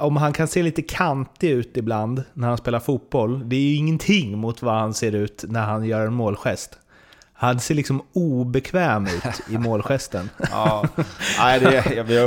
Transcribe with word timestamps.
om 0.00 0.16
han 0.16 0.32
kan 0.32 0.48
se 0.48 0.62
lite 0.62 0.82
kantig 0.82 1.50
ut 1.50 1.76
ibland 1.76 2.24
när 2.34 2.48
han 2.48 2.58
spelar 2.58 2.80
fotboll, 2.80 3.48
det 3.48 3.56
är 3.56 3.60
ju 3.60 3.74
ingenting 3.74 4.38
mot 4.38 4.62
vad 4.62 4.74
han 4.74 4.94
ser 4.94 5.14
ut 5.14 5.44
när 5.48 5.62
han 5.62 5.84
gör 5.84 6.06
en 6.06 6.14
målgest. 6.14 6.78
Han 7.32 7.60
ser 7.60 7.74
liksom 7.74 8.02
obekväm 8.12 9.06
ut 9.06 9.40
i 9.50 9.58
målgesten. 9.58 10.30
ja, 10.50 10.84
nej, 11.38 11.60
det, 11.60 12.02
vi 12.02 12.24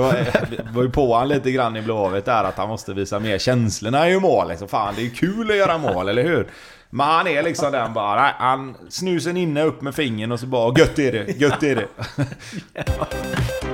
var 0.74 0.84
ju 0.84 0.90
på 0.90 1.14
honom 1.14 1.28
lite 1.28 1.52
grann 1.52 1.76
i 1.76 1.82
Blåvitt 1.82 2.26
där 2.26 2.44
att 2.44 2.58
han 2.58 2.70
måste 2.70 2.94
visa 2.94 3.20
mer 3.20 3.38
känslorna 3.38 4.10
i 4.10 4.20
mål. 4.20 4.50
Liksom. 4.50 4.68
Fan, 4.68 4.94
det 4.98 5.06
är 5.06 5.10
kul 5.10 5.52
att 5.52 5.58
göra 5.58 5.78
mål, 5.78 6.10
eller 6.10 6.24
hur? 6.24 6.48
Men 6.90 7.08
han 7.08 7.28
är 7.28 7.44
liksom 7.44 7.72
den 7.72 7.94
bara, 7.94 8.22
nej, 8.22 8.34
han 8.38 8.76
snusen 8.90 9.38
inne 9.38 9.64
upp 9.64 9.82
med 9.82 9.96
fingern 9.96 10.32
och 10.32 10.40
så 10.40 10.46
bara 10.46 10.80
gött 10.80 11.00
är 11.00 11.12
det, 11.12 11.40
gött 11.40 11.64
är 11.64 11.76
det. 11.76 11.88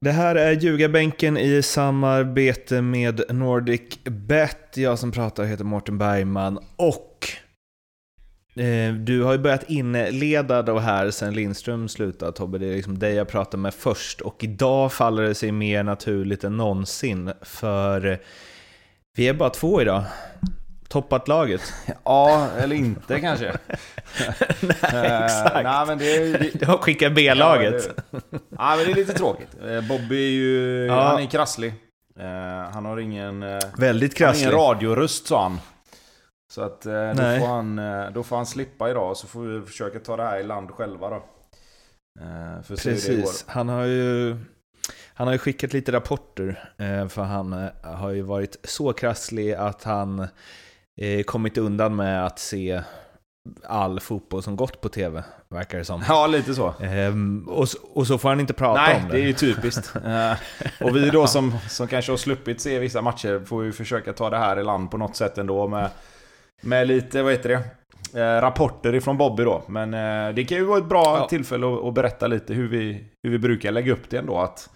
Det 0.00 0.10
här 0.10 0.34
är 0.34 0.52
Ljugarbänken 0.52 1.36
i 1.36 1.62
samarbete 1.62 2.82
med 2.82 3.22
Nordic 3.28 3.98
Bet. 4.04 4.76
Jag 4.76 4.98
som 4.98 5.12
pratar 5.12 5.44
heter 5.44 5.64
Mårten 5.64 5.98
Bergman 5.98 6.58
och 6.76 7.28
eh, 8.62 8.94
du 8.94 9.22
har 9.22 9.32
ju 9.32 9.38
börjat 9.38 9.70
inleda 9.70 10.62
då 10.62 10.78
här 10.78 11.10
sen 11.10 11.34
Lindström 11.34 11.88
slutade 11.88 12.32
Tobbe. 12.32 12.58
Det 12.58 12.66
är 12.66 12.74
liksom 12.74 12.98
dig 12.98 13.14
jag 13.14 13.28
pratar 13.28 13.58
med 13.58 13.74
först 13.74 14.20
och 14.20 14.44
idag 14.44 14.92
faller 14.92 15.22
det 15.22 15.34
sig 15.34 15.52
mer 15.52 15.82
naturligt 15.82 16.44
än 16.44 16.56
någonsin 16.56 17.30
för 17.42 18.06
eh, 18.06 18.18
vi 19.16 19.28
är 19.28 19.34
bara 19.34 19.50
två 19.50 19.82
idag 19.82 20.04
toppat 20.88 21.28
laget? 21.28 21.72
Ja, 22.04 22.48
eller 22.58 22.76
inte 22.76 23.20
kanske. 23.20 23.44
nej, 24.60 24.76
exakt. 25.24 25.64
nej, 25.64 25.86
men 25.86 25.98
det 25.98 26.16
är, 26.16 26.38
det... 26.38 26.50
Du 26.58 26.66
har 26.66 26.78
skickat 26.78 27.14
B-laget. 27.14 27.90
Ja, 28.10 28.20
ja, 28.50 28.76
men 28.76 28.86
det 28.86 28.92
är 28.92 28.94
lite 28.94 29.12
tråkigt. 29.12 29.56
Eh, 29.62 29.88
Bobby 29.88 30.26
är 30.26 30.30
ju... 30.30 30.86
Ja. 30.86 31.02
Han 31.02 31.22
är 31.22 31.26
krasslig. 31.26 31.74
Eh, 32.18 32.70
han 32.72 32.84
har 32.84 32.96
ingen... 32.96 33.42
Eh, 33.42 33.58
Väldigt 33.78 34.14
krasslig. 34.14 34.46
Han 34.46 34.54
har 34.54 34.60
ingen 34.60 34.74
radioröst 34.74 35.26
sa 35.26 35.42
han. 35.42 35.60
Så 36.52 36.62
att 36.62 36.80
då 36.80 37.14
får, 37.14 37.46
han, 37.46 37.80
då 38.12 38.22
får 38.22 38.36
han 38.36 38.46
slippa 38.46 38.90
idag, 38.90 39.16
så 39.16 39.26
får 39.26 39.42
vi 39.42 39.66
försöka 39.66 39.98
ta 39.98 40.16
det 40.16 40.22
här 40.22 40.38
i 40.38 40.42
land 40.42 40.70
själva 40.70 41.10
då. 41.10 41.24
För 42.62 42.76
Precis, 42.76 43.44
han 43.48 43.68
har 43.68 43.84
ju... 43.84 44.36
Han 45.14 45.26
har 45.26 45.34
ju 45.34 45.38
skickat 45.38 45.72
lite 45.72 45.92
rapporter, 45.92 46.64
för 47.08 47.22
han 47.22 47.68
har 47.82 48.10
ju 48.10 48.22
varit 48.22 48.56
så 48.64 48.92
krasslig 48.92 49.52
att 49.52 49.84
han 49.84 50.28
eh, 50.98 51.22
kommit 51.22 51.58
undan 51.58 51.96
med 51.96 52.26
att 52.26 52.38
se 52.38 52.82
all 53.64 54.00
fotboll 54.00 54.42
som 54.42 54.56
gått 54.56 54.80
på 54.80 54.88
tv, 54.88 55.24
verkar 55.48 55.78
det 55.78 55.84
som. 55.84 56.04
Ja, 56.08 56.26
lite 56.26 56.54
så. 56.54 56.74
Ehm, 56.80 57.48
och, 57.48 57.68
och, 57.94 58.06
så 58.06 58.18
får 58.18 58.28
han 58.28 58.40
inte 58.40 58.52
prata 58.52 58.82
Nej, 58.82 58.96
om 58.96 59.02
det. 59.02 59.08
Nej, 59.08 59.16
det 59.16 59.24
är 59.24 59.26
ju 59.26 59.32
typiskt. 59.32 59.96
uh, 59.96 60.32
och 60.88 60.96
vi 60.96 61.10
då 61.10 61.26
som, 61.26 61.54
som 61.68 61.88
kanske 61.88 62.12
har 62.12 62.16
sluppit 62.16 62.60
se 62.60 62.78
vissa 62.78 63.02
matcher 63.02 63.44
får 63.44 63.64
ju 63.64 63.72
försöka 63.72 64.12
ta 64.12 64.30
det 64.30 64.38
här 64.38 64.58
i 64.58 64.64
land 64.64 64.90
på 64.90 64.96
något 64.96 65.16
sätt 65.16 65.38
ändå 65.38 65.68
med, 65.68 65.90
med 66.62 66.88
lite, 66.88 67.22
vad 67.22 67.32
heter 67.32 67.48
det? 67.48 67.62
Eh, 68.14 68.40
rapporter 68.40 68.94
ifrån 68.94 69.18
Bobby 69.18 69.44
då. 69.44 69.62
Men 69.66 69.94
eh, 69.94 70.34
det 70.34 70.44
kan 70.44 70.58
ju 70.58 70.64
vara 70.64 70.78
ett 70.78 70.88
bra 70.88 71.18
ja. 71.20 71.28
tillfälle 71.28 71.66
att, 71.66 71.84
att, 71.84 71.94
berätta 71.94 72.26
lite 72.26 72.54
hur 72.54 72.68
vi, 72.68 73.04
hur 73.22 73.30
vi 73.30 73.38
brukar 73.38 73.72
lägga 73.72 73.92
upp 73.92 74.10
det 74.10 74.18
ändå. 74.18 74.38
Att 74.38 74.70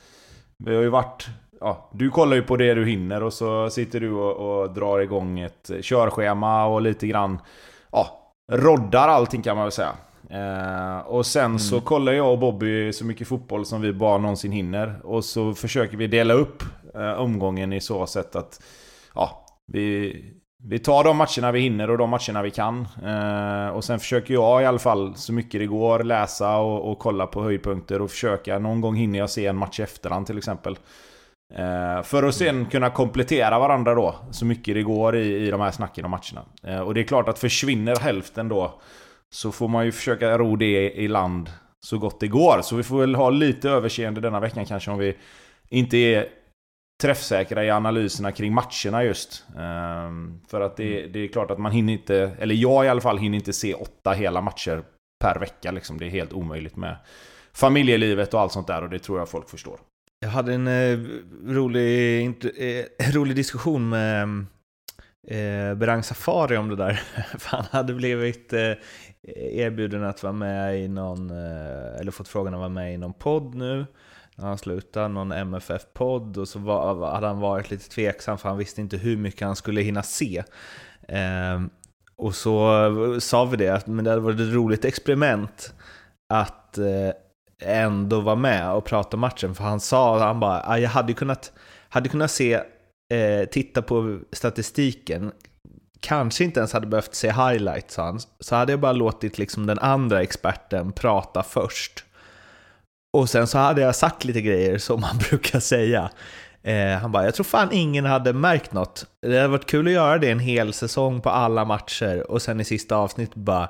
vi 0.65 0.75
har 0.75 0.83
ju 0.83 0.89
varit 0.89 1.29
ja, 1.63 1.89
du 1.93 2.11
kollar 2.11 2.37
ju 2.37 2.43
på 2.43 2.57
det 2.57 2.75
du 2.75 2.85
hinner 2.87 3.23
och 3.23 3.33
så 3.33 3.71
sitter 3.71 4.01
du 4.01 4.13
och, 4.13 4.63
och 4.63 4.75
drar 4.75 4.99
igång 4.99 5.41
ett 5.41 5.71
körschema 5.83 6.67
och 6.67 6.83
lite 6.83 7.07
grann 7.07 7.39
ja, 7.93 8.33
roddar 8.53 9.09
allting 9.09 9.43
kan 9.43 9.57
man 9.57 9.65
väl 9.65 9.73
säga. 9.73 9.93
Eh, 10.31 10.99
och 11.07 11.27
sen 11.27 11.45
mm. 11.45 11.59
så 11.59 11.81
kollar 11.81 12.13
jag 12.13 12.33
och 12.33 12.39
Bobby 12.39 12.93
så 12.93 13.05
mycket 13.05 13.29
fotboll 13.29 13.67
som 13.67 13.81
vi 13.81 13.93
bara 13.93 14.19
någonsin 14.19 14.53
hinner. 14.53 15.01
Och 15.05 15.25
så 15.25 15.55
försöker 15.55 15.97
vi 15.97 16.07
dela 16.07 16.35
upp 16.35 16.63
eh, 16.95 17.13
omgången 17.13 17.73
i 17.73 17.81
så 17.81 18.07
sätt 18.07 18.37
att 18.37 18.63
ja, 19.15 19.47
vi, 19.67 20.17
vi 20.65 20.79
tar 20.79 21.05
de 21.05 21.17
matcherna 21.17 21.53
vi 21.53 21.61
hinner 21.61 21.91
och 21.91 21.99
de 21.99 22.11
matcherna 22.11 22.43
vi 22.43 22.51
kan. 22.51 22.89
Eh, 23.05 23.69
och 23.69 23.85
sen 23.85 23.99
försöker 23.99 24.35
jag 24.35 24.63
i 24.63 24.67
alla 24.67 24.79
fall 24.79 25.13
så 25.17 25.33
mycket 25.33 25.61
det 25.61 25.67
går 25.67 26.05
läsa 26.05 26.57
och, 26.57 26.91
och 26.91 26.99
kolla 26.99 27.27
på 27.27 27.43
höjdpunkter 27.43 28.03
och 28.03 28.11
försöka. 28.11 28.59
Någon 28.59 28.81
gång 28.81 28.95
hinner 28.95 29.19
jag 29.19 29.31
se 29.31 29.47
en 29.47 29.57
match 29.57 29.81
i 29.81 29.83
efterhand 29.83 30.27
till 30.27 30.39
exempel. 30.39 30.77
Eh, 31.55 32.03
för 32.03 32.23
att 32.23 32.35
sen 32.35 32.67
kunna 32.67 32.91
komplettera 32.91 33.59
varandra 33.59 33.95
då, 33.95 34.15
så 34.31 34.45
mycket 34.45 34.75
det 34.75 34.83
går 34.83 35.17
i, 35.17 35.47
i 35.47 35.51
de 35.51 35.61
här 35.61 35.71
snacken 35.71 36.05
och 36.05 36.11
matcherna. 36.11 36.45
Eh, 36.63 36.81
och 36.81 36.95
det 36.95 37.01
är 37.01 37.05
klart 37.05 37.29
att 37.29 37.39
försvinner 37.39 37.97
hälften 37.97 38.49
då, 38.49 38.81
så 39.31 39.53
får 39.53 39.69
man 39.69 39.85
ju 39.85 39.93
försöka 39.93 40.39
ro 40.39 40.57
det 40.57 40.93
i 40.93 41.09
land 41.09 41.51
så 41.87 41.99
gott 41.99 42.21
det 42.21 42.29
går. 42.29 42.63
Så 42.63 42.77
vi 42.77 42.83
får 42.83 43.01
väl 43.01 43.15
ha 43.15 43.31
lite 43.31 43.71
överseende 43.71 44.21
denna 44.21 44.41
veckan 44.41 44.65
kanske 44.65 44.91
om 44.91 44.99
vi 44.99 45.17
inte 45.69 45.97
är 45.97 46.29
träffsäkra 47.03 47.65
i 47.65 47.71
analyserna 47.71 48.33
kring 48.33 48.55
matcherna 48.55 49.05
just. 49.05 49.45
Um, 49.57 50.41
för 50.49 50.61
att 50.61 50.77
det, 50.77 50.99
mm. 50.99 51.13
det, 51.13 51.19
är 51.19 51.29
klart 51.29 51.51
att 51.51 51.59
man 51.59 51.73
hinner 51.73 51.93
inte, 51.93 52.31
eller 52.39 52.55
jag 52.55 52.85
i 52.85 52.89
alla 52.89 53.01
fall 53.01 53.19
hinner 53.19 53.39
inte 53.39 53.53
se 53.53 53.75
åtta 53.75 54.13
hela 54.13 54.41
matcher 54.41 54.83
per 55.25 55.41
vecka 55.41 55.71
liksom. 55.71 55.99
Det 55.99 56.07
är 56.07 56.11
helt 56.11 56.33
omöjligt 56.33 56.77
med 56.77 56.97
familjelivet 57.53 58.35
och 58.35 58.41
allt 58.41 58.53
sånt 58.53 58.67
där 58.67 58.83
och 58.83 58.91
det 58.91 58.99
tror 58.99 59.19
jag 59.19 59.29
folk 59.29 59.51
förstår. 59.51 59.79
Jag 60.23 60.29
hade 60.29 60.55
en 60.55 60.67
eh, 60.67 60.99
rolig, 61.47 62.27
eh, 62.57 63.11
rolig 63.13 63.37
diskussion 63.37 63.89
med 63.89 64.23
eh, 65.29 65.75
Berang 65.75 66.03
Safari 66.03 66.57
om 66.57 66.69
det 66.69 66.77
där. 66.77 66.93
För 67.39 67.57
han 67.57 67.65
hade 67.71 67.95
blivit 67.95 68.53
eh, 68.53 68.73
erbjuden 69.37 70.05
att 70.05 70.23
vara 70.23 70.33
med 70.33 70.81
i 70.81 70.89
någon, 70.89 71.31
eh, 71.31 72.01
eller 72.01 72.11
fått 72.11 72.29
frågan 72.29 72.55
att 72.55 72.59
vara 72.59 72.69
med 72.69 72.95
i 72.95 72.97
någon 72.97 73.13
podd 73.13 73.55
nu. 73.55 73.87
När 74.37 74.47
han 74.47 74.59
slutade, 74.59 75.09
någon 75.09 75.33
MFF-podd. 75.33 76.39
Och 76.39 76.49
så 76.49 76.59
var, 76.59 77.11
hade 77.15 77.27
han 77.27 77.41
varit 77.41 77.71
lite 77.71 77.91
tveksam 77.91 78.39
för 78.39 78.49
han 78.49 78.59
visste 78.59 78.81
inte 78.81 78.97
hur 78.97 79.17
mycket 79.17 79.47
han 79.47 79.57
skulle 79.57 79.81
hinna 79.81 80.03
se. 80.03 80.43
Eh, 81.09 81.63
och 82.17 82.35
så 82.35 83.21
sa 83.21 83.45
vi 83.45 83.57
det, 83.57 83.69
att 83.69 83.87
men 83.87 84.05
det 84.05 84.11
hade 84.11 84.23
varit 84.23 84.41
ett 84.41 84.55
roligt 84.55 84.85
experiment 84.85 85.75
att 86.29 86.79
eh, 86.79 87.11
ändå 87.65 88.21
vara 88.21 88.37
med 88.37 88.73
och 88.73 88.85
prata 88.85 89.17
om 89.17 89.21
matchen. 89.21 89.55
För 89.55 89.65
han 89.65 89.81
sa, 89.81 90.19
han 90.19 90.41
bara, 90.41 90.63
ah, 90.67 90.79
jag 90.79 90.91
hade 90.91 91.13
kunnat, 91.13 91.53
hade 91.89 92.09
kunnat 92.09 92.31
se, 92.31 92.55
eh, 93.13 93.49
titta 93.51 93.83
på 93.83 94.19
statistiken, 94.33 95.33
kanske 96.01 96.45
inte 96.45 96.61
ens 96.61 96.73
hade 96.73 96.87
behövt 96.87 97.15
se 97.15 97.33
highlights, 97.33 97.97
han. 97.97 98.21
Så 98.41 98.57
hade 98.57 98.73
jag 98.73 98.81
bara 98.81 98.93
låtit 98.93 99.39
liksom 99.39 99.67
den 99.67 99.79
andra 99.79 100.23
experten 100.23 100.93
prata 100.93 101.43
först. 101.43 102.05
Och 103.17 103.29
sen 103.29 103.47
så 103.47 103.59
hade 103.59 103.81
jag 103.81 103.97
sagt 103.97 104.25
lite 104.25 104.41
grejer 104.41 104.79
som 104.79 105.01
man 105.01 105.19
brukar 105.31 105.61
säga. 105.61 106.11
Eh, 106.63 106.99
han 106.99 107.13
bara, 107.13 107.25
jag 107.25 107.35
tror 107.35 107.45
fan 107.45 107.69
ingen 107.73 108.05
hade 108.05 108.33
märkt 108.33 108.73
något. 108.73 109.07
Det 109.23 109.37
hade 109.37 109.49
varit 109.49 109.67
kul 109.67 109.87
att 109.87 109.93
göra 109.93 110.19
det 110.19 110.31
en 110.31 110.39
hel 110.39 110.73
säsong 110.73 111.21
på 111.21 111.31
alla 111.31 111.65
matcher 111.65 112.31
och 112.31 112.43
sen 112.43 112.61
i 112.61 112.65
sista 112.65 112.97
avsnittet 112.97 113.35
bara, 113.35 113.69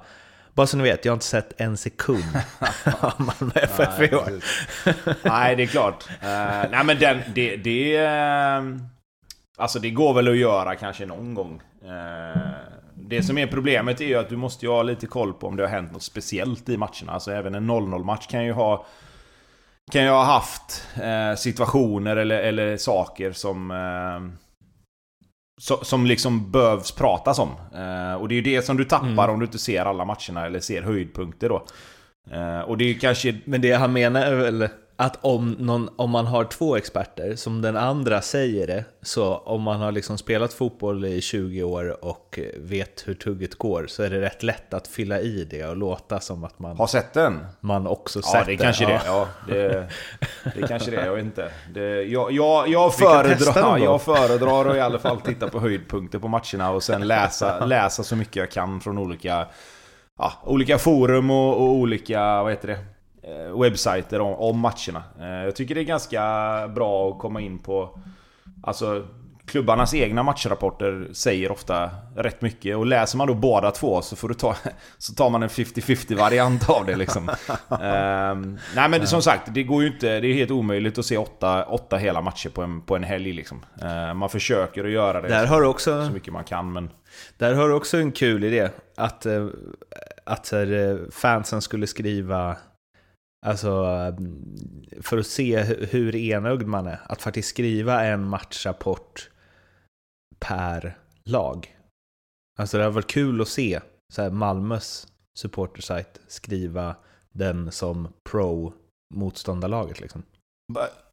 bara 0.55 0.67
så 0.67 0.77
ni 0.77 0.83
vet, 0.83 1.05
jag 1.05 1.13
har 1.13 1.17
inte 1.17 1.27
sett 1.27 1.61
en 1.61 1.77
sekund 1.77 2.25
av 3.01 3.13
Malmö 3.19 3.53
FF 3.55 4.13
i 4.13 4.15
år. 4.15 4.33
nej, 5.29 5.57
det 5.57 5.63
är 5.63 5.67
klart. 5.67 6.09
Uh, 6.11 6.71
nej, 6.71 6.85
men 6.85 6.99
den, 6.99 7.21
det, 7.35 7.57
det, 7.57 8.07
uh, 8.07 8.77
alltså 9.57 9.79
det 9.79 9.91
går 9.91 10.15
väl 10.15 10.29
att 10.29 10.37
göra 10.37 10.75
kanske 10.75 11.07
någon 11.07 11.35
gång. 11.35 11.62
Uh, 11.85 12.53
det 12.95 13.23
som 13.23 13.39
är 13.39 13.47
problemet 13.47 14.01
är 14.01 14.05
ju 14.05 14.15
att 14.15 14.29
du 14.29 14.37
måste 14.37 14.67
ju 14.67 14.73
ha 14.73 14.83
lite 14.83 15.07
koll 15.07 15.33
på 15.33 15.47
om 15.47 15.57
det 15.57 15.62
har 15.62 15.71
hänt 15.71 15.93
något 15.93 16.03
speciellt 16.03 16.69
i 16.69 16.77
matcherna. 16.77 17.12
Alltså 17.12 17.33
även 17.33 17.55
en 17.55 17.71
0-0 17.71 18.05
match 18.05 18.27
kan 18.27 18.45
ju 18.45 18.53
ha 18.53 18.87
kan 19.93 20.05
ju 20.05 20.11
ha 20.11 20.25
haft 20.25 20.87
eh, 21.03 21.35
situationer 21.37 22.17
eller, 22.17 22.41
eller 22.41 22.77
saker 22.77 23.33
som 23.33 23.71
som 25.82 26.06
liksom 26.06 26.50
behövs 26.50 26.93
pratas 26.93 27.38
om. 27.38 27.50
Eh, 27.75 28.14
och 28.14 28.29
det 28.29 28.35
är 28.35 28.37
ju 28.37 28.43
det 28.43 28.62
som 28.62 28.76
du 28.76 28.85
tappar 28.85 29.06
mm. 29.06 29.31
om 29.31 29.38
du 29.38 29.47
inte 29.47 29.59
ser 29.59 29.85
alla 29.85 30.05
matcherna 30.05 30.47
eller 30.47 30.61
ser 30.61 30.82
höjdpunkter 30.82 31.49
då. 31.49 31.64
Eh, 32.31 32.61
och 32.61 32.79
det 32.79 32.85
är 32.85 32.94
kanske... 32.94 33.41
Men 33.44 33.61
det 33.61 33.73
han 33.73 33.93
menar 33.93 34.35
väl 34.35 34.69
att 35.02 35.19
om, 35.20 35.50
någon, 35.58 35.88
om 35.96 36.10
man 36.10 36.26
har 36.26 36.44
två 36.44 36.76
experter, 36.76 37.37
som 37.37 37.62
den 37.62 37.76
andra 37.76 38.22
säger 38.22 38.66
det, 38.66 38.84
så 39.02 39.37
om 39.37 39.62
man 39.62 39.81
har 39.81 39.93
liksom 39.93 40.19
spelat 40.19 40.52
fotboll 40.52 41.04
i 41.04 41.20
20 41.20 41.62
år 41.62 42.04
och 42.04 42.38
vet 42.56 43.02
hur 43.06 43.14
tugget 43.14 43.54
går 43.54 43.87
så 43.88 44.02
är 44.02 44.10
det 44.10 44.20
rätt 44.20 44.43
lätt 44.43 44.75
att 44.75 44.88
fylla 44.88 45.20
i 45.20 45.44
det 45.44 45.66
och 45.66 45.76
låta 45.76 46.20
som 46.20 46.44
att 46.44 46.58
man... 46.58 46.76
Har 46.76 46.87
sett 46.87 47.12
den? 47.12 47.46
Man 47.60 47.87
också 47.87 48.20
ja, 48.22 48.32
sett 48.32 48.46
det. 48.46 48.56
Kanske 48.56 48.87
det. 48.87 49.00
Ja, 49.06 49.28
det, 49.49 49.88
det 50.54 50.69
kanske 50.69 50.90
det. 50.90 51.06
Jag 51.06 51.14
vet 51.14 51.25
inte. 51.25 51.50
Det, 51.75 52.02
jag, 52.02 52.32
jag, 52.32 52.69
jag, 52.69 52.94
föredrar, 52.94 53.78
jag 53.78 54.02
föredrar 54.02 54.66
att 54.66 54.76
i 54.76 54.81
alla 54.81 54.99
fall 54.99 55.20
titta 55.20 55.49
på 55.49 55.60
höjdpunkter 55.60 56.19
på 56.19 56.28
matcherna 56.28 56.70
och 56.70 56.82
sen 56.82 57.06
läsa, 57.06 57.64
läsa 57.66 58.02
så 58.02 58.16
mycket 58.16 58.37
jag 58.37 58.50
kan 58.50 58.81
från 58.81 58.99
olika, 58.99 59.46
ja, 60.19 60.32
olika 60.44 60.78
forum 60.78 61.31
och, 61.31 61.56
och 61.56 61.72
olika, 61.72 62.43
vad 62.43 62.52
heter 62.52 62.69
det? 62.69 62.92
Eh, 63.23 63.61
webbsajter 63.61 64.21
om, 64.21 64.35
om 64.35 64.59
matcherna. 64.59 65.03
Eh, 65.21 65.45
jag 65.45 65.57
tycker 65.57 65.75
det 65.75 65.81
är 65.81 65.85
ganska 65.85 66.23
bra 66.75 67.11
att 67.11 67.19
komma 67.19 67.41
in 67.41 67.59
på... 67.59 67.99
Alltså 68.63 69.07
klubbarnas 69.47 69.95
egna 69.95 70.23
matchrapporter 70.23 71.09
säger 71.13 71.53
ofta 71.53 71.91
rätt 72.17 72.43
mycket. 72.43 72.77
Och 72.77 72.87
läser 72.87 73.19
man 73.19 73.27
då 73.27 73.35
båda 73.35 73.71
två 73.71 74.03
så, 74.03 74.17
får 74.17 74.29
du 74.29 74.35
ta, 74.35 74.57
så 74.99 75.15
tar 75.15 75.31
man 75.31 75.43
en 75.43 75.49
50-50 75.49 76.17
variant 76.17 76.71
av 76.71 76.87
det 76.87 76.97
liksom. 76.97 77.29
um, 77.69 78.59
nej 78.77 78.89
men 78.89 79.07
som 79.07 79.23
sagt, 79.23 79.55
det 79.55 79.63
går 79.63 79.83
ju 79.83 79.89
inte... 79.89 80.21
Det 80.21 80.27
är 80.27 80.35
helt 80.35 80.51
omöjligt 80.51 80.99
att 80.99 81.07
se 81.07 81.17
åtta, 81.17 81.65
åtta 81.65 81.97
hela 81.97 82.21
matcher 82.21 82.49
på 82.49 82.63
en, 82.63 82.81
på 82.81 82.97
en 82.97 83.05
helg 83.05 83.33
liksom. 83.33 83.65
Uh, 83.83 84.15
man 84.15 84.29
försöker 84.29 84.85
att 84.85 84.91
göra 84.91 85.21
det 85.21 85.29
där 85.29 85.47
så, 85.47 85.53
har 85.53 85.63
också, 85.63 86.07
så 86.07 86.13
mycket 86.13 86.33
man 86.33 86.45
kan 86.45 86.73
men... 86.73 86.91
Där 87.39 87.55
har 87.55 87.69
du 87.69 87.75
också 87.75 87.97
en 87.97 88.13
kul 88.13 88.45
idé. 88.45 88.69
Att, 88.97 89.27
eh, 89.27 89.47
att 90.25 90.53
fansen 91.13 91.63
skulle 91.63 91.87
skriva 91.87 92.57
Alltså 93.47 93.69
eh, 93.69 94.15
för 95.03 95.19
att 95.19 95.27
se 95.27 95.62
hur 95.62 96.17
enögd 96.17 96.67
man 96.67 96.87
är. 96.87 97.00
Att 97.05 97.23
faktiskt 97.23 97.49
skriva 97.49 98.05
en 98.05 98.25
matchrapport 98.25 99.31
per 100.39 100.99
lag. 101.25 101.77
Alltså 102.59 102.79
det 102.79 102.85
har 102.85 102.91
varit 102.91 103.11
kul 103.11 103.41
att 103.41 103.49
se 103.49 103.81
så 104.12 104.23
här, 104.23 104.31
Malmös 104.31 105.06
supportersajt 105.39 106.21
skriva 106.27 106.97
den 107.33 107.73
som 107.73 108.09
pro-motståndarlaget. 108.31 110.00
Liksom. 110.00 110.23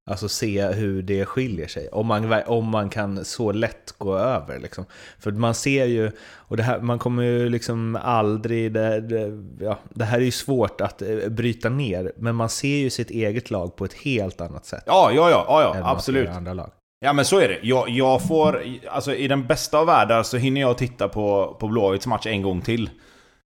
Alltså 0.09 0.29
se 0.29 0.65
hur 0.65 1.01
det 1.01 1.25
skiljer 1.25 1.67
sig. 1.67 1.89
Om 1.89 2.07
man, 2.07 2.33
om 2.47 2.65
man 2.65 2.89
kan 2.89 3.25
så 3.25 3.51
lätt 3.51 3.93
gå 3.97 4.17
över. 4.17 4.59
Liksom. 4.59 4.85
För 5.19 5.31
man 5.31 5.55
ser 5.55 5.85
ju, 5.85 6.11
och 6.35 6.57
det 6.57 6.63
här, 6.63 6.79
man 6.79 6.99
kommer 6.99 7.23
ju 7.23 7.49
liksom 7.49 7.99
aldrig... 8.01 8.73
Det, 8.73 9.01
det, 9.01 9.43
ja, 9.59 9.79
det 9.89 10.05
här 10.05 10.17
är 10.17 10.23
ju 10.23 10.31
svårt 10.31 10.81
att 10.81 11.01
eh, 11.01 11.29
bryta 11.29 11.69
ner, 11.69 12.11
men 12.17 12.35
man 12.35 12.49
ser 12.49 12.77
ju 12.77 12.89
sitt 12.89 13.09
eget 13.09 13.51
lag 13.51 13.75
på 13.75 13.85
ett 13.85 13.93
helt 13.93 14.41
annat 14.41 14.65
sätt. 14.65 14.83
Ja, 14.85 15.11
ja, 15.11 15.29
ja, 15.29 15.45
ja, 15.47 15.75
ja 15.75 15.91
absolut. 15.91 16.29
Andra 16.29 16.53
lag. 16.53 16.71
Ja 16.99 17.13
men 17.13 17.25
så 17.25 17.39
är 17.39 17.47
det. 17.47 17.59
Jag, 17.61 17.89
jag 17.89 18.27
får, 18.27 18.63
alltså 18.89 19.15
i 19.15 19.27
den 19.27 19.47
bästa 19.47 19.77
av 19.77 19.85
världar 19.85 20.23
så 20.23 20.37
hinner 20.37 20.61
jag 20.61 20.77
titta 20.77 21.07
på, 21.07 21.57
på 21.59 21.67
Blåvitts 21.67 22.07
match 22.07 22.25
en 22.25 22.41
gång 22.41 22.61
till. 22.61 22.89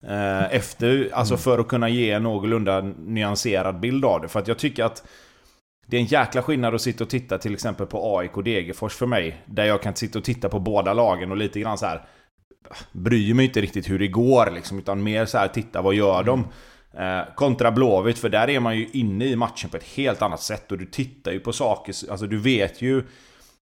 Eh, 0.07 0.56
efter, 0.56 1.09
alltså 1.13 1.38
för 1.38 1.59
att 1.59 1.68
kunna 1.68 1.89
ge 1.89 2.12
en 2.12 2.24
någorlunda 2.24 2.81
nyanserad 2.98 3.80
bild 3.80 4.06
av 4.06 4.21
det. 4.21 4.27
För 4.27 4.39
att 4.39 4.48
jag 4.48 4.59
tycker 4.59 4.83
att 4.83 5.04
det 5.89 5.97
är 5.97 6.01
en 6.01 6.05
jäkla 6.05 6.41
skillnad 6.41 6.75
att 6.75 6.81
sitta 6.81 7.03
och 7.03 7.09
titta 7.09 7.37
till 7.37 7.53
exempel 7.53 7.87
på 7.87 8.17
AIK 8.17 8.37
och 8.37 8.43
Degerfors 8.43 8.93
för 8.93 9.05
mig. 9.05 9.41
Där 9.45 9.65
jag 9.65 9.81
kan 9.81 9.95
sitta 9.95 10.19
och 10.19 10.25
titta 10.25 10.49
på 10.49 10.59
båda 10.59 10.93
lagen 10.93 11.31
och 11.31 11.37
lite 11.37 11.59
grann 11.59 11.77
så 11.77 11.85
här 11.85 12.05
bryr 12.91 13.33
mig 13.33 13.45
inte 13.45 13.61
riktigt 13.61 13.89
hur 13.89 13.99
det 13.99 14.07
går 14.07 14.51
liksom, 14.51 14.79
utan 14.79 15.03
mer 15.03 15.25
så 15.25 15.37
här 15.37 15.47
titta 15.47 15.81
vad 15.81 15.95
gör 15.95 16.23
de? 16.23 16.47
Eh, 16.97 17.33
kontra 17.35 17.71
Blåvitt, 17.71 18.19
för 18.19 18.29
där 18.29 18.49
är 18.49 18.59
man 18.59 18.77
ju 18.77 18.87
inne 18.93 19.25
i 19.25 19.35
matchen 19.35 19.69
på 19.69 19.77
ett 19.77 19.83
helt 19.83 20.21
annat 20.21 20.41
sätt 20.41 20.71
och 20.71 20.77
du 20.77 20.85
tittar 20.85 21.31
ju 21.31 21.39
på 21.39 21.53
saker, 21.53 21.95
alltså 22.09 22.27
du 22.27 22.37
vet 22.37 22.81
ju 22.81 23.03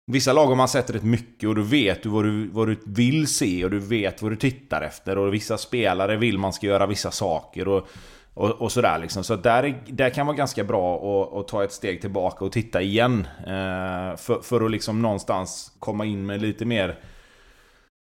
Vissa 0.05 0.33
lag 0.33 0.47
har 0.47 0.55
man 0.55 0.67
sett 0.67 0.89
rätt 0.89 1.03
mycket 1.03 1.49
och 1.49 1.55
då 1.55 1.61
vet 1.61 2.03
du 2.03 2.09
vad, 2.09 2.23
du 2.23 2.47
vad 2.47 2.67
du 2.67 2.77
vill 2.85 3.27
se 3.27 3.65
och 3.65 3.71
du 3.71 3.79
vet 3.79 4.21
vad 4.21 4.31
du 4.31 4.35
tittar 4.35 4.81
efter. 4.81 5.17
Och 5.17 5.33
vissa 5.33 5.57
spelare 5.57 6.17
vill 6.17 6.37
man 6.37 6.53
ska 6.53 6.67
göra 6.67 6.85
vissa 6.85 7.11
saker 7.11 7.67
och, 7.67 7.87
och, 8.33 8.49
och 8.49 8.71
sådär 8.71 8.99
liksom. 8.99 9.23
Så 9.23 9.35
där, 9.35 9.83
där 9.87 10.09
kan 10.09 10.27
vara 10.27 10.37
ganska 10.37 10.63
bra 10.63 10.95
att, 10.95 11.33
att 11.33 11.47
ta 11.47 11.63
ett 11.63 11.71
steg 11.71 12.01
tillbaka 12.01 12.45
och 12.45 12.51
titta 12.51 12.81
igen. 12.81 13.27
Eh, 13.39 14.15
för, 14.17 14.41
för 14.41 14.65
att 14.65 14.71
liksom 14.71 15.01
någonstans 15.01 15.71
komma 15.79 16.05
in 16.05 16.25
med 16.25 16.41
lite 16.41 16.65
mer 16.65 16.99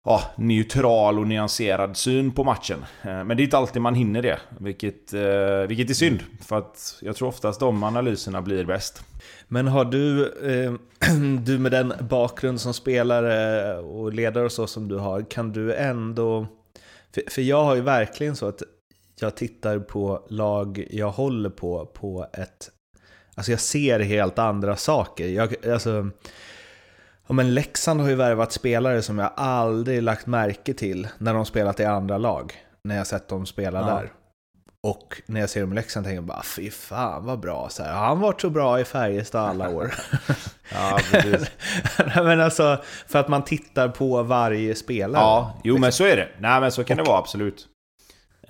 ja, 0.05 0.23
neutral 0.37 1.19
och 1.19 1.27
nyanserad 1.27 1.97
syn 1.97 2.33
på 2.33 2.45
matchen. 2.45 2.79
Eh, 3.03 3.25
men 3.25 3.37
det 3.37 3.43
är 3.43 3.45
inte 3.45 3.59
alltid 3.59 3.83
man 3.83 3.95
hinner 3.95 4.23
det, 4.23 4.39
vilket, 4.59 5.15
eh, 5.15 5.69
vilket 5.69 5.91
är 5.91 5.95
synd. 5.95 6.21
För 6.41 6.59
att 6.59 6.99
jag 7.01 7.17
tror 7.17 7.29
oftast 7.29 7.61
de 7.61 7.83
analyserna 7.83 8.43
blir 8.43 8.65
bäst. 8.65 9.05
Men 9.49 9.69
har 9.69 9.85
du, 9.85 10.27
eh, 10.27 10.73
du 11.45 11.59
med 11.59 11.73
den 11.73 11.93
bakgrund 12.01 12.61
som 12.61 12.75
spelare 12.75 13.79
och 13.79 14.13
ledare 14.13 14.45
och 14.45 14.53
så 14.53 14.67
som 14.67 14.89
du 14.89 14.99
har, 14.99 15.31
kan 15.31 15.53
du 15.53 15.75
ändå... 15.75 16.47
För, 17.15 17.23
för 17.31 17.43
jag 17.43 17.65
har 17.65 17.75
ju 17.75 17.81
verkligen 17.81 18.37
så 18.37 18.47
att 18.47 18.63
jag 19.27 19.35
tittar 19.35 19.79
på 19.79 20.27
lag 20.29 20.87
jag 20.91 21.11
håller 21.11 21.51
på, 21.51 21.87
på 21.87 22.27
ett... 22.33 22.71
Alltså 23.35 23.51
jag 23.51 23.61
ser 23.61 24.01
helt 24.01 24.39
andra 24.39 24.77
saker. 24.77 25.29
Jag, 25.29 25.67
alltså, 25.67 26.11
Ja, 27.27 27.35
men 27.35 27.55
Leksand 27.55 28.01
har 28.01 28.09
ju 28.09 28.15
värvat 28.15 28.53
spelare 28.53 29.03
som 29.03 29.19
jag 29.19 29.31
aldrig 29.37 30.03
lagt 30.03 30.27
märke 30.27 30.75
till 30.75 31.09
när 31.19 31.35
de 31.35 31.47
spelat 31.47 31.81
i 31.81 31.85
andra 31.85 32.19
lag. 32.19 32.53
När 32.85 32.97
jag 32.97 33.07
sett 33.07 33.29
dem 33.29 33.47
spela 33.47 33.81
ja. 33.81 33.87
där. 33.87 34.13
Och 34.83 35.23
när 35.27 35.41
jag 35.41 35.51
ser 35.51 35.61
dem 35.61 35.73
i 35.73 35.75
Leksand 35.75 36.07
tänker 36.07 36.17
jag 36.17 36.25
bara 36.25 36.43
fy 36.43 36.71
fan 36.71 37.25
vad 37.25 37.41
bra. 37.41 37.69
Så 37.71 37.83
här, 37.83 37.93
har 37.95 38.07
han 38.07 38.21
varit 38.21 38.41
så 38.41 38.51
bra 38.51 38.81
i 38.81 38.85
Färjestad 38.85 39.49
alla 39.51 39.69
år? 39.69 39.95
ja, 40.73 40.99
precis. 41.13 41.51
men 42.15 42.41
alltså, 42.41 42.79
för 43.07 43.19
att 43.19 43.29
man 43.29 43.45
tittar 43.45 43.89
på 43.89 44.23
varje 44.23 44.75
spelare. 44.75 45.23
Ja, 45.23 45.61
jo 45.65 45.79
men 45.79 45.93
så 45.93 46.05
är 46.05 46.17
det. 46.17 46.29
Nej 46.39 46.61
men 46.61 46.73
så 46.73 46.85
kan 46.85 46.99
och, 46.99 47.05
det 47.05 47.11
vara 47.11 47.19
absolut. 47.19 47.69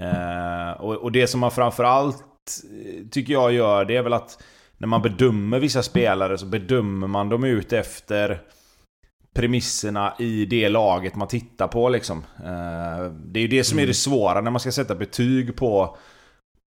Eh, 0.02 0.70
och, 0.81 0.94
och 0.94 1.12
det 1.12 1.26
som 1.26 1.40
man 1.40 1.50
framförallt 1.50 2.25
eh, 2.64 3.06
tycker 3.10 3.32
jag 3.32 3.52
gör, 3.52 3.84
det 3.84 3.96
är 3.96 4.02
väl 4.02 4.12
att 4.12 4.43
när 4.78 4.88
man 4.88 5.02
bedömer 5.02 5.60
vissa 5.60 5.82
spelare 5.82 6.38
så 6.38 6.46
bedömer 6.46 7.06
man 7.06 7.28
dem 7.28 7.44
ut 7.44 7.72
efter 7.72 8.43
premisserna 9.34 10.14
i 10.19 10.44
det 10.44 10.69
laget 10.69 11.16
man 11.16 11.28
tittar 11.28 11.69
på 11.69 11.88
liksom. 11.88 12.19
Eh, 12.38 13.12
det 13.25 13.40
är 13.40 13.43
ju 13.43 13.49
det 13.49 13.64
som 13.64 13.78
är 13.78 13.82
det 13.82 13.87
mm. 13.87 13.94
svåra 13.94 14.40
när 14.40 14.50
man 14.50 14.60
ska 14.60 14.72
sätta 14.72 14.94
betyg 14.94 15.56
på, 15.56 15.96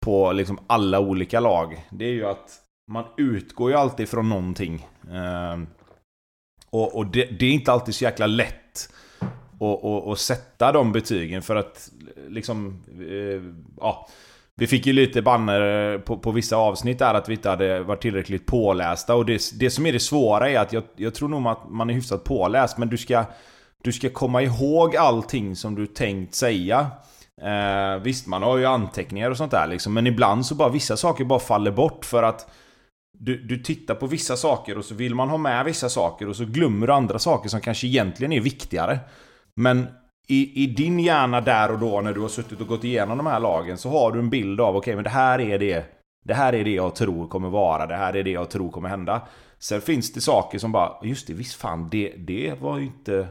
på 0.06 0.32
liksom 0.32 0.60
alla 0.68 1.00
olika 1.00 1.40
lag. 1.40 1.88
Det 1.92 2.06
är 2.06 2.14
ju 2.14 2.26
att 2.26 2.62
man 2.92 3.06
utgår 3.18 3.72
ju 3.72 3.78
alltid 3.78 4.10
från 4.10 4.30
någonting. 4.30 4.88
Eh, 5.12 5.60
och, 6.70 6.96
och 6.96 7.06
det, 7.06 7.26
det, 7.26 7.46
är 7.46 7.52
inte 7.52 7.72
alltid 7.72 7.96
så 7.96 8.04
jäkla 8.04 8.28
lätt 8.28 8.90
att, 9.60 9.86
att, 9.86 10.08
att 10.08 10.20
sätta 10.20 10.72
de 10.72 10.92
betygen 10.92 11.42
för 11.42 11.56
att 11.56 11.90
liksom... 12.30 12.84
Eh, 12.88 13.42
ja. 13.82 14.08
Vi 14.58 14.68
fick 14.68 14.86
ju 14.86 14.94
lite 14.94 15.22
banner 15.22 15.94
eh, 15.94 16.00
på, 16.00 16.18
på 16.18 16.32
vissa 16.32 16.56
avsnitt 16.56 17.00
där 17.00 17.14
att 17.14 17.30
vi 17.30 17.34
inte 17.34 17.50
hade 17.50 17.84
varit 17.84 18.02
tillräckligt 18.02 18.46
pålästa. 18.46 19.16
Och 19.16 19.26
det, 19.26 19.60
det 19.60 19.70
som 19.70 19.86
är 19.86 19.94
det 19.94 20.00
svåra 20.00 20.50
är 20.50 20.60
att 20.60 20.74
jag, 20.74 20.84
jag 20.96 21.14
tror 21.14 21.30
nog 21.30 21.48
att 21.48 21.70
man 21.70 21.90
är 21.90 21.94
hyfsat 21.94 22.24
påläst 22.24 22.78
men 22.78 22.90
du 22.90 22.98
ska 22.98 23.26
Du 23.84 23.92
ska 23.92 24.10
komma 24.10 24.42
ihåg 24.42 24.96
allting 24.96 25.56
som 25.56 25.76
du 25.76 25.88
tänkt 25.88 26.36
säga. 26.36 26.88
Eh, 27.42 28.02
Visst, 28.04 28.28
man 28.28 28.44
har 28.44 28.58
ju 28.58 28.66
anteckningar 28.66 29.32
och 29.32 29.38
sånt 29.38 29.52
där 29.52 29.68
liksom 29.68 29.94
men 29.94 30.08
ibland 30.08 30.46
så 30.46 30.56
bara 30.56 30.70
vissa 30.70 30.98
saker 30.98 31.26
bara 31.26 31.40
faller 31.40 31.72
bort 31.72 32.06
för 32.06 32.24
att 32.24 32.48
du, 33.20 33.38
du 33.38 33.58
tittar 33.58 33.96
på 33.96 34.08
vissa 34.08 34.36
saker 34.36 34.78
och 34.78 34.86
så 34.86 34.96
vill 34.96 35.16
man 35.16 35.30
ha 35.30 35.38
med 35.38 35.66
vissa 35.66 35.90
saker 35.90 36.30
och 36.30 36.36
så 36.36 36.46
glömmer 36.46 36.88
du 36.88 36.94
andra 36.94 37.20
saker 37.20 37.50
som 37.50 37.62
kanske 37.62 37.88
egentligen 37.88 38.34
är 38.34 38.42
viktigare. 38.42 39.00
Men 39.56 39.88
i, 40.28 40.64
i 40.64 40.68
din 40.68 41.00
hjärna 41.00 41.42
där 41.42 41.72
och 41.72 41.80
då 41.80 42.02
när 42.02 42.14
du 42.14 42.22
har 42.22 42.28
suttit 42.28 42.62
och 42.62 42.68
gått 42.68 42.84
igenom 42.84 43.18
de 43.18 43.28
här 43.28 43.40
lagen 43.40 43.78
så 43.78 43.90
har 43.90 44.12
du 44.12 44.20
en 44.20 44.30
bild 44.30 44.62
av 44.62 44.70
okej 44.70 44.80
okay, 44.80 44.96
men 44.96 45.04
det 45.04 45.10
här 45.10 45.40
är 45.40 45.60
det 45.60 45.86
Det 46.26 46.34
här 46.34 46.54
är 46.54 46.64
det 46.64 46.74
jag 46.74 46.96
tror 46.96 47.28
kommer 47.28 47.50
vara, 47.50 47.86
det 47.86 47.96
här 47.96 48.16
är 48.16 48.24
det 48.24 48.32
jag 48.32 48.50
tror 48.50 48.72
kommer 48.72 48.90
hända 48.90 49.22
Sen 49.60 49.82
finns 49.82 50.14
det 50.14 50.22
saker 50.22 50.60
som 50.60 50.72
bara, 50.72 50.92
just 51.04 51.28
det, 51.28 51.34
visst 51.34 51.56
fan 51.56 51.90
det, 51.90 52.14
det 52.18 52.54
var 52.62 52.78
ju 52.78 52.86
inte 52.86 53.28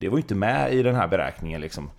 Det 0.00 0.08
var 0.08 0.16
ju 0.16 0.22
inte 0.22 0.34
med 0.34 0.74
i 0.74 0.82
den 0.82 0.94
här 0.94 1.08
beräkningen 1.08 1.60
liksom 1.60 1.90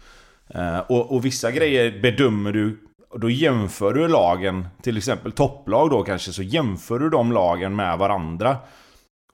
uh, 0.56 0.80
och, 0.80 1.12
och 1.12 1.26
vissa 1.26 1.52
grejer 1.52 2.02
bedömer 2.02 2.52
du 2.52 2.78
och 3.16 3.22
då 3.22 3.30
jämför 3.30 3.94
du 3.94 4.08
lagen, 4.08 4.68
till 4.82 4.98
exempel 4.98 5.32
topplag 5.32 5.90
då 5.90 6.04
kanske, 6.04 6.34
så 6.34 6.44
jämför 6.44 7.00
du 7.00 7.10
de 7.10 7.32
lagen 7.32 7.76
med 7.76 7.98
varandra. 7.98 8.58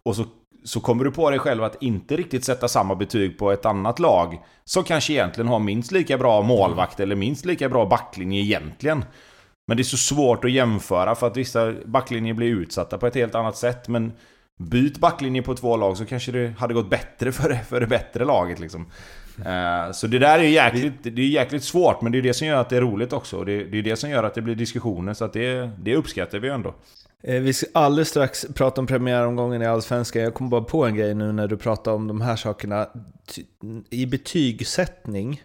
Och 0.04 0.16
så 0.16 0.26
så 0.64 0.80
kommer 0.80 1.04
du 1.04 1.12
på 1.12 1.30
dig 1.30 1.40
själv 1.40 1.64
att 1.64 1.84
inte 1.84 2.18
riktigt 2.18 2.46
sätta 2.46 2.68
samma 2.68 2.96
betyg 2.96 3.38
på 3.38 3.52
ett 3.52 3.66
annat 3.66 4.00
lag 4.00 4.40
som 4.66 4.84
kanske 4.84 5.14
egentligen 5.14 5.48
har 5.48 5.60
minst 5.60 5.92
lika 5.92 6.18
bra 6.18 6.42
målvakt 6.42 7.00
eller 7.00 7.16
minst 7.16 7.46
lika 7.46 7.70
bra 7.70 7.86
backlinje 7.86 8.42
egentligen. 8.42 9.06
Men 9.68 9.78
det 9.78 9.82
är 9.82 9.86
så 9.86 9.98
svårt 9.98 10.46
att 10.46 10.52
jämföra 10.52 11.16
för 11.16 11.28
att 11.28 11.38
vissa 11.38 11.74
backlinjer 11.86 12.34
blir 12.34 12.48
utsatta 12.48 12.98
på 12.98 13.08
ett 13.08 13.16
helt 13.16 13.36
annat 13.36 13.58
sätt. 13.58 13.88
Men 13.88 14.12
byt 14.60 14.98
backlinje 14.98 15.42
på 15.42 15.56
två 15.56 15.78
lag 15.78 15.98
så 15.98 16.06
kanske 16.06 16.32
det 16.32 16.54
hade 16.58 16.74
gått 16.74 16.90
bättre 16.90 17.32
för 17.32 17.50
det, 17.50 17.60
för 17.70 17.80
det 17.80 17.88
bättre 17.88 18.26
laget 18.26 18.60
liksom. 18.60 18.86
Uh, 19.40 19.92
så 19.92 20.08
det 20.08 20.20
där 20.20 20.40
är 20.40 20.44
jäkligt, 20.44 20.94
det 21.04 21.22
är 21.22 21.28
jäkligt 21.28 21.64
svårt 21.64 22.02
men 22.02 22.12
det 22.12 22.18
är 22.18 22.22
det 22.22 22.34
som 22.34 22.48
gör 22.48 22.58
att 22.58 22.70
det 22.70 22.78
är 22.78 22.82
roligt 22.82 23.14
också. 23.14 23.44
Det 23.44 23.54
är 23.54 23.82
det 23.82 23.96
som 23.96 24.10
gör 24.10 24.24
att 24.24 24.34
det 24.34 24.42
blir 24.42 24.56
diskussioner 24.56 25.14
så 25.14 25.26
att 25.26 25.34
det, 25.34 25.72
det 25.80 25.96
uppskattar 25.96 26.40
vi 26.40 26.50
ändå. 26.50 26.74
Eh, 27.24 27.42
vi 27.42 27.54
ska 27.54 27.68
alldeles 27.74 28.10
strax 28.10 28.46
prata 28.56 28.82
om 28.82 28.88
premiäromgången 28.88 29.62
i 29.62 29.66
Allsvenskan. 29.66 30.22
Jag 30.22 30.34
kom 30.34 30.50
bara 30.50 30.62
på 30.62 30.86
en 30.86 30.96
grej 30.96 31.14
nu 31.16 31.32
när 31.32 31.48
du 31.48 31.58
pratar 31.58 31.92
om 31.92 32.08
de 32.08 32.22
här 32.22 32.36
sakerna. 32.36 32.88
I 33.90 34.06
betygssättning, 34.06 35.42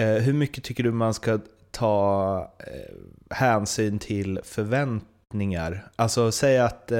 eh, 0.00 0.06
hur 0.06 0.32
mycket 0.32 0.64
tycker 0.64 0.82
du 0.82 0.92
man 0.92 1.14
ska 1.14 1.38
ta 1.70 2.38
eh, 2.58 3.36
hänsyn 3.36 3.98
till 3.98 4.40
förväntningar? 4.44 5.90
Alltså 5.96 6.32
säg 6.32 6.58
att 6.58 6.92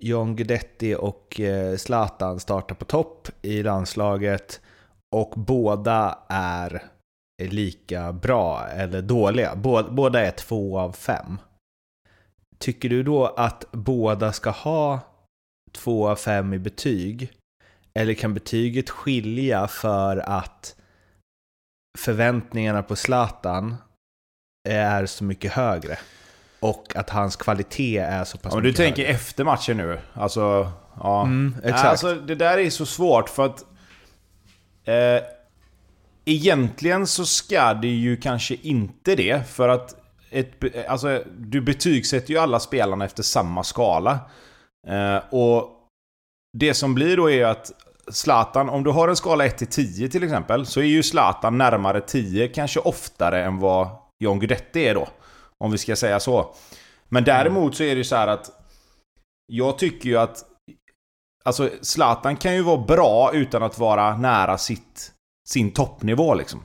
John 0.00 0.36
Guidetti 0.36 0.94
och 0.94 1.40
Zlatan 1.76 2.40
startar 2.40 2.74
på 2.74 2.84
topp 2.84 3.28
i 3.42 3.62
landslaget 3.62 4.60
och 5.10 5.34
båda 5.36 6.18
är 6.28 6.82
är 7.42 7.48
lika 7.48 8.12
bra 8.12 8.66
eller 8.66 9.02
dåliga. 9.02 9.56
Båda 9.90 10.26
är 10.26 10.30
två 10.30 10.78
av 10.78 10.92
fem. 10.92 11.38
Tycker 12.58 12.88
du 12.88 13.02
då 13.02 13.26
att 13.26 13.64
båda 13.72 14.32
ska 14.32 14.50
ha 14.50 15.00
två 15.72 16.08
av 16.08 16.16
fem 16.16 16.54
i 16.54 16.58
betyg? 16.58 17.32
Eller 17.94 18.14
kan 18.14 18.34
betyget 18.34 18.90
skilja 18.90 19.68
för 19.68 20.16
att 20.16 20.76
förväntningarna 21.98 22.82
på 22.82 22.96
Zlatan 22.96 23.76
är 24.68 25.06
så 25.06 25.24
mycket 25.24 25.52
högre? 25.52 25.98
Och 26.60 26.96
att 26.96 27.10
hans 27.10 27.36
kvalitet 27.36 27.98
är 27.98 28.24
så 28.24 28.38
pass 28.38 28.52
Om 28.52 28.62
mycket 28.62 28.76
du 28.76 28.82
tänker 28.82 29.02
högre. 29.02 29.14
efter 29.14 29.44
matchen 29.44 29.76
nu. 29.76 30.00
Alltså, 30.12 30.72
ja. 31.00 31.22
Mm, 31.22 31.56
exakt. 31.64 31.84
Alltså, 31.84 32.14
det 32.14 32.34
där 32.34 32.58
är 32.58 32.70
så 32.70 32.86
svårt 32.86 33.28
för 33.28 33.46
att... 33.46 33.64
Eh, 34.84 35.22
egentligen 36.24 37.06
så 37.06 37.26
ska 37.26 37.74
det 37.74 37.88
ju 37.88 38.16
kanske 38.16 38.54
inte 38.54 39.14
det. 39.14 39.48
För 39.48 39.68
att 39.68 39.97
ett, 40.30 40.88
alltså, 40.88 41.22
du 41.38 41.60
betygsätter 41.60 42.30
ju 42.30 42.38
alla 42.38 42.60
spelarna 42.60 43.04
efter 43.04 43.22
samma 43.22 43.64
skala. 43.64 44.18
Eh, 44.88 45.18
och 45.30 45.88
det 46.58 46.74
som 46.74 46.94
blir 46.94 47.16
då 47.16 47.30
är 47.30 47.44
att 47.44 47.72
Zlatan, 48.10 48.68
om 48.68 48.84
du 48.84 48.90
har 48.90 49.08
en 49.08 49.16
skala 49.16 49.46
1 49.46 49.58
till 49.58 49.66
10 49.66 50.08
till 50.08 50.24
exempel, 50.24 50.66
så 50.66 50.80
är 50.80 50.84
ju 50.84 51.02
Zlatan 51.02 51.58
närmare 51.58 52.00
10 52.00 52.48
kanske 52.48 52.80
oftare 52.80 53.44
än 53.44 53.58
vad 53.58 53.88
John 54.24 54.38
Guidetti 54.38 54.80
är 54.80 54.94
då. 54.94 55.08
Om 55.58 55.70
vi 55.70 55.78
ska 55.78 55.96
säga 55.96 56.20
så. 56.20 56.54
Men 57.08 57.24
däremot 57.24 57.76
så 57.76 57.82
är 57.82 57.88
det 57.88 57.98
ju 57.98 58.04
så 58.04 58.16
här 58.16 58.28
att 58.28 58.50
jag 59.52 59.78
tycker 59.78 60.08
ju 60.08 60.16
att 60.16 60.44
Alltså 61.44 61.70
Zlatan 61.80 62.36
kan 62.36 62.54
ju 62.54 62.62
vara 62.62 62.84
bra 62.84 63.30
utan 63.32 63.62
att 63.62 63.78
vara 63.78 64.16
nära 64.16 64.58
sitt, 64.58 65.12
sin 65.48 65.70
toppnivå 65.70 66.34
liksom. 66.34 66.64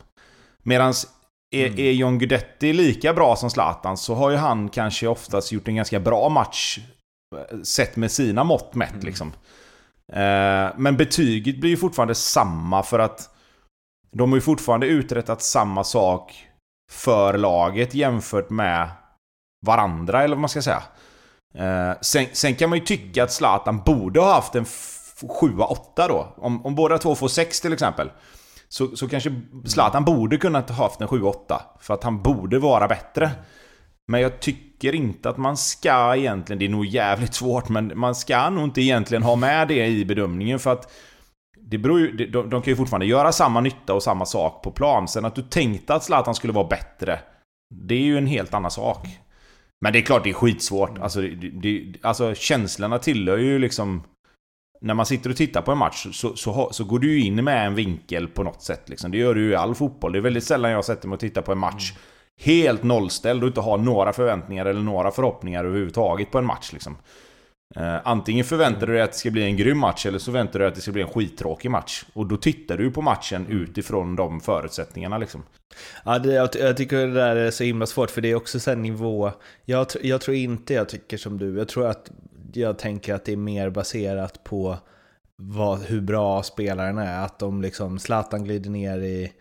Medan 0.64 0.94
Mm. 1.54 1.80
är 1.80 1.92
John 1.92 2.20
Guidetti 2.20 2.74
lika 2.74 3.14
bra 3.14 3.36
som 3.36 3.50
Zlatan 3.50 3.98
så 3.98 4.16
har 4.16 4.30
ju 4.30 4.38
han 4.38 4.70
kanske 4.70 5.08
oftast 5.08 5.52
gjort 5.52 5.68
en 5.68 5.76
ganska 5.76 6.00
bra 6.00 6.30
match 6.30 6.80
eh, 7.36 7.60
sett 7.64 7.96
med 7.96 8.12
sina 8.12 8.44
mått 8.44 8.76
mätt 8.76 8.92
Mm. 8.94 9.06
liksom. 9.06 9.34
Eh, 10.14 10.72
men 10.78 10.98
betyget 10.98 11.60
blir 11.60 11.70
ju 11.70 11.78
fortfarande 11.78 12.16
samma 12.16 12.84
för 12.84 13.00
att 13.00 13.30
de 14.12 14.32
har 14.32 14.38
ju 14.38 14.42
fortfarande 14.42 14.88
uträttat 14.88 15.42
samma 15.42 15.84
sak 15.84 16.48
för 16.92 17.38
laget 17.38 17.94
jämfört 17.94 18.50
med 18.50 18.90
varandra, 19.66 20.24
eller 20.24 20.36
vad 20.36 20.42
man 20.42 20.50
ska 20.50 20.62
säga. 20.62 20.84
Eh, 21.56 21.92
sen, 22.02 22.26
sen 22.34 22.56
kan 22.56 22.70
man 22.70 22.80
ju 22.80 22.86
tycka 22.86 23.24
att 23.24 23.32
Zlatan 23.32 23.82
borde 23.86 24.20
ha 24.20 24.34
haft 24.34 24.56
en 24.56 24.66
7-8 24.66 26.08
då. 26.08 26.34
Om, 26.38 26.66
om 26.66 26.76
båda 26.76 26.98
två 26.98 27.16
får 27.16 27.28
6 27.28 27.62
till 27.62 27.74
exempel. 27.74 28.10
Så, 28.74 28.96
så 28.96 29.08
kanske 29.08 29.42
Zlatan 29.66 30.06
borde 30.06 30.38
kunnat 30.38 30.70
haft 30.70 31.02
en 31.02 31.08
7-8. 31.08 31.34
För 31.80 31.94
att 31.94 32.04
han 32.04 32.22
borde 32.22 32.60
vara 32.60 32.88
bättre. 32.88 33.32
Men 34.08 34.22
jag 34.22 34.40
tycker 34.40 34.96
inte 34.96 35.30
att 35.30 35.38
man 35.38 35.58
ska 35.58 36.16
egentligen, 36.16 36.60
det 36.60 36.66
är 36.66 36.70
nog 36.70 36.86
jävligt 36.86 37.34
svårt, 37.34 37.70
men 37.70 37.92
man 37.96 38.16
ska 38.16 38.50
nog 38.50 38.64
inte 38.64 38.82
egentligen 38.82 39.24
ha 39.24 39.36
med 39.36 39.68
det 39.68 39.88
i 39.88 40.06
bedömningen 40.06 40.60
för 40.60 40.72
att 40.72 40.92
det 41.62 41.78
beror 41.78 42.00
ju, 42.00 42.28
de, 42.28 42.50
de 42.50 42.62
kan 42.62 42.72
ju 42.72 42.76
fortfarande 42.76 43.06
göra 43.06 43.32
samma 43.32 43.62
nytta 43.62 43.94
och 43.94 44.04
samma 44.04 44.26
sak 44.26 44.64
på 44.64 44.72
plan. 44.72 45.08
Sen 45.08 45.26
att 45.26 45.36
du 45.36 45.42
tänkte 45.42 45.94
att 45.96 46.04
Zlatan 46.04 46.36
skulle 46.36 46.54
vara 46.54 46.68
bättre, 46.68 47.20
det 47.76 47.96
är 47.96 48.04
ju 48.04 48.18
en 48.18 48.28
helt 48.28 48.54
annan 48.54 48.72
sak. 48.72 49.08
Men 49.82 49.94
det 49.94 50.00
är 50.00 50.04
klart 50.04 50.24
det 50.24 50.30
är 50.30 50.34
skitsvårt. 50.34 50.98
Alltså, 50.98 51.22
det, 51.22 51.50
det, 51.50 51.94
alltså 52.02 52.36
känslorna 52.36 53.00
tillhör 53.00 53.38
ju 53.38 53.60
liksom... 53.60 54.04
När 54.84 54.94
man 54.94 55.06
sitter 55.06 55.30
och 55.30 55.36
tittar 55.36 55.62
på 55.62 55.72
en 55.72 55.78
match 55.78 56.08
så, 56.12 56.36
så, 56.36 56.70
så 56.72 56.84
går 56.84 57.00
du 57.00 57.14
ju 57.14 57.26
in 57.26 57.44
med 57.44 57.68
en 57.68 57.76
vinkel 57.76 58.28
på 58.28 58.44
något 58.44 58.62
sätt. 58.62 58.90
Liksom. 58.90 59.12
Det 59.12 59.18
gör 59.18 59.36
du 59.36 59.42
ju 59.42 59.52
i 59.52 59.56
all 59.56 59.76
fotboll. 59.76 60.12
Det 60.12 60.20
är 60.20 60.22
väldigt 60.22 60.44
sällan 60.44 60.72
jag 60.72 60.86
sätter 60.86 61.08
mig 61.08 61.14
och 61.14 61.20
tittar 61.20 61.42
på 61.42 61.52
en 61.52 61.58
match 61.58 61.94
helt 62.40 62.84
nollställd 62.84 63.44
och 63.44 63.48
inte 63.48 63.62
har 63.62 63.78
några 63.78 64.14
förväntningar 64.14 64.66
eller 64.66 64.82
några 64.82 65.12
förhoppningar 65.12 65.66
överhuvudtaget 65.66 66.32
på 66.32 66.38
en 66.38 66.46
match. 66.46 66.74
Liksom. 66.74 66.98
Eh, 67.76 67.96
antingen 68.04 68.46
förväntar 68.46 68.88
du 68.88 68.94
dig 68.94 69.02
att 69.02 69.12
det 69.12 69.18
ska 69.18 69.32
bli 69.32 69.44
en 69.44 69.58
grym 69.58 69.78
match 69.78 70.06
eller 70.06 70.20
så 70.20 70.32
väntar 70.32 70.54
du 70.54 70.60
dig 70.60 70.68
att 70.68 70.76
det 70.76 70.82
ska 70.82 70.92
bli 70.92 71.02
en 71.02 71.08
skittråkig 71.08 71.72
match. 71.72 72.04
Och 72.14 72.26
då 72.26 72.38
tittar 72.38 72.78
du 72.78 72.92
på 72.92 73.02
matchen 73.02 73.48
utifrån 73.50 74.16
de 74.16 74.42
förutsättningarna 74.42 75.18
liksom. 75.18 75.44
Ja, 76.06 76.20
det, 76.20 76.34
jag, 76.34 76.50
jag 76.60 76.78
tycker 76.78 76.98
det 76.98 77.14
där 77.14 77.36
är 77.36 77.52
så 77.52 77.64
himla 77.64 77.86
svårt 77.86 78.12
för 78.12 78.22
det 78.22 78.32
är 78.32 78.36
också 78.36 78.60
så 78.60 78.70
här 78.70 78.78
nivå. 78.78 79.32
Jag, 79.66 79.88
jag 80.02 80.22
tror 80.22 80.38
inte 80.38 80.74
jag 80.74 80.90
tycker 80.90 81.18
som 81.18 81.38
du. 81.38 81.58
Jag 81.58 81.68
tror 81.68 81.88
att 81.88 82.12
jag 82.58 82.78
tänker 82.78 83.14
att 83.14 83.26
det 83.26 83.32
är 83.32 83.38
mer 83.38 83.70
baserat 83.70 84.44
på 84.44 84.78
vad, 85.38 85.80
hur 85.80 86.02
bra 86.02 86.44
spelaren 86.44 86.98
är. 86.98 87.26
Att 87.26 87.42
om 87.42 87.62
liksom 87.62 88.00
Zlatan 88.00 88.44
glider 88.44 88.70
ner 88.70 88.98
i 88.98 89.34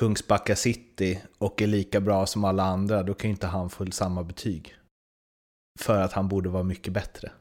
Kungsbacka 0.00 0.56
City 0.56 1.22
och 1.38 1.62
är 1.62 1.66
lika 1.66 2.00
bra 2.00 2.26
som 2.26 2.44
alla 2.44 2.62
andra, 2.62 3.02
då 3.02 3.14
kan 3.14 3.30
ju 3.30 3.32
inte 3.32 3.46
han 3.46 3.70
få 3.70 3.86
samma 3.90 4.22
betyg. 4.22 4.74
För 5.80 5.98
att 5.98 6.12
han 6.12 6.28
borde 6.28 6.48
vara 6.48 6.62
mycket 6.62 6.92
bättre. 6.92 7.32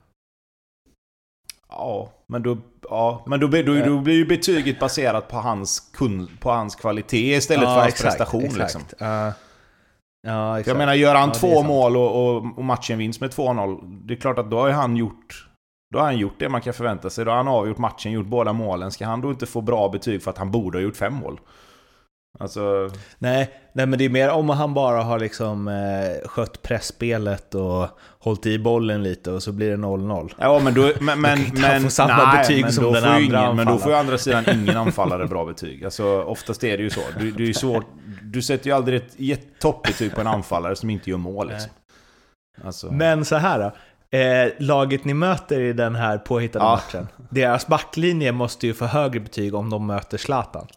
Ja, 1.70 2.12
men 2.28 2.44
då, 2.44 2.58
ja, 2.82 3.24
men 3.28 3.40
då, 3.40 3.48
då, 3.48 3.74
då 3.86 4.00
blir 4.00 4.14
ju 4.14 4.26
betyget 4.26 4.80
baserat 4.80 5.28
på 5.28 5.38
hans, 5.38 5.80
kun, 5.80 6.38
på 6.40 6.52
hans 6.52 6.76
kvalitet 6.76 7.36
istället 7.36 7.66
för 7.66 7.82
hans 7.82 8.02
prestation. 8.02 8.50
Liksom. 8.58 8.82
Ja, 8.98 9.34
ja, 10.28 10.60
exakt. 10.60 10.68
Jag 10.68 10.78
menar, 10.78 10.94
gör 10.94 11.16
han 11.16 11.30
Ja, 11.30 11.34
två 11.34 11.64
mål 11.64 11.98
och, 11.98 12.38
och, 12.58 12.66
matchen 12.66 12.98
vinns 12.98 13.20
med 13.20 13.30
2-0, 13.30 14.06
det 14.08 14.14
är 14.14 14.18
klart 14.18 14.38
att 14.38 14.52
då 14.52 14.60
har 14.60 14.70
han 14.70 14.96
gjort 14.96 15.48
då 15.92 16.00
har 16.00 16.06
han 16.06 16.18
gjort 16.18 16.40
det 16.40 16.50
man 16.50 16.62
kan 16.62 16.74
förvänta 16.74 17.10
sig. 17.10 17.26
Då 17.26 17.32
har 17.32 17.38
han 17.38 17.48
avgjort 17.48 17.78
matchen, 17.78 18.12
gjort 18.12 18.26
båda 18.26 18.54
målen. 18.54 18.92
Ska 18.92 19.06
han 19.06 19.22
då 19.22 19.30
inte 19.30 19.46
få 19.46 19.62
bra 19.62 19.90
betyg 19.90 20.24
för 20.24 20.32
att 20.32 20.38
han 20.38 20.52
borde 20.52 20.78
ha 20.78 20.84
gjort 20.84 20.96
fem 20.96 21.14
mål? 21.14 21.40
Alltså... 22.40 22.90
Nej, 23.18 23.50
nej, 23.74 23.86
men 23.86 24.00
det 24.00 24.06
är 24.06 24.10
mer 24.10 24.30
om 24.30 24.50
han 24.50 24.74
bara 24.74 25.04
har 25.04 25.20
liksom 25.20 25.68
eh, 25.68 26.28
skött 26.28 26.62
pressspelet 26.62 27.56
och 27.56 27.88
hållit 28.20 28.46
i 28.46 28.60
bollen 28.60 29.04
lite 29.04 29.32
och 29.32 29.44
så 29.44 29.52
blir 29.52 29.70
det 29.70 29.78
0-0. 29.78 30.34
Ja, 30.38 30.60
men 30.64 30.74
då... 30.74 30.92
Men, 31.02 31.22
men, 31.22 31.40
han 31.40 31.82
men, 31.82 31.92
samma 31.92 32.38
betyg 32.38 32.64
men 32.64 32.74
som 32.74 32.84
då 32.84 32.92
den 32.92 33.04
andra 33.04 33.44
ingen, 33.44 33.56
Men 33.56 33.68
då 33.68 33.78
får 33.78 33.92
ju 33.92 33.98
andra 33.98 34.18
sidan 34.18 34.44
ingen 34.54 34.78
anfallare 34.78 35.28
bra 35.28 35.46
betyg. 35.46 35.86
Alltså, 35.86 36.24
oftast 36.24 36.64
är 36.64 36.78
det 36.78 36.84
ju 36.84 36.90
så. 36.90 37.02
Du, 37.20 37.32
du, 37.32 37.50
är 37.50 37.54
svårt, 37.54 37.86
du 38.24 38.42
sätter 38.42 38.68
ju 38.68 38.76
aldrig 38.76 39.32
ett 39.32 39.60
toppbetyg 39.60 40.16
på 40.16 40.22
en 40.22 40.28
anfallare 40.28 40.76
som 40.76 40.90
inte 40.90 41.10
gör 41.10 41.18
mål. 41.18 41.50
Liksom. 41.50 41.72
Alltså. 42.64 42.92
Men 42.92 43.26
så 43.26 43.36
här 43.36 43.60
då. 43.60 43.72
Eh, 44.18 44.52
laget 44.60 45.06
ni 45.06 45.14
möter 45.14 45.60
i 45.60 45.74
den 45.74 45.96
här 45.96 46.18
påhittade 46.18 46.66
Ja. 46.66 46.72
matchen, 46.72 47.08
deras 47.30 47.68
backlinje 47.68 48.32
måste 48.32 48.68
ju 48.68 48.74
få 48.74 48.86
högre 48.86 49.20
betyg 49.20 49.56
om 49.56 49.70
de 49.70 49.88
möter 49.88 50.18
Zlatan. 50.18 50.68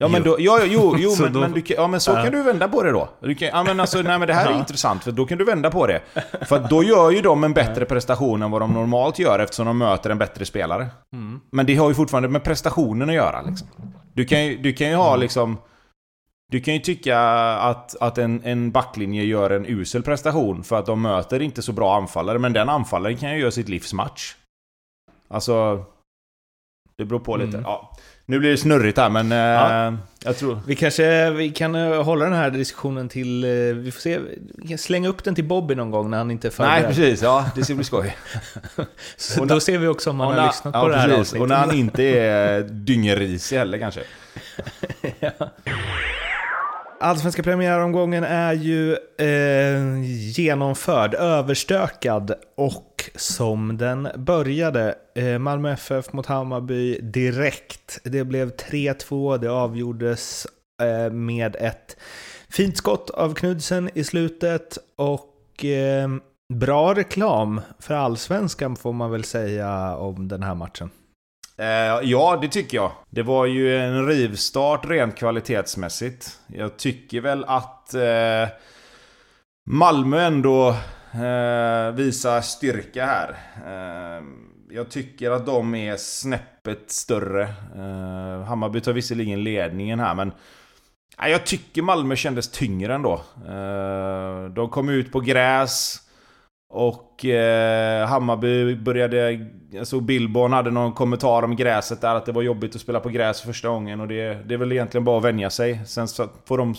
Ja 0.00 0.08
men, 0.08 0.22
då, 0.22 0.36
ja, 0.38 0.60
jo, 0.64 0.94
jo 0.98 1.10
men, 1.20 1.32
då- 1.32 1.40
men, 1.40 1.52
du, 1.52 1.62
ja, 1.66 1.86
men 1.86 2.00
så 2.00 2.10
Ja. 2.10 2.22
kan 2.22 2.32
du 2.32 2.42
vända 2.42 2.68
på 2.68 2.82
det 2.82 2.90
då. 2.92 3.08
Du 3.20 3.34
kan, 3.34 3.48
ja, 3.48 3.62
men 3.64 3.80
alltså, 3.80 4.02
nej, 4.02 4.18
men 4.18 4.28
det 4.28 4.34
här 4.34 4.46
är 4.46 4.50
Ja. 4.52 4.58
intressant, 4.58 5.04
för 5.04 5.12
då 5.12 5.26
kan 5.26 5.38
du 5.38 5.44
vända 5.44 5.70
på 5.70 5.86
det. 5.86 6.00
För 6.48 6.66
då 6.70 6.82
gör 6.82 7.10
ju 7.10 7.20
de 7.20 7.44
en 7.44 7.52
bättre 7.54 7.84
prestation 7.84 8.42
än 8.42 8.50
vad 8.50 8.62
de 8.62 8.72
normalt 8.72 9.18
gör 9.18 9.38
eftersom 9.38 9.66
de 9.66 9.78
möter 9.78 10.10
en 10.10 10.18
bättre 10.18 10.44
spelare. 10.44 10.86
Mm. 11.12 11.40
Men 11.52 11.66
det 11.66 11.76
har 11.76 11.88
ju 11.88 11.94
fortfarande 11.94 12.28
med 12.28 12.44
prestationen 12.44 13.08
att 13.08 13.14
göra. 13.14 13.42
Liksom. 13.42 13.68
Du, 14.12 14.24
kan 14.24 14.44
ju, 14.44 14.56
du 14.58 14.72
kan 14.72 14.88
ju 14.88 14.94
ha 14.94 15.16
liksom... 15.16 15.58
Du 16.52 16.60
kan 16.60 16.74
ju 16.74 16.80
tycka 16.80 17.20
att, 17.54 17.96
att 18.00 18.18
en, 18.18 18.40
en 18.44 18.70
backlinje 18.70 19.24
gör 19.24 19.50
en 19.50 19.66
usel 19.66 20.02
prestation 20.02 20.64
för 20.64 20.76
att 20.78 20.86
de 20.86 21.02
möter 21.02 21.42
inte 21.42 21.62
så 21.62 21.72
bra 21.72 21.96
anfallare, 21.96 22.38
men 22.38 22.52
den 22.52 22.68
anfallaren 22.68 23.16
kan 23.16 23.30
ju 23.34 23.40
göra 23.40 23.50
sitt 23.50 23.68
livs 23.68 23.92
match. 23.92 24.36
Alltså... 25.28 25.84
Det 26.98 27.04
beror 27.04 27.18
på 27.20 27.36
lite. 27.36 27.56
Mm. 27.56 27.62
Ja. 27.62 27.96
Nu 28.30 28.38
blir 28.38 28.50
det 28.50 28.56
snurrigt 28.56 28.98
här, 28.98 29.08
men... 29.10 29.30
Ja. 29.30 29.86
Eh, 29.88 29.94
jag 30.24 30.36
tror... 30.36 30.60
Vi 30.66 30.74
kanske 30.76 31.30
vi 31.30 31.50
kan 31.50 31.74
eh, 31.74 32.02
hålla 32.02 32.24
den 32.24 32.34
här 32.34 32.50
diskussionen 32.50 33.08
till, 33.08 33.44
eh, 33.44 33.50
vi 33.74 33.90
får 33.94 34.00
se, 34.00 34.18
vi 34.58 34.68
kan 34.68 34.78
slänga 34.78 35.08
upp 35.08 35.24
den 35.24 35.34
till 35.34 35.44
Bobby 35.44 35.74
någon 35.74 35.90
gång 35.90 36.10
när 36.10 36.18
han 36.18 36.30
inte 36.30 36.48
är 36.48 36.52
Nej, 36.58 36.68
förberedd. 36.80 36.86
precis. 36.96 37.22
Ja, 37.22 37.50
det 37.54 37.64
ska 37.64 37.74
bli 37.74 37.84
skoj. 37.94 38.16
Så 39.16 39.40
Och 39.40 39.46
då 39.46 39.54
när- 39.54 39.60
ser 39.60 39.78
vi 39.78 39.86
också 39.86 40.10
om 40.10 40.20
han 40.20 40.28
har 40.28 40.36
när- 40.36 40.46
lyssnat 40.46 40.74
ja, 40.74 40.80
på 40.82 40.88
det 40.88 40.96
här 40.96 41.08
precis. 41.08 41.20
avsnittet. 41.20 41.42
Och 41.42 41.48
när 41.48 41.56
han 41.56 41.74
inte 41.74 42.02
är 42.04 42.60
dyngerisig 42.70 43.56
heller 43.58 43.78
kanske. 43.78 44.00
Allsvenska 47.00 47.42
premiäromgången 47.42 48.24
är 48.24 48.52
ju 48.52 48.92
eh, 49.18 50.02
genomförd, 50.38 51.14
överstökad 51.14 52.32
och 52.56 52.97
som 53.14 53.76
den 53.76 54.08
började. 54.16 54.94
Eh, 55.14 55.38
Malmö 55.38 55.72
FF 55.72 56.12
mot 56.12 56.26
Hammarby 56.26 57.00
direkt. 57.00 57.98
Det 58.04 58.24
blev 58.24 58.56
3-2, 58.56 59.38
det 59.38 59.50
avgjordes 59.50 60.46
eh, 60.82 61.12
med 61.12 61.56
ett 61.56 61.96
fint 62.48 62.76
skott 62.76 63.10
av 63.10 63.34
Knudsen 63.34 63.90
i 63.94 64.04
slutet 64.04 64.78
och 64.96 65.64
eh, 65.64 66.08
bra 66.54 66.94
reklam 66.94 67.60
för 67.78 67.94
allsvenskan 67.94 68.76
får 68.76 68.92
man 68.92 69.10
väl 69.10 69.24
säga 69.24 69.96
om 69.96 70.28
den 70.28 70.42
här 70.42 70.54
matchen. 70.54 70.90
Ja, 72.02 72.38
det 72.42 72.48
tycker 72.48 72.76
jag. 72.76 72.92
Det 73.10 73.22
var 73.22 73.46
ju 73.46 73.78
en 73.78 74.06
rivstart 74.06 74.88
rent 74.88 75.16
kvalitetsmässigt. 75.16 76.38
Jag 76.46 76.76
tycker 76.76 77.20
väl 77.20 77.44
att 77.44 77.94
Malmö 79.70 80.20
ändå 80.20 80.76
eh, 81.18 81.94
visar 81.94 82.40
styrka 82.40 83.06
här. 83.06 83.28
Eh, 83.66 84.24
jag 84.70 84.90
tycker 84.90 85.30
att 85.30 85.46
de 85.46 85.74
är 85.74 85.96
snäppet 85.96 86.90
större. 86.90 87.42
Eh, 87.76 88.42
Hammarby 88.42 88.80
tar 88.80 88.92
visserligen 88.92 89.44
ledningen 89.44 90.00
här, 90.00 90.14
men 90.14 90.32
jag 91.26 91.46
tycker 91.46 91.82
Malmö 91.82 92.16
kändes 92.16 92.50
tyngre 92.50 92.94
ändå. 92.94 93.12
Eh, 93.48 94.44
de 94.54 94.68
kom 94.70 94.88
ut 94.88 95.12
på 95.12 95.20
gräs. 95.20 96.00
Och 96.70 97.24
eh, 97.24 98.06
Hammarby 98.06 98.76
började... 98.76 99.46
Alltså 99.78 100.00
Billborn 100.00 100.52
hade 100.52 100.70
någon 100.70 100.92
kommentar 100.92 101.42
om 101.42 101.56
gräset 101.56 102.00
där, 102.00 102.14
att 102.14 102.26
det 102.26 102.32
var 102.32 102.42
jobbigt 102.42 102.74
att 102.74 102.80
spela 102.80 103.00
på 103.00 103.08
gräs 103.08 103.40
första 103.40 103.68
gången. 103.68 104.00
Och 104.00 104.08
det, 104.08 104.34
det 104.48 104.54
är 104.54 104.58
väl 104.58 104.72
egentligen 104.72 105.04
bara 105.04 105.18
att 105.18 105.24
vänja 105.24 105.50
sig. 105.50 105.80
Sen 105.86 106.08
så 106.08 106.28
får 106.44 106.58
de... 106.58 106.74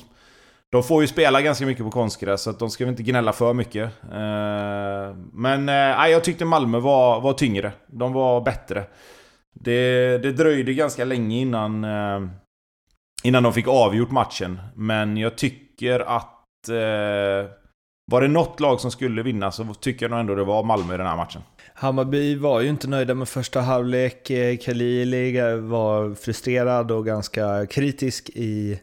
De 0.71 0.83
får 0.83 1.01
ju 1.01 1.07
spela 1.07 1.41
ganska 1.41 1.65
mycket 1.65 1.83
på 1.83 1.91
konstgräs, 1.91 2.41
så 2.41 2.49
att 2.49 2.59
de 2.59 2.69
ska 2.69 2.85
väl 2.85 2.91
inte 2.91 3.03
gnälla 3.03 3.33
för 3.33 3.53
mycket. 3.53 3.91
Eh, 4.03 5.15
men 5.33 5.59
eh, 5.59 5.97
nej, 5.97 6.11
jag 6.11 6.23
tyckte 6.23 6.45
Malmö 6.45 6.79
var, 6.79 7.21
var 7.21 7.33
tyngre. 7.33 7.71
De 7.87 8.13
var 8.13 8.41
bättre. 8.41 8.83
Det, 9.53 10.17
det 10.17 10.31
dröjde 10.31 10.73
ganska 10.73 11.05
länge 11.05 11.37
innan... 11.37 11.83
Eh, 11.83 12.29
innan 13.23 13.43
de 13.43 13.53
fick 13.53 13.67
avgjort 13.67 14.11
matchen. 14.11 14.59
Men 14.75 15.17
jag 15.17 15.37
tycker 15.37 15.99
att... 15.99 16.35
Var 18.11 18.21
det 18.21 18.27
något 18.27 18.59
lag 18.59 18.79
som 18.79 18.91
skulle 18.91 19.23
vinna 19.23 19.51
så 19.51 19.73
tycker 19.73 20.05
jag 20.05 20.11
nog 20.11 20.19
ändå 20.19 20.35
det 20.35 20.43
var 20.43 20.63
Malmö 20.63 20.93
i 20.93 20.97
den 20.97 21.07
här 21.07 21.15
matchen. 21.15 21.41
Hammarby 21.73 22.35
var 22.35 22.61
ju 22.61 22.69
inte 22.69 22.87
nöjda 22.87 23.13
med 23.13 23.29
första 23.29 23.61
halvlek. 23.61 24.31
Khalili 24.65 25.41
var 25.59 26.15
frustrerad 26.15 26.91
och 26.91 27.05
ganska 27.05 27.65
kritisk 27.65 28.29
i, 28.29 28.79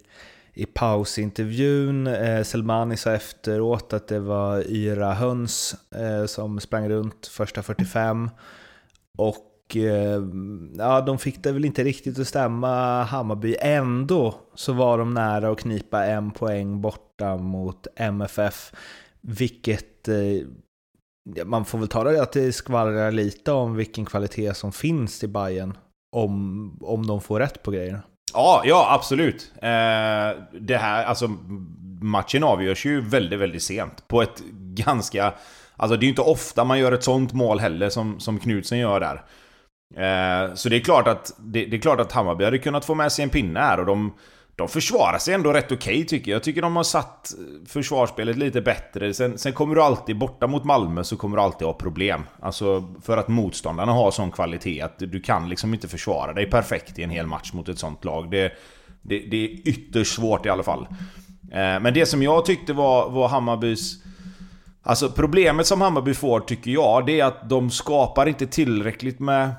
i 0.57 0.67
pausintervjun. 0.67 2.07
Eh, 2.07 2.43
Selmani 2.43 2.97
sa 2.97 3.13
efteråt 3.13 3.93
att 3.93 4.09
det 4.09 4.21
var 4.21 4.71
yra 4.71 5.15
höns 5.15 5.75
eh, 5.95 6.27
som 6.27 6.61
sprang 6.61 6.89
runt 6.89 7.27
första 7.27 7.63
45. 7.63 8.31
Och 9.19 9.77
eh, 9.77 10.23
ja, 10.79 11.01
de 11.01 11.19
fick 11.19 11.43
det 11.43 11.53
väl 11.53 11.65
inte 11.65 11.85
riktigt 11.85 12.19
att 12.19 12.29
stämma 12.29 13.03
Hammarby. 13.03 13.57
Ändå 13.61 14.35
så 14.55 14.73
var 14.73 14.99
de 14.99 15.15
nära 15.15 15.51
att 15.51 15.59
knipa 15.59 16.07
en 16.07 16.31
poäng 16.31 16.81
borta 16.81 17.37
mot 17.37 17.87
MFF. 17.97 18.73
Vilket 19.21 20.09
eh, 20.09 20.47
man 21.45 21.65
får 21.65 21.79
väl 21.79 21.89
ta 21.89 22.05
det 22.05 22.23
att 22.23 22.33
det 22.33 22.53
skvallrar 22.53 23.13
lite 23.13 23.53
om 23.53 23.77
vilken 23.77 24.05
kvalitet 24.05 24.55
som 24.55 24.73
finns 24.73 25.25
i 25.25 25.29
Bayern 25.29 25.79
om, 26.13 26.79
om 26.81 27.07
de 27.07 27.21
får 27.21 27.41
rätt 27.41 27.63
på 27.63 27.71
grejerna. 27.71 28.03
Ja, 28.37 28.63
ja 28.65 28.87
absolut. 28.91 29.53
Eh, 29.63 30.43
det 30.61 30.77
här, 30.77 31.05
alltså 31.05 31.31
matchen 32.01 32.45
avgörs 32.45 32.87
ju 32.87 33.01
väldigt, 33.01 33.39
väldigt 33.39 33.63
sent. 33.63 34.09
På 34.09 34.23
ett 34.23 34.43
ganska... 34.75 35.33
Alltså 35.77 35.97
det 35.97 36.03
är 36.03 36.07
ju 36.07 36.11
inte 36.11 36.23
ofta 36.23 36.65
man 36.65 36.79
gör 36.79 36.93
ett 36.93 37.05
sånt 37.05 37.33
mål 37.33 37.61
heller 37.61 37.89
som, 37.89 38.21
som 38.21 38.39
Knutsen 38.39 38.79
gör 38.79 39.01
där. 39.01 39.25
Eh, 39.95 40.55
så 40.55 40.69
det 40.69 40.77
är 40.77 40.81
klart 40.81 41.09
att, 41.09 41.33
det, 41.39 41.65
det, 41.65 41.77
är 41.77 41.81
klart 41.81 42.01
att 42.01 42.13
Hammarby 42.13 42.45
hade 42.45 42.59
kunnat 42.59 42.85
få 42.85 42.95
med 42.95 43.13
sig 43.13 43.23
en 43.23 43.31
pinne 43.31 43.61
här 43.61 43.81
och 43.81 43.87
de 43.87 44.15
de 44.57 44.69
försvarar 44.69 45.19
sig 45.19 45.35
ändå 45.35 45.53
rätt 45.53 45.73
okej 45.73 45.77
okay, 45.77 46.05
tycker 46.05 46.31
jag. 46.31 46.37
Jag 46.37 46.43
tycker 46.43 46.63
de 46.63 46.77
har 46.77 46.83
satt 46.83 47.35
försvarsspelet 47.67 48.37
lite 48.37 48.61
bättre. 48.61 49.15
Sen, 49.15 49.39
sen, 49.39 49.53
kommer 49.53 49.75
du 49.75 49.83
alltid, 49.83 50.19
borta 50.19 50.47
mot 50.47 50.65
Malmö, 50.65 51.05
så 51.05 51.17
kommer 51.17 51.37
du 51.37 51.43
alltid 51.43 51.67
ha 51.67 51.75
problem. 51.75 52.23
Alltså 52.41 52.95
för 53.03 53.17
att 53.17 53.29
motståndarna 53.29 53.93
har 53.93 54.11
sån 54.11 54.31
kvalitet 54.31 54.81
att 54.81 54.99
du 54.99 55.21
kan 55.21 55.49
liksom 55.49 55.75
inte 55.75 55.89
försvara 55.89 56.33
dig 56.33 56.51
perfekt 56.51 56.99
i 56.99 57.03
en 57.03 57.11
hel 57.11 57.27
match 57.27 57.53
mot 57.53 57.69
ett 57.69 57.79
sånt 57.79 58.05
lag. 58.05 58.31
Det, 58.31 58.53
det, 59.03 59.19
det 59.19 59.45
är 59.45 59.69
ytterst 59.69 60.15
svårt 60.15 60.47
i 60.47 60.49
alla 60.49 60.63
fall. 60.63 60.87
Eh, 61.53 61.81
men 61.81 61.95
det 61.95 62.07
som 62.07 62.23
jag 62.23 62.45
tyckte 62.45 62.73
var, 62.73 63.11
var 63.11 63.29
Hammarbys... 63.29 63.95
Alltså 64.83 65.11
problemet 65.11 65.67
som 65.67 65.81
Hammarby 65.81 66.15
får 66.15 66.41
tycker 66.41 66.71
jag, 66.71 67.07
det 67.07 67.21
är 67.21 67.25
att 67.25 67.49
de 67.49 67.71
skapar 67.71 68.27
inte 68.29 68.47
tillräckligt 68.47 69.21
med, 69.21 69.51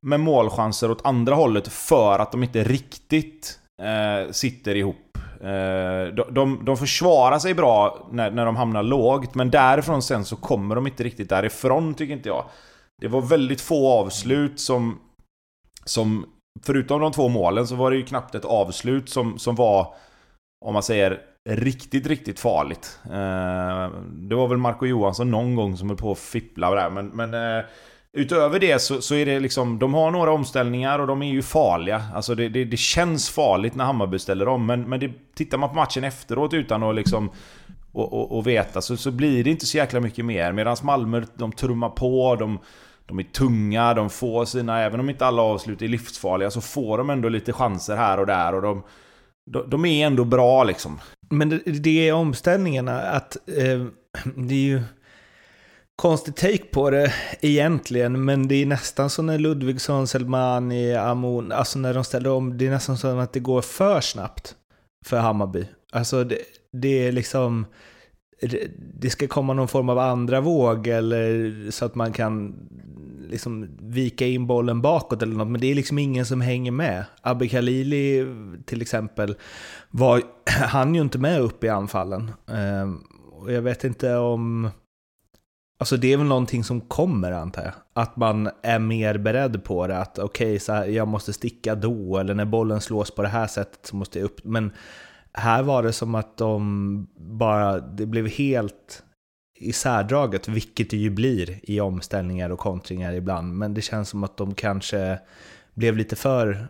med 0.00 0.20
målchanser 0.20 0.90
åt 0.90 1.06
andra 1.06 1.34
hållet 1.34 1.68
för 1.68 2.18
att 2.18 2.32
de 2.32 2.42
inte 2.42 2.64
riktigt 2.64 3.58
eh, 3.82 4.30
sitter 4.30 4.74
ihop. 4.74 5.18
Eh, 5.40 6.14
de, 6.14 6.24
de, 6.30 6.64
de 6.64 6.76
försvarar 6.76 7.38
sig 7.38 7.54
bra 7.54 8.08
när, 8.12 8.30
när 8.30 8.46
de 8.46 8.56
hamnar 8.56 8.82
lågt, 8.82 9.34
men 9.34 9.50
därifrån 9.50 10.02
sen 10.02 10.24
så 10.24 10.36
kommer 10.36 10.74
de 10.74 10.86
inte 10.86 11.04
riktigt 11.04 11.28
därifrån 11.28 11.94
tycker 11.94 12.14
inte 12.14 12.28
jag. 12.28 12.44
Det 13.00 13.08
var 13.08 13.20
väldigt 13.20 13.60
få 13.60 13.88
avslut 13.88 14.60
som... 14.60 14.98
som 15.84 16.26
förutom 16.66 17.00
de 17.00 17.12
två 17.12 17.28
målen 17.28 17.66
så 17.66 17.74
var 17.74 17.90
det 17.90 17.96
ju 17.96 18.04
knappt 18.04 18.34
ett 18.34 18.44
avslut 18.44 19.08
som, 19.08 19.38
som 19.38 19.54
var, 19.54 19.94
om 20.64 20.72
man 20.72 20.82
säger, 20.82 21.20
riktigt, 21.48 22.06
riktigt 22.06 22.40
farligt. 22.40 22.98
Eh, 23.04 24.00
det 24.08 24.34
var 24.34 24.48
väl 24.48 24.58
Marco 24.58 24.86
Johansson 24.86 25.30
någon 25.30 25.54
gång 25.54 25.76
som 25.76 25.88
höll 25.88 25.98
på 25.98 26.12
att 26.12 26.18
fippla 26.18 26.70
där, 26.74 26.90
men, 26.90 27.08
men 27.08 27.34
eh, 27.34 27.64
Utöver 28.12 28.60
det 28.60 28.82
så, 28.82 29.00
så, 29.00 29.14
är 29.14 29.26
det 29.26 29.40
liksom, 29.40 29.78
de 29.78 29.94
har 29.94 30.10
några 30.10 30.32
omställningar 30.32 30.98
och 30.98 31.06
de 31.06 31.22
är 31.22 31.30
ju 31.30 31.42
farliga. 31.42 32.02
Alltså 32.14 32.34
det, 32.34 32.48
det, 32.48 32.64
det 32.64 32.76
känns 32.76 33.30
farligt 33.30 33.74
när 33.74 33.84
Hammarby 33.84 34.18
ställer 34.18 34.48
om, 34.48 34.66
men, 34.66 34.82
men 34.88 35.00
det, 35.00 35.10
tittar 35.34 35.58
man 35.58 35.68
på 35.68 35.74
matchen 35.74 36.04
efteråt 36.04 36.54
utan 36.54 36.82
att 36.82 36.94
liksom 36.94 37.30
och, 37.92 38.12
och, 38.12 38.38
och 38.38 38.46
veta 38.46 38.80
så, 38.80 38.96
så 38.96 39.10
blir 39.10 39.44
det 39.44 39.50
inte 39.50 39.66
så 39.66 39.76
jäkla 39.76 40.00
mycket 40.00 40.24
mer. 40.24 40.52
Medan 40.52 40.76
Malmö, 40.82 41.22
de 41.34 41.52
trummar 41.52 41.88
på, 41.88 42.36
de, 42.36 42.58
de 43.06 43.18
är 43.18 43.22
tunga, 43.22 43.94
de 43.94 44.10
får 44.10 44.44
sina, 44.44 44.80
även 44.80 45.00
om 45.00 45.10
inte 45.10 45.26
alla 45.26 45.42
avslut 45.42 45.82
är 45.82 45.88
livsfarliga, 45.88 46.50
så 46.50 46.60
får 46.60 46.98
de 46.98 47.10
ändå 47.10 47.28
lite 47.28 47.52
chanser 47.52 47.96
här 47.96 48.20
och 48.20 48.26
där. 48.26 48.54
Och 48.54 48.62
de, 48.62 48.82
de, 49.50 49.70
de 49.70 49.84
är 49.84 50.06
ändå 50.06 50.24
bra 50.24 50.64
liksom. 50.64 51.00
Men 51.30 51.48
det, 51.48 51.58
det 51.58 52.08
är 52.08 52.12
omställningarna, 52.12 53.00
att 53.00 53.36
eh, 53.48 53.84
det 54.36 54.54
är 54.54 54.58
ju 54.58 54.82
konstig 56.02 56.36
take 56.36 56.64
på 56.64 56.90
det 56.90 57.12
egentligen, 57.40 58.24
men 58.24 58.48
det 58.48 58.54
är 58.54 58.66
nästan 58.66 59.10
som 59.10 59.26
när 59.26 59.38
Ludvigsson, 59.38 60.06
Selmani, 60.06 60.94
Amon, 60.94 61.52
alltså 61.52 61.78
när 61.78 61.94
de 61.94 62.04
ställer 62.04 62.30
om, 62.30 62.58
det 62.58 62.66
är 62.66 62.70
nästan 62.70 62.98
som 62.98 63.18
att 63.18 63.32
det 63.32 63.40
går 63.40 63.62
för 63.62 64.00
snabbt 64.00 64.54
för 65.04 65.18
Hammarby. 65.18 65.64
Alltså 65.92 66.24
det, 66.24 66.38
det 66.72 67.06
är 67.06 67.12
liksom, 67.12 67.66
det 68.94 69.10
ska 69.10 69.26
komma 69.26 69.52
någon 69.52 69.68
form 69.68 69.88
av 69.88 69.98
andra 69.98 70.40
våg 70.40 70.86
eller 70.86 71.70
så 71.70 71.84
att 71.84 71.94
man 71.94 72.12
kan 72.12 72.54
liksom 73.28 73.68
vika 73.80 74.26
in 74.26 74.46
bollen 74.46 74.82
bakåt 74.82 75.22
eller 75.22 75.36
något, 75.36 75.48
men 75.48 75.60
det 75.60 75.66
är 75.66 75.74
liksom 75.74 75.98
ingen 75.98 76.26
som 76.26 76.40
hänger 76.40 76.72
med. 76.72 77.04
Abbe 77.20 77.48
Khalili 77.48 78.26
till 78.66 78.82
exempel, 78.82 79.36
var, 79.90 80.22
han 80.46 80.94
ju 80.94 81.00
inte 81.00 81.18
med 81.18 81.40
upp 81.40 81.64
i 81.64 81.68
anfallen. 81.68 82.30
Ehm, 82.46 83.00
och 83.32 83.52
jag 83.52 83.62
vet 83.62 83.84
inte 83.84 84.16
om 84.16 84.70
Alltså 85.80 85.96
det 85.96 86.12
är 86.12 86.16
väl 86.16 86.26
någonting 86.26 86.64
som 86.64 86.80
kommer 86.80 87.32
antar 87.32 87.62
jag. 87.62 87.72
Att 87.92 88.16
man 88.16 88.50
är 88.62 88.78
mer 88.78 89.18
beredd 89.18 89.64
på 89.64 89.86
det. 89.86 89.98
Att 89.98 90.18
okej, 90.18 90.56
okay, 90.56 90.90
jag 90.90 91.08
måste 91.08 91.32
sticka 91.32 91.74
då. 91.74 92.18
Eller 92.18 92.34
när 92.34 92.44
bollen 92.44 92.80
slås 92.80 93.10
på 93.10 93.22
det 93.22 93.28
här 93.28 93.46
sättet 93.46 93.86
så 93.86 93.96
måste 93.96 94.18
jag 94.18 94.24
upp. 94.24 94.44
Men 94.44 94.72
här 95.32 95.62
var 95.62 95.82
det 95.82 95.92
som 95.92 96.14
att 96.14 96.36
de 96.36 97.08
bara, 97.16 97.80
det 97.80 98.06
blev 98.06 98.28
helt 98.28 99.02
isärdraget. 99.58 100.48
Vilket 100.48 100.90
det 100.90 100.96
ju 100.96 101.10
blir 101.10 101.70
i 101.70 101.80
omställningar 101.80 102.50
och 102.50 102.58
kontringar 102.58 103.12
ibland. 103.12 103.54
Men 103.54 103.74
det 103.74 103.82
känns 103.82 104.08
som 104.08 104.24
att 104.24 104.36
de 104.36 104.54
kanske 104.54 105.18
blev 105.74 105.96
lite 105.96 106.16
för 106.16 106.68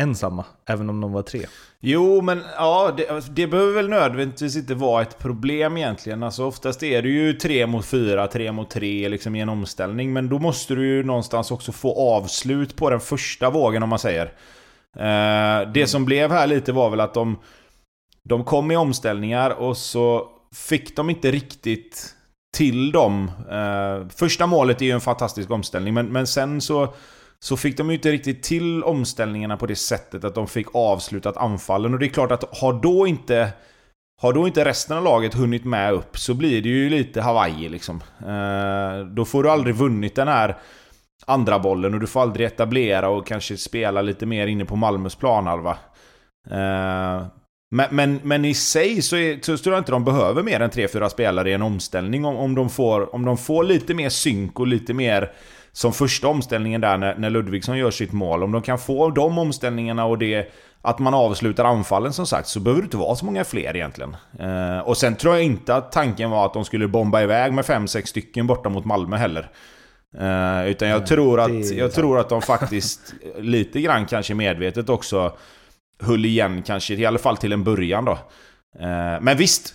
ensamma, 0.00 0.44
även 0.66 0.90
om 0.90 1.00
de 1.00 1.12
var 1.12 1.22
tre. 1.22 1.46
Jo, 1.80 2.20
men 2.20 2.42
ja, 2.56 2.94
det, 2.96 3.34
det, 3.34 3.46
behöver 3.46 3.72
väl 3.72 3.88
nödvändigtvis 3.88 4.56
inte 4.56 4.74
vara 4.74 5.02
ett 5.02 5.18
problem 5.18 5.76
egentligen. 5.76 6.22
Alltså 6.22 6.44
oftast 6.44 6.82
är 6.82 7.02
det 7.02 7.08
ju 7.08 7.32
tre 7.32 7.66
mot 7.66 7.86
fyra, 7.86 8.26
tre 8.26 8.52
mot 8.52 8.70
tre 8.70 9.08
liksom 9.08 9.36
i 9.36 9.40
en 9.40 9.48
omställning. 9.48 10.12
Men 10.12 10.28
då 10.28 10.38
måste 10.38 10.74
du 10.74 10.86
ju 10.86 11.02
någonstans 11.02 11.50
också 11.50 11.72
få 11.72 12.14
avslut 12.16 12.76
på 12.76 12.90
den 12.90 13.00
första 13.00 13.50
vågen 13.50 13.82
om 13.82 13.88
man 13.88 13.98
säger. 13.98 14.26
Eh, 14.96 15.72
det 15.72 15.86
som 15.86 16.04
blev 16.04 16.30
här 16.30 16.46
lite 16.46 16.72
var 16.72 16.90
väl 16.90 17.00
att 17.00 17.14
de, 17.14 17.38
de 18.28 18.44
kom 18.44 18.70
i 18.70 18.76
omställningar 18.76 19.50
och 19.50 19.76
så 19.76 20.28
fick 20.54 20.96
de 20.96 21.10
inte 21.10 21.30
riktigt 21.30 22.14
till 22.56 22.92
dem. 22.92 23.30
Eh, 23.50 24.08
första 24.16 24.46
målet 24.46 24.82
är 24.82 24.86
ju 24.86 24.92
en 24.92 25.00
fantastisk 25.00 25.50
omställning, 25.50 25.94
men, 25.94 26.06
men 26.06 26.26
sen 26.26 26.60
så 26.60 26.94
så 27.44 27.56
fick 27.56 27.76
de 27.76 27.88
ju 27.88 27.94
inte 27.96 28.10
riktigt 28.10 28.42
till 28.42 28.84
omställningarna 28.84 29.56
på 29.56 29.66
det 29.66 29.76
sättet 29.76 30.24
att 30.24 30.34
de 30.34 30.46
fick 30.46 30.66
avslutat 30.74 31.36
anfallen. 31.36 31.94
Och 31.94 32.00
det 32.00 32.06
är 32.06 32.08
klart 32.08 32.32
att 32.32 32.56
har 32.56 32.72
då 32.72 33.06
inte... 33.06 33.52
Har 34.20 34.32
då 34.32 34.46
inte 34.46 34.64
resten 34.64 34.96
av 34.96 35.04
laget 35.04 35.34
hunnit 35.34 35.64
med 35.64 35.92
upp 35.92 36.18
så 36.18 36.34
blir 36.34 36.62
det 36.62 36.68
ju 36.68 36.90
lite 36.90 37.20
Hawaii 37.20 37.68
liksom. 37.68 38.02
Eh, 38.20 39.06
då 39.06 39.24
får 39.24 39.42
du 39.42 39.50
aldrig 39.50 39.74
vunnit 39.74 40.14
den 40.14 40.28
här 40.28 40.56
andra 41.26 41.58
bollen 41.58 41.94
och 41.94 42.00
du 42.00 42.06
får 42.06 42.22
aldrig 42.22 42.46
etablera 42.46 43.08
och 43.08 43.26
kanske 43.26 43.56
spela 43.56 44.02
lite 44.02 44.26
mer 44.26 44.46
inne 44.46 44.64
på 44.64 44.76
Malmös 44.76 45.14
planhalva. 45.14 45.78
Eh, 46.50 47.26
men, 47.70 47.86
men, 47.90 48.20
men, 48.22 48.44
i 48.44 48.54
sig 48.54 49.02
så, 49.02 49.16
är, 49.16 49.40
så 49.42 49.58
tror 49.58 49.74
jag 49.74 49.80
inte 49.80 49.92
de 49.92 50.04
behöver 50.04 50.42
mer 50.42 50.60
än 50.60 50.70
3-4 50.70 51.08
spelare 51.08 51.50
i 51.50 51.52
en 51.52 51.62
omställning 51.62 52.24
om, 52.24 52.36
om, 52.36 52.54
de 52.54 52.70
får, 52.70 53.14
om 53.14 53.24
de 53.24 53.38
får 53.38 53.64
lite 53.64 53.94
mer 53.94 54.08
synk 54.08 54.60
och 54.60 54.66
lite 54.66 54.94
mer 54.94 55.32
som 55.74 55.92
första 55.92 56.28
omställningen 56.28 56.80
där 56.80 56.98
när, 56.98 57.14
när 57.14 57.30
Ludvigsson 57.30 57.78
gör 57.78 57.90
sitt 57.90 58.12
mål. 58.12 58.42
Om 58.42 58.52
de 58.52 58.62
kan 58.62 58.78
få 58.78 59.10
de 59.10 59.38
omställningarna 59.38 60.04
och 60.04 60.18
det 60.18 60.52
att 60.82 60.98
man 60.98 61.14
avslutar 61.14 61.64
anfallen 61.64 62.12
som 62.12 62.26
sagt 62.26 62.48
så 62.48 62.60
behöver 62.60 62.82
det 62.82 62.84
inte 62.84 62.96
vara 62.96 63.16
så 63.16 63.24
många 63.24 63.44
fler 63.44 63.76
egentligen. 63.76 64.16
Eh, 64.38 64.78
och 64.78 64.96
sen 64.96 65.16
tror 65.16 65.34
jag 65.34 65.44
inte 65.44 65.74
att 65.74 65.92
tanken 65.92 66.30
var 66.30 66.46
att 66.46 66.54
de 66.54 66.64
skulle 66.64 66.88
bomba 66.88 67.22
iväg 67.22 67.52
med 67.52 67.64
5-6 67.64 68.06
stycken 68.06 68.46
borta 68.46 68.68
mot 68.68 68.84
Malmö 68.84 69.16
heller. 69.16 69.50
Eh, 70.18 70.70
utan 70.70 70.88
jag, 70.88 71.06
tror 71.06 71.40
att, 71.40 71.70
jag 71.70 71.92
tror 71.92 72.18
att 72.18 72.28
de 72.28 72.42
faktiskt 72.42 73.14
lite 73.38 73.80
grann 73.80 74.06
kanske 74.06 74.34
medvetet 74.34 74.88
också 74.88 75.36
höll 76.02 76.24
igen 76.24 76.62
kanske, 76.62 76.94
i 76.94 77.06
alla 77.06 77.18
fall 77.18 77.36
till 77.36 77.52
en 77.52 77.64
början 77.64 78.04
då. 78.04 78.18
Eh, 78.80 79.20
men 79.20 79.36
visst, 79.36 79.74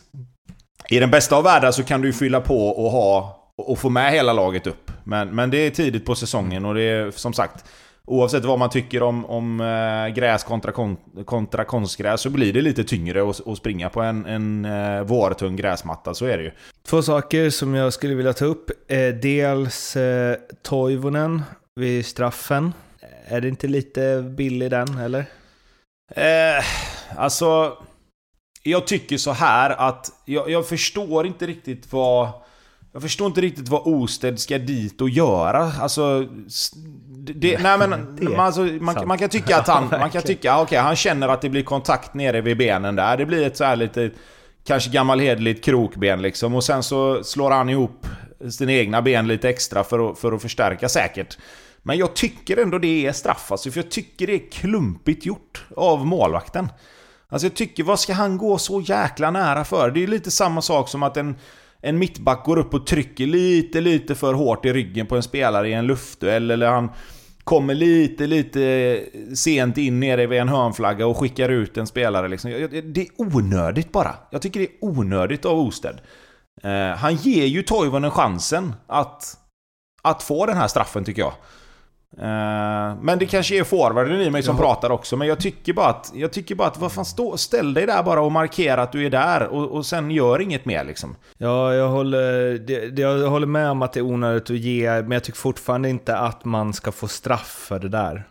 i 0.90 1.00
den 1.00 1.12
bästa 1.12 1.36
av 1.36 1.44
världar 1.44 1.72
så 1.72 1.84
kan 1.84 2.02
du 2.02 2.08
ju 2.08 2.14
fylla 2.14 2.42
på 2.42 2.68
och 2.68 2.92
ha 2.92 3.36
och 3.58 3.80
få 3.80 3.90
med 3.90 4.12
hela 4.12 4.34
laget 4.34 4.68
upp. 4.68 4.89
Men, 5.04 5.36
men 5.36 5.50
det 5.50 5.58
är 5.58 5.70
tidigt 5.70 6.06
på 6.06 6.16
säsongen 6.16 6.66
och 6.66 6.76
det 6.76 6.82
är 6.82 7.12
som 7.12 7.34
sagt 7.34 7.66
Oavsett 8.10 8.46
vad 8.46 8.60
man 8.60 8.70
tycker 8.70 9.04
om, 9.04 9.26
om 9.26 9.62
äh, 9.62 10.14
gräs 10.16 10.44
kontra, 10.44 10.72
kon, 10.72 10.98
kontra 11.26 11.66
konstgräs 11.66 12.22
så 12.22 12.30
blir 12.30 12.54
det 12.54 12.62
lite 12.62 12.84
tyngre 12.84 13.30
att, 13.30 13.48
att 13.48 13.58
springa 13.58 13.90
på 13.90 14.02
en, 14.02 14.26
en 14.26 14.66
äh, 14.66 15.02
vårtung 15.04 15.56
gräsmatta, 15.56 16.14
så 16.14 16.26
är 16.26 16.38
det 16.38 16.44
ju. 16.44 16.52
Två 16.88 17.02
saker 17.02 17.50
som 17.50 17.76
jag 17.76 17.94
skulle 17.94 18.16
vilja 18.16 18.34
ta 18.34 18.46
upp. 18.46 18.70
Eh, 18.88 19.08
dels 19.08 19.96
eh, 19.96 20.38
Toivonen 20.62 21.42
vid 21.76 22.06
straffen. 22.06 22.74
Är 23.28 23.42
det 23.42 23.48
inte 23.48 23.68
lite 23.68 24.22
billig 24.38 24.72
den, 24.72 24.98
eller? 24.98 25.26
Eh, 26.16 26.64
alltså... 27.16 27.78
Jag 28.64 28.88
tycker 28.88 29.18
så 29.18 29.32
här 29.32 29.70
att 29.70 30.12
jag, 30.26 30.50
jag 30.50 30.68
förstår 30.68 31.28
inte 31.28 31.48
riktigt 31.48 31.94
vad... 31.94 32.30
Jag 33.00 33.04
förstår 33.04 33.28
inte 33.28 33.42
riktigt 33.42 33.70
vad 33.70 33.82
Osted 33.86 34.40
ska 34.40 34.58
dit 34.58 35.02
och 35.02 35.10
göra. 35.10 35.72
Alltså... 35.80 36.28
Det, 37.36 37.60
nej 37.62 37.78
men, 37.78 37.90
man, 38.22 38.40
alltså, 38.40 38.62
man, 38.62 39.08
man, 39.08 39.18
kan 39.18 39.30
tycka 39.30 39.58
att 39.58 39.68
han... 39.68 39.90
Man 40.00 40.10
kan 40.10 40.22
tycka, 40.22 40.56
okej, 40.56 40.64
okay, 40.64 40.80
han 40.80 40.96
känner 40.96 41.28
att 41.28 41.42
det 41.42 41.50
blir 41.50 41.64
kontakt 41.64 42.14
nere 42.14 42.42
vid 42.42 42.58
benen 42.58 42.96
där. 42.96 43.18
Det 43.18 43.26
blir 43.26 43.48
ett 43.48 43.58
så 43.58 43.64
här 43.64 43.76
lite... 43.76 44.12
Kanske 44.64 44.90
gammalhederligt 44.90 45.66
krokben 45.66 46.22
liksom. 46.22 46.56
Och 46.56 46.64
sen 46.64 46.84
så 46.84 47.24
slår 47.24 47.52
han 47.52 47.70
ihop 47.70 48.08
sina 48.50 48.72
egna 48.72 49.02
ben 49.02 49.28
lite 49.28 49.50
extra 49.50 49.84
för 49.84 50.12
att, 50.12 50.20
för 50.20 50.32
att 50.32 50.42
förstärka 50.42 50.90
säkert. 50.90 51.38
Men 51.82 51.98
jag 51.98 52.14
tycker 52.14 52.58
ändå 52.58 52.78
det 52.78 53.06
är 53.06 53.12
straff 53.12 53.52
alltså, 53.52 53.72
för 53.72 53.80
jag 53.80 53.92
tycker 53.92 54.28
det 54.28 54.34
är 54.34 54.52
klumpigt 54.52 55.26
gjort 55.26 55.66
av 55.76 56.06
målvakten. 56.06 56.68
Alltså 57.30 57.46
jag 57.46 57.56
tycker, 57.56 57.84
vad 57.84 58.00
ska 58.00 58.14
han 58.14 58.38
gå 58.38 58.58
så 58.58 58.82
jäkla 58.82 59.32
nära 59.32 59.64
för? 59.64 59.92
Det 59.92 60.04
är 60.04 60.08
lite 60.08 60.32
samma 60.32 60.62
sak 60.62 60.90
som 60.90 61.04
att 61.04 61.18
en, 61.18 61.36
en 61.82 61.98
mittback 61.98 62.46
går 62.46 62.58
upp 62.58 62.74
och 62.74 62.88
trycker 62.88 63.26
lite, 63.26 63.82
lite 63.82 64.16
för 64.16 64.34
hårt 64.34 64.66
i 64.66 64.74
ryggen 64.74 65.08
på 65.08 65.16
en 65.16 65.24
spelare 65.24 65.70
i 65.70 65.74
en 65.74 65.88
luftduell, 65.88 66.52
eller 66.52 66.68
han 66.68 66.90
kommer 67.44 67.74
lite, 67.74 68.28
lite 68.28 69.04
sent 69.36 69.78
in 69.78 70.00
nere 70.00 70.28
vid 70.28 70.40
en 70.40 70.50
hörnflagga 70.50 71.08
och 71.08 71.18
skickar 71.18 71.50
ut 71.50 71.78
en 71.78 71.88
spelare 71.88 72.28
liksom. 72.28 72.52
Det 72.84 73.02
är 73.02 73.08
onödigt 73.18 73.92
bara. 73.92 74.16
Jag 74.32 74.42
tycker 74.42 74.60
det 74.60 74.66
är 74.66 74.78
onödigt 74.82 75.46
av 75.46 75.60
Osted. 75.60 76.02
Eh, 76.64 76.98
han 76.98 77.16
ger 77.16 77.46
ju 77.46 77.64
Toivonen 77.64 78.12
chansen 78.12 78.74
att, 78.88 79.38
att 80.04 80.24
få 80.24 80.46
den 80.46 80.58
här 80.58 80.68
straffen 80.68 81.04
tycker 81.04 81.22
jag. 81.22 81.34
Uh, 82.18 82.96
men 83.02 83.20
det 83.20 83.26
kanske 83.26 83.60
är 83.60 83.64
forwarden 83.64 84.22
i 84.22 84.30
mig 84.30 84.44
som 84.44 84.56
Jaha. 84.56 84.66
pratar 84.66 84.90
också, 84.90 85.18
men 85.18 85.28
jag 85.28 85.40
tycker 85.40 85.74
bara 85.74 85.88
att... 85.88 86.12
Jag 86.16 86.32
tycker 86.32 86.56
bara 86.56 86.68
att, 86.68 86.78
vad 86.78 86.92
fan, 86.92 87.06
stå, 87.06 87.38
ställ 87.38 87.74
dig 87.74 87.86
där 87.86 88.04
bara 88.04 88.22
och 88.22 88.32
markera 88.32 88.82
att 88.82 88.92
du 88.92 89.06
är 89.06 89.10
där 89.10 89.48
och, 89.48 89.72
och 89.72 89.86
sen 89.86 90.12
gör 90.12 90.42
inget 90.42 90.66
mer 90.66 90.84
liksom. 90.84 91.16
Ja, 91.38 91.74
jag 91.74 91.90
håller, 91.90 92.58
det, 92.58 93.02
jag 93.02 93.30
håller 93.30 93.48
med 93.48 93.70
om 93.70 93.82
att 93.82 93.94
det 93.94 94.00
är 94.00 94.06
onödigt 94.06 94.50
att 94.50 94.58
ge, 94.58 95.02
men 95.02 95.12
jag 95.12 95.24
tycker 95.24 95.40
fortfarande 95.40 95.90
inte 95.90 96.18
att 96.18 96.46
man 96.46 96.74
ska 96.74 96.92
få 96.92 97.08
straff 97.08 97.66
för 97.68 97.80
det 97.80 97.90
där. 97.90 98.24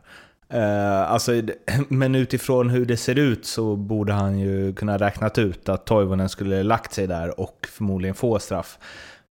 Uh, 0.55 1.13
alltså, 1.13 1.33
men 1.89 2.15
utifrån 2.15 2.71
hur 2.71 2.87
det 2.87 2.97
ser 2.97 3.19
ut 3.19 3.47
så 3.47 3.77
borde 3.77 4.13
han 4.13 4.39
ju 4.39 4.75
kunna 4.75 4.99
räknat 4.99 5.39
ut 5.39 5.69
att 5.69 5.87
Toivonen 5.87 6.29
skulle 6.29 6.63
lagt 6.63 6.93
sig 6.93 7.07
där 7.07 7.41
och 7.41 7.69
förmodligen 7.73 8.15
få 8.15 8.39
straff. 8.39 8.79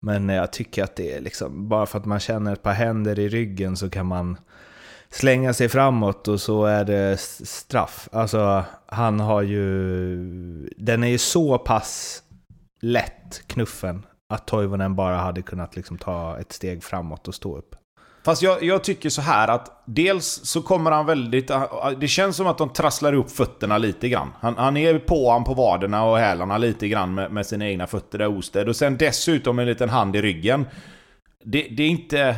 Men 0.05 0.29
jag 0.29 0.53
tycker 0.53 0.83
att 0.83 0.95
det 0.95 1.13
är 1.13 1.21
liksom, 1.21 1.69
bara 1.69 1.85
för 1.85 1.99
att 1.99 2.05
man 2.05 2.19
känner 2.19 2.53
ett 2.53 2.63
par 2.63 2.73
händer 2.73 3.19
i 3.19 3.29
ryggen 3.29 3.77
så 3.77 3.89
kan 3.89 4.05
man 4.05 4.37
slänga 5.09 5.53
sig 5.53 5.69
framåt 5.69 6.27
och 6.27 6.41
så 6.41 6.65
är 6.65 6.85
det 6.85 7.19
straff. 7.19 8.09
Alltså, 8.11 8.63
han 8.85 9.19
har 9.19 9.41
ju... 9.41 10.69
Den 10.77 11.03
är 11.03 11.07
ju 11.07 11.17
så 11.17 11.57
pass 11.57 12.23
lätt, 12.81 13.43
knuffen, 13.47 14.05
att 14.29 14.47
Toivonen 14.47 14.95
bara 14.95 15.17
hade 15.17 15.41
kunnat 15.41 15.75
liksom 15.75 15.97
ta 15.97 16.39
ett 16.39 16.51
steg 16.51 16.83
framåt 16.83 17.27
och 17.27 17.35
stå 17.35 17.57
upp. 17.57 17.75
Fast 18.25 18.41
jag, 18.41 18.63
jag, 18.63 18.83
tycker 18.83 19.09
så 19.09 19.21
här 19.21 19.47
att 19.47 19.83
dels 19.85 20.25
så 20.43 20.61
kommer 20.61 20.91
han 20.91 21.05
väldigt... 21.05 21.51
Det 21.99 22.07
känns 22.07 22.35
som 22.35 22.47
att 22.47 22.57
de 22.57 22.69
trasslar 22.69 23.13
upp 23.13 23.31
fötterna 23.31 23.77
lite 23.77 24.09
grann. 24.09 24.33
Han, 24.39 24.57
han 24.57 24.77
är 24.77 24.99
på 24.99 25.31
han 25.31 25.43
på 25.43 25.53
vaderna 25.53 26.03
och 26.03 26.17
hälarna 26.17 26.57
lite 26.57 26.87
grann 26.87 27.13
med, 27.13 27.31
med 27.31 27.45
sina 27.45 27.67
egna 27.67 27.87
fötter 27.87 28.17
där 28.17 28.37
Osted. 28.37 28.69
Och 28.69 28.75
sen 28.75 28.97
dessutom 28.97 29.59
en 29.59 29.65
liten 29.65 29.89
hand 29.89 30.15
i 30.15 30.21
ryggen. 30.21 30.65
Det, 31.43 31.67
det, 31.77 31.83
är 31.83 31.87
inte... 31.87 32.35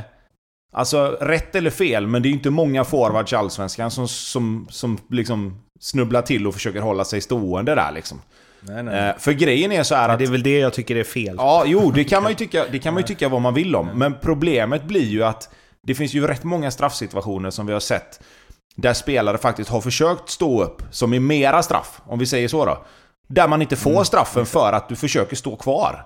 Alltså, 0.73 1.17
rätt 1.21 1.55
eller 1.55 1.69
fel, 1.69 2.07
men 2.07 2.21
det 2.21 2.29
är 2.29 2.31
inte 2.31 2.49
många 2.49 2.83
forwards 2.83 3.33
i 3.33 3.35
Allsvenskan 3.35 3.91
som, 3.91 4.07
som, 4.07 4.67
som 4.69 4.97
liksom 5.09 5.61
snubblar 5.79 6.21
till 6.21 6.47
och 6.47 6.53
försöker 6.53 6.79
hålla 6.79 7.05
sig 7.05 7.21
stående 7.21 7.75
där 7.75 7.91
liksom. 7.91 8.21
Nej, 8.61 8.83
nej. 8.83 9.09
Eh, 9.09 9.17
för 9.17 9.31
grejen 9.31 9.71
är 9.71 9.83
så 9.83 9.95
här 9.95 10.09
att... 10.09 10.19
Det 10.19 10.25
är 10.25 10.31
väl 10.31 10.43
det 10.43 10.59
jag 10.59 10.73
tycker 10.73 10.95
är 10.95 11.03
fel. 11.03 11.35
Ja, 11.37 11.63
jo, 11.65 11.91
det 11.91 12.03
kan 12.03 12.23
man 12.23 12.31
ju 12.31 12.35
tycka, 12.35 12.65
det 12.71 12.79
kan 12.79 12.93
man 12.93 13.03
ju 13.03 13.07
tycka 13.07 13.29
vad 13.29 13.41
man 13.41 13.53
vill 13.53 13.75
om. 13.75 13.87
Men 13.93 14.15
problemet 14.21 14.83
blir 14.83 15.05
ju 15.05 15.23
att 15.23 15.49
det 15.87 15.95
finns 15.95 16.13
ju 16.13 16.27
rätt 16.27 16.43
många 16.43 16.71
straffsituationer 16.71 17.49
som 17.49 17.65
vi 17.65 17.73
har 17.73 17.79
sett 17.79 18.19
där 18.75 18.93
spelare 18.93 19.37
faktiskt 19.37 19.69
har 19.69 19.81
försökt 19.81 20.29
stå 20.29 20.63
upp, 20.63 20.81
som 20.91 21.13
är 21.13 21.19
mera 21.19 21.63
straff, 21.63 22.01
om 22.05 22.19
vi 22.19 22.25
säger 22.25 22.47
så 22.47 22.65
då. 22.65 22.85
Där 23.27 23.47
man 23.47 23.61
inte 23.61 23.75
får 23.75 23.91
mm. 23.91 24.05
straffen 24.05 24.45
för 24.45 24.73
att 24.73 24.89
du 24.89 24.95
försöker 24.95 25.35
stå 25.35 25.55
kvar. 25.55 26.05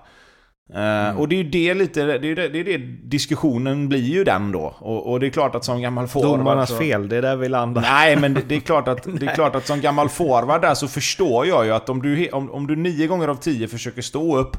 Uh, 0.74 0.78
mm. 0.80 1.18
Och 1.18 1.28
det 1.28 1.34
är 1.34 1.44
ju 1.44 1.50
det 1.50 1.74
lite, 1.74 2.04
det 2.04 2.28
är 2.28 2.34
det, 2.36 2.48
det, 2.48 2.58
är 2.58 2.64
det 2.64 2.78
diskussionen 3.04 3.88
blir 3.88 4.02
ju 4.02 4.24
den 4.24 4.52
då. 4.52 4.74
Och, 4.78 5.10
och, 5.10 5.20
det 5.20 5.26
är 5.26 5.30
klart 5.30 5.54
att 5.54 5.64
som 5.64 5.80
gammal 5.80 6.08
forward... 6.08 6.38
Domarnas 6.38 6.68
så... 6.68 6.76
fel, 6.76 7.08
det 7.08 7.16
är 7.16 7.22
där 7.22 7.36
vi 7.36 7.48
landar. 7.48 7.82
Nej, 7.82 8.16
men 8.16 8.34
det, 8.34 8.40
det, 8.48 8.56
är 8.56 8.60
klart 8.60 8.88
att, 8.88 9.02
det 9.20 9.26
är 9.26 9.34
klart 9.34 9.54
att 9.54 9.66
som 9.66 9.80
gammal 9.80 10.08
forward 10.08 10.62
där 10.62 10.74
så 10.74 10.88
förstår 10.88 11.46
jag 11.46 11.64
ju 11.64 11.72
att 11.72 11.88
om 11.88 12.02
du, 12.02 12.28
om, 12.28 12.50
om 12.50 12.66
du 12.66 12.76
nio 12.76 13.06
gånger 13.06 13.28
av 13.28 13.34
tio 13.34 13.68
försöker 13.68 14.02
stå 14.02 14.38
upp 14.38 14.56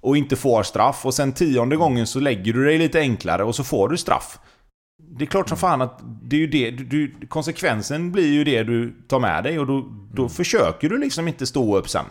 och 0.00 0.16
inte 0.16 0.36
får 0.36 0.62
straff 0.62 1.06
och 1.06 1.14
sen 1.14 1.32
tionde 1.32 1.76
gången 1.76 2.06
så 2.06 2.20
lägger 2.20 2.52
du 2.52 2.64
dig 2.64 2.78
lite 2.78 3.00
enklare 3.00 3.44
och 3.44 3.54
så 3.54 3.64
får 3.64 3.88
du 3.88 3.96
straff. 3.96 4.38
Det 5.18 5.24
är 5.24 5.26
klart 5.26 5.48
som 5.48 5.58
fan 5.58 5.82
att 5.82 6.00
det 6.22 6.36
är 6.36 6.40
ju 6.40 6.46
det, 6.46 6.70
du, 6.70 7.14
konsekvensen 7.28 8.12
blir 8.12 8.32
ju 8.32 8.44
det 8.44 8.62
du 8.62 9.02
tar 9.08 9.20
med 9.20 9.44
dig 9.44 9.58
och 9.58 9.66
då, 9.66 9.80
då 10.12 10.22
mm. 10.22 10.30
försöker 10.30 10.88
du 10.88 10.98
liksom 10.98 11.28
inte 11.28 11.46
stå 11.46 11.76
upp 11.76 11.88
sen. 11.88 12.04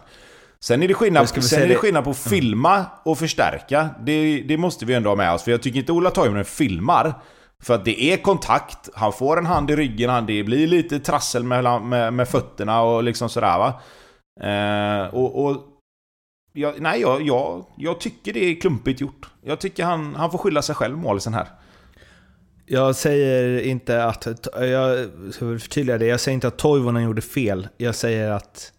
Sen 0.59 0.83
är 0.83 0.87
det 0.87 0.93
skillnad, 0.93 1.29
sen 1.29 1.63
är 1.63 1.67
det 1.67 1.75
skillnad 1.75 2.03
på 2.03 2.09
att 2.09 2.17
filma 2.17 2.85
och 3.03 3.17
förstärka. 3.17 3.89
Det, 4.05 4.41
det 4.41 4.57
måste 4.57 4.85
vi 4.85 4.93
ändå 4.93 5.09
ha 5.09 5.15
med 5.15 5.33
oss. 5.33 5.43
För 5.43 5.51
jag 5.51 5.61
tycker 5.61 5.79
inte 5.79 5.91
Ola 5.91 6.11
Toivonen 6.11 6.45
filmar. 6.45 7.13
För 7.63 7.75
att 7.75 7.85
det 7.85 8.03
är 8.03 8.17
kontakt, 8.17 8.89
han 8.93 9.13
får 9.13 9.37
en 9.37 9.45
hand 9.45 9.71
i 9.71 9.75
ryggen, 9.75 10.25
det 10.25 10.43
blir 10.43 10.67
lite 10.67 10.99
trassel 10.99 11.43
med, 11.43 11.81
med, 11.81 12.13
med 12.13 12.27
fötterna 12.27 12.81
och 12.81 13.03
liksom 13.03 13.29
sådär 13.29 13.57
va. 13.57 13.81
Eh, 14.41 15.15
och, 15.15 15.45
och 15.45 15.57
jag, 16.53 16.81
nej, 16.81 17.01
jag, 17.01 17.21
jag, 17.21 17.65
jag 17.77 17.99
tycker 17.99 18.33
det 18.33 18.45
är 18.45 18.61
klumpigt 18.61 19.01
gjort. 19.01 19.29
Jag 19.43 19.59
tycker 19.59 19.83
han, 19.83 20.15
han 20.15 20.31
får 20.31 20.37
skylla 20.37 20.61
sig 20.61 20.75
själv 20.75 20.97
målisen 20.97 21.33
här. 21.33 21.47
Jag 22.65 22.95
säger 22.95 23.61
inte 23.61 24.03
att, 24.03 24.27
jag 24.53 25.09
ska 25.31 25.59
förtydliga 25.59 25.97
det, 25.97 26.05
jag 26.05 26.19
säger 26.19 26.33
inte 26.33 26.47
att 26.47 26.57
Toivonen 26.57 27.03
gjorde 27.03 27.21
fel. 27.21 27.67
Jag 27.77 27.95
säger 27.95 28.31
att, 28.31 28.71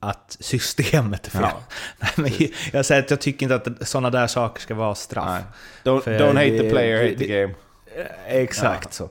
att 0.00 0.36
systemet 0.40 1.26
är 1.26 1.30
fel. 1.30 1.42
Ja. 1.42 1.60
Nej, 1.98 2.10
men 2.16 2.48
jag 2.72 2.86
säger 2.86 3.02
att 3.02 3.10
jag 3.10 3.20
tycker 3.20 3.46
inte 3.52 3.54
att 3.54 3.88
sådana 3.88 4.10
där 4.10 4.26
saker 4.26 4.60
ska 4.60 4.74
vara 4.74 4.94
straff. 4.94 5.42
Don't, 5.84 6.04
don't 6.04 6.34
hate 6.34 6.58
the 6.58 6.70
player, 6.70 7.08
hate 7.08 7.18
the 7.18 7.26
game. 7.26 7.54
Exakt 8.26 9.00
ja. 9.00 9.08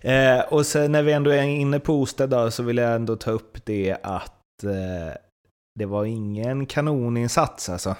så. 0.00 0.08
Eh, 0.08 0.40
och 0.40 0.66
sen 0.66 0.92
när 0.92 1.02
vi 1.02 1.12
ändå 1.12 1.30
är 1.30 1.42
inne 1.42 1.80
på 1.80 2.00
Osted 2.00 2.34
så 2.50 2.62
vill 2.62 2.76
jag 2.76 2.94
ändå 2.94 3.16
ta 3.16 3.30
upp 3.30 3.64
det 3.64 3.96
att 4.02 4.64
eh, 4.64 5.14
det 5.78 5.86
var 5.86 6.04
ingen 6.04 6.66
kanoninsats 6.66 7.68
alltså. 7.68 7.96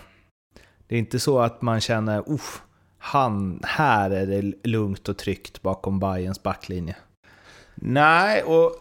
Det 0.89 0.95
är 0.95 0.99
inte 0.99 1.21
så 1.21 1.41
att 1.41 1.63
man 1.63 1.81
känner, 1.81 2.33
uff, 2.33 2.63
han, 3.05 3.61
här 3.63 4.11
är 4.11 4.27
det 4.27 4.69
lugnt 4.69 5.09
och 5.09 5.17
tryggt 5.17 5.63
bakom 5.63 5.99
Bayerns 5.99 6.43
backlinje. 6.43 6.97
Nej, 7.75 8.43
och 8.43 8.73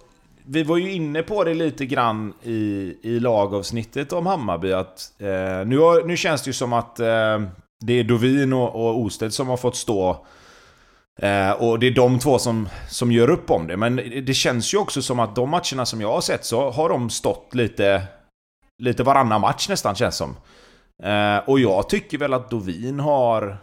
vi 0.46 0.64
var 0.64 0.78
ju 0.78 0.92
inne 0.92 1.24
på 1.24 1.44
det 1.44 1.54
lite 1.54 1.86
grann 1.86 2.34
i, 2.44 2.94
i 3.02 3.20
lagavsnittet 3.20 4.14
om 4.14 4.26
Hammarby. 4.26 4.74
Att, 4.74 5.12
eh, 5.20 5.68
nu, 5.68 5.78
har, 5.78 6.08
nu 6.08 6.18
känns 6.18 6.42
det 6.44 6.50
ju 6.50 6.54
som 6.54 6.74
att 6.74 7.00
eh, 7.00 7.42
det 7.86 7.94
är 7.94 8.04
Dovin 8.04 8.54
och, 8.54 8.76
och 8.76 9.00
Osted 9.00 9.34
som 9.34 9.48
har 9.48 9.58
fått 9.58 9.76
stå. 9.76 10.26
Eh, 11.22 11.52
och 11.52 11.80
det 11.80 11.88
är 11.88 11.92
de 11.92 12.20
två 12.20 12.40
som, 12.40 12.70
som 12.90 13.12
gör 13.12 13.30
upp 13.30 13.52
om 13.52 13.68
det. 13.68 13.78
Men 13.78 13.96
det 14.26 14.34
känns 14.34 14.74
ju 14.74 14.78
också 14.78 15.02
som 15.02 15.20
att 15.20 15.36
de 15.36 15.50
matcherna 15.50 15.86
som 15.86 16.02
jag 16.02 16.14
har 16.14 16.22
sett 16.22 16.46
så 16.46 16.72
har 16.72 16.90
de 16.90 17.10
stått 17.10 17.56
lite, 17.56 18.04
lite 18.84 19.04
varannan 19.04 19.42
match 19.42 19.70
nästan 19.70 19.96
känns 19.96 20.16
som. 20.16 20.36
Eh, 21.04 21.38
och 21.38 21.60
jag 21.60 21.90
tycker 21.90 22.18
väl 22.18 22.34
att 22.34 22.50
Dovin 22.50 23.00
har 23.00 23.58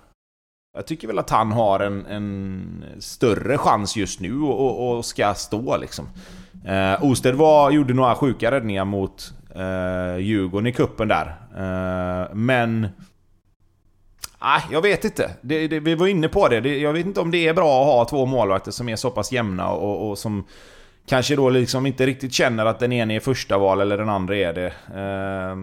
jag 0.74 0.86
tycker 0.86 1.06
väl 1.06 1.18
att 1.18 1.30
han 1.30 1.52
har 1.52 1.80
en, 1.80 2.06
en 2.06 2.84
större 2.98 3.58
chans 3.58 3.96
just 3.96 4.20
nu 4.20 4.40
och, 4.40 4.96
och 4.96 5.04
ska 5.04 5.34
stå 5.34 5.76
liksom. 5.76 6.08
Eh, 6.66 7.04
Osted 7.04 7.34
var, 7.34 7.70
gjorde 7.70 7.94
några 7.94 8.14
sjuka 8.14 8.50
räddningar 8.50 8.84
mot 8.84 9.32
eh, 9.54 10.16
Djurgården 10.16 10.66
i 10.66 10.72
kuppen 10.72 11.08
där. 11.08 11.26
Eh, 11.56 12.34
men... 12.34 12.88
Nej, 14.42 14.62
jag 14.70 14.82
vet 14.82 15.04
inte. 15.04 15.30
Det, 15.40 15.68
det, 15.68 15.80
vi 15.80 15.94
var 15.94 16.06
inne 16.06 16.28
på 16.28 16.48
det. 16.48 16.60
det. 16.60 16.78
Jag 16.78 16.92
vet 16.92 17.06
inte 17.06 17.20
om 17.20 17.30
det 17.30 17.48
är 17.48 17.54
bra 17.54 17.80
att 17.80 17.86
ha 17.86 18.04
två 18.04 18.26
målvakter 18.26 18.70
som 18.70 18.88
är 18.88 18.96
så 18.96 19.10
pass 19.10 19.32
jämna 19.32 19.70
och, 19.70 20.10
och 20.10 20.18
som 20.18 20.44
kanske 21.06 21.36
då 21.36 21.50
liksom 21.50 21.86
inte 21.86 22.06
riktigt 22.06 22.32
känner 22.32 22.66
att 22.66 22.78
den 22.78 22.92
ena 22.92 23.14
är 23.14 23.20
första 23.20 23.58
val 23.58 23.80
eller 23.80 23.98
den 23.98 24.08
andra 24.08 24.36
är 24.36 24.52
det. 24.52 24.66
Eh, 24.94 25.56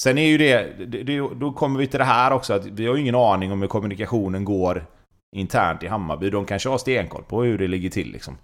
sen 0.00 0.18
är 0.18 0.26
ju 0.26 0.38
det, 0.38 0.86
det, 0.86 1.18
då 1.34 1.52
kommer 1.52 1.78
vi 1.78 1.86
till 1.86 1.98
det 1.98 2.04
här 2.04 2.30
också, 2.32 2.54
att 2.54 2.66
vi 2.66 2.86
har 2.86 2.94
ju 2.94 3.00
ingen 3.00 3.14
aning 3.14 3.52
om 3.52 3.60
hur 3.60 3.68
kommunikationen 3.68 4.44
går 4.44 4.86
internt 5.36 5.82
i 5.82 5.86
Hammarby. 5.86 6.30
De 6.30 6.44
kanske 6.44 6.68
har 6.68 6.78
stenkoll 6.78 7.22
på 7.22 7.42
hur 7.42 7.58
det 7.58 7.66
ligger 7.66 7.90
till 7.90 8.12
liksom. 8.12 8.38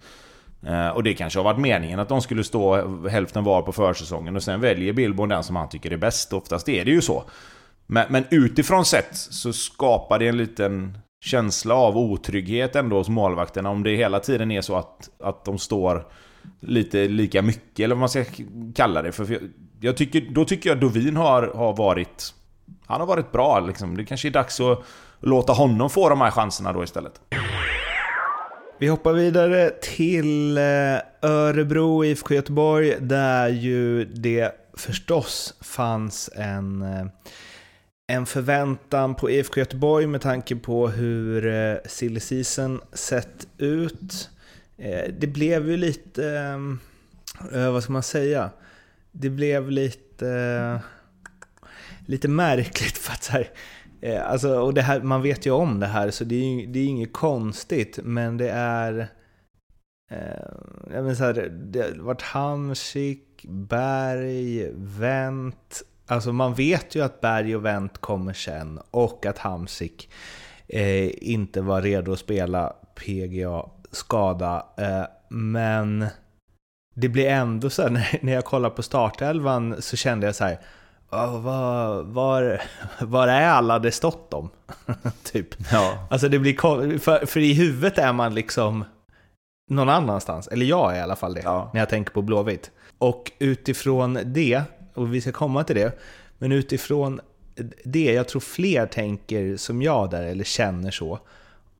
Eh, 0.65 0.89
och 0.89 1.03
det 1.03 1.13
kanske 1.13 1.39
har 1.39 1.43
varit 1.43 1.59
meningen 1.59 1.99
att 1.99 2.09
de 2.09 2.21
skulle 2.21 2.43
stå 2.43 3.07
hälften 3.07 3.43
var 3.43 3.61
på 3.61 3.71
försäsongen 3.71 4.35
och 4.35 4.43
sen 4.43 4.61
väljer 4.61 4.93
Billborn 4.93 5.29
den 5.29 5.43
som 5.43 5.55
han 5.55 5.69
tycker 5.69 5.91
är 5.91 5.97
bäst. 5.97 6.33
Oftast 6.33 6.69
är 6.69 6.85
det 6.85 6.91
ju 6.91 7.01
så. 7.01 7.23
Men, 7.87 8.05
men 8.09 8.23
utifrån 8.31 8.85
sett 8.85 9.15
så 9.15 9.53
skapar 9.53 10.19
det 10.19 10.27
en 10.27 10.37
liten 10.37 10.97
känsla 11.25 11.75
av 11.75 11.97
otrygghet 11.97 12.75
ändå 12.75 12.97
hos 12.97 13.09
målvakterna 13.09 13.69
om 13.69 13.83
det 13.83 13.95
hela 13.95 14.19
tiden 14.19 14.51
är 14.51 14.61
så 14.61 14.75
att, 14.75 15.09
att 15.19 15.45
de 15.45 15.57
står 15.57 16.07
lite 16.59 17.07
lika 17.07 17.41
mycket, 17.41 17.79
eller 17.79 17.95
vad 17.95 17.99
man 17.99 18.09
ska 18.09 18.23
kalla 18.75 19.01
det. 19.01 19.11
För 19.11 19.39
jag 19.79 19.97
tycker, 19.97 20.21
då 20.31 20.45
tycker 20.45 20.69
jag 20.69 20.79
Dovin 20.79 21.17
har, 21.17 21.51
har 21.55 21.73
varit... 21.75 22.33
Han 22.85 22.99
har 22.99 23.07
varit 23.07 23.31
bra 23.31 23.59
liksom. 23.59 23.97
Det 23.97 24.05
kanske 24.05 24.27
är 24.27 24.31
dags 24.31 24.59
att 24.59 24.83
låta 25.19 25.53
honom 25.53 25.89
få 25.89 26.09
de 26.09 26.21
här 26.21 26.31
chanserna 26.31 26.73
då 26.73 26.83
istället. 26.83 27.21
Vi 28.79 28.87
hoppar 28.87 29.13
vidare 29.13 29.69
till 29.69 30.57
eh, 30.57 30.63
Örebro, 31.21 32.05
IFK 32.05 32.33
Göteborg, 32.33 32.95
där 32.99 33.47
ju 33.47 34.05
det 34.05 34.51
förstås 34.73 35.53
fanns 35.61 36.29
en, 36.35 36.81
eh, 36.81 37.05
en 38.07 38.25
förväntan 38.25 39.15
på 39.15 39.29
IFK 39.29 39.59
Göteborg 39.59 40.07
med 40.07 40.21
tanke 40.21 40.55
på 40.55 40.87
hur 40.87 41.47
eh, 41.47 41.77
silly 41.85 42.19
season 42.19 42.81
sett 42.93 43.47
ut. 43.57 44.29
Det 45.19 45.27
blev 45.27 45.69
ju 45.69 45.77
lite, 45.77 46.59
vad 47.51 47.83
ska 47.83 47.93
man 47.93 48.03
säga? 48.03 48.49
Det 49.19 49.29
blev 49.29 49.71
lite, 49.71 50.81
lite 52.05 52.27
märkligt 52.27 52.97
för 52.97 53.13
att 53.13 53.23
så 53.23 53.31
här, 53.31 53.49
eh, 54.01 54.29
alltså, 54.31 54.59
och 54.59 54.73
det 54.73 54.81
här, 54.81 55.01
man 55.01 55.21
vet 55.21 55.45
ju 55.45 55.51
om 55.51 55.79
det 55.79 55.87
här 55.87 56.11
så 56.11 56.23
det 56.23 56.35
är, 56.35 56.67
det 56.67 56.79
är 56.79 56.85
inget 56.85 57.13
konstigt 57.13 57.99
men 58.03 58.37
det 58.37 58.49
är... 58.49 58.99
Eh, 60.11 60.17
jag 60.93 61.03
menar 61.03 61.13
så 61.13 61.23
här, 61.23 61.49
det 61.51 61.81
har 61.81 62.03
varit 62.03 62.21
Hamsik, 62.21 63.45
Berg, 63.49 64.71
Wendt. 64.73 65.83
Alltså 66.07 66.33
man 66.33 66.53
vet 66.53 66.95
ju 66.95 67.03
att 67.03 67.21
Berg 67.21 67.55
och 67.55 67.65
Wendt 67.65 67.97
kommer 67.97 68.33
sen 68.33 68.79
och 68.91 69.25
att 69.25 69.37
Hamsik 69.37 70.09
eh, 70.67 71.09
inte 71.29 71.61
var 71.61 71.81
redo 71.81 72.13
att 72.13 72.19
spela 72.19 72.75
PGA 72.95 73.65
skada. 73.91 74.65
Eh, 74.77 75.05
men 75.29 76.05
det 76.99 77.09
blir 77.09 77.29
ändå 77.29 77.69
så 77.69 77.81
här, 77.81 78.19
när, 78.21 78.33
jag 78.33 78.45
kollar 78.45 78.69
på 78.69 78.83
startelvan 78.83 79.81
så 79.81 79.97
kände 79.97 80.25
jag 80.25 80.35
så 80.35 80.43
här 80.43 80.59
var, 81.09 82.03
var, 82.03 82.61
var 82.99 83.27
är 83.27 83.47
alla 83.47 83.79
det 83.79 83.91
stått 83.91 84.33
om? 84.33 84.49
typ. 85.23 85.47
Ja. 85.71 86.07
Alltså 86.09 86.29
det 86.29 86.39
blir 86.39 86.99
för, 86.99 87.25
för 87.25 87.39
i 87.39 87.53
huvudet 87.53 87.97
är 87.97 88.13
man 88.13 88.35
liksom 88.35 88.85
någon 89.69 89.89
annanstans. 89.89 90.47
Eller 90.47 90.65
jag 90.65 90.93
är 90.93 90.99
i 90.99 91.01
alla 91.01 91.15
fall 91.15 91.33
det, 91.33 91.41
ja. 91.43 91.69
när 91.73 91.81
jag 91.81 91.89
tänker 91.89 92.11
på 92.11 92.21
Blåvitt. 92.21 92.71
Och 92.97 93.31
utifrån 93.39 94.19
det, 94.25 94.61
och 94.93 95.13
vi 95.13 95.21
ska 95.21 95.31
komma 95.31 95.63
till 95.63 95.75
det, 95.75 95.99
men 96.37 96.51
utifrån 96.51 97.19
det, 97.83 98.13
jag 98.13 98.27
tror 98.27 98.39
fler 98.39 98.85
tänker 98.85 99.57
som 99.57 99.81
jag 99.81 100.09
där, 100.09 100.23
eller 100.23 100.43
känner 100.43 100.91
så. 100.91 101.19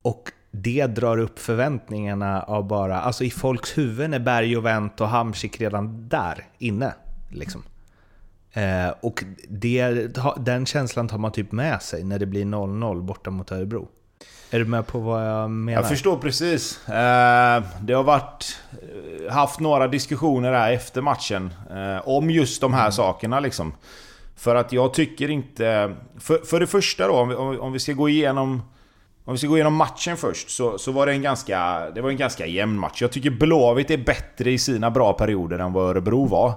Och 0.01 0.31
det 0.63 0.87
drar 0.87 1.17
upp 1.17 1.39
förväntningarna 1.39 2.41
av 2.41 2.67
bara, 2.67 3.01
alltså 3.01 3.23
i 3.23 3.29
folks 3.29 3.77
huvuden 3.77 4.13
är 4.13 4.19
Berg 4.19 4.57
och 4.57 4.65
Wendt 4.65 5.01
och 5.01 5.07
Hamsik 5.07 5.61
redan 5.61 6.09
där 6.09 6.45
inne. 6.57 6.93
Liksom. 7.29 7.63
Eh, 8.53 8.89
och 9.01 9.23
det, 9.49 10.07
den 10.37 10.65
känslan 10.65 11.07
tar 11.07 11.17
man 11.17 11.31
typ 11.31 11.51
med 11.51 11.81
sig 11.81 12.03
när 12.03 12.19
det 12.19 12.25
blir 12.25 12.45
0-0 12.45 13.01
borta 13.01 13.29
mot 13.29 13.51
Örebro. 13.51 13.87
Är 14.51 14.59
du 14.59 14.65
med 14.65 14.87
på 14.87 14.99
vad 14.99 15.27
jag 15.27 15.49
menar? 15.49 15.81
Jag 15.81 15.89
förstår 15.89 16.17
precis. 16.17 16.87
Eh, 16.87 17.63
det 17.81 17.93
har 17.93 18.03
varit... 18.03 18.59
Eh, 18.71 19.33
haft 19.33 19.59
några 19.59 19.87
diskussioner 19.87 20.53
här 20.53 20.71
efter 20.71 21.01
matchen 21.01 21.53
eh, 21.69 22.07
om 22.07 22.29
just 22.29 22.61
de 22.61 22.73
här 22.73 22.81
mm. 22.81 22.91
sakerna 22.91 23.39
liksom. 23.39 23.73
För 24.35 24.55
att 24.55 24.71
jag 24.71 24.93
tycker 24.93 25.29
inte... 25.29 25.95
För, 26.19 26.37
för 26.37 26.59
det 26.59 26.67
första 26.67 27.07
då, 27.07 27.13
om 27.13 27.29
vi, 27.29 27.35
om 27.35 27.71
vi 27.71 27.79
ska 27.79 27.93
gå 27.93 28.09
igenom... 28.09 28.61
Om 29.27 29.33
vi 29.33 29.37
ska 29.37 29.47
gå 29.47 29.55
igenom 29.55 29.75
matchen 29.75 30.17
först, 30.17 30.49
så, 30.49 30.77
så 30.77 30.91
var 30.91 31.05
det 31.05 31.11
en 31.11 31.21
ganska... 31.21 31.89
Det 31.95 32.01
var 32.01 32.09
en 32.09 32.17
ganska 32.17 32.45
jämn 32.45 32.79
match. 32.79 33.01
Jag 33.01 33.11
tycker 33.11 33.29
Blåvitt 33.29 33.91
är 33.91 33.97
bättre 33.97 34.51
i 34.51 34.57
sina 34.57 34.91
bra 34.91 35.13
perioder 35.13 35.59
än 35.59 35.73
vad 35.73 35.89
Örebro 35.89 36.25
var. 36.25 36.49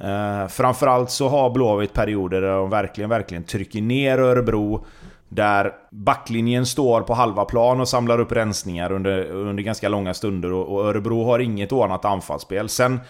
Eh, 0.00 0.48
framförallt 0.48 1.10
så 1.10 1.28
har 1.28 1.50
Blåvitt 1.50 1.92
perioder 1.92 2.40
där 2.40 2.56
de 2.56 2.70
verkligen, 2.70 3.10
verkligen 3.10 3.44
trycker 3.44 3.82
ner 3.82 4.18
Örebro. 4.18 4.84
Där 5.28 5.72
backlinjen 5.90 6.66
står 6.66 7.00
på 7.00 7.14
halva 7.14 7.44
plan 7.44 7.80
och 7.80 7.88
samlar 7.88 8.20
upp 8.20 8.32
rensningar 8.32 8.92
under, 8.92 9.30
under 9.30 9.62
ganska 9.62 9.88
långa 9.88 10.14
stunder 10.14 10.52
och, 10.52 10.74
och 10.74 10.84
Örebro 10.86 11.24
har 11.24 11.38
inget 11.38 11.72
ordnat 11.72 12.04
anfallsspel. 12.04 12.68
Sen 12.68 13.00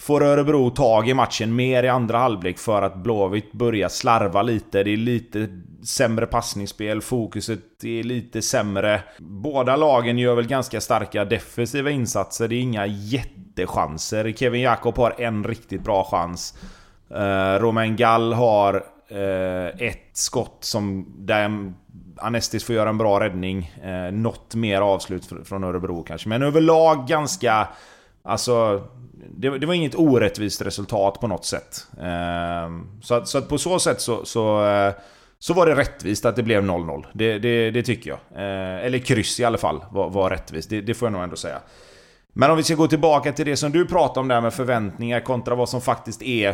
får 0.00 0.22
Örebro 0.22 0.70
tag 0.70 1.08
i 1.08 1.14
matchen 1.14 1.56
mer 1.56 1.82
i 1.82 1.88
andra 1.88 2.18
halvlek 2.18 2.58
för 2.58 2.82
att 2.82 2.96
Blåvitt 2.96 3.52
börjar 3.52 3.88
slarva 3.88 4.42
lite. 4.42 4.82
Det 4.82 4.90
är 4.90 4.96
lite 4.96 5.48
sämre 5.84 6.26
passningsspel, 6.26 7.00
fokuset 7.00 7.84
är 7.84 8.02
lite 8.02 8.42
sämre. 8.42 9.02
Båda 9.18 9.76
lagen 9.76 10.18
gör 10.18 10.34
väl 10.34 10.46
ganska 10.46 10.80
starka 10.80 11.24
defensiva 11.24 11.90
insatser, 11.90 12.48
det 12.48 12.54
är 12.54 12.60
inga 12.60 12.86
jättechanser. 12.86 14.32
Kevin 14.32 14.60
Jakob 14.60 14.96
har 14.96 15.14
en 15.18 15.44
riktigt 15.44 15.84
bra 15.84 16.04
chans. 16.04 16.58
Uh, 17.10 17.60
Romain 17.60 17.96
Gall 17.96 18.32
har 18.32 18.74
uh, 19.12 19.82
ett 19.82 20.10
skott 20.12 20.58
som 20.60 21.14
där 21.18 21.72
Anestis 22.16 22.64
får 22.64 22.74
göra 22.74 22.88
en 22.88 22.98
bra 22.98 23.20
räddning. 23.20 23.72
Uh, 23.84 24.12
något 24.12 24.54
mer 24.54 24.80
avslut 24.80 25.32
från 25.44 25.64
Örebro 25.64 26.02
kanske. 26.02 26.28
Men 26.28 26.42
överlag 26.42 27.06
ganska... 27.06 27.68
Alltså, 28.22 28.82
det, 29.30 29.58
det, 29.58 29.66
var 29.66 29.74
inget 29.74 29.94
orättvist 29.94 30.62
resultat 30.62 31.20
på 31.20 31.26
något 31.26 31.44
sätt. 31.44 31.86
Ehm, 32.00 33.00
så, 33.02 33.14
att, 33.14 33.28
så 33.28 33.38
att 33.38 33.48
på 33.48 33.58
så 33.58 33.78
sätt 33.78 34.00
så, 34.00 34.24
så 34.24 34.66
eh, 34.66 34.94
så 35.38 35.54
var 35.54 35.66
det 35.66 35.74
rättvist 35.74 36.24
att 36.24 36.36
det 36.36 36.42
blev 36.42 36.64
0-0. 36.64 37.06
Det, 37.12 37.38
det, 37.38 37.70
det, 37.70 37.82
tycker 37.82 38.10
jag. 38.10 38.18
Eh, 38.34 38.86
eller 38.86 38.98
kryss 38.98 39.40
i 39.40 39.44
alla 39.44 39.58
fall 39.58 39.84
var, 39.90 40.10
var 40.10 40.30
rättvist. 40.30 40.70
Det, 40.70 40.80
det, 40.80 40.94
får 40.94 41.06
jag 41.06 41.12
nog 41.12 41.22
ändå 41.22 41.36
säga. 41.36 41.60
Men 42.32 42.50
om 42.50 42.56
vi 42.56 42.62
ska 42.62 42.74
gå 42.74 42.88
tillbaka 42.88 43.32
till 43.32 43.46
det 43.46 43.56
som 43.56 43.72
du 43.72 43.86
pratade 43.86 44.20
om 44.20 44.28
där 44.28 44.40
med 44.40 44.54
förväntningar 44.54 45.20
kontra 45.20 45.54
vad 45.54 45.68
som 45.68 45.80
faktiskt 45.80 46.22
är... 46.22 46.48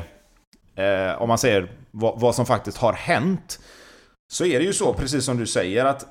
Eh, 0.77 1.23
om 1.23 1.29
man 1.29 1.39
säger 1.39 1.71
vad, 1.91 2.21
vad, 2.21 2.35
som 2.35 2.47
faktiskt 2.47 2.79
har 2.79 2.93
hänt. 2.93 3.61
Så 4.33 4.45
är 4.45 4.59
det 4.59 4.65
ju 4.65 4.73
så, 4.73 4.95
precis 4.95 5.25
som 5.25 5.37
du 5.37 5.47
säger, 5.47 5.85
att... 5.85 6.07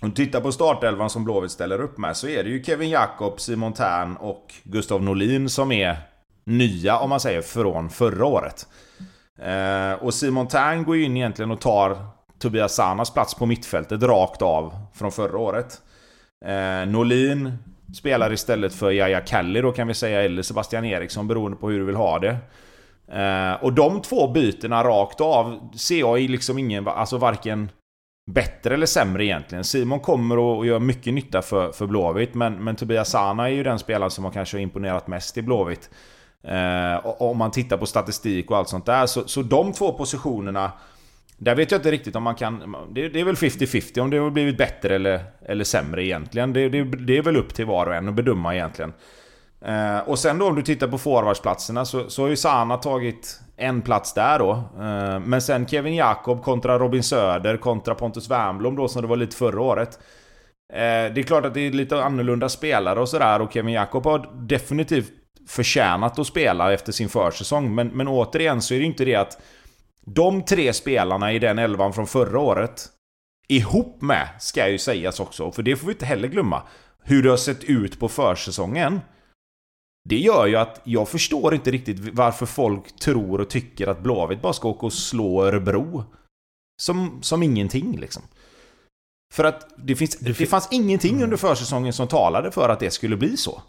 Om 0.00 0.08
du 0.10 0.14
tittar 0.14 0.40
på 0.40 0.52
startelvan 0.52 1.10
som 1.10 1.24
Blåvitt 1.24 1.50
ställer 1.50 1.80
upp 1.80 1.98
med 1.98 2.16
så 2.16 2.28
är 2.28 2.44
det 2.44 2.50
ju 2.50 2.64
Kevin 2.64 2.90
Jakob, 2.90 3.40
Simon 3.40 3.72
Tern 3.72 4.16
och 4.16 4.54
Gustav 4.62 5.02
Norlin 5.02 5.48
som 5.48 5.72
är 5.72 5.96
nya, 6.44 6.98
om 6.98 7.10
man 7.10 7.20
säger, 7.20 7.42
från 7.42 7.90
förra 7.90 8.26
året. 8.26 8.66
Eh, 9.38 9.92
och 10.04 10.14
Simon 10.14 10.48
Tern 10.48 10.84
går 10.84 10.96
ju 10.96 11.04
in 11.04 11.16
egentligen 11.16 11.50
och 11.50 11.60
tar 11.60 11.98
Tobias 12.38 12.74
Sanas 12.74 13.10
plats 13.10 13.34
på 13.34 13.46
mittfältet 13.46 14.02
rakt 14.02 14.42
av 14.42 14.76
från 14.94 15.12
förra 15.12 15.38
året. 15.38 15.80
Eh, 16.44 16.88
Norlin 16.88 17.58
spelar 17.94 18.32
istället 18.32 18.74
för 18.74 18.90
Jaja 18.90 19.20
Kalli 19.20 19.60
då 19.60 19.72
kan 19.72 19.88
vi 19.88 19.94
säga, 19.94 20.22
eller 20.22 20.42
Sebastian 20.42 20.84
Eriksson 20.84 21.28
beroende 21.28 21.56
på 21.56 21.70
hur 21.70 21.78
du 21.78 21.84
vill 21.84 21.96
ha 21.96 22.18
det. 22.18 22.36
Eh, 23.12 23.64
och 23.64 23.72
de 23.72 24.02
två 24.02 24.28
bytena 24.28 24.84
rakt 24.84 25.20
av 25.20 25.68
ser 25.76 25.98
jag 25.98 26.20
liksom 26.20 26.58
ingen, 26.58 26.88
alltså 26.88 27.18
varken 27.18 27.68
bättre 28.26 28.74
eller 28.74 28.86
sämre 28.86 29.24
egentligen. 29.24 29.64
Simon 29.64 30.00
kommer 30.00 30.38
och 30.38 30.66
gör 30.66 30.78
mycket 30.78 31.14
nytta 31.14 31.42
för, 31.42 31.72
för 31.72 31.86
Blåvitt, 31.86 32.34
men, 32.34 32.64
men 32.64 32.76
Tobias 32.76 33.10
Sana 33.10 33.48
är 33.48 33.52
ju 33.52 33.62
den 33.62 33.78
spelaren 33.78 34.10
som 34.10 34.24
har 34.24 34.32
kanske 34.32 34.58
imponerat 34.58 35.06
mest 35.06 35.36
i 35.36 35.42
Blåvitt. 35.42 35.90
Eh, 36.42 37.06
om 37.06 37.38
man 37.38 37.50
tittar 37.50 37.76
på 37.76 37.86
statistik 37.86 38.50
och 38.50 38.56
allt 38.56 38.68
sånt 38.68 38.86
där. 38.86 39.06
Så, 39.06 39.28
så 39.28 39.42
de 39.42 39.72
två 39.72 39.92
positionerna... 39.92 40.72
Där 41.38 41.54
vet 41.54 41.70
jag 41.70 41.78
inte 41.78 41.90
riktigt 41.90 42.16
om 42.16 42.22
man 42.22 42.34
kan... 42.34 42.76
Det, 42.90 43.08
det 43.08 43.20
är 43.20 43.24
väl 43.24 43.34
50-50 43.34 44.00
om 44.00 44.10
det 44.10 44.18
har 44.18 44.30
blivit 44.30 44.58
bättre 44.58 44.94
eller, 44.94 45.20
eller 45.42 45.64
sämre 45.64 46.04
egentligen. 46.04 46.52
Det, 46.52 46.68
det, 46.68 46.84
det, 46.84 47.18
är 47.18 47.22
väl 47.22 47.36
upp 47.36 47.54
till 47.54 47.66
var 47.66 47.86
och 47.86 47.94
en 47.94 48.08
att 48.08 48.14
bedöma 48.14 48.54
egentligen. 48.54 48.92
Eh, 49.64 49.98
och 49.98 50.18
sen 50.18 50.38
då 50.38 50.46
om 50.46 50.54
du 50.54 50.62
tittar 50.62 50.88
på 50.88 50.98
forwardsplatserna 50.98 51.84
så, 51.84 52.10
så 52.10 52.22
har 52.22 52.28
ju 52.28 52.36
Sana 52.36 52.76
tagit 52.76 53.40
en 53.56 53.82
plats 53.82 54.14
där 54.14 54.38
då. 54.38 54.50
Eh, 54.52 55.20
men 55.20 55.42
sen 55.42 55.66
Kevin 55.66 55.94
Jakob 55.94 56.42
kontra 56.42 56.78
Robin 56.78 57.02
Söder 57.02 57.56
kontra 57.56 57.94
Pontus 57.94 58.30
Wernbloom 58.30 58.76
då 58.76 58.88
som 58.88 59.02
det 59.02 59.08
var 59.08 59.16
lite 59.16 59.36
förra 59.36 59.60
året. 59.60 59.98
Eh, 60.72 61.12
det 61.14 61.20
är 61.20 61.22
klart 61.22 61.44
att 61.44 61.54
det 61.54 61.60
är 61.60 61.70
lite 61.70 62.04
annorlunda 62.04 62.48
spelare 62.48 63.00
och 63.00 63.08
sådär 63.08 63.40
och 63.40 63.52
Kevin 63.52 63.74
Jakob 63.74 64.04
har 64.04 64.46
definitivt 64.46 65.12
förtjänat 65.48 66.18
att 66.18 66.26
spela 66.26 66.72
efter 66.72 66.92
sin 66.92 67.08
försäsong. 67.08 67.74
Men, 67.74 67.88
men 67.88 68.08
återigen 68.08 68.62
så 68.62 68.74
är 68.74 68.78
det 68.78 68.84
inte 68.84 69.04
det 69.04 69.14
att 69.14 69.42
de 70.06 70.42
tre 70.42 70.72
spelarna 70.72 71.32
i 71.32 71.38
den 71.38 71.58
elvan 71.58 71.92
från 71.92 72.06
förra 72.06 72.38
året 72.38 72.88
ihop 73.48 74.02
med, 74.02 74.28
ska 74.38 74.68
ju 74.68 74.78
sägas 74.78 75.20
också, 75.20 75.52
för 75.52 75.62
det 75.62 75.76
får 75.76 75.86
vi 75.86 75.92
inte 75.92 76.06
heller 76.06 76.28
glömma, 76.28 76.62
hur 77.02 77.22
det 77.22 77.30
har 77.30 77.36
sett 77.36 77.64
ut 77.64 78.00
på 78.00 78.08
försäsongen. 78.08 79.00
Det 80.08 80.18
gör 80.18 80.46
ju 80.46 80.56
att 80.56 80.80
jag 80.84 81.08
förstår 81.08 81.54
inte 81.54 81.70
riktigt 81.70 82.14
varför 82.14 82.46
folk 82.46 82.96
tror 82.96 83.40
och 83.40 83.50
tycker 83.50 83.86
att 83.86 84.02
Blåvitt 84.02 84.42
bara 84.42 84.52
ska 84.52 84.68
åka 84.68 84.86
och 84.86 84.92
slå 84.92 85.44
Örebro. 85.44 86.04
Som, 86.82 87.18
som 87.22 87.42
ingenting 87.42 87.96
liksom. 88.00 88.22
För 89.34 89.44
att 89.44 89.68
det, 89.76 89.96
finns, 89.96 90.16
det 90.18 90.46
fanns 90.46 90.68
ingenting 90.70 91.10
mm. 91.10 91.24
under 91.24 91.36
försäsongen 91.36 91.92
som 91.92 92.08
talade 92.08 92.50
för 92.50 92.68
att 92.68 92.80
det 92.80 92.90
skulle 92.90 93.16
bli 93.16 93.36
så. 93.36 93.62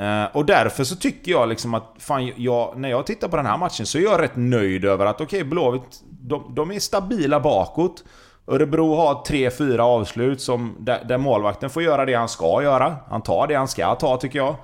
Uh, 0.00 0.36
och 0.36 0.46
därför 0.46 0.84
så 0.84 0.96
tycker 0.96 1.32
jag 1.32 1.48
liksom 1.48 1.74
att, 1.74 1.94
fan, 1.98 2.32
jag, 2.36 2.78
när 2.78 2.88
jag 2.88 3.06
tittar 3.06 3.28
på 3.28 3.36
den 3.36 3.46
här 3.46 3.58
matchen 3.58 3.86
så 3.86 3.98
är 3.98 4.02
jag 4.02 4.22
rätt 4.22 4.36
nöjd 4.36 4.84
över 4.84 5.06
att 5.06 5.20
okej, 5.20 5.40
okay, 5.40 5.50
Blåvitt, 5.50 6.02
de, 6.08 6.54
de, 6.54 6.70
är 6.70 6.80
stabila 6.80 7.40
bakåt. 7.40 8.04
Örebro 8.46 8.94
har 8.94 9.14
3-4 9.14 9.78
avslut 9.78 10.40
som, 10.40 10.76
där, 10.78 11.04
där, 11.04 11.18
målvakten 11.18 11.70
får 11.70 11.82
göra 11.82 12.04
det 12.04 12.14
han 12.14 12.28
ska 12.28 12.62
göra. 12.62 12.96
Han 13.08 13.22
tar 13.22 13.46
det 13.46 13.54
han 13.54 13.68
ska 13.68 13.94
ta 13.94 14.16
tycker 14.16 14.38
jag. 14.38 14.56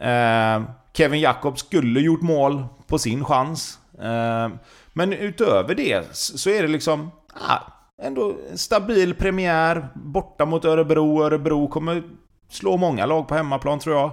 Eh, 0.00 0.62
Kevin 0.92 1.20
Jakob 1.20 1.58
skulle 1.58 2.00
gjort 2.00 2.22
mål 2.22 2.64
på 2.86 2.98
sin 2.98 3.24
chans. 3.24 3.78
Eh, 4.00 4.48
men 4.92 5.12
utöver 5.12 5.74
det 5.74 6.16
så 6.16 6.50
är 6.50 6.62
det 6.62 6.68
liksom... 6.68 7.10
Ah, 7.48 7.58
ändå 8.02 8.36
en 8.50 8.58
stabil 8.58 9.14
premiär 9.14 9.88
borta 9.94 10.44
mot 10.44 10.64
Örebro. 10.64 11.22
Örebro 11.22 11.68
kommer 11.68 12.02
slå 12.48 12.76
många 12.76 13.06
lag 13.06 13.28
på 13.28 13.34
hemmaplan 13.34 13.78
tror 13.78 13.96
jag. 13.96 14.12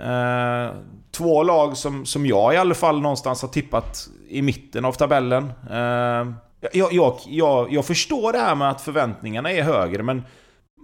Eh, 0.00 0.72
två 1.10 1.42
lag 1.42 1.76
som, 1.76 2.06
som 2.06 2.26
jag 2.26 2.54
i 2.54 2.56
alla 2.56 2.74
fall 2.74 3.00
någonstans 3.00 3.42
har 3.42 3.48
tippat 3.48 4.08
i 4.28 4.42
mitten 4.42 4.84
av 4.84 4.92
tabellen. 4.92 5.52
Eh, 5.70 6.32
jag, 6.72 6.92
jag, 6.92 7.18
jag, 7.26 7.72
jag 7.72 7.84
förstår 7.84 8.32
det 8.32 8.38
här 8.38 8.54
med 8.54 8.70
att 8.70 8.80
förväntningarna 8.80 9.52
är 9.52 9.62
högre, 9.62 10.02
men 10.02 10.22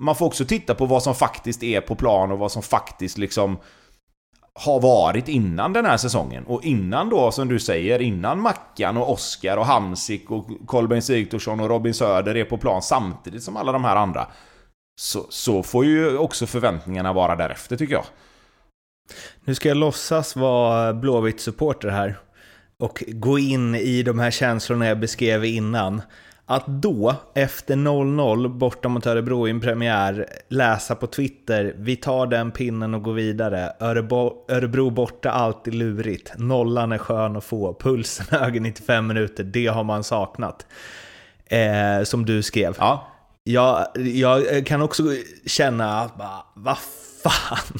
man 0.00 0.14
får 0.14 0.26
också 0.26 0.44
titta 0.44 0.74
på 0.74 0.86
vad 0.86 1.02
som 1.02 1.14
faktiskt 1.14 1.62
är 1.62 1.80
på 1.80 1.94
plan 1.94 2.32
och 2.32 2.38
vad 2.38 2.52
som 2.52 2.62
faktiskt 2.62 3.18
liksom 3.18 3.58
har 4.54 4.80
varit 4.80 5.28
innan 5.28 5.72
den 5.72 5.84
här 5.84 5.96
säsongen. 5.96 6.44
Och 6.46 6.64
innan 6.64 7.08
då, 7.08 7.32
som 7.32 7.48
du 7.48 7.58
säger, 7.58 8.02
innan 8.02 8.40
Mackan 8.40 8.96
och 8.96 9.12
Oskar 9.12 9.56
och 9.56 9.66
Hamsik 9.66 10.30
och 10.30 10.48
Kolbeinn 10.66 11.02
Sigthorsson 11.02 11.60
och 11.60 11.68
Robin 11.68 11.94
Söder 11.94 12.36
är 12.36 12.44
på 12.44 12.58
plan 12.58 12.82
samtidigt 12.82 13.42
som 13.42 13.56
alla 13.56 13.72
de 13.72 13.84
här 13.84 13.96
andra. 13.96 14.26
Så, 15.00 15.26
så 15.30 15.62
får 15.62 15.84
ju 15.84 16.18
också 16.18 16.46
förväntningarna 16.46 17.12
vara 17.12 17.36
därefter 17.36 17.76
tycker 17.76 17.94
jag. 17.94 18.04
Nu 19.44 19.54
ska 19.54 19.68
jag 19.68 19.76
låtsas 19.76 20.36
vara 20.36 20.92
Blåvitt-supporter 20.92 21.88
här 21.88 22.18
och 22.78 23.04
gå 23.08 23.38
in 23.38 23.74
i 23.74 24.02
de 24.02 24.18
här 24.18 24.30
känslorna 24.30 24.86
jag 24.86 25.00
beskrev 25.00 25.44
innan. 25.44 26.02
Att 26.50 26.66
då, 26.66 27.14
efter 27.34 27.76
0-0 27.76 28.48
borta 28.48 28.88
mot 28.88 29.06
Örebro 29.06 29.48
i 29.48 29.50
en 29.50 29.60
premiär, 29.60 30.26
läsa 30.48 30.94
på 30.94 31.06
Twitter 31.06 31.74
vi 31.78 31.96
tar 31.96 32.26
den 32.26 32.50
pinnen 32.50 32.94
och 32.94 33.02
går 33.02 33.12
vidare. 33.12 33.72
Örebro, 33.80 34.44
Örebro 34.48 34.90
borta, 34.90 35.30
alltid 35.30 35.74
lurigt. 35.74 36.32
Nollan 36.36 36.92
är 36.92 36.98
skön 36.98 37.36
att 37.36 37.44
få. 37.44 37.74
Pulsen 37.80 38.26
hög 38.30 38.56
i 38.56 38.60
95 38.60 39.06
minuter, 39.06 39.44
det 39.44 39.66
har 39.66 39.84
man 39.84 40.04
saknat. 40.04 40.66
Eh, 41.46 42.02
som 42.04 42.26
du 42.26 42.42
skrev. 42.42 42.74
Ja. 42.78 43.08
Jag, 43.44 43.86
jag 43.96 44.66
kan 44.66 44.82
också 44.82 45.02
känna, 45.46 46.10
vad 46.54 46.78
fan. 47.22 47.78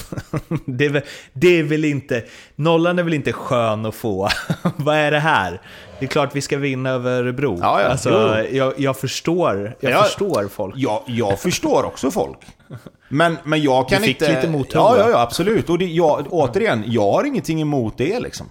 Det 0.66 0.86
är, 0.86 0.90
väl, 0.90 1.02
det 1.32 1.58
är 1.58 1.62
väl 1.62 1.84
inte, 1.84 2.24
nollan 2.56 2.98
är 2.98 3.02
väl 3.02 3.14
inte 3.14 3.32
skön 3.32 3.86
att 3.86 3.94
få. 3.94 4.28
Vad 4.76 4.96
är 4.96 5.10
det 5.10 5.18
här? 5.18 5.60
Det 6.00 6.06
är 6.06 6.08
klart 6.08 6.36
vi 6.36 6.40
ska 6.40 6.58
vinna 6.58 6.90
över 6.90 7.10
Örebro. 7.10 7.58
Ja, 7.60 7.82
ja, 7.82 7.88
alltså, 7.88 8.10
jag, 8.50 8.72
jag, 8.76 8.96
förstår, 8.96 9.76
jag 9.80 9.92
ja, 9.92 10.02
förstår 10.02 10.48
folk. 10.48 10.74
Ja, 10.78 11.04
jag 11.06 11.40
förstår 11.40 11.84
också 11.84 12.10
folk. 12.10 12.38
Men, 13.08 13.36
men 13.44 13.62
jag 13.62 13.88
kan 13.88 14.00
du 14.00 14.06
fick 14.06 14.22
inte... 14.22 14.34
lite 14.34 14.48
mothugg 14.48 14.82
ja, 14.82 14.98
ja, 14.98 15.10
ja, 15.10 15.20
absolut. 15.20 15.70
Och 15.70 15.78
det, 15.78 15.84
jag, 15.84 16.26
återigen, 16.30 16.84
jag 16.86 17.12
har 17.12 17.24
ingenting 17.24 17.60
emot 17.60 17.98
det 17.98 18.20
liksom. 18.20 18.46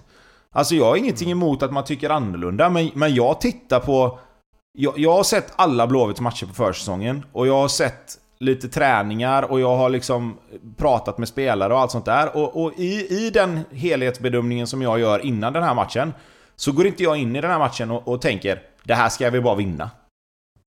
Alltså 0.52 0.74
jag 0.74 0.84
har 0.84 0.96
ingenting 0.96 1.30
emot 1.30 1.62
att 1.62 1.72
man 1.72 1.84
tycker 1.84 2.10
annorlunda, 2.10 2.70
men, 2.70 2.90
men 2.94 3.14
jag 3.14 3.40
tittar 3.40 3.80
på... 3.80 4.18
Jag, 4.72 4.98
jag 4.98 5.12
har 5.12 5.22
sett 5.22 5.52
alla 5.56 5.86
Blåvitts 5.86 6.20
matcher 6.20 6.46
på 6.46 6.54
försäsongen 6.54 7.24
och 7.32 7.46
jag 7.46 7.54
har 7.54 7.68
sett 7.68 8.16
lite 8.40 8.68
träningar 8.68 9.42
och 9.42 9.60
jag 9.60 9.76
har 9.76 9.90
liksom 9.90 10.36
pratat 10.76 11.18
med 11.18 11.28
spelare 11.28 11.74
och 11.74 11.80
allt 11.80 11.90
sånt 11.90 12.04
där. 12.04 12.36
Och, 12.36 12.64
och 12.64 12.72
i, 12.76 13.26
i 13.26 13.30
den 13.30 13.60
helhetsbedömningen 13.72 14.66
som 14.66 14.82
jag 14.82 15.00
gör 15.00 15.26
innan 15.26 15.52
den 15.52 15.62
här 15.62 15.74
matchen 15.74 16.12
så 16.60 16.72
går 16.72 16.86
inte 16.86 17.02
jag 17.02 17.16
in 17.16 17.36
i 17.36 17.40
den 17.40 17.50
här 17.50 17.58
matchen 17.58 17.90
och, 17.90 18.08
och 18.08 18.22
tänker 18.22 18.62
det 18.84 18.94
här 18.94 19.08
ska 19.08 19.30
vi 19.30 19.40
bara 19.40 19.54
vinna. 19.54 19.90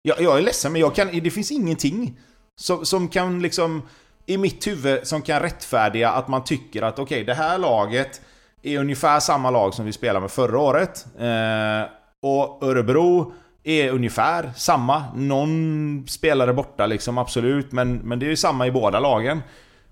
Jag, 0.02 0.20
jag 0.20 0.38
är 0.38 0.42
ledsen 0.42 0.72
men 0.72 0.81
jag 0.81 0.94
kan, 0.94 1.09
det 1.22 1.31
finns 1.31 1.50
ingenting 1.50 2.18
som, 2.61 2.87
som 2.87 3.09
kan 3.09 3.42
liksom 3.42 3.83
i 4.26 4.37
mitt 4.38 4.66
huvud 4.66 5.07
som 5.07 5.22
kan 5.22 5.40
rättfärdiga 5.40 6.11
att 6.11 6.28
man 6.28 6.44
tycker 6.44 6.83
att 6.83 6.98
okej, 6.98 7.05
okay, 7.05 7.24
det 7.24 7.35
här 7.35 7.59
laget 7.59 8.20
är 8.62 8.78
ungefär 8.78 9.20
samma 9.20 9.50
lag 9.50 9.74
som 9.74 9.85
vi 9.87 9.92
spelade 9.92 10.20
med 10.20 10.31
förra 10.31 10.59
året. 10.59 11.07
Eh, 11.18 11.90
och 12.22 12.62
Örebro 12.62 13.33
är 13.64 13.90
ungefär 13.90 14.52
samma. 14.57 15.05
Någon 15.14 16.05
spelare 16.09 16.52
borta 16.52 16.87
liksom, 16.87 17.18
absolut. 17.18 17.72
Men, 17.72 17.96
men 17.96 18.18
det 18.18 18.26
är 18.26 18.31
ju 18.31 18.37
samma 18.37 18.66
i 18.66 18.70
båda 18.70 19.00
lagen. 19.00 19.42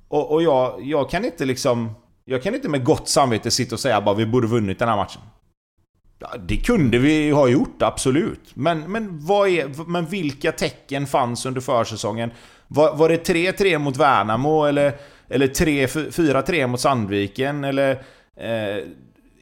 Och, 0.09 0.33
och 0.33 0.43
jag, 0.43 0.83
jag 0.83 1.11
kan 1.11 1.25
inte 1.25 1.45
liksom... 1.45 1.95
Jag 2.25 2.43
kan 2.43 2.55
inte 2.55 2.69
med 2.69 2.85
gott 2.85 3.09
samvete 3.09 3.51
sitta 3.51 3.75
och 3.75 3.81
säga 3.81 4.01
bara 4.01 4.15
vi 4.15 4.27
borde 4.27 4.47
vunnit 4.47 4.79
den 4.79 4.89
här 4.89 4.97
matchen. 4.97 5.23
Ja, 6.23 6.35
det 6.39 6.57
kunde 6.57 6.99
vi 6.99 7.31
ha 7.31 7.49
gjort, 7.49 7.83
absolut. 7.83 8.51
Men, 8.55 8.93
men, 8.93 9.27
vad 9.27 9.49
är, 9.49 9.89
men 9.91 10.07
vilka 10.07 10.53
tecken 10.53 11.07
fanns 11.07 11.47
under 11.47 11.61
försäsongen? 11.61 12.31
Var, 12.69 12.97
var 12.97 13.09
det 13.09 13.29
3-3 13.29 13.79
mot 13.79 13.97
Värnamo 13.97 14.65
eller, 14.65 14.93
eller 15.29 15.47
4-3 15.47 16.67
mot 16.67 16.81
Sandviken? 16.81 17.65
Eller 17.65 17.91
eh, 18.37 18.85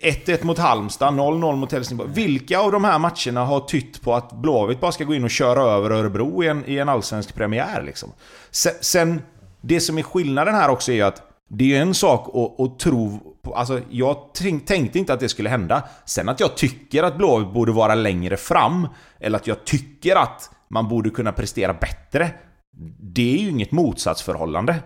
1-1 0.03 0.45
mot 0.45 0.59
Halmstad, 0.59 1.15
0-0 1.15 1.57
mot 1.57 1.73
Helsingborg. 1.73 2.11
Vilka 2.13 2.59
av 2.59 2.73
de 2.73 2.85
här 2.85 2.99
matcherna 2.99 3.45
har 3.45 3.61
tytt 3.61 4.03
på 4.03 4.15
att 4.15 4.33
Blåvitt 4.33 4.81
bara 4.81 4.93
ska 4.93 5.05
gå 5.05 5.15
in 5.15 5.25
och 5.25 5.31
köra 5.31 5.63
över 5.63 5.91
Örebro 5.91 6.45
i 6.45 6.49
en, 6.49 6.65
i 6.67 6.79
en 6.79 6.89
allsvensk 6.89 7.35
premiär? 7.35 7.83
Liksom? 7.83 8.13
Sen, 8.51 8.73
sen, 8.81 9.23
det 9.61 9.81
som 9.81 9.99
är 9.99 10.03
skillnaden 10.03 10.55
här 10.55 10.69
också 10.69 10.93
är 10.93 11.05
att 11.05 11.23
det 11.49 11.65
är 11.65 11.69
ju 11.69 11.77
en 11.77 11.95
sak 11.95 12.29
att, 12.29 12.61
att 12.61 12.79
tro 12.79 13.21
på, 13.43 13.55
Alltså, 13.55 13.81
jag 13.91 14.35
tänkte 14.67 14.99
inte 14.99 15.13
att 15.13 15.21
det 15.21 15.29
skulle 15.29 15.49
hända. 15.49 15.83
Sen 16.05 16.29
att 16.29 16.41
jag 16.41 16.57
tycker 16.57 17.03
att 17.03 17.17
Blåvitt 17.17 17.53
borde 17.53 17.73
vara 17.73 17.95
längre 17.95 18.37
fram, 18.37 18.89
eller 19.21 19.39
att 19.39 19.47
jag 19.47 19.65
tycker 19.65 20.17
att 20.17 20.51
man 20.71 20.89
borde 20.89 21.11
kunna 21.11 21.33
prestera 21.33 21.75
bättre. 21.75 22.31
Det 23.01 23.35
är 23.35 23.43
ju 23.43 23.49
inget 23.49 23.73
motsatsförhållande. 23.73 24.77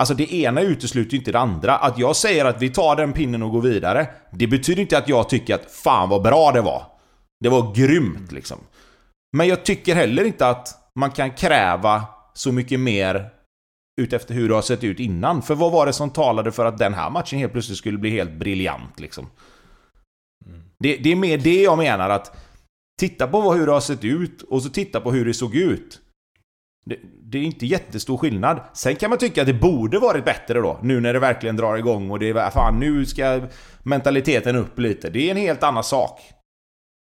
Alltså 0.00 0.14
det 0.14 0.34
ena 0.34 0.60
utesluter 0.60 1.12
ju 1.12 1.18
inte 1.18 1.32
det 1.32 1.38
andra. 1.38 1.76
Att 1.76 1.98
jag 1.98 2.16
säger 2.16 2.44
att 2.44 2.62
vi 2.62 2.70
tar 2.70 2.96
den 2.96 3.12
pinnen 3.12 3.42
och 3.42 3.50
går 3.50 3.62
vidare, 3.62 4.06
det 4.32 4.46
betyder 4.46 4.80
inte 4.82 4.98
att 4.98 5.08
jag 5.08 5.28
tycker 5.28 5.54
att 5.54 5.70
fan 5.70 6.08
vad 6.08 6.22
bra 6.22 6.52
det 6.52 6.60
var. 6.60 6.82
Det 7.40 7.48
var 7.48 7.74
grymt 7.74 8.32
liksom. 8.32 8.58
Men 9.36 9.48
jag 9.48 9.64
tycker 9.64 9.94
heller 9.94 10.24
inte 10.24 10.48
att 10.48 10.68
man 10.94 11.10
kan 11.10 11.30
kräva 11.30 12.04
så 12.34 12.52
mycket 12.52 12.80
mer 12.80 13.30
utefter 13.98 14.34
hur 14.34 14.48
det 14.48 14.54
har 14.54 14.62
sett 14.62 14.84
ut 14.84 15.00
innan. 15.00 15.42
För 15.42 15.54
vad 15.54 15.72
var 15.72 15.86
det 15.86 15.92
som 15.92 16.10
talade 16.10 16.52
för 16.52 16.64
att 16.64 16.78
den 16.78 16.94
här 16.94 17.10
matchen 17.10 17.38
helt 17.38 17.52
plötsligt 17.52 17.78
skulle 17.78 17.98
bli 17.98 18.10
helt 18.10 18.32
briljant 18.32 19.00
liksom? 19.00 19.26
Mm. 20.46 20.60
Det, 20.78 20.96
det, 20.96 21.12
är 21.12 21.16
mer 21.16 21.38
det 21.38 21.62
jag 21.62 21.78
menar 21.78 22.10
att 22.10 22.36
titta 23.00 23.26
på 23.26 23.52
hur 23.52 23.66
det 23.66 23.72
har 23.72 23.80
sett 23.80 24.04
ut 24.04 24.42
och 24.42 24.62
så 24.62 24.68
titta 24.68 25.00
på 25.00 25.12
hur 25.12 25.24
det 25.24 25.34
såg 25.34 25.54
ut. 25.54 26.00
Det, 26.86 26.98
det, 27.22 27.38
är 27.38 27.42
inte 27.42 27.66
jättestor 27.66 28.16
skillnad. 28.16 28.60
Sen 28.74 28.96
kan 28.96 29.10
man 29.10 29.18
tycka 29.18 29.40
att 29.40 29.46
det 29.46 29.54
borde 29.54 29.98
varit 29.98 30.24
bättre 30.24 30.60
då, 30.60 30.78
nu 30.82 31.00
när 31.00 31.12
det 31.12 31.18
verkligen 31.18 31.56
drar 31.56 31.76
igång 31.76 32.10
och 32.10 32.18
det 32.18 32.28
är 32.28 32.50
fan 32.50 32.80
nu 32.80 33.06
ska 33.06 33.40
mentaliteten 33.82 34.56
upp 34.56 34.78
lite. 34.78 35.10
Det 35.10 35.26
är 35.26 35.30
en 35.30 35.36
helt 35.36 35.62
annan 35.62 35.84
sak. 35.84 36.20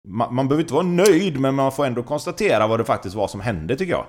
Man, 0.08 0.36
man 0.36 0.47
behöver 0.47 0.63
inte 0.63 0.73
vara 0.73 0.84
nöjd, 0.84 1.39
men 1.39 1.55
man 1.55 1.71
får 1.71 1.86
ändå 1.86 2.03
konstatera 2.03 2.67
vad 2.67 2.79
det 2.79 2.86
faktiskt 2.86 3.15
var 3.15 3.27
som 3.27 3.41
hände 3.41 3.75
tycker 3.75 3.93
jag. 3.93 4.05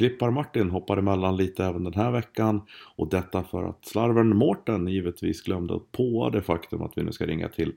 Klippar-Martin 0.00 0.70
hoppar 0.70 0.96
emellan 0.96 1.36
lite 1.36 1.64
även 1.64 1.84
den 1.84 1.94
här 1.94 2.10
veckan 2.10 2.62
och 2.96 3.08
detta 3.08 3.42
för 3.42 3.68
att 3.68 3.84
slarven 3.84 4.36
Mårten 4.36 4.88
givetvis 4.88 5.42
glömde 5.42 5.74
att 5.74 5.92
på 5.92 6.30
det 6.30 6.42
faktum 6.42 6.82
att 6.82 6.92
vi 6.96 7.02
nu 7.02 7.12
ska 7.12 7.26
ringa 7.26 7.48
till 7.48 7.72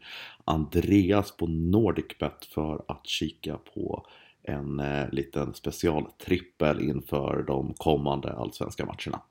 Andreas 0.45 1.37
på 1.37 1.47
NordicBet 1.47 2.45
för 2.45 2.81
att 2.87 3.07
kika 3.07 3.57
på 3.73 4.05
en 4.43 4.79
eh, 4.79 5.09
liten 5.11 5.53
specialtrippel 5.53 6.81
inför 6.81 7.43
de 7.47 7.73
kommande 7.77 8.33
allsvenska 8.33 8.85
matcherna. 8.85 9.21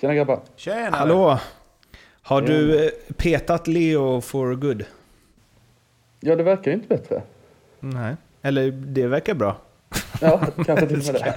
Tjena 0.00 0.14
grabbar! 0.14 0.40
Tjena! 0.56 0.96
Hallå! 0.96 1.38
Har 2.22 2.42
du 2.42 2.84
eh, 2.84 2.90
petat 3.16 3.66
Leo 3.66 4.20
for 4.20 4.54
good? 4.54 4.84
Ja, 6.20 6.36
det 6.36 6.42
verkar 6.42 6.70
ju 6.70 6.76
inte 6.76 6.88
bättre. 6.88 7.22
Nej, 7.80 8.16
eller 8.42 8.70
det 8.70 9.06
verkar 9.06 9.34
bra. 9.34 9.56
Ja, 10.20 10.40
kanske 10.66 10.86
till 10.86 10.98
och 10.98 11.04
med 11.04 11.14
det. 11.14 11.34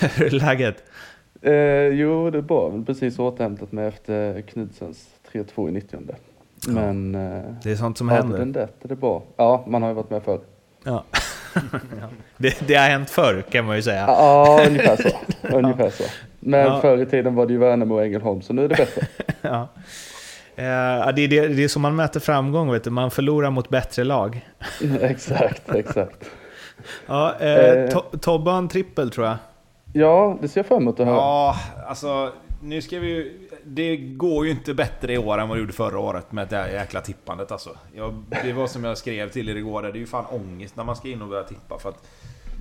Hur 0.16 0.26
är 0.26 0.30
läget? 0.30 0.84
Eh, 1.42 1.52
jo, 2.00 2.30
det 2.30 2.38
är 2.38 2.42
bra. 2.42 2.82
Precis 2.86 3.18
återhämtat 3.18 3.72
mig 3.72 3.86
efter 3.86 4.40
Knudsens 4.42 5.06
3-2 5.32 5.68
i 5.68 5.72
90 5.72 5.98
men... 6.66 7.14
Ja. 7.14 7.54
Det 7.62 7.70
är 7.70 7.76
sånt 7.76 7.98
som 7.98 8.08
händer. 8.08 8.38
Den 8.38 8.52
det 8.52 8.68
är 8.90 8.94
bra. 8.94 9.22
Ja, 9.36 9.64
man 9.66 9.82
har 9.82 9.88
ju 9.88 9.94
varit 9.94 10.10
med 10.10 10.22
förr. 10.22 10.40
Ja. 10.84 11.04
det, 12.36 12.68
det 12.68 12.74
har 12.74 12.88
hänt 12.88 13.10
förr 13.10 13.44
kan 13.50 13.64
man 13.64 13.76
ju 13.76 13.82
säga. 13.82 14.04
Ja, 14.06 14.60
ungefär 14.68 14.96
så. 14.96 15.08
ungefär 15.56 15.90
så. 15.90 16.04
Men 16.40 16.60
Ja. 16.60 16.80
förr 16.80 16.98
i 17.02 17.06
tiden 17.06 17.34
var 17.34 17.46
det 17.46 17.52
ju 17.52 17.58
Värnamo 17.58 17.94
och 17.94 18.04
Ängelholm, 18.04 18.42
så 18.42 18.52
nu 18.52 18.64
är 18.64 18.68
det 18.68 18.76
bättre. 18.76 19.06
ja. 19.40 19.68
Eh, 20.58 21.12
det, 21.14 21.22
är 21.22 21.28
det, 21.28 21.48
det 21.48 21.64
är 21.64 21.68
så 21.68 21.78
man 21.78 21.96
mäter 21.96 22.20
framgång, 22.20 22.70
vet 22.72 22.84
du. 22.84 22.90
man 22.90 23.10
förlorar 23.10 23.50
mot 23.50 23.68
bättre 23.68 24.04
lag. 24.04 24.48
exakt, 25.00 25.74
exakt. 25.74 26.24
Ja, 27.06 27.34
eh, 27.40 27.48
Eh. 27.58 27.88
to, 27.88 28.18
Tobbe 28.18 28.50
har 28.50 28.58
en 28.58 28.68
trippel 28.68 29.10
tror 29.10 29.26
jag. 29.26 29.36
Ja, 29.92 30.38
det 30.40 30.48
ser 30.48 30.60
jag 30.60 30.66
fram 30.66 30.82
emot 30.82 31.00
att 31.00 31.06
höra. 31.06 31.16
Ja, 31.16 31.56
alltså 31.88 32.32
nu 32.62 32.82
ska 32.82 32.98
vi 32.98 33.08
ju... 33.08 33.48
Det 33.64 33.96
går 33.96 34.44
ju 34.46 34.50
inte 34.50 34.74
bättre 34.74 35.12
i 35.12 35.18
år 35.18 35.38
än 35.38 35.48
vad 35.48 35.56
det 35.56 35.60
gjorde 35.60 35.72
förra 35.72 35.98
året 35.98 36.32
med 36.32 36.48
det 36.48 36.56
här 36.56 36.68
jäkla 36.68 37.00
tippandet 37.00 37.52
alltså. 37.52 37.70
Jag, 37.94 38.24
det 38.44 38.52
var 38.52 38.66
som 38.66 38.84
jag 38.84 38.98
skrev 38.98 39.30
till 39.30 39.48
er 39.48 39.56
igår, 39.56 39.82
det 39.82 39.88
är 39.88 39.94
ju 39.94 40.06
fan 40.06 40.24
ångest 40.30 40.76
när 40.76 40.84
man 40.84 40.96
ska 40.96 41.08
in 41.08 41.22
och 41.22 41.28
börja 41.28 41.42
tippa 41.44 41.78
för 41.78 41.88
att... 41.88 42.06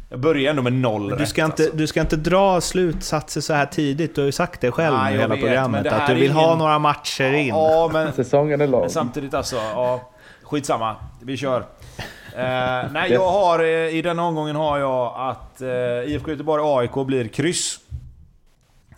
Jag 0.09 0.19
börjar 0.19 0.49
ändå 0.49 0.61
med 0.61 0.73
noll 0.73 1.09
Du 1.09 1.15
rätt, 1.15 1.29
ska, 1.29 1.45
inte, 1.45 1.63
alltså. 1.63 1.77
du 1.77 1.87
ska 1.87 2.01
inte 2.01 2.15
dra 2.15 2.61
slutsatser 2.61 3.41
så 3.41 3.53
här 3.53 3.65
tidigt. 3.65 4.15
Du 4.15 4.21
har 4.21 4.25
ju 4.25 4.31
sagt 4.31 4.61
det 4.61 4.71
själv 4.71 4.97
Nej, 4.97 5.15
i 5.15 5.17
hela 5.17 5.35
vet, 5.35 5.43
programmet. 5.43 5.87
Att 5.87 6.07
du 6.07 6.13
vill 6.13 6.31
ha 6.31 6.45
ingen- 6.45 6.57
några 6.57 6.79
matcher 6.79 7.33
in. 7.33 7.47
Ja, 7.47 7.89
men, 7.93 8.13
Säsongen 8.13 8.61
är 8.61 8.67
lång. 8.67 8.81
men 8.81 8.89
samtidigt 8.89 9.33
alltså, 9.33 9.55
ja... 9.55 10.09
Skitsamma, 10.43 10.95
vi 11.21 11.37
kör. 11.37 11.59
Eh, 11.59 12.91
nej, 12.91 13.11
jag 13.11 13.31
har... 13.31 13.59
eh, 13.59 13.65
I 13.69 14.01
denna 14.01 14.23
omgången 14.23 14.55
har 14.55 14.77
jag 14.79 15.13
att 15.17 15.61
eh, 15.61 15.67
IFK 16.13 16.31
Göteborg-AIK 16.31 17.05
blir 17.07 17.27
kryss. 17.27 17.79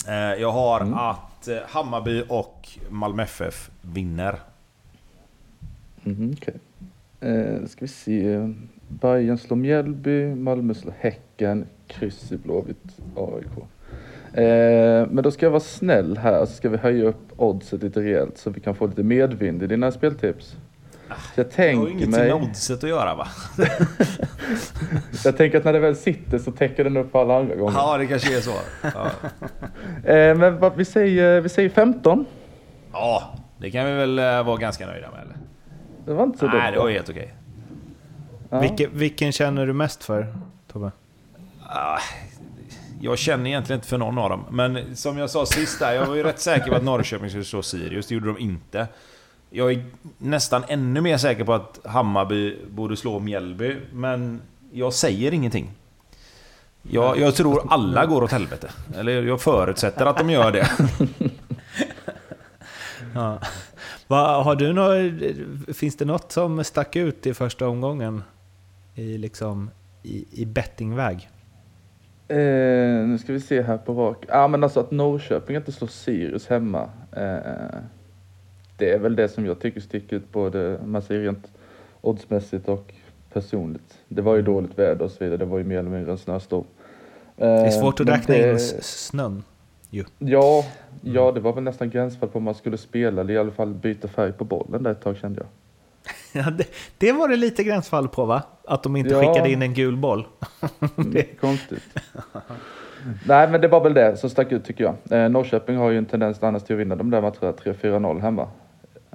Eh, 0.07 0.13
jag 0.41 0.51
har 0.51 0.81
Mm. 0.81 0.93
att 0.93 1.47
eh, 1.47 1.57
Hammarby 1.69 2.23
och 2.29 2.69
Malmö 2.89 3.23
FF 3.23 3.69
vinner. 3.81 4.39
Okej. 6.05 6.55
Eh, 7.21 7.65
ska 7.67 7.77
vi 7.81 7.87
se. 7.87 8.53
Bayern 8.89 9.37
slår 9.37 9.57
Mjällby, 9.57 10.35
Malmö 10.35 10.73
slår 10.73 10.93
Häcken, 10.99 11.65
kryss 11.87 12.31
i 12.31 12.37
Blåvitt, 12.37 12.97
AIK. 13.15 13.63
Eh, 14.33 15.07
men 15.11 15.23
då 15.23 15.31
ska 15.31 15.45
jag 15.45 15.51
vara 15.51 15.59
snäll 15.59 16.17
här, 16.17 16.45
så 16.45 16.51
ska 16.53 16.69
vi 16.69 16.77
höja 16.77 17.03
upp 17.05 17.31
oddset 17.35 17.83
lite 17.83 17.99
rejält 18.01 18.37
så 18.37 18.49
vi 18.49 18.59
kan 18.59 18.75
få 18.75 18.87
lite 18.87 19.03
medvind 19.03 19.63
i 19.63 19.67
dina 19.67 19.91
speltips. 19.91 20.55
Så 21.09 21.15
jag 21.35 21.45
Det 21.45 21.51
har 21.51 21.55
tänker 21.55 21.89
inget 21.91 22.09
mig... 22.09 22.19
med 22.19 22.33
oddset 22.33 22.83
att 22.83 22.89
göra 22.89 23.15
va? 23.15 23.27
Jag 25.25 25.37
tänker 25.37 25.57
att 25.57 25.63
när 25.63 25.73
det 25.73 25.79
väl 25.79 25.95
sitter 25.95 26.37
så 26.39 26.51
täcker 26.51 26.83
den 26.83 26.97
upp 26.97 27.15
alla 27.15 27.39
andra 27.39 27.55
gånger. 27.55 27.73
Ja, 27.77 27.97
det 27.97 28.05
kanske 28.07 28.37
är 28.37 28.41
så. 28.41 28.51
Ja, 28.83 29.11
Eh, 30.13 30.37
men 30.37 30.59
vad, 30.59 30.75
vi, 30.75 30.85
säger, 30.85 31.41
vi 31.41 31.49
säger 31.49 31.69
15. 31.69 32.25
ja 32.93 33.35
det 33.57 33.71
kan 33.71 33.85
vi 33.85 33.91
väl 33.93 34.19
eh, 34.19 34.43
vara 34.43 34.57
ganska 34.57 34.85
nöjda 34.85 35.11
med 35.11 35.21
eller? 35.21 35.35
Det 36.05 36.13
var 36.13 36.23
inte 36.23 36.37
så 36.37 36.45
Nej, 36.45 36.55
dumt. 36.61 36.71
det 36.73 36.79
var 36.79 36.89
helt 36.89 37.09
okej. 37.09 37.33
Ja. 38.49 38.59
Vilken, 38.59 38.97
vilken 38.97 39.31
känner 39.31 39.67
du 39.67 39.73
mest 39.73 40.03
för, 40.03 40.33
Tobbe? 40.71 40.91
Ah, 41.67 41.99
Jag 43.01 43.17
känner 43.17 43.49
egentligen 43.49 43.77
inte 43.77 43.87
för 43.87 43.97
någon 43.97 44.17
av 44.17 44.29
dem. 44.29 44.45
Men 44.51 44.95
som 44.95 45.17
jag 45.17 45.29
sa 45.29 45.45
sist 45.45 45.79
där, 45.79 45.93
jag 45.93 46.05
var 46.05 46.15
ju 46.15 46.23
rätt 46.23 46.39
säker 46.39 46.69
på 46.69 46.75
att 46.75 46.83
Norrköping 46.83 47.29
skulle 47.29 47.43
slå 47.43 47.61
Sirius. 47.61 48.07
Det 48.07 48.13
gjorde 48.13 48.27
de 48.27 48.37
inte. 48.39 48.87
Jag 49.49 49.71
är 49.71 49.83
nästan 50.17 50.63
ännu 50.67 51.01
mer 51.01 51.17
säker 51.17 51.43
på 51.43 51.53
att 51.53 51.79
Hammarby 51.85 52.57
borde 52.69 52.97
slå 52.97 53.19
Mjällby. 53.19 53.77
Men 53.93 54.41
jag 54.71 54.93
säger 54.93 55.33
ingenting. 55.33 55.71
Jag, 56.81 57.19
jag 57.19 57.35
tror 57.35 57.67
alla 57.69 58.05
går 58.05 58.23
åt 58.23 58.31
helvete. 58.31 58.69
Eller 58.95 59.23
jag 59.23 59.41
förutsätter 59.41 60.05
att 60.05 60.17
de 60.17 60.29
gör 60.29 60.51
det. 60.51 60.69
Ja. 63.15 63.39
Va, 64.07 64.43
har 64.43 64.55
du 64.55 64.73
något, 64.73 65.77
finns 65.77 65.97
det 65.97 66.05
något 66.05 66.31
som 66.31 66.63
stack 66.63 66.95
ut 66.95 67.25
i 67.27 67.33
första 67.33 67.67
omgången? 67.67 68.23
I, 68.99 69.17
liksom, 69.17 69.69
i, 70.03 70.25
i 70.41 70.45
bettingväg? 70.45 71.29
Eh, 72.27 72.37
nu 73.07 73.17
ska 73.23 73.33
vi 73.33 73.39
se 73.39 73.61
här 73.61 73.77
på 73.77 73.93
rak. 73.93 74.25
Ja, 74.27 74.47
men 74.47 74.63
alltså 74.63 74.79
att 74.79 74.91
Norrköping 74.91 75.55
inte 75.55 75.71
slår 75.71 75.87
Sirius 75.87 76.47
hemma. 76.47 76.89
Eh, 77.11 77.79
det 78.77 78.91
är 78.91 78.99
väl 78.99 79.15
det 79.15 79.29
som 79.29 79.45
jag 79.45 79.59
tycker 79.59 79.81
sticker 79.81 80.15
ut 80.15 80.31
både, 80.31 80.79
man 80.85 81.01
säger 81.01 81.21
rent 81.21 81.47
oddsmässigt 82.01 82.67
och 82.69 82.93
personligt. 83.33 83.97
Det 84.07 84.21
var 84.21 84.35
ju 84.35 84.41
dåligt 84.41 84.79
väder 84.79 85.05
och 85.05 85.11
så 85.11 85.23
vidare. 85.23 85.37
Det 85.37 85.45
var 85.45 85.57
ju 85.57 85.63
mer 85.63 85.79
eller 85.79 85.89
mindre 85.89 86.11
en 86.11 86.17
snöstorm. 86.17 86.63
Eh, 87.37 87.47
Det 87.47 87.67
är 87.67 87.69
svårt 87.71 87.99
att 87.99 88.05
men 88.07 88.15
räkna 88.15 88.33
det- 88.35 88.51
in 88.51 88.59
snön. 88.81 89.43
Ja, 90.19 90.65
ja, 91.01 91.31
det 91.31 91.39
var 91.39 91.53
väl 91.53 91.63
nästan 91.63 91.89
gränsfall 91.89 92.29
på 92.29 92.37
om 92.37 92.43
man 92.43 92.55
skulle 92.55 92.77
spela 92.77 93.21
eller 93.21 93.33
i 93.33 93.37
alla 93.37 93.51
fall 93.51 93.73
byta 93.73 94.07
färg 94.07 94.31
på 94.33 94.43
bollen 94.43 94.83
där 94.83 94.91
ett 94.91 95.01
tag 95.01 95.17
kände 95.17 95.39
jag. 95.39 95.47
Ja, 96.33 96.49
det, 96.49 96.65
det 96.97 97.11
var 97.11 97.27
det 97.27 97.35
lite 97.35 97.63
gränsfall 97.63 98.07
på 98.07 98.25
va? 98.25 98.41
Att 98.67 98.83
de 98.83 98.95
inte 98.95 99.09
Ja. 99.13 99.19
skickade 99.19 99.51
in 99.51 99.61
en 99.61 99.73
gul 99.73 99.97
boll. 99.97 100.27
Det... 100.95 101.23
Konstigt. 101.39 101.83
Nej, 103.27 103.49
men 103.49 103.61
det 103.61 103.67
var 103.67 103.81
väl 103.83 103.93
det 103.93 104.17
som 104.17 104.29
stack 104.29 104.51
ut 104.51 104.65
tycker 104.65 104.83
jag. 104.83 105.23
Eh, 105.23 105.29
Norrköping 105.29 105.77
har 105.77 105.89
ju 105.89 105.97
en 105.97 106.05
tendens 106.05 106.43
annars 106.43 106.63
till 106.63 106.75
att 106.75 106.79
vinna 106.79 106.95
de 106.95 107.09
där 107.09 107.21
matcherna 107.21 107.51
3-4-0 107.51 108.19
hemma. 108.21 108.47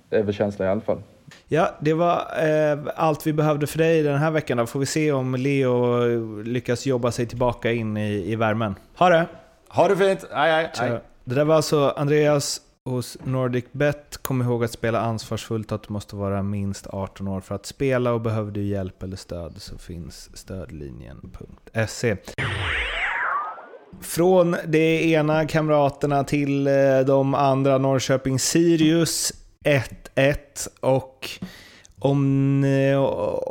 Det 0.08 0.16
är 0.16 0.22
väl 0.22 0.34
känslan 0.34 0.68
i 0.68 0.70
alla 0.70 0.80
fall. 0.80 1.02
Ja, 1.48 1.68
det 1.80 1.94
var 1.94 2.14
eh, 2.14 2.78
allt 2.96 3.26
vi 3.26 3.32
behövde 3.32 3.66
för 3.66 3.78
dig 3.78 4.02
den 4.02 4.18
här 4.18 4.30
veckan. 4.30 4.56
Då 4.58 4.66
får 4.66 4.80
vi 4.80 4.86
se 4.86 5.12
om 5.12 5.34
Leo 5.34 6.42
lyckas 6.42 6.86
jobba 6.86 7.10
sig 7.10 7.26
tillbaka 7.26 7.72
in 7.72 7.96
i, 7.96 8.32
i 8.32 8.36
värmen. 8.36 8.74
Ha 8.96 9.08
det! 9.08 9.26
Ha 9.68 9.88
det 9.88 9.96
fint! 9.96 10.24
Aj, 10.32 10.50
aj, 10.52 10.70
aj. 10.78 11.00
Det 11.24 11.34
där 11.34 11.44
var 11.44 11.54
alltså 11.54 11.92
Andreas 11.96 12.60
hos 12.90 13.18
NordicBet, 13.24 14.18
Kom 14.22 14.42
ihåg 14.42 14.64
att 14.64 14.70
spela 14.70 15.00
ansvarsfullt 15.00 15.72
och 15.72 15.76
att 15.76 15.82
du 15.88 15.92
måste 15.92 16.16
vara 16.16 16.42
minst 16.42 16.86
18 16.86 17.28
år 17.28 17.40
för 17.40 17.54
att 17.54 17.66
spela 17.66 18.12
och 18.12 18.20
behöver 18.20 18.50
du 18.50 18.62
hjälp 18.62 19.02
eller 19.02 19.16
stöd 19.16 19.54
så 19.56 19.78
finns 19.78 20.36
stödlinjen.se. 20.36 22.16
Från 24.00 24.56
det 24.66 25.04
ena 25.04 25.46
kamraterna 25.46 26.24
till 26.24 26.66
eh, 26.66 27.00
de 27.06 27.34
andra 27.34 27.78
Norrköping 27.78 28.38
Sirius 28.38 29.32
1-1 29.64 30.36
och 30.80 31.30
om, 32.04 32.64
eh, 32.64 32.98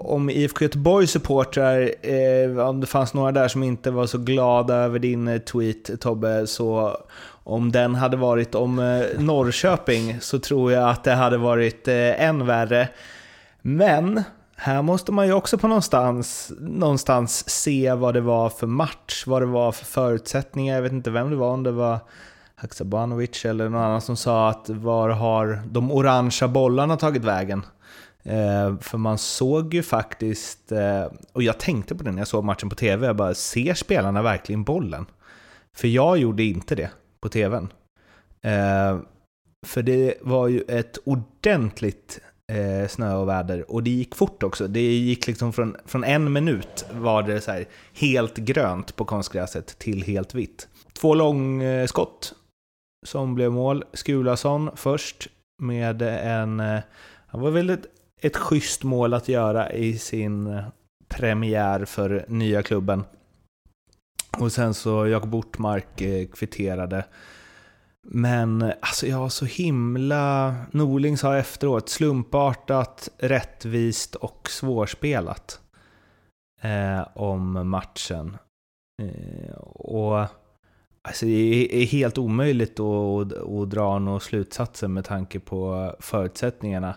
om 0.06 0.30
IFK 0.30 0.66
Göteborg 0.66 1.08
supportrar, 1.08 1.92
eh, 2.02 2.68
om 2.68 2.82
det 2.82 2.88
fanns 2.88 3.14
några 3.14 3.32
där 3.32 3.48
som 3.48 3.64
inte 3.64 3.92
var 3.92 4.06
så 4.06 4.18
glada 4.18 4.76
över 4.76 5.00
din 5.00 5.28
eh, 5.28 5.40
tweet 5.40 6.02
Tobbe, 6.02 6.48
så 6.48 6.98
om 7.44 7.72
den 7.72 7.96
hade 7.96 8.18
varit 8.18 8.56
om 8.56 8.80
eh, 8.80 9.20
Norrköping 9.20 10.22
så 10.22 10.40
tror 10.40 10.72
jag 10.72 10.90
att 10.90 11.04
det 11.04 11.14
hade 11.14 11.38
varit 11.38 11.88
eh, 11.88 12.22
än 12.22 12.46
värre. 12.46 12.90
Men 13.62 14.24
här 14.56 14.82
måste 14.82 15.12
man 15.12 15.28
ju 15.28 15.34
också 15.34 15.58
på 15.58 15.68
någonstans, 15.68 16.52
någonstans 16.60 17.50
se 17.50 17.94
vad 17.94 18.14
det 18.14 18.22
var 18.22 18.50
för 18.50 18.68
match, 18.68 19.24
vad 19.28 19.42
det 19.42 19.46
var 19.46 19.72
för 19.72 19.86
förutsättningar. 19.86 20.76
Jag 20.76 20.82
vet 20.82 20.92
inte 20.92 21.12
vem 21.12 21.30
det 21.30 21.36
var, 21.36 21.50
om 21.50 21.64
det 21.64 21.72
var 21.72 22.00
Haksabanovic 22.56 23.46
eller 23.46 23.70
någon 23.70 23.82
annan 23.82 24.02
som 24.02 24.18
sa 24.18 24.50
att 24.50 24.70
var 24.70 25.10
har 25.10 25.62
de 25.66 25.92
orangea 25.92 26.48
bollarna 26.48 26.98
tagit 26.98 27.24
vägen? 27.24 27.66
Eh, 28.24 28.78
för 28.82 28.98
man 28.98 29.18
såg 29.18 29.74
ju 29.74 29.84
faktiskt, 29.84 30.72
eh, 30.72 31.06
och 31.34 31.44
jag 31.44 31.58
tänkte 31.58 31.96
på 31.96 32.04
det 32.04 32.12
när 32.12 32.18
jag 32.18 32.28
såg 32.28 32.44
matchen 32.44 32.70
på 32.70 32.76
TV, 32.76 33.08
jag 33.08 33.16
bara, 33.16 33.34
ser 33.34 33.74
spelarna 33.74 34.22
verkligen 34.22 34.64
bollen? 34.64 35.06
För 35.76 35.88
jag 35.88 36.18
gjorde 36.18 36.44
inte 36.44 36.76
det 36.76 36.90
på 37.24 37.30
TVn. 37.30 37.68
Eh, 38.42 39.00
för 39.66 39.82
det 39.82 40.14
var 40.22 40.48
ju 40.48 40.62
ett 40.68 40.98
ordentligt 41.04 42.20
eh, 42.52 42.88
snö 42.88 43.16
och 43.16 43.28
väder 43.30 43.72
och 43.72 43.84
det 43.84 43.90
gick 43.90 44.16
fort 44.16 44.44
också. 44.44 44.68
Det 44.68 44.82
gick 44.82 45.28
liksom 45.28 45.54
från, 45.54 45.76
från 45.86 46.04
en 46.04 46.34
minut 46.34 46.86
var 46.92 47.24
det 47.24 47.42
så 47.42 47.52
här 47.52 47.66
helt 47.94 48.38
grönt 48.38 48.96
på 48.96 49.06
konstgräset 49.06 49.80
till 49.80 50.04
helt 50.04 50.34
vitt. 50.36 50.68
Två 50.94 51.16
långskott 51.16 52.34
som 53.06 53.36
blev 53.36 53.52
mål. 53.52 53.84
Skulason 53.94 54.70
först 54.76 55.28
med 55.62 56.02
en... 56.02 56.60
eh, 56.60 56.80
Han 57.28 57.42
var 57.42 57.52
väl 57.52 57.70
ett, 57.70 57.86
ett 58.22 58.38
schysst 58.38 58.84
mål 58.84 59.14
att 59.14 59.30
göra 59.30 59.72
i 59.72 59.98
sin 59.98 60.48
eh, 60.48 60.64
premiär 61.08 61.86
för 61.86 62.26
nya 62.28 62.64
klubben. 62.64 63.04
Och 64.40 64.52
sen 64.52 64.74
så 64.74 65.08
Jakob 65.08 65.36
Ortmark 65.36 66.02
eh, 66.02 66.28
kvitterade. 66.28 67.06
Men 68.08 68.74
alltså 68.80 69.08
jag 69.08 69.20
var 69.20 69.30
så 69.30 69.46
himla... 69.46 70.56
Norling 70.72 71.18
sa 71.18 71.38
efteråt, 71.38 71.90
slumpartat, 71.90 73.10
rättvist 73.18 74.16
och 74.16 74.50
svårspelat. 74.50 75.60
Eh, 76.62 77.08
om 77.14 77.70
matchen. 77.70 78.38
Eh, 79.02 79.56
och 79.64 80.20
alltså 81.02 81.26
det 81.26 81.82
är 81.82 81.86
helt 81.86 82.18
omöjligt 82.18 82.80
att, 82.80 83.34
att 83.34 83.70
dra 83.70 84.00
några 84.00 84.20
slutsatser 84.20 84.88
med 84.88 85.06
tanke 85.06 85.40
på 85.40 85.96
förutsättningarna. 86.00 86.96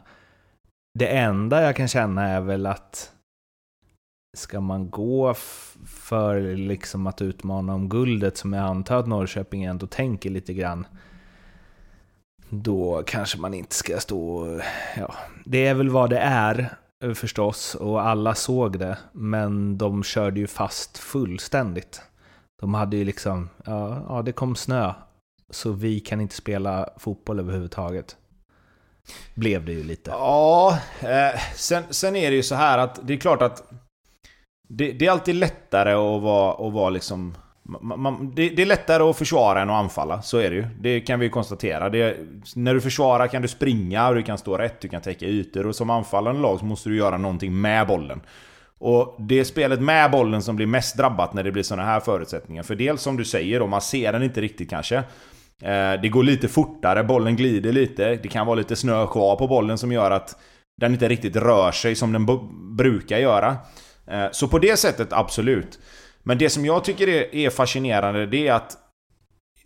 Det 0.99 1.07
enda 1.07 1.63
jag 1.63 1.77
kan 1.77 1.89
känna 1.89 2.29
är 2.29 2.41
väl 2.41 2.67
att 2.67 3.13
ska 4.37 4.61
man 4.61 4.91
gå 4.91 5.35
för 5.87 6.57
liksom 6.57 7.07
att 7.07 7.23
utmana 7.23 7.75
om 7.75 7.89
guldet 7.89 8.37
som 8.37 8.53
jag 8.53 8.65
antar 8.65 8.97
att 8.97 9.07
Norrköping 9.07 9.65
ändå 9.65 9.87
tänker 9.87 10.31
lite 10.31 10.55
grann 10.55 10.87
då 12.51 13.03
kanske 13.07 13.39
man 13.39 13.55
inte 13.55 13.75
ska 13.75 14.01
stå... 14.01 14.47
Ja, 14.97 15.15
det 15.45 15.67
är 15.67 15.75
väl 15.75 15.91
vad 15.91 16.11
det 16.11 16.19
är 16.19 16.77
eh, 17.05 17.13
förstås 17.13 17.75
och 17.75 18.03
alla 18.03 18.35
såg 18.35 18.79
det, 18.79 18.99
men 19.13 19.79
de 19.79 20.03
körde 20.03 20.41
ju 20.41 20.47
fast 20.47 20.99
fullständigt. 20.99 22.03
De 22.61 22.75
hade 22.75 22.97
ju 22.97 23.05
liksom, 23.05 23.49
ja, 23.65 24.05
ja 24.09 24.23
det 24.23 24.33
kom 24.33 24.57
snö 24.57 24.95
så 25.51 25.73
vi 25.73 26.01
kan 26.01 26.21
inte 26.21 26.35
spela 26.35 26.89
fotboll 26.99 27.41
överhuvudtaget. 27.41 28.17
Blev 29.35 29.65
det 29.65 29.73
ju 29.73 29.83
lite. 29.83 30.11
Ja, 30.11 30.79
eh, 31.01 31.41
sen, 31.55 31.85
sen 31.91 32.17
är 32.17 32.31
det 32.31 32.37
ju 32.37 32.43
så 32.43 32.55
här 32.55 32.79
att 32.79 33.01
det 33.03 33.15
är 33.15 33.19
klart 33.19 33.43
att 33.43 33.73
det, 34.69 34.93
det 34.93 35.07
är 35.07 35.11
alltid 35.11 35.35
lättare 35.35 35.93
att 35.93 36.23
vara, 36.23 36.67
att 36.67 36.73
vara 36.73 36.91
liksom... 36.91 37.35
Man, 37.63 38.01
man, 38.01 38.33
det, 38.35 38.49
det, 38.49 38.63
är 38.63 38.67
lättare 38.67 39.03
att 39.03 39.17
försvara 39.17 39.63
än 39.63 39.71
att 39.71 39.83
anfalla, 39.83 40.23
så 40.23 40.39
är 40.39 40.51
det 40.51 40.57
ju. 40.57 40.67
Det 40.81 41.01
kan 41.01 41.21
vi 41.21 41.29
konstatera. 41.29 41.89
Det, 41.89 42.17
när 42.55 42.75
du 42.75 42.81
försvarar 42.81 43.27
kan 43.27 43.43
du 43.43 43.49
springa, 43.49 44.09
och 44.09 44.15
du 44.15 44.23
kan 44.23 44.39
stå 44.39 44.59
rätt, 44.59 44.81
du 44.81 44.89
kan 44.89 45.01
täcka 45.03 45.27
ytor 45.27 45.67
och 45.67 45.77
som 45.77 45.91
anfallande 45.91 46.41
lag 46.41 46.59
så 46.59 46.65
måste 46.65 46.89
du 46.89 46.97
göra 46.97 47.19
någonting 47.19 47.61
med 47.61 47.87
bollen. 47.87 48.21
Och 48.79 49.17
det 49.19 49.41
är 49.41 49.45
spelet 49.45 49.81
med 49.81 50.11
bollen 50.11 50.43
som 50.43 50.57
blir 50.57 50.67
mest 50.67 50.97
drabbat 50.97 51.35
när 51.35 51.43
det 51.43 51.53
blir 51.53 51.63
sådana 51.63 51.89
här 51.89 52.01
förutsättningar. 52.01 52.63
För 52.63 52.75
dels 52.75 53.03
som 53.03 53.17
du 53.17 53.25
säger 53.25 53.61
då, 53.61 53.67
man 53.67 53.81
ser 53.81 54.13
den 54.13 54.23
inte 54.23 54.41
riktigt 54.41 54.71
kanske. 54.71 54.97
Eh, 55.63 55.93
det 56.03 56.09
går 56.09 56.23
lite 56.23 56.49
fortare, 56.49 57.05
bollen 57.05 57.37
glider 57.37 57.73
lite. 57.73 58.17
Det 58.17 58.29
kan 58.29 58.47
vara 58.47 58.57
lite 58.57 58.77
snö 58.77 59.07
kvar 59.07 59.37
på 59.37 59.47
bollen 59.47 59.79
som 59.79 59.93
gör 59.93 60.11
att 60.11 60.37
den 60.81 60.93
inte 60.93 61.09
riktigt 61.09 61.37
rör 61.37 61.73
sig 61.73 61.95
som 61.95 62.13
den 62.13 62.27
brukar 62.77 63.19
göra. 63.19 63.57
Eh, 64.11 64.27
så 64.33 64.49
på 64.49 64.59
det 64.59 64.77
sättet, 64.77 65.13
absolut. 65.13 65.79
Men 66.23 66.39
det 66.39 66.51
som 66.51 66.65
jag 66.65 66.85
tycker 66.85 67.09
är 67.35 67.51
fascinerande, 67.51 68.27
det 68.27 68.49
är 68.49 68.53
att... 68.53 68.79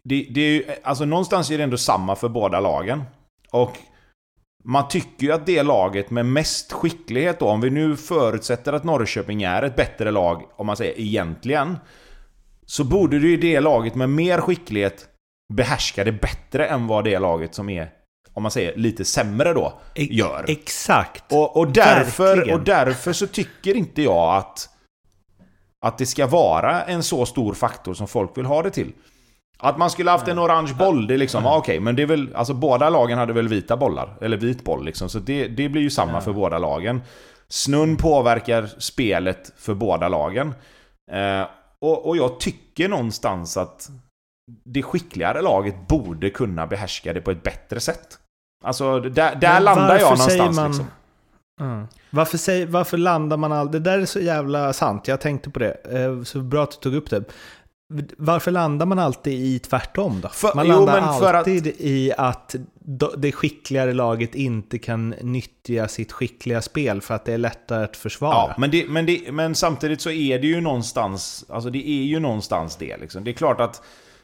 Det, 0.03 0.27
det 0.31 0.41
är, 0.41 0.79
alltså 0.83 1.05
någonstans 1.05 1.51
är 1.51 1.59
det 1.59 1.65
ändå 1.65 1.77
samma 1.77 2.17
för 2.17 2.29
båda 2.29 2.61
lagen. 2.61 3.03
Och 3.51 3.79
man 4.65 4.89
tycker 4.89 5.27
ju 5.27 5.33
att 5.33 5.47
det 5.47 5.63
laget 5.63 6.11
med 6.11 6.27
mest 6.27 6.73
skicklighet 6.73 7.39
då, 7.39 7.47
om 7.47 7.61
vi 7.61 7.71
nu 7.71 7.97
förutsätter 7.97 8.73
att 8.73 8.85
Norrköping 8.85 9.43
är 9.43 9.63
ett 9.63 9.77
bättre 9.77 10.11
lag, 10.11 10.43
om 10.57 10.67
man 10.67 10.77
säger 10.77 11.01
egentligen. 11.01 11.79
Så 12.67 12.85
borde 12.85 13.19
det 13.19 13.29
ju 13.29 13.37
det 13.37 13.61
laget 13.61 13.95
med 13.95 14.11
mer 14.11 14.41
skicklighet 14.41 15.09
behärska 15.55 16.05
det 16.05 16.13
bättre 16.13 16.67
än 16.67 16.87
vad 16.87 17.05
det 17.05 17.19
laget 17.19 17.55
som 17.55 17.69
är, 17.69 17.91
om 18.35 18.43
man 18.43 18.53
säger 18.53 18.77
lite 18.77 19.05
sämre 19.05 19.53
då, 19.53 19.73
gör. 19.95 20.45
Exakt. 20.49 21.33
Och, 21.33 21.57
och, 21.57 21.73
därför, 21.73 22.53
och 22.53 22.61
därför 22.61 23.13
så 23.13 23.27
tycker 23.27 23.77
inte 23.77 24.03
jag 24.03 24.37
att, 24.37 24.69
att 25.81 25.99
det 25.99 26.07
ska 26.07 26.27
vara 26.27 26.83
en 26.83 27.03
så 27.03 27.27
stor 27.27 27.55
faktor 27.55 27.95
som 27.95 28.09
folk 28.09 28.39
vill 28.39 28.47
ha 28.47 28.63
det 28.63 28.71
till. 28.71 28.93
Att 29.59 29.79
man 29.79 29.91
skulle 29.91 30.11
haft 30.11 30.29
en 30.29 30.39
orange 30.39 30.75
boll, 30.79 31.07
det 31.07 31.15
är 31.15 31.19
liksom, 31.19 31.45
mm. 31.45 31.53
okej, 31.53 31.73
okay, 31.73 31.81
men 31.81 31.97
det 31.97 32.03
är 32.03 32.07
väl, 32.07 32.35
alltså 32.35 32.55
båda 32.55 32.91
lagen 32.91 33.19
hade 33.19 33.33
väl 33.33 33.49
vita 33.49 33.77
bollar, 33.77 34.17
eller 34.21 34.37
vit 34.37 34.65
boll 34.65 34.85
liksom, 34.85 35.09
så 35.09 35.19
det, 35.19 35.49
det 35.49 35.69
blir 35.69 35.83
ju 35.83 35.91
samma 35.91 36.21
för 36.21 36.33
båda 36.33 36.59
lagen. 36.59 37.03
Snön 37.49 37.97
påverkar 37.97 38.67
spelet 38.79 39.53
för 39.57 39.75
båda 39.75 40.09
lagen. 40.09 40.55
Eh, 41.13 41.47
och, 41.81 42.07
och 42.09 42.17
jag 42.17 42.41
tycker 42.41 42.89
någonstans 42.89 43.57
att 43.57 43.89
det 44.65 44.83
skickligare 44.83 45.43
laget 45.43 45.89
borde 45.89 46.31
kunna 46.31 46.67
behärska 46.67 47.13
det 47.13 47.21
på 47.21 47.31
ett 47.31 47.43
bättre 47.43 47.81
sätt. 47.81 48.19
Alltså, 48.65 49.01
där, 49.01 49.35
där 49.35 49.61
landar 49.61 49.99
jag 49.99 50.03
någonstans 50.03 50.57
man... 50.57 50.71
liksom. 50.71 50.87
Mm. 51.61 51.87
Varför, 52.11 52.39
säger, 52.39 52.67
varför 52.67 52.99
landar 52.99 53.37
man 53.37 53.53
aldrig... 53.53 53.83
Det 53.83 53.91
där 53.91 53.99
är 53.99 54.07
så 54.07 54.21
jävla 54.21 54.73
sant, 54.73 55.09
jag 55.09 55.21
tänkte 55.21 55.51
på 55.51 55.59
det. 55.59 55.77
Eh, 55.91 56.23
så 56.23 56.41
bra 56.41 56.63
att 56.63 56.71
du 56.71 56.77
tog 56.77 56.95
upp 56.95 57.11
det. 57.11 57.25
Varför 58.17 58.51
landar 58.51 58.87
man 58.87 58.99
alltid 58.99 59.33
i 59.33 59.59
tvärtom 59.59 60.21
då? 60.21 60.29
För, 60.29 60.55
man 60.55 60.69
landar 60.69 61.17
jo, 61.21 61.27
alltid 61.27 61.69
att... 61.69 61.81
i 61.81 62.13
att 62.19 62.55
det 63.17 63.33
skickligare 63.33 63.93
laget 63.93 64.35
inte 64.35 64.79
kan 64.79 65.11
nyttja 65.11 65.89
sitt 65.89 66.13
skickliga 66.13 66.63
spel 66.63 67.01
för 67.01 67.15
att 67.15 67.25
det 67.25 67.33
är 67.33 67.39
lättare 67.39 67.85
att 67.85 67.97
försvara. 67.97 68.33
Ja, 68.33 68.55
men, 68.59 68.71
det, 68.71 68.89
men, 68.89 69.07
det, 69.07 69.33
men 69.33 69.55
samtidigt 69.55 70.01
så 70.01 70.11
är 70.11 70.39
det 70.39 70.47
ju 70.47 70.61
någonstans, 70.61 71.45
alltså 71.49 71.71
det 71.71 71.89
är 71.89 72.05
ju 72.05 72.21
någonstans 72.21 72.77
det 72.77 72.97
liksom. 72.97 73.25
Det 73.25 73.31
är 73.31 73.33
klart 73.33 73.61
att 73.61 73.83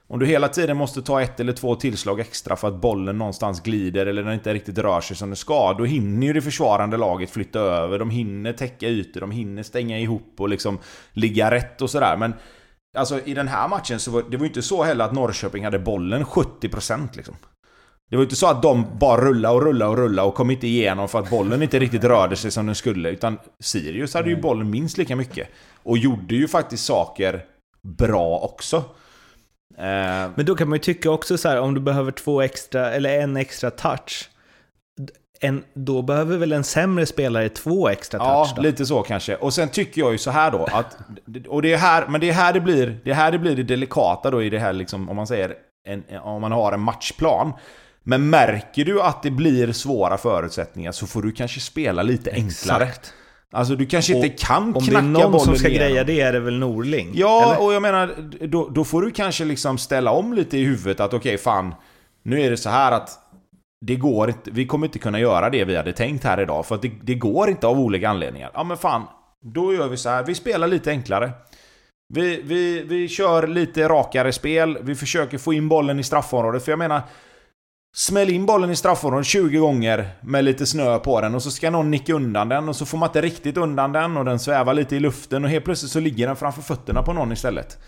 om 0.08 0.18
du 0.18 0.26
hela 0.26 0.48
tiden 0.48 0.76
måste 0.76 1.02
ta 1.02 1.22
ett 1.22 1.40
eller 1.40 1.52
två 1.52 1.74
tillslag 1.74 2.20
extra 2.20 2.56
för 2.56 2.68
att 2.68 2.80
bollen 2.80 3.18
någonstans 3.18 3.62
glider 3.62 4.06
eller 4.06 4.22
den 4.22 4.34
inte 4.34 4.54
riktigt 4.54 4.78
rör 4.78 5.00
sig 5.00 5.16
som 5.16 5.28
den 5.28 5.36
ska, 5.36 5.72
då 5.72 5.84
hinner 5.84 6.26
ju 6.26 6.32
det 6.32 6.42
försvarande 6.42 6.96
laget 6.96 7.30
flytta 7.30 7.60
över, 7.60 7.98
de 7.98 8.10
hinner 8.10 8.52
täcka 8.52 8.88
ytor, 8.88 9.20
de 9.20 9.30
hinner 9.30 9.62
stänga 9.62 9.98
ihop 9.98 10.34
och 10.38 10.48
liksom 10.48 10.78
ligga 11.12 11.50
rätt 11.50 11.82
och 11.82 11.90
sådär. 11.90 12.16
Men 12.16 12.34
Alltså 12.96 13.20
i 13.24 13.34
den 13.34 13.48
här 13.48 13.68
matchen 13.68 14.00
så 14.00 14.10
var 14.10 14.22
det 14.30 14.36
var 14.36 14.44
ju 14.44 14.48
inte 14.48 14.62
så 14.62 14.82
heller 14.82 15.04
att 15.04 15.12
Norrköping 15.12 15.64
hade 15.64 15.78
bollen 15.78 16.24
70% 16.24 17.08
liksom. 17.12 17.34
Det 18.10 18.16
var 18.16 18.22
inte 18.22 18.36
så 18.36 18.46
att 18.46 18.62
de 18.62 18.98
bara 18.98 19.20
rullade 19.20 19.54
och 19.54 19.62
rullade 19.62 19.90
och 19.90 19.96
rullade 19.96 20.28
och 20.28 20.34
kom 20.34 20.50
inte 20.50 20.66
igenom 20.66 21.08
för 21.08 21.18
att 21.18 21.30
bollen 21.30 21.62
inte 21.62 21.78
riktigt 21.78 22.04
rörde 22.04 22.36
sig 22.36 22.50
som 22.50 22.66
den 22.66 22.74
skulle. 22.74 23.10
Utan 23.10 23.38
Sirius 23.60 24.14
hade 24.14 24.30
ju 24.30 24.40
bollen 24.40 24.70
minst 24.70 24.98
lika 24.98 25.16
mycket. 25.16 25.48
Och 25.82 25.98
gjorde 25.98 26.34
ju 26.34 26.48
faktiskt 26.48 26.84
saker 26.84 27.44
bra 27.82 28.38
också. 28.38 28.84
Eh, 29.78 30.30
Men 30.34 30.46
då 30.46 30.54
kan 30.54 30.68
man 30.68 30.76
ju 30.76 30.82
tycka 30.82 31.10
också 31.10 31.38
så 31.38 31.48
här, 31.48 31.60
om 31.60 31.74
du 31.74 31.80
behöver 31.80 32.12
två 32.12 32.42
extra, 32.42 32.92
eller 32.92 33.20
en 33.20 33.36
extra 33.36 33.70
touch 33.70 34.30
en, 35.40 35.64
då 35.74 36.02
behöver 36.02 36.36
väl 36.36 36.52
en 36.52 36.64
sämre 36.64 37.06
spelare 37.06 37.48
två 37.48 37.88
extra 37.88 38.18
touch 38.18 38.28
Ja, 38.28 38.52
då? 38.56 38.62
lite 38.62 38.86
så 38.86 39.02
kanske. 39.02 39.36
Och 39.36 39.54
sen 39.54 39.68
tycker 39.68 40.00
jag 40.00 40.12
ju 40.12 40.18
så 40.18 40.30
här 40.30 40.50
då 40.50 40.64
att... 40.72 40.96
Och 41.48 41.62
det 41.62 41.72
är 41.72 41.76
här, 41.78 42.06
men 42.08 42.20
det 42.20 42.28
är 42.28 42.32
här 42.32 42.52
det 42.52 42.60
blir 42.60 43.00
det, 43.04 43.14
här 43.14 43.32
det, 43.32 43.38
blir 43.38 43.56
det 43.56 43.62
delikata 43.62 44.30
då 44.30 44.42
i 44.42 44.50
det 44.50 44.58
här 44.58 44.72
liksom, 44.72 45.08
om 45.08 45.16
man 45.16 45.26
säger... 45.26 45.54
En, 45.88 46.04
om 46.22 46.40
man 46.40 46.52
har 46.52 46.72
en 46.72 46.80
matchplan. 46.80 47.52
Men 48.02 48.30
märker 48.30 48.84
du 48.84 49.02
att 49.02 49.22
det 49.22 49.30
blir 49.30 49.72
svåra 49.72 50.18
förutsättningar 50.18 50.92
så 50.92 51.06
får 51.06 51.22
du 51.22 51.32
kanske 51.32 51.60
spela 51.60 52.02
lite 52.02 52.30
enklare. 52.30 52.84
Exakt. 52.84 53.14
Alltså 53.56 53.76
du 53.76 53.86
kanske 53.86 54.14
inte 54.14 54.28
kan 54.28 54.72
knacka 54.72 54.86
bollen 54.86 55.06
Om 55.06 55.12
det 55.12 55.20
är 55.20 55.28
någon 55.28 55.40
som 55.40 55.56
ska 55.56 55.68
igenom. 55.68 55.88
greja 55.88 56.04
det 56.04 56.20
är 56.20 56.32
det 56.32 56.40
väl 56.40 56.58
Norling? 56.58 57.10
Ja, 57.14 57.44
eller? 57.44 57.64
och 57.64 57.74
jag 57.74 57.82
menar, 57.82 58.14
då, 58.46 58.68
då, 58.68 58.84
får 58.84 59.02
du 59.02 59.10
kanske 59.10 59.44
liksom 59.44 59.78
ställa 59.78 60.10
om 60.10 60.32
lite 60.32 60.58
i 60.58 60.64
huvudet 60.64 61.00
att 61.00 61.14
okej, 61.14 61.18
okay, 61.18 61.38
fan. 61.38 61.74
Nu 62.22 62.40
är 62.40 62.50
det 62.50 62.56
så 62.56 62.70
här 62.70 62.92
att 62.92 63.18
det 63.80 63.96
går 63.96 64.28
inte, 64.28 64.50
vi 64.50 64.66
kommer 64.66 64.86
inte 64.86 64.98
kunna 64.98 65.20
göra 65.20 65.50
det 65.50 65.64
vi 65.64 65.76
hade 65.76 65.92
tänkt 65.92 66.24
här 66.24 66.40
idag 66.40 66.66
för 66.66 66.74
att 66.74 66.82
det, 66.82 66.90
det, 67.02 67.14
går 67.14 67.50
inte 67.50 67.66
av 67.66 67.80
olika 67.80 68.08
anledningar. 68.08 68.50
Ja 68.54 68.64
men 68.64 68.76
fan, 68.76 69.02
då 69.44 69.74
gör 69.74 69.88
vi 69.88 69.96
så 69.96 70.08
här. 70.08 70.24
Vi 70.24 70.34
spelar 70.34 70.66
lite 70.66 70.90
enklare. 70.90 71.30
Vi, 72.14 72.42
vi, 72.44 72.82
vi 72.82 73.08
kör 73.08 73.46
lite 73.46 73.88
rakare 73.88 74.32
spel, 74.32 74.78
vi 74.82 74.94
försöker 74.94 75.38
få 75.38 75.52
in 75.52 75.68
bollen 75.68 75.98
i 75.98 76.02
straffområdet. 76.02 76.64
För 76.64 76.72
jag 76.72 76.78
menar, 76.78 77.02
smäll 77.96 78.30
in 78.30 78.46
bollen 78.46 78.70
i 78.70 78.76
straffområdet 78.76 79.26
20 79.26 79.58
gånger 79.58 80.10
med 80.20 80.44
lite 80.44 80.66
snö 80.66 80.98
på 80.98 81.20
den 81.20 81.34
och 81.34 81.42
så 81.42 81.50
ska 81.50 81.70
någon 81.70 81.90
nicka 81.90 82.14
undan 82.14 82.48
den 82.48 82.68
och 82.68 82.76
så 82.76 82.86
får 82.86 82.98
man 82.98 83.08
inte 83.08 83.20
riktigt 83.20 83.56
undan 83.56 83.92
den 83.92 84.16
och 84.16 84.24
den 84.24 84.38
svävar 84.38 84.74
lite 84.74 84.96
i 84.96 85.00
luften 85.00 85.44
och 85.44 85.50
helt 85.50 85.64
plötsligt 85.64 85.92
så 85.92 86.00
ligger 86.00 86.26
den 86.26 86.36
framför 86.36 86.62
fötterna 86.62 87.02
på 87.02 87.12
någon 87.12 87.32
istället. 87.32 87.78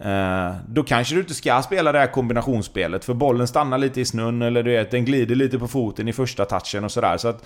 Eh, 0.00 0.54
då 0.68 0.82
kanske 0.82 1.14
du 1.14 1.20
inte 1.20 1.34
ska 1.34 1.62
spela 1.62 1.92
det 1.92 1.98
här 1.98 2.06
kombinationsspelet 2.06 3.04
för 3.04 3.14
bollen 3.14 3.48
stannar 3.48 3.78
lite 3.78 4.00
i 4.00 4.04
snön 4.04 4.42
eller 4.42 4.62
du 4.62 4.70
vet, 4.70 4.90
den 4.90 5.04
glider 5.04 5.34
lite 5.34 5.58
på 5.58 5.68
foten 5.68 6.08
i 6.08 6.12
första 6.12 6.44
touchen 6.44 6.84
och 6.84 6.92
sådär. 6.92 7.16
Så 7.16 7.28
att 7.28 7.44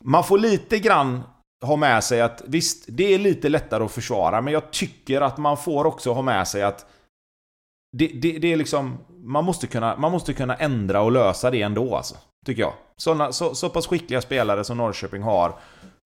man 0.00 0.24
får 0.24 0.38
lite 0.38 0.78
grann 0.78 1.22
ha 1.62 1.76
med 1.76 2.04
sig 2.04 2.20
att 2.20 2.42
visst, 2.46 2.84
det 2.88 3.14
är 3.14 3.18
lite 3.18 3.48
lättare 3.48 3.84
att 3.84 3.92
försvara 3.92 4.40
men 4.40 4.52
jag 4.52 4.70
tycker 4.70 5.20
att 5.20 5.38
man 5.38 5.56
får 5.56 5.84
också 5.84 6.12
ha 6.12 6.22
med 6.22 6.48
sig 6.48 6.62
att 6.62 6.86
det, 7.92 8.06
det, 8.06 8.38
det 8.38 8.52
är 8.52 8.56
liksom... 8.56 8.98
Man 9.22 9.44
måste, 9.44 9.66
kunna, 9.66 9.96
man 9.96 10.12
måste 10.12 10.32
kunna 10.32 10.54
ändra 10.56 11.00
och 11.00 11.12
lösa 11.12 11.50
det 11.50 11.62
ändå 11.62 11.96
alltså. 11.96 12.14
Tycker 12.46 12.62
jag. 12.62 12.72
Såna, 12.96 13.32
så, 13.32 13.54
så 13.54 13.68
pass 13.68 13.86
skickliga 13.86 14.20
spelare 14.20 14.64
som 14.64 14.76
Norrköping 14.76 15.22
har 15.22 15.58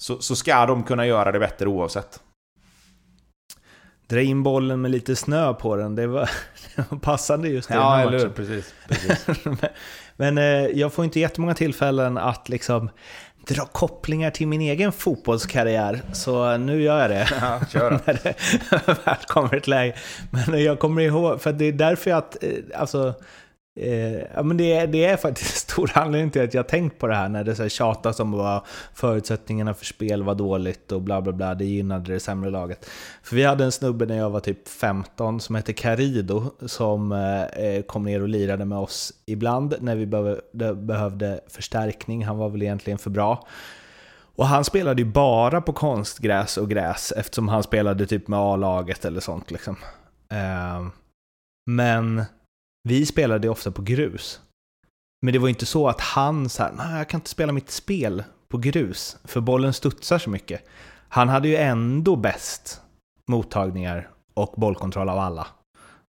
så, 0.03 0.19
så 0.19 0.37
ska 0.37 0.67
de 0.67 0.83
kunna 0.83 1.07
göra 1.07 1.33
det 1.33 1.39
bättre 1.39 1.67
oavsett 1.67 2.21
dra 4.13 4.21
in 4.21 4.43
bollen 4.43 4.81
med 4.81 4.91
lite 4.91 5.17
snö 5.17 5.55
på 5.55 5.77
den, 5.77 5.95
det 5.95 6.07
var, 6.07 6.31
det 6.77 6.85
var 6.91 6.99
passande 6.99 7.49
just 7.49 7.71
i 7.71 7.75
ja, 7.75 7.81
den 7.81 7.99
här 7.99 8.19
matchen. 8.19 8.33
Precis, 8.33 8.75
precis. 8.89 9.27
men, 9.45 9.57
men 10.17 10.39
eh, 10.39 10.67
jag 10.79 10.93
får 10.93 11.05
inte 11.05 11.21
jättemånga 11.21 11.55
tillfällen 11.55 12.19
att 12.19 12.49
liksom 12.49 12.91
dra 13.47 13.65
kopplingar 13.65 14.31
till 14.31 14.49
min 14.49 14.61
egen 14.61 14.93
fotbollskarriär, 14.93 16.03
så 16.13 16.57
nu 16.57 16.83
gör 16.83 17.01
jag 17.01 17.11
det. 17.11 17.29
Ja, 17.41 17.61
kör 17.73 17.91
när 18.07 18.19
det 18.23 18.35
väl 19.05 19.17
kommer 19.27 19.55
ett 19.55 19.67
läge. 19.67 19.95
Men 20.31 20.65
jag 20.65 20.79
kommer 20.79 21.03
ihåg, 21.03 21.43
för 21.43 21.53
det 21.53 21.65
är 21.65 21.73
därför 21.73 22.11
jag 22.11 22.25
eh, 22.41 22.81
alltså, 22.81 23.15
Eh, 23.81 24.19
ja, 24.35 24.43
men 24.43 24.57
det, 24.57 24.87
det 24.87 25.05
är 25.05 25.17
faktiskt 25.17 25.57
stor 25.71 25.91
anledning 25.95 26.31
till 26.31 26.43
att 26.43 26.55
jag 26.55 26.69
tänkt 26.69 26.99
på 26.99 27.07
det 27.07 27.15
här 27.15 27.29
när 27.29 27.45
det 27.45 27.55
så 27.55 27.63
här 27.63 27.69
tjatas 27.69 28.21
om 28.21 28.33
vad 28.33 28.63
förutsättningarna 28.95 29.75
för 29.75 29.85
spel 29.85 30.23
var 30.23 30.35
dåligt 30.35 30.93
och 30.93 31.03
bla 31.03 31.23
bla 31.23 31.33
bla, 31.33 31.55
det 31.55 31.65
gynnade 31.65 32.13
det 32.13 32.21
sämre 32.21 32.51
laget. 32.51 32.91
För 33.23 33.37
vi 33.37 33.45
hade 33.45 33.65
en 33.65 33.73
snubbe 33.73 34.07
när 34.07 34.17
jag 34.17 34.31
var 34.31 34.41
typ 34.41 34.69
15 34.69 35.41
som 35.41 35.55
hette 35.55 35.73
Carido 35.73 36.51
som 36.67 37.13
eh, 37.13 37.43
eh, 37.43 37.83
kom 37.83 38.05
ner 38.05 38.23
och 38.23 38.29
lirade 38.29 38.65
med 38.65 38.79
oss 38.79 39.13
ibland 39.27 39.75
när 39.81 39.97
vi 39.97 40.07
behövde, 40.07 40.75
behövde 40.75 41.41
förstärkning. 41.49 42.25
Han 42.25 42.39
var 42.39 42.49
väl 42.49 42.63
egentligen 42.63 42.99
för 42.99 43.11
bra. 43.11 43.47
Och 44.37 44.47
han 44.47 44.65
spelade 44.65 45.03
ju 45.03 45.09
bara 45.09 45.61
på 45.61 45.73
konstgräs 45.73 46.57
och 46.57 46.71
gräs 46.71 47.13
eftersom 47.17 47.49
han 47.49 47.63
spelade 47.63 48.07
typ 48.07 48.29
med 48.29 48.39
A-laget 48.39 49.05
eller 49.05 49.21
sånt 49.21 49.51
liksom. 49.51 49.77
Eh, 50.31 50.87
men 51.67 52.25
vi 52.89 53.07
spelade 53.07 53.49
ofta 53.49 53.71
på 53.71 53.83
grus. 53.83 54.41
Men 55.23 55.33
det 55.33 55.39
var 55.39 55.49
inte 55.49 55.67
så 55.67 55.89
att 55.89 56.01
han 56.01 56.49
sa 56.49 56.71
nej 56.77 56.99
jag 56.99 57.09
kan 57.09 57.19
inte 57.21 57.31
spela 57.31 57.53
mitt 57.53 57.71
spel 57.71 58.25
på 58.49 58.59
grus, 58.59 59.17
för 59.25 59.41
bollen 59.41 59.73
studsar 59.73 60.19
så 60.19 60.31
mycket. 60.31 60.65
Han 61.09 61.29
hade 61.29 61.49
ju 61.49 61.57
ändå 61.57 62.17
bäst 62.17 62.81
mottagningar 63.31 64.11
och 64.35 64.55
bollkontroll 64.57 65.09
av 65.09 65.19
alla. 65.19 65.47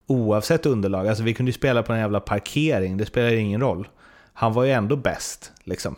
Oavsett 0.08 0.66
underlag. 0.66 1.08
Alltså 1.08 1.24
vi 1.24 1.34
kunde 1.34 1.50
ju 1.50 1.54
spela 1.54 1.84
på 1.84 1.94
en 1.94 2.00
jävla 2.00 2.20
parkering, 2.20 2.98
det 2.98 3.06
spelar 3.06 3.34
ingen 3.34 3.62
roll. 3.62 3.88
Han 4.34 4.54
var 4.54 4.64
ju 4.64 4.72
ändå 4.72 4.96
bäst, 4.96 5.52
liksom. 5.64 5.96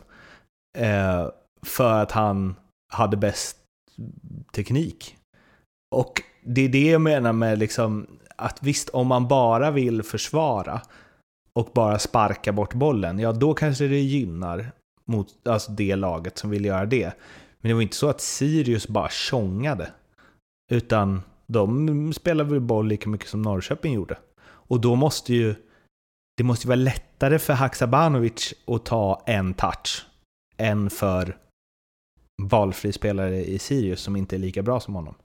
Eh, 0.77 1.27
för 1.65 2.01
att 2.01 2.11
han 2.11 2.55
hade 2.93 3.17
bäst 3.17 3.57
teknik. 4.55 5.17
Och 5.95 6.21
det 6.43 6.61
är 6.61 6.69
det 6.69 6.91
jag 6.91 7.01
menar 7.01 7.33
med 7.33 7.59
liksom 7.59 8.07
att 8.35 8.63
visst, 8.63 8.89
om 8.89 9.07
man 9.07 9.27
bara 9.27 9.71
vill 9.71 10.03
försvara 10.03 10.81
och 11.53 11.69
bara 11.73 11.99
sparka 11.99 12.51
bort 12.51 12.73
bollen, 12.73 13.19
ja 13.19 13.31
då 13.31 13.53
kanske 13.53 13.87
det 13.87 13.99
gynnar 13.99 14.71
mot 15.05 15.47
alltså 15.47 15.71
det 15.71 15.95
laget 15.95 16.37
som 16.37 16.49
vill 16.49 16.65
göra 16.65 16.85
det. 16.85 17.13
Men 17.61 17.69
det 17.69 17.73
var 17.73 17.81
inte 17.81 17.95
så 17.95 18.09
att 18.09 18.21
Sirius 18.21 18.87
bara 18.87 19.09
tjongade. 19.09 19.91
Utan 20.71 21.21
de 21.47 22.13
spelade 22.13 22.49
väl 22.49 22.59
boll 22.59 22.87
lika 22.87 23.09
mycket 23.09 23.29
som 23.29 23.41
Norrköping 23.41 23.93
gjorde. 23.93 24.17
Och 24.45 24.81
då 24.81 24.95
måste 24.95 25.33
ju 25.33 25.55
det 26.37 26.43
måste 26.43 26.65
ju 26.65 26.67
vara 26.67 26.75
lättare 26.75 27.39
för 27.39 27.53
Haksabanovic 27.53 28.53
att 28.67 28.85
ta 28.85 29.23
en 29.25 29.53
touch 29.53 30.05
än 30.57 30.89
för 30.89 31.37
valfri 32.41 32.91
spelare 32.91 33.45
i 33.45 33.59
Sirius 33.59 34.01
som 34.01 34.15
inte 34.15 34.35
är 34.35 34.39
lika 34.39 34.63
bra 34.63 34.79
som 34.79 34.95
honom. 34.95 35.15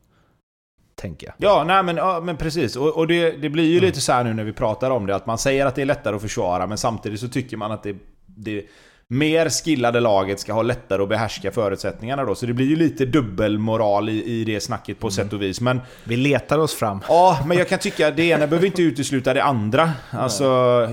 Tänker 1.01 1.27
jag. 1.27 1.35
Ja, 1.39 1.65
nej 1.65 1.83
men, 1.83 1.97
ja, 1.97 2.21
men 2.21 2.37
precis. 2.37 2.77
Och, 2.77 2.97
och 2.97 3.07
det, 3.07 3.31
det 3.31 3.49
blir 3.49 3.65
ju 3.65 3.79
mm. 3.79 3.85
lite 3.85 4.01
så 4.01 4.13
här 4.13 4.25
nu 4.25 4.35
när 4.35 4.45
vi 4.45 4.53
pratar 4.53 4.91
om 4.91 5.07
det, 5.07 5.15
att 5.15 5.27
man 5.27 5.39
säger 5.39 5.67
att 5.67 5.75
det 5.75 5.83
är 5.83 5.87
lättare 5.87 6.17
att 6.17 6.23
försvara, 6.23 6.67
men 6.67 6.79
samtidigt 6.79 7.21
så 7.21 7.29
tycker 7.29 7.57
man 7.57 7.73
att 7.73 7.83
det, 7.83 7.97
det 8.27 8.65
mer 9.09 9.49
skillade 9.49 10.01
laget 10.01 10.41
ska 10.41 10.53
ha 10.53 10.63
lättare 10.63 11.03
att 11.03 11.09
behärska 11.09 11.51
förutsättningarna 11.51 12.25
då. 12.25 12.35
Så 12.35 12.47
det 12.47 12.53
blir 12.53 12.67
ju 12.67 12.77
lite 12.77 13.07
dubbelmoral 13.07 14.09
i, 14.09 14.25
i 14.25 14.45
det 14.45 14.61
snacket 14.61 14.99
på 14.99 15.07
mm. 15.07 15.11
sätt 15.11 15.33
och 15.33 15.43
vis. 15.43 15.61
Men, 15.61 15.81
Vi 16.05 16.17
letar 16.17 16.59
oss 16.59 16.75
fram. 16.75 17.01
Ja, 17.09 17.39
men 17.47 17.59
jag 17.59 17.69
kan 17.69 17.79
tycka 17.79 18.09
att 18.09 18.17
det 18.17 18.23
ena 18.23 18.47
behöver 18.47 18.67
inte 18.67 18.83
utesluta 18.83 19.35
det 19.35 19.43
andra. 19.43 19.93
Alltså, 20.11 20.45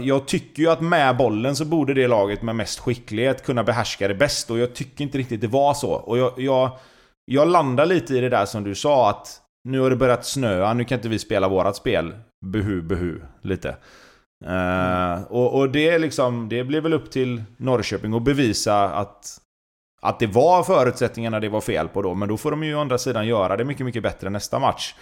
jag 0.02 0.28
tycker 0.28 0.64
ju 0.64 0.70
att 0.70 0.82
med 0.82 1.18
bollen 1.18 1.56
så 1.56 1.66
borde 1.66 1.94
det 1.94 2.08
laget 2.08 2.42
med 2.42 2.56
mest 2.56 2.80
skicklighet 2.80 3.46
kunna 3.46 3.64
behärska 3.64 4.08
det 4.08 4.16
bäst. 4.16 4.52
Och 4.52 4.60
jag 4.60 4.76
tycker 4.76 5.04
inte 5.04 5.18
riktigt 5.18 5.42
det 5.42 5.48
var 5.48 5.74
så. 5.74 5.92
Och 5.92 6.18
jag, 6.18 6.34
jag, 6.38 6.78
jag 7.26 7.48
landar 7.48 7.86
lite 7.86 8.14
i 8.14 8.22
det 8.22 8.30
där 8.30 8.46
som 8.46 8.64
du 8.64 8.76
sa 8.76 9.10
att 9.10 9.42
nu 9.68 9.80
har 9.80 9.90
det 9.90 9.96
börjat 9.96 10.26
snöa, 10.26 10.74
nu 10.74 10.84
kan 10.84 10.98
inte 10.98 11.10
vi 11.10 11.20
spela 11.20 11.48
vårat 11.48 11.76
spel. 11.76 12.16
Behu, 12.46 12.82
behu, 12.82 13.22
lite. 13.42 13.76
Uh, 14.46 15.24
och, 15.24 15.60
och, 15.60 15.70
det, 15.72 15.98
liksom, 15.98 16.50
det 16.50 16.64
blir 16.64 16.82
väl 16.82 16.94
upp 16.94 17.12
till 17.12 17.44
Norrköping 17.58 18.14
att 18.14 18.24
bevisa 18.24 18.90
att, 18.90 19.38
att 20.02 20.20
det 20.20 20.28
var 20.28 20.64
förutsättningarna 20.64 21.40
det 21.40 21.50
var 21.50 21.62
fel 21.62 21.88
på 21.88 22.02
då. 22.02 22.14
Men 22.14 22.30
då 22.30 22.38
får 22.38 22.52
de 22.52 22.64
ju 22.64 22.76
å 22.76 22.80
andra 22.80 22.98
sidan 22.98 23.28
göra 23.28 23.58
det 23.58 23.66
mycket, 23.66 23.86
mycket 23.86 24.04
bättre 24.04 24.30
nästa 24.30 24.60
match. 24.60 24.96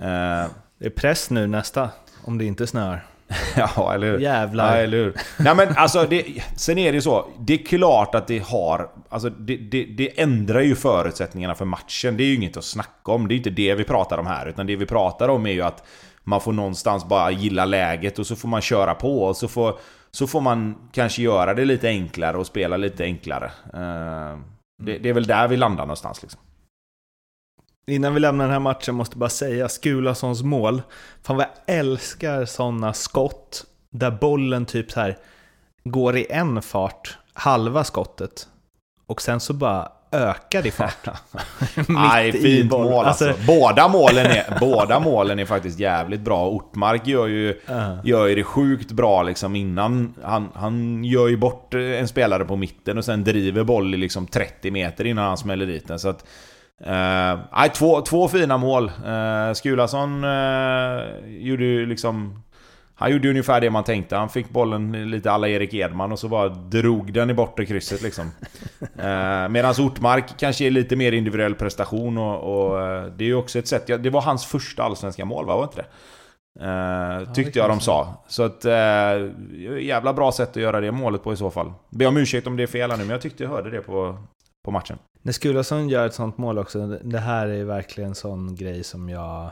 Uh, 0.00 0.50
det 0.78 0.86
är 0.86 0.90
press 0.90 1.30
nu 1.30 1.46
nästa, 1.46 1.90
om 2.24 2.38
det 2.38 2.44
inte 2.44 2.66
snöar. 2.66 3.13
ja, 3.56 3.94
eller 3.94 4.06
hur? 4.06 4.18
Jävlar. 4.18 4.76
Ja, 4.76 4.82
eller 4.82 4.96
hur? 4.96 5.14
Nej, 5.38 5.54
men 5.54 5.68
alltså, 5.76 6.06
det, 6.10 6.24
sen 6.56 6.78
är 6.78 6.92
det 6.92 6.96
ju 6.96 7.02
så. 7.02 7.26
Det 7.38 7.54
är 7.54 7.58
klart 7.58 8.14
att 8.14 8.26
det 8.26 8.38
har... 8.38 8.90
Alltså, 9.08 9.30
det, 9.30 9.56
det, 9.56 9.84
det, 9.84 10.20
ändrar 10.20 10.60
ju 10.60 10.74
förutsättningarna 10.74 11.54
för 11.54 11.64
matchen. 11.64 12.16
Det 12.16 12.22
är 12.22 12.26
ju 12.26 12.34
inget 12.34 12.56
att 12.56 12.64
snacka 12.64 13.12
om. 13.12 13.28
Det 13.28 13.34
är 13.34 13.36
inte 13.36 13.50
det 13.50 13.74
vi 13.74 13.84
pratar 13.84 14.18
om 14.18 14.26
här. 14.26 14.46
Utan 14.46 14.66
det 14.66 14.76
vi 14.76 14.86
pratar 14.86 15.28
om 15.28 15.46
är 15.46 15.52
ju 15.52 15.62
att 15.62 15.86
man 16.24 16.40
får 16.40 16.52
någonstans 16.52 17.04
bara 17.04 17.30
gilla 17.30 17.64
läget 17.64 18.18
och 18.18 18.26
så 18.26 18.36
får 18.36 18.48
man 18.48 18.60
köra 18.60 18.94
på 18.94 19.22
och 19.22 19.36
så 19.36 19.48
får, 19.48 19.78
så 20.10 20.26
får 20.26 20.40
man 20.40 20.74
kanske 20.92 21.22
göra 21.22 21.54
det 21.54 21.64
lite 21.64 21.88
enklare 21.88 22.36
och 22.36 22.46
spela 22.46 22.76
lite 22.76 23.04
enklare. 23.04 23.44
Uh, 23.74 24.38
det, 24.82 24.98
det, 24.98 25.08
är 25.08 25.12
väl 25.12 25.26
där 25.26 25.48
vi 25.48 25.56
landar 25.56 25.84
någonstans 25.84 26.22
liksom. 26.22 26.40
Innan 27.86 28.14
vi 28.14 28.20
lämnar 28.20 28.44
den 28.44 28.52
här 28.52 28.60
matchen 28.60 28.94
måste 28.94 29.14
jag 29.14 29.18
bara 29.18 29.30
säga 29.30 29.68
Skulasons 29.68 30.42
mål. 30.42 30.82
Fan 31.22 31.36
vad 31.36 31.46
jag 31.64 31.76
älskar 31.76 32.44
sådana 32.44 32.92
skott 32.92 33.64
där 33.90 34.10
bollen 34.10 34.66
typ 34.66 34.90
så 34.90 35.00
här 35.00 35.18
går 35.84 36.16
i 36.16 36.26
en 36.30 36.62
fart, 36.62 37.18
halva 37.32 37.84
skottet. 37.84 38.48
Och 39.06 39.22
sen 39.22 39.40
så 39.40 39.52
bara 39.52 39.88
ökar 40.12 40.66
i 40.66 40.70
fart. 40.70 41.08
Nej, 41.88 42.32
fint 42.32 42.70
mål 42.70 43.04
alltså. 43.04 43.28
alltså. 43.28 43.46
Båda, 43.46 43.88
målen 43.88 44.26
är, 44.26 44.58
båda 44.60 45.00
målen 45.00 45.38
är 45.38 45.44
faktiskt 45.44 45.78
jävligt 45.78 46.20
bra. 46.20 46.48
Ortmark 46.48 47.06
gör 47.06 47.26
ju, 47.26 47.50
uh. 47.70 47.94
gör 48.04 48.26
ju 48.26 48.34
det 48.34 48.44
sjukt 48.44 48.92
bra 48.92 49.22
liksom 49.22 49.56
innan. 49.56 50.14
Han, 50.22 50.48
han 50.54 51.04
gör 51.04 51.28
ju 51.28 51.36
bort 51.36 51.74
en 51.74 52.08
spelare 52.08 52.44
på 52.44 52.56
mitten 52.56 52.98
och 52.98 53.04
sen 53.04 53.24
driver 53.24 53.64
boll 53.64 53.94
i 53.94 53.96
liksom 53.96 54.26
30 54.26 54.70
meter 54.70 55.04
innan 55.04 55.24
han 55.24 55.36
smäller 55.36 55.66
dit 55.66 55.88
den. 55.88 55.98
Så 55.98 56.08
att, 56.08 56.24
uh, 56.86 57.72
två, 57.72 58.00
två 58.00 58.28
fina 58.28 58.58
mål. 58.58 58.84
Uh, 58.84 59.52
Skulason 59.54 60.24
uh, 60.24 61.00
gjorde 61.26 61.64
ju 61.64 61.86
liksom 61.86 62.44
han 62.96 63.12
gjorde 63.12 63.30
ungefär 63.30 63.60
det 63.60 63.70
man 63.70 63.84
tänkte. 63.84 64.16
Han 64.16 64.28
fick 64.28 64.50
bollen 64.50 65.10
lite 65.10 65.30
alla 65.30 65.48
Erik 65.48 65.74
Edman 65.74 66.12
och 66.12 66.18
så 66.18 66.28
bara 66.28 66.48
drog 66.48 67.12
den 67.12 67.30
i 67.30 67.34
bortre 67.34 67.66
krysset 67.66 68.02
liksom. 68.02 68.24
eh, 68.80 69.48
Medan 69.48 69.74
Ortmark 69.78 70.38
kanske 70.38 70.64
är 70.64 70.70
lite 70.70 70.96
mer 70.96 71.12
individuell 71.12 71.54
prestation 71.54 72.18
och, 72.18 72.66
och 72.66 72.82
eh, 72.82 73.04
det 73.04 73.24
är 73.24 73.28
ju 73.28 73.34
också 73.34 73.58
ett 73.58 73.68
sätt. 73.68 73.88
Ja, 73.88 73.98
det 73.98 74.10
var 74.10 74.22
hans 74.22 74.46
första 74.46 74.82
allsvenska 74.82 75.24
mål, 75.24 75.46
va? 75.46 75.56
Var 75.56 75.64
inte 75.64 75.76
det? 75.76 75.86
Eh, 76.60 77.32
tyckte 77.32 77.58
jag 77.58 77.70
de 77.70 77.80
sa. 77.80 78.24
Så 78.28 78.42
att... 78.42 78.64
Eh, 78.64 78.72
jävla 79.80 80.12
bra 80.12 80.32
sätt 80.32 80.50
att 80.50 80.56
göra 80.56 80.80
det 80.80 80.92
målet 80.92 81.22
på 81.22 81.32
i 81.32 81.36
så 81.36 81.50
fall. 81.50 81.72
Be 81.90 82.06
om 82.06 82.16
ursäkt 82.16 82.46
om 82.46 82.56
det 82.56 82.62
är 82.62 82.66
fel 82.66 82.90
här 82.90 82.98
nu, 82.98 83.04
men 83.04 83.10
jag 83.10 83.20
tyckte 83.20 83.42
jag 83.42 83.50
hörde 83.50 83.70
det 83.70 83.80
på, 83.80 84.18
på 84.64 84.70
matchen. 84.70 84.98
När 85.26 85.32
Skulason 85.32 85.88
gör 85.88 86.06
ett 86.06 86.14
sånt 86.14 86.38
mål 86.38 86.58
också, 86.58 86.86
det 86.86 87.18
här 87.18 87.48
är 87.48 87.64
verkligen 87.64 88.10
en 88.10 88.14
sån 88.14 88.54
grej 88.54 88.84
som 88.84 89.08
jag 89.08 89.50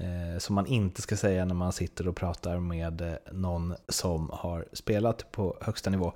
eh, 0.00 0.38
som 0.38 0.54
man 0.54 0.66
inte 0.66 1.02
ska 1.02 1.16
säga 1.16 1.44
när 1.44 1.54
man 1.54 1.72
sitter 1.72 2.08
och 2.08 2.16
pratar 2.16 2.58
med 2.58 3.00
eh, 3.00 3.32
någon 3.32 3.74
som 3.88 4.30
har 4.32 4.64
spelat 4.72 5.32
på 5.32 5.56
högsta 5.60 5.90
nivå. 5.90 6.12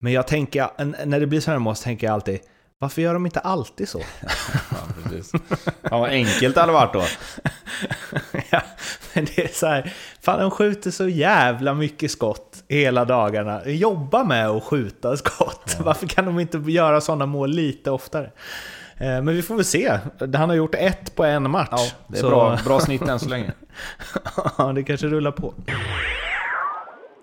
Men 0.00 0.12
jag 0.12 0.26
tänker, 0.26 0.70
när 1.06 1.20
det 1.20 1.26
blir 1.26 1.40
sådana 1.40 1.58
mål 1.58 1.76
så 1.76 1.82
tänker 1.82 2.06
jag 2.06 2.14
alltid, 2.14 2.40
varför 2.82 3.02
gör 3.02 3.14
de 3.14 3.26
inte 3.26 3.40
alltid 3.40 3.88
så? 3.88 3.98
ja, 4.70 4.76
precis. 5.02 5.32
Ja, 5.82 5.98
vad 5.98 6.10
enkelt 6.10 6.54
det 6.54 6.60
hade 6.60 6.72
varit 6.72 6.92
då. 6.92 7.04
ja, 8.50 8.62
men 9.14 9.24
det 9.24 9.44
är 9.44 9.48
så 9.48 9.66
här, 9.66 9.94
fan 10.20 10.40
de 10.40 10.50
skjuter 10.50 10.90
så 10.90 11.08
jävla 11.08 11.74
mycket 11.74 12.10
skott 12.10 12.64
hela 12.68 13.04
dagarna. 13.04 13.66
Jobba 13.66 14.24
med 14.24 14.48
att 14.48 14.64
skjuta 14.64 15.16
skott. 15.16 15.74
Ja. 15.78 15.84
Varför 15.84 16.06
kan 16.06 16.24
de 16.24 16.40
inte 16.40 16.58
göra 16.58 17.00
sådana 17.00 17.26
mål 17.26 17.50
lite 17.50 17.90
oftare? 17.90 18.30
Eh, 18.96 19.22
men 19.22 19.26
vi 19.26 19.42
får 19.42 19.54
väl 19.54 19.64
se. 19.64 19.98
Han 20.34 20.48
har 20.48 20.56
gjort 20.56 20.74
ett 20.74 21.16
på 21.16 21.24
en 21.24 21.50
match. 21.50 21.68
Ja, 21.70 21.86
det 22.06 22.18
är 22.18 22.20
så... 22.20 22.28
bra, 22.28 22.58
bra 22.64 22.80
snitt 22.80 23.02
än 23.02 23.20
så 23.20 23.28
länge. 23.28 23.52
ja, 24.58 24.72
det 24.72 24.82
kanske 24.82 25.06
rullar 25.06 25.32
på. 25.32 25.54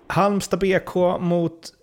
Halmstad 0.08 0.60
BK 0.60 0.96
mot 1.20 1.74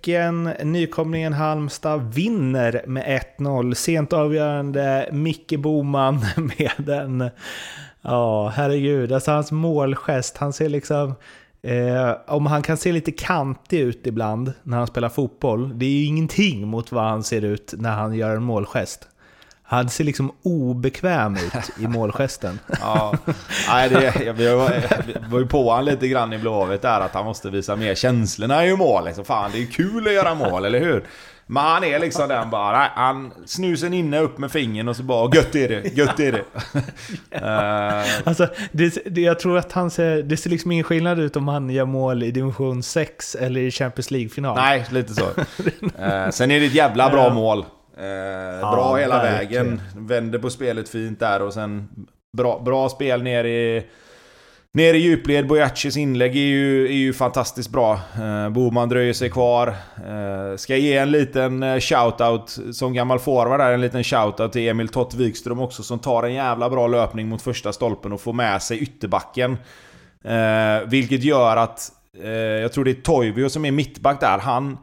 Häcken. 0.00 0.44
Nykomlingen 0.62 1.32
Halmstad 1.32 2.14
vinner 2.14 2.84
med 2.86 3.22
1-0. 3.38 3.74
Sent 3.74 4.12
avgörande 4.12 5.08
Micke 5.12 5.58
Boman 5.58 6.14
med 6.36 6.88
en... 6.88 7.30
Ja, 8.02 8.48
herregud. 8.48 9.12
Alltså 9.12 9.30
hans 9.30 9.52
målgest. 9.52 10.36
Han 10.36 10.52
ser 10.52 10.68
liksom... 10.68 11.14
Eh, 11.62 12.12
om 12.26 12.46
han 12.46 12.62
kan 12.62 12.76
se 12.76 12.92
lite 12.92 13.12
kantig 13.12 13.80
ut 13.80 14.06
ibland 14.06 14.52
när 14.62 14.76
han 14.76 14.86
spelar 14.86 15.08
fotboll, 15.08 15.78
det 15.78 15.86
är 15.86 15.90
ju 15.90 16.04
ingenting 16.04 16.68
mot 16.68 16.92
vad 16.92 17.04
han 17.04 17.22
ser 17.22 17.44
ut 17.44 17.74
när 17.78 17.90
han 17.90 18.14
gör 18.14 18.36
en 18.36 18.42
målgest. 18.42 19.08
Han 19.70 19.88
ser 19.88 20.04
liksom 20.04 20.32
obekväm 20.42 21.36
ut 21.36 21.70
i 21.80 21.86
målgesten. 21.86 22.58
ja, 22.80 23.14
nej, 23.68 23.88
det, 23.88 24.32
vi 24.36 24.54
var 25.28 25.38
ju 25.38 25.46
på 25.46 25.70
honom 25.70 25.84
lite 25.84 26.08
grann 26.08 26.32
i 26.32 26.38
Blåvitt 26.38 26.82
där 26.82 27.00
att 27.00 27.14
han 27.14 27.24
måste 27.24 27.50
visa 27.50 27.76
mer 27.76 27.94
känslorna 27.94 28.66
i 28.66 28.76
mål. 28.76 29.04
Liksom, 29.04 29.24
fan, 29.24 29.50
det 29.52 29.62
är 29.62 29.66
kul 29.66 30.06
att 30.06 30.12
göra 30.12 30.34
mål, 30.34 30.64
eller 30.64 30.80
hur? 30.80 31.04
Men 31.46 31.62
han 31.62 31.84
är 31.84 31.98
liksom 31.98 32.28
den 32.28 32.50
bara, 32.50 32.78
nej, 32.78 32.88
han 32.94 33.32
snusen 33.46 33.94
inne 33.94 34.18
upp 34.20 34.38
med 34.38 34.52
fingern 34.52 34.88
och 34.88 34.96
så 34.96 35.02
bara 35.02 35.36
gött 35.36 35.54
är 35.54 35.68
det, 35.68 35.96
gött 35.96 36.20
är 36.20 36.32
det. 36.32 36.44
uh, 37.36 38.22
alltså, 38.28 38.48
det, 38.72 38.98
det, 39.06 39.20
jag 39.20 39.38
tror 39.38 39.58
att 39.58 39.72
han 39.72 39.90
ser, 39.90 40.22
det 40.22 40.36
ser 40.36 40.50
liksom 40.50 40.72
ingen 40.72 40.84
skillnad 40.84 41.20
ut 41.20 41.36
om 41.36 41.48
han 41.48 41.70
gör 41.70 41.84
mål 41.84 42.22
i 42.22 42.30
division 42.30 42.82
6 42.82 43.34
eller 43.34 43.60
i 43.60 43.70
Champions 43.70 44.10
League-final. 44.10 44.56
Nej, 44.56 44.86
lite 44.90 45.14
så. 45.14 45.24
uh, 45.24 46.30
sen 46.30 46.50
är 46.50 46.60
det 46.60 46.66
ett 46.66 46.74
jävla 46.74 47.10
bra 47.10 47.34
mål. 47.34 47.64
Eh, 48.00 48.06
ja, 48.60 48.70
bra 48.72 48.96
hela 48.96 49.22
verkligen. 49.22 49.66
vägen. 49.66 49.80
Vänder 50.06 50.38
på 50.38 50.50
spelet 50.50 50.88
fint 50.88 51.20
där 51.20 51.42
och 51.42 51.54
sen 51.54 51.88
bra, 52.36 52.62
bra 52.64 52.88
spel 52.88 53.22
ner 53.22 53.44
i... 53.44 53.86
Ner 54.72 54.94
i 54.94 54.98
djupled, 54.98 55.46
Bojacis 55.46 55.96
inlägg 55.96 56.36
är 56.36 56.40
ju, 56.40 56.86
är 56.86 56.96
ju 56.96 57.12
fantastiskt 57.12 57.70
bra. 57.70 58.00
Eh, 58.20 58.48
Boman 58.50 58.88
dröjer 58.88 59.12
sig 59.12 59.30
kvar. 59.30 59.68
Eh, 60.08 60.56
ska 60.56 60.76
ge 60.76 60.96
en 60.96 61.10
liten 61.10 61.62
eh, 61.62 61.80
shoutout 61.80 62.58
som 62.72 62.92
gammal 62.92 63.18
forward 63.18 63.60
där, 63.60 63.72
en 63.72 63.80
liten 63.80 64.04
shoutout 64.04 64.52
till 64.52 64.68
Emil 64.68 64.88
Tott 64.88 65.14
Wikström 65.14 65.60
också 65.60 65.82
som 65.82 65.98
tar 65.98 66.22
en 66.22 66.34
jävla 66.34 66.70
bra 66.70 66.86
löpning 66.86 67.28
mot 67.28 67.42
första 67.42 67.72
stolpen 67.72 68.12
och 68.12 68.20
får 68.20 68.32
med 68.32 68.62
sig 68.62 68.78
ytterbacken. 68.78 69.56
Eh, 70.24 70.88
vilket 70.88 71.24
gör 71.24 71.56
att, 71.56 71.92
eh, 72.22 72.30
jag 72.30 72.72
tror 72.72 72.84
det 72.84 72.90
är 72.90 73.02
Toivio 73.02 73.48
som 73.48 73.64
är 73.64 73.70
mittback 73.72 74.20
där, 74.20 74.38
han 74.38 74.78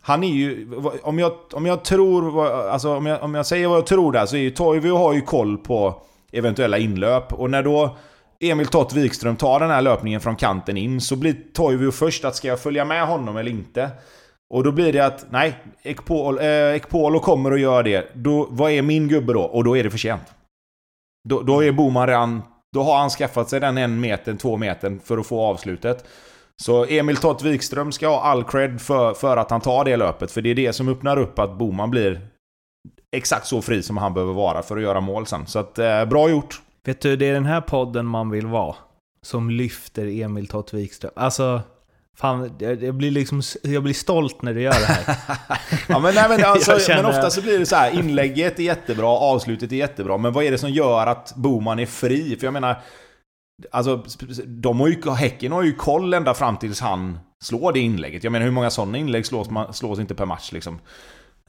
han 0.00 0.24
är 0.24 0.28
ju... 0.28 0.68
Om 1.02 1.18
jag, 1.18 1.32
om 1.52 1.66
jag 1.66 1.84
tror... 1.84 2.46
Alltså 2.46 2.96
om 2.96 3.06
jag, 3.06 3.22
om 3.22 3.34
jag 3.34 3.46
säger 3.46 3.68
vad 3.68 3.76
jag 3.76 3.86
tror 3.86 4.12
där 4.12 4.26
så 4.26 4.36
är 4.36 4.40
ju 4.40 4.50
Toivio 4.50 4.96
har 4.96 5.12
ju 5.12 5.20
koll 5.20 5.58
på 5.58 6.02
eventuella 6.32 6.78
inlöp. 6.78 7.32
Och 7.32 7.50
när 7.50 7.62
då 7.62 7.96
Emil 8.40 8.66
Tott 8.66 8.92
Wikström 8.92 9.36
tar 9.36 9.60
den 9.60 9.70
här 9.70 9.82
löpningen 9.82 10.20
från 10.20 10.36
kanten 10.36 10.76
in 10.76 11.00
så 11.00 11.16
blir 11.16 11.36
Toivio 11.52 11.90
först 11.90 12.24
att 12.24 12.36
ska 12.36 12.48
jag 12.48 12.60
följa 12.60 12.84
med 12.84 13.06
honom 13.06 13.36
eller 13.36 13.50
inte? 13.50 13.90
Och 14.54 14.64
då 14.64 14.72
blir 14.72 14.92
det 14.92 15.06
att 15.06 15.26
nej, 15.30 15.54
Ekpolo, 15.82 16.40
eh, 16.40 16.74
Ekpolo 16.74 17.20
kommer 17.20 17.50
och 17.50 17.58
gör 17.58 17.82
det. 17.82 18.10
Då, 18.14 18.48
vad 18.50 18.70
är 18.70 18.82
min 18.82 19.08
gubbe 19.08 19.32
då? 19.32 19.42
Och 19.42 19.64
då 19.64 19.76
är 19.76 19.84
det 19.84 19.90
för 19.90 19.98
sent. 19.98 20.22
Då, 21.28 21.42
då 21.42 21.64
är 21.64 21.72
Boman 21.72 22.06
redan... 22.06 22.42
Då 22.72 22.82
har 22.82 22.98
han 22.98 23.10
skaffat 23.10 23.50
sig 23.50 23.60
den 23.60 23.78
en 23.78 24.00
meter, 24.00 24.34
två 24.34 24.56
meter 24.56 24.98
för 25.04 25.18
att 25.18 25.26
få 25.26 25.40
avslutet. 25.40 26.04
Så 26.60 26.84
Emil 26.84 27.16
Tott 27.16 27.42
Wikström 27.42 27.92
ska 27.92 28.08
ha 28.08 28.20
all 28.22 28.44
cred 28.44 28.80
för, 28.80 29.14
för 29.14 29.36
att 29.36 29.50
han 29.50 29.60
tar 29.60 29.84
det 29.84 29.96
löpet. 29.96 30.30
För 30.30 30.42
det 30.42 30.50
är 30.50 30.54
det 30.54 30.72
som 30.72 30.88
öppnar 30.88 31.16
upp 31.16 31.38
att 31.38 31.58
Boman 31.58 31.90
blir 31.90 32.20
exakt 33.16 33.46
så 33.46 33.62
fri 33.62 33.82
som 33.82 33.96
han 33.96 34.14
behöver 34.14 34.32
vara 34.32 34.62
för 34.62 34.76
att 34.76 34.82
göra 34.82 35.00
mål 35.00 35.26
sen. 35.26 35.46
Så 35.46 35.58
att, 35.58 35.78
eh, 35.78 36.04
bra 36.04 36.30
gjort. 36.30 36.60
Vet 36.84 37.00
du, 37.00 37.16
det 37.16 37.26
är 37.28 37.32
den 37.34 37.44
här 37.44 37.60
podden 37.60 38.06
man 38.06 38.30
vill 38.30 38.46
vara. 38.46 38.74
Som 39.22 39.50
lyfter 39.50 40.22
Emil 40.22 40.48
Tott 40.48 40.72
Wikström. 40.74 41.10
Alltså, 41.16 41.60
fan, 42.16 42.52
jag, 42.58 42.94
blir 42.94 43.10
liksom, 43.10 43.42
jag 43.62 43.82
blir 43.82 43.94
stolt 43.94 44.42
när 44.42 44.54
du 44.54 44.62
gör 44.62 44.72
det 44.72 44.86
här. 44.86 45.16
Ja, 45.88 45.98
men, 45.98 46.14
nej, 46.14 46.28
men, 46.28 46.44
alltså, 46.44 46.78
känner- 46.78 47.02
men 47.02 47.10
ofta 47.10 47.30
så 47.30 47.42
blir 47.42 47.58
det 47.58 47.66
så 47.66 47.76
här, 47.76 47.98
inlägget 47.98 48.58
är 48.58 48.62
jättebra, 48.62 49.06
avslutet 49.08 49.72
är 49.72 49.76
jättebra, 49.76 50.16
men 50.18 50.32
vad 50.32 50.44
är 50.44 50.50
det 50.50 50.58
som 50.58 50.70
gör 50.70 51.06
att 51.06 51.32
Boman 51.36 51.78
är 51.78 51.86
fri? 51.86 52.36
För 52.36 52.46
jag 52.46 52.52
menar, 52.52 52.76
alltså, 53.70 54.02
de 54.46 54.80
har 54.80 54.88
ju, 54.88 55.10
Häcken 55.10 55.52
har 55.52 55.62
ju 55.62 55.72
koll 55.72 56.14
ända 56.14 56.34
fram 56.34 56.56
tills 56.56 56.80
han 56.80 57.18
slår 57.42 57.72
det 57.72 57.80
inlägget. 57.80 58.24
Jag 58.24 58.30
menar, 58.30 58.44
hur 58.44 58.52
många 58.52 58.70
sådana 58.70 58.98
inlägg 58.98 59.26
slås, 59.26 59.50
man, 59.50 59.74
slås 59.74 59.98
inte 59.98 60.14
per 60.14 60.26
match 60.26 60.52
liksom? 60.52 60.78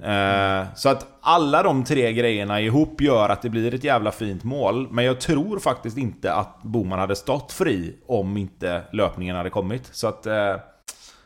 Eh, 0.03 0.65
så 0.75 0.89
att 0.89 1.07
alla 1.21 1.63
de 1.63 1.83
tre 1.83 2.13
grejerna 2.13 2.61
ihop 2.61 3.01
gör 3.01 3.29
att 3.29 3.41
det 3.41 3.49
blir 3.49 3.73
ett 3.73 3.83
jävla 3.83 4.11
fint 4.11 4.43
mål. 4.43 4.87
Men 4.91 5.05
jag 5.05 5.21
tror 5.21 5.59
faktiskt 5.59 5.97
inte 5.97 6.33
att 6.33 6.63
Boman 6.63 6.99
hade 6.99 7.15
stått 7.15 7.51
fri 7.51 7.95
om 8.07 8.37
inte 8.37 8.81
löpningen 8.91 9.35
hade 9.35 9.49
kommit. 9.49 9.89
Så 9.91 10.07
att... 10.07 10.25
Eh, 10.25 10.55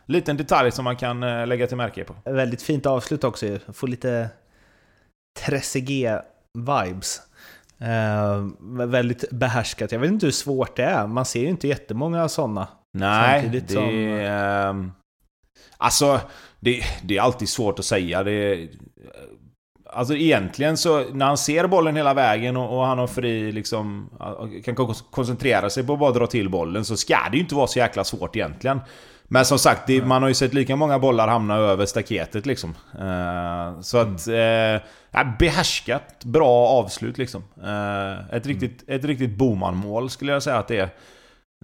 liten 0.05 0.37
detalj 0.37 0.71
som 0.71 0.83
man 0.83 0.95
kan 0.95 1.23
eh, 1.23 1.47
lägga 1.47 1.67
till 1.67 1.77
märke 1.77 2.03
på. 2.03 2.15
Väldigt 2.25 2.61
fint 2.61 2.85
avslut 2.85 3.23
också 3.23 3.45
ju. 3.45 3.59
Får 3.73 3.87
lite 3.87 4.29
Trezeguet-vibes. 5.39 7.21
Eh, 7.79 8.45
väldigt 8.87 9.29
behärskat. 9.31 9.91
Jag 9.91 9.99
vet 9.99 10.11
inte 10.11 10.25
hur 10.25 10.31
svårt 10.31 10.75
det 10.75 10.83
är. 10.83 11.07
Man 11.07 11.25
ser 11.25 11.39
ju 11.41 11.47
inte 11.49 11.67
jättemånga 11.67 12.29
sådana. 12.29 12.67
Nej, 12.93 13.41
Samtidigt 13.41 13.67
det... 13.67 13.73
som- 13.73 13.89
ehm, 13.89 14.91
alltså, 15.77 16.19
det, 16.59 16.81
det 17.03 17.17
är 17.17 17.21
alltid 17.21 17.49
svårt 17.49 17.79
att 17.79 17.85
säga. 17.85 18.23
Det, 18.23 18.67
alltså 19.89 20.15
egentligen 20.15 20.77
så, 20.77 21.03
när 21.13 21.25
han 21.25 21.37
ser 21.37 21.67
bollen 21.67 21.95
hela 21.95 22.13
vägen 22.13 22.57
och, 22.57 22.77
och 22.77 22.85
han 22.85 22.99
har 22.99 23.07
fri 23.07 23.51
liksom... 23.51 24.09
Kan 24.65 24.75
kon- 24.75 24.93
koncentrera 25.11 25.69
sig 25.69 25.83
på 25.87 25.93
att 25.93 25.99
bara 25.99 26.11
dra 26.11 26.27
till 26.27 26.49
bollen 26.49 26.85
så 26.85 26.97
ska 26.97 27.17
det 27.31 27.37
ju 27.37 27.43
inte 27.43 27.55
vara 27.55 27.67
så 27.67 27.79
jäkla 27.79 28.03
svårt 28.03 28.35
egentligen. 28.35 28.79
Men 29.27 29.45
som 29.45 29.59
sagt, 29.59 29.87
det, 29.87 30.05
man 30.05 30.21
har 30.21 30.29
ju 30.29 30.35
sett 30.35 30.53
lika 30.53 30.75
många 30.75 30.99
bollar 30.99 31.27
hamna 31.27 31.55
över 31.55 31.85
staketet 31.85 32.45
liksom. 32.45 32.69
Eh, 32.99 33.81
så 33.81 33.97
att... 33.97 34.27
Mm. 34.27 34.75
Uh, 34.75 35.37
behärskat, 35.39 36.23
bra 36.25 36.67
avslut 36.67 37.17
liksom. 37.17 37.43
Eh, 37.63 38.35
ett, 38.35 38.45
riktigt, 38.45 38.83
ett 38.87 39.03
riktigt 39.03 39.37
Boman-mål 39.37 40.09
skulle 40.09 40.31
jag 40.31 40.43
säga 40.43 40.57
att 40.57 40.67
det 40.67 40.77
är. 40.77 40.89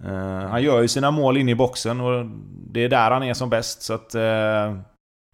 Eh, 0.02 0.48
han 0.48 0.62
gör 0.62 0.82
ju 0.82 0.88
sina 0.88 1.10
mål 1.10 1.36
inne 1.36 1.50
i 1.50 1.54
boxen 1.54 2.00
och 2.00 2.26
det 2.72 2.84
är 2.84 2.88
där 2.88 3.10
han 3.10 3.22
är 3.22 3.34
som 3.34 3.50
bäst. 3.50 3.82
Så 3.82 3.94
att... 3.94 4.14
eh, 4.14 4.76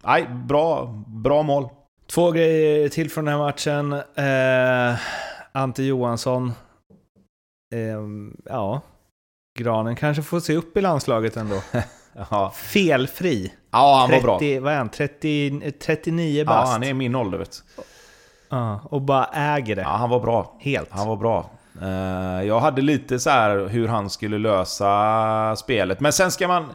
Nej, 0.03 0.27
bra, 0.47 0.85
bra 1.07 1.43
mål. 1.43 1.69
Två 2.07 2.31
grejer 2.31 2.89
till 2.89 3.11
från 3.11 3.25
den 3.25 3.33
här 3.33 3.41
matchen. 3.41 3.93
Eh, 3.93 4.99
Ante 5.51 5.83
Johansson. 5.83 6.53
Eh, 7.75 7.99
ja. 8.45 8.81
Granen 9.59 9.95
kanske 9.95 10.23
får 10.23 10.39
se 10.39 10.55
upp 10.55 10.77
i 10.77 10.81
landslaget 10.81 11.37
ändå. 11.37 11.61
Ja, 12.31 12.51
Felfri. 12.55 13.51
ja 13.71 13.97
han 13.99 14.11
var 14.11 14.21
bra. 14.21 14.39
30, 14.39 14.59
vad 14.59 14.73
är 14.73 14.77
han? 14.77 14.89
30, 14.89 15.61
39 15.85 16.39
Ja, 16.39 16.45
bast. 16.45 16.71
han 16.71 16.83
är 16.83 16.93
min 16.93 17.15
ålder 17.15 17.37
vet. 17.37 17.63
Ja, 18.49 18.79
och 18.83 19.01
bara 19.01 19.25
äger 19.25 19.75
det. 19.75 19.81
Ja, 19.81 19.87
han 19.89 20.09
var 20.09 20.19
bra. 20.19 20.57
Helt. 20.59 20.89
Han 20.91 21.07
var 21.07 21.15
bra. 21.15 21.49
Eh, 21.81 22.47
jag 22.47 22.59
hade 22.59 22.81
lite 22.81 23.19
så 23.19 23.29
här 23.29 23.67
hur 23.67 23.87
han 23.87 24.09
skulle 24.09 24.37
lösa 24.37 25.55
spelet. 25.55 25.99
Men 25.99 26.13
sen 26.13 26.31
ska 26.31 26.47
man... 26.47 26.65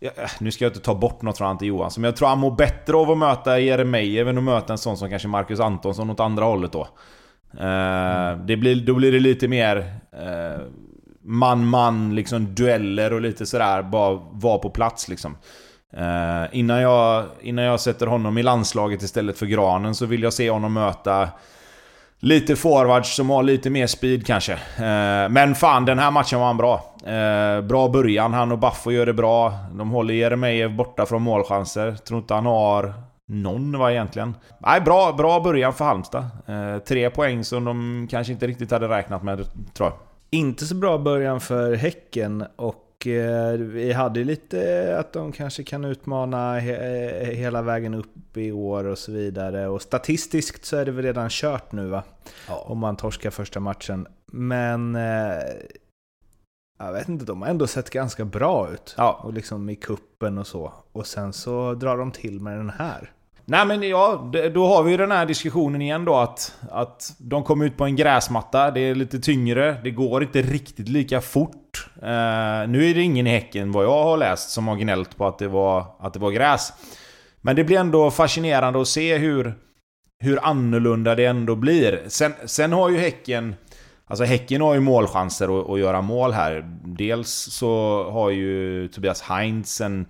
ja, 0.00 0.10
Nu 0.38 0.50
ska 0.50 0.64
jag 0.64 0.70
inte 0.70 0.80
ta 0.84 0.94
bort 0.94 1.22
något 1.22 1.38
från 1.38 1.48
Ante 1.48 1.66
Johansson, 1.66 2.00
men 2.00 2.08
jag 2.08 2.16
tror 2.16 2.28
han 2.28 2.38
mår 2.38 2.50
bättre 2.50 2.96
av 2.96 3.10
att 3.10 3.18
möta 3.18 3.58
Jeremejeff 3.58 4.28
än 4.28 4.38
att 4.38 4.44
möta 4.44 4.72
en 4.72 4.78
sån 4.78 4.96
som 4.96 5.10
kanske 5.10 5.28
Marcus 5.28 5.60
Antonsson 5.60 6.10
åt 6.10 6.20
andra 6.20 6.44
hållet 6.44 6.72
då. 6.72 6.88
Eh, 7.60 8.36
det 8.46 8.56
blir, 8.56 8.86
då 8.86 8.94
blir 8.94 9.12
det 9.12 9.20
lite 9.20 9.48
mer 9.48 9.76
eh, 10.12 10.60
man-man, 11.24 12.14
liksom 12.14 12.54
dueller 12.54 13.12
och 13.12 13.20
lite 13.20 13.46
sådär, 13.46 13.82
bara 13.82 14.20
vara 14.32 14.58
på 14.58 14.70
plats 14.70 15.08
liksom. 15.08 15.36
Eh, 15.96 16.44
innan, 16.52 16.80
jag, 16.80 17.24
innan 17.40 17.64
jag 17.64 17.80
sätter 17.80 18.06
honom 18.06 18.38
i 18.38 18.42
landslaget 18.42 19.02
istället 19.02 19.38
för 19.38 19.46
Granen 19.46 19.94
så 19.94 20.06
vill 20.06 20.22
jag 20.22 20.32
se 20.32 20.50
honom 20.50 20.72
möta 20.72 21.28
Lite 22.24 22.56
forwards 22.56 23.16
som 23.16 23.30
har 23.30 23.42
lite 23.42 23.70
mer 23.70 23.86
speed 23.86 24.26
kanske. 24.26 24.52
Eh, 24.52 25.28
men 25.28 25.54
fan, 25.54 25.84
den 25.84 25.98
här 25.98 26.10
matchen 26.10 26.38
var 26.38 26.46
han 26.46 26.56
bra. 26.56 26.94
Eh, 27.06 27.60
bra 27.60 27.88
början. 27.88 28.34
Han 28.34 28.52
och 28.52 28.58
Baffo 28.58 28.90
gör 28.90 29.06
det 29.06 29.12
bra. 29.12 29.52
De 29.72 29.90
håller 29.90 30.14
Jeremejeff 30.14 30.72
borta 30.72 31.06
från 31.06 31.22
målchanser. 31.22 31.92
Tror 31.92 32.20
inte 32.20 32.34
han 32.34 32.46
har 32.46 32.94
någon 33.28 33.78
va 33.78 33.92
egentligen. 33.92 34.34
Nej, 34.58 34.80
bra, 34.80 35.12
bra 35.12 35.40
början 35.40 35.74
för 35.74 35.84
Halmstad. 35.84 36.24
Eh, 36.46 36.78
tre 36.78 37.10
poäng 37.10 37.44
som 37.44 37.64
de 37.64 38.08
kanske 38.10 38.32
inte 38.32 38.46
riktigt 38.46 38.70
hade 38.70 38.88
räknat 38.88 39.22
med, 39.22 39.38
tror 39.74 39.88
jag. 39.88 40.13
Inte 40.34 40.66
så 40.66 40.74
bra 40.74 40.98
början 40.98 41.40
för 41.40 41.74
Häcken 41.74 42.44
och 42.56 43.06
eh, 43.06 43.52
vi 43.52 43.92
hade 43.92 44.24
lite 44.24 44.96
att 44.98 45.12
de 45.12 45.32
kanske 45.32 45.64
kan 45.64 45.84
utmana 45.84 46.58
he 46.58 46.72
eh, 46.74 47.28
hela 47.28 47.62
vägen 47.62 47.94
upp 47.94 48.36
i 48.36 48.52
år 48.52 48.84
och 48.84 48.98
så 48.98 49.12
vidare. 49.12 49.68
Och 49.68 49.82
statistiskt 49.82 50.64
så 50.64 50.76
är 50.76 50.84
det 50.84 50.90
väl 50.90 51.04
redan 51.04 51.28
kört 51.30 51.72
nu 51.72 51.86
va? 51.86 52.02
Om 52.48 52.78
man 52.78 52.96
torskar 52.96 53.30
första 53.30 53.60
matchen. 53.60 54.06
Men 54.32 54.94
eh, 54.94 55.42
jag 56.78 56.92
vet 56.92 57.08
inte, 57.08 57.24
de 57.24 57.42
har 57.42 57.48
ändå 57.48 57.66
sett 57.66 57.90
ganska 57.90 58.24
bra 58.24 58.70
ut. 58.72 58.94
Ja. 58.96 59.20
Och 59.24 59.32
liksom 59.32 59.68
i 59.68 59.76
kuppen 59.76 60.38
och 60.38 60.46
så. 60.46 60.72
Och 60.92 61.06
sen 61.06 61.32
så 61.32 61.74
drar 61.74 61.96
de 61.96 62.10
till 62.10 62.40
med 62.40 62.58
den 62.58 62.70
här. 62.70 63.12
Nej 63.46 63.66
men 63.66 63.82
ja, 63.82 64.30
då 64.54 64.66
har 64.66 64.82
vi 64.82 64.90
ju 64.90 64.96
den 64.96 65.10
här 65.10 65.26
diskussionen 65.26 65.82
igen 65.82 66.04
då 66.04 66.16
att, 66.16 66.54
att 66.70 67.14
de 67.18 67.44
kom 67.44 67.62
ut 67.62 67.76
på 67.76 67.84
en 67.84 67.96
gräsmatta, 67.96 68.70
det 68.70 68.80
är 68.80 68.94
lite 68.94 69.18
tyngre, 69.18 69.76
det 69.84 69.90
går 69.90 70.22
inte 70.22 70.42
riktigt 70.42 70.88
lika 70.88 71.20
fort. 71.20 71.88
Eh, 71.96 72.68
nu 72.68 72.90
är 72.90 72.94
det 72.94 73.02
ingen 73.02 73.26
i 73.26 73.30
Häcken, 73.30 73.72
vad 73.72 73.84
jag 73.84 74.04
har 74.04 74.16
läst, 74.16 74.50
som 74.50 74.68
har 74.68 74.76
gnällt 74.76 75.16
på 75.16 75.26
att 75.26 75.38
det 75.38 75.48
var, 75.48 75.86
att 75.98 76.12
det 76.12 76.18
var 76.18 76.30
gräs. 76.30 76.72
Men 77.40 77.56
det 77.56 77.64
blir 77.64 77.78
ändå 77.78 78.10
fascinerande 78.10 78.80
att 78.80 78.88
se 78.88 79.16
hur, 79.16 79.54
hur 80.20 80.44
annorlunda 80.44 81.14
det 81.14 81.24
ändå 81.24 81.54
blir. 81.56 82.02
Sen, 82.08 82.32
sen 82.44 82.72
har 82.72 82.88
ju 82.88 82.98
Häcken... 82.98 83.54
Alltså 84.06 84.24
Häcken 84.24 84.60
har 84.60 84.74
ju 84.74 84.80
målchanser 84.80 85.60
att, 85.60 85.70
att 85.70 85.78
göra 85.78 86.00
mål 86.00 86.32
här. 86.32 86.78
Dels 86.84 87.30
så 87.30 88.04
har 88.10 88.30
ju 88.30 88.88
Tobias 88.88 89.22
Heinz 89.22 89.80
en, 89.80 90.06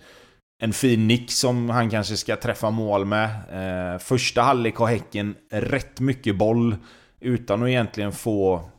en 0.64 0.72
fin 0.72 1.08
nick 1.08 1.30
som 1.30 1.70
han 1.70 1.90
kanske 1.90 2.16
ska 2.16 2.36
träffa 2.36 2.70
mål 2.70 3.04
med. 3.04 3.28
Eh, 3.52 3.98
första 3.98 4.42
halvlek 4.42 4.76
har 4.76 4.86
Häcken 4.86 5.34
rätt 5.50 6.00
mycket 6.00 6.36
boll 6.36 6.76
utan 7.20 7.62
att 7.62 7.68
egentligen 7.68 8.12
få 8.12 8.70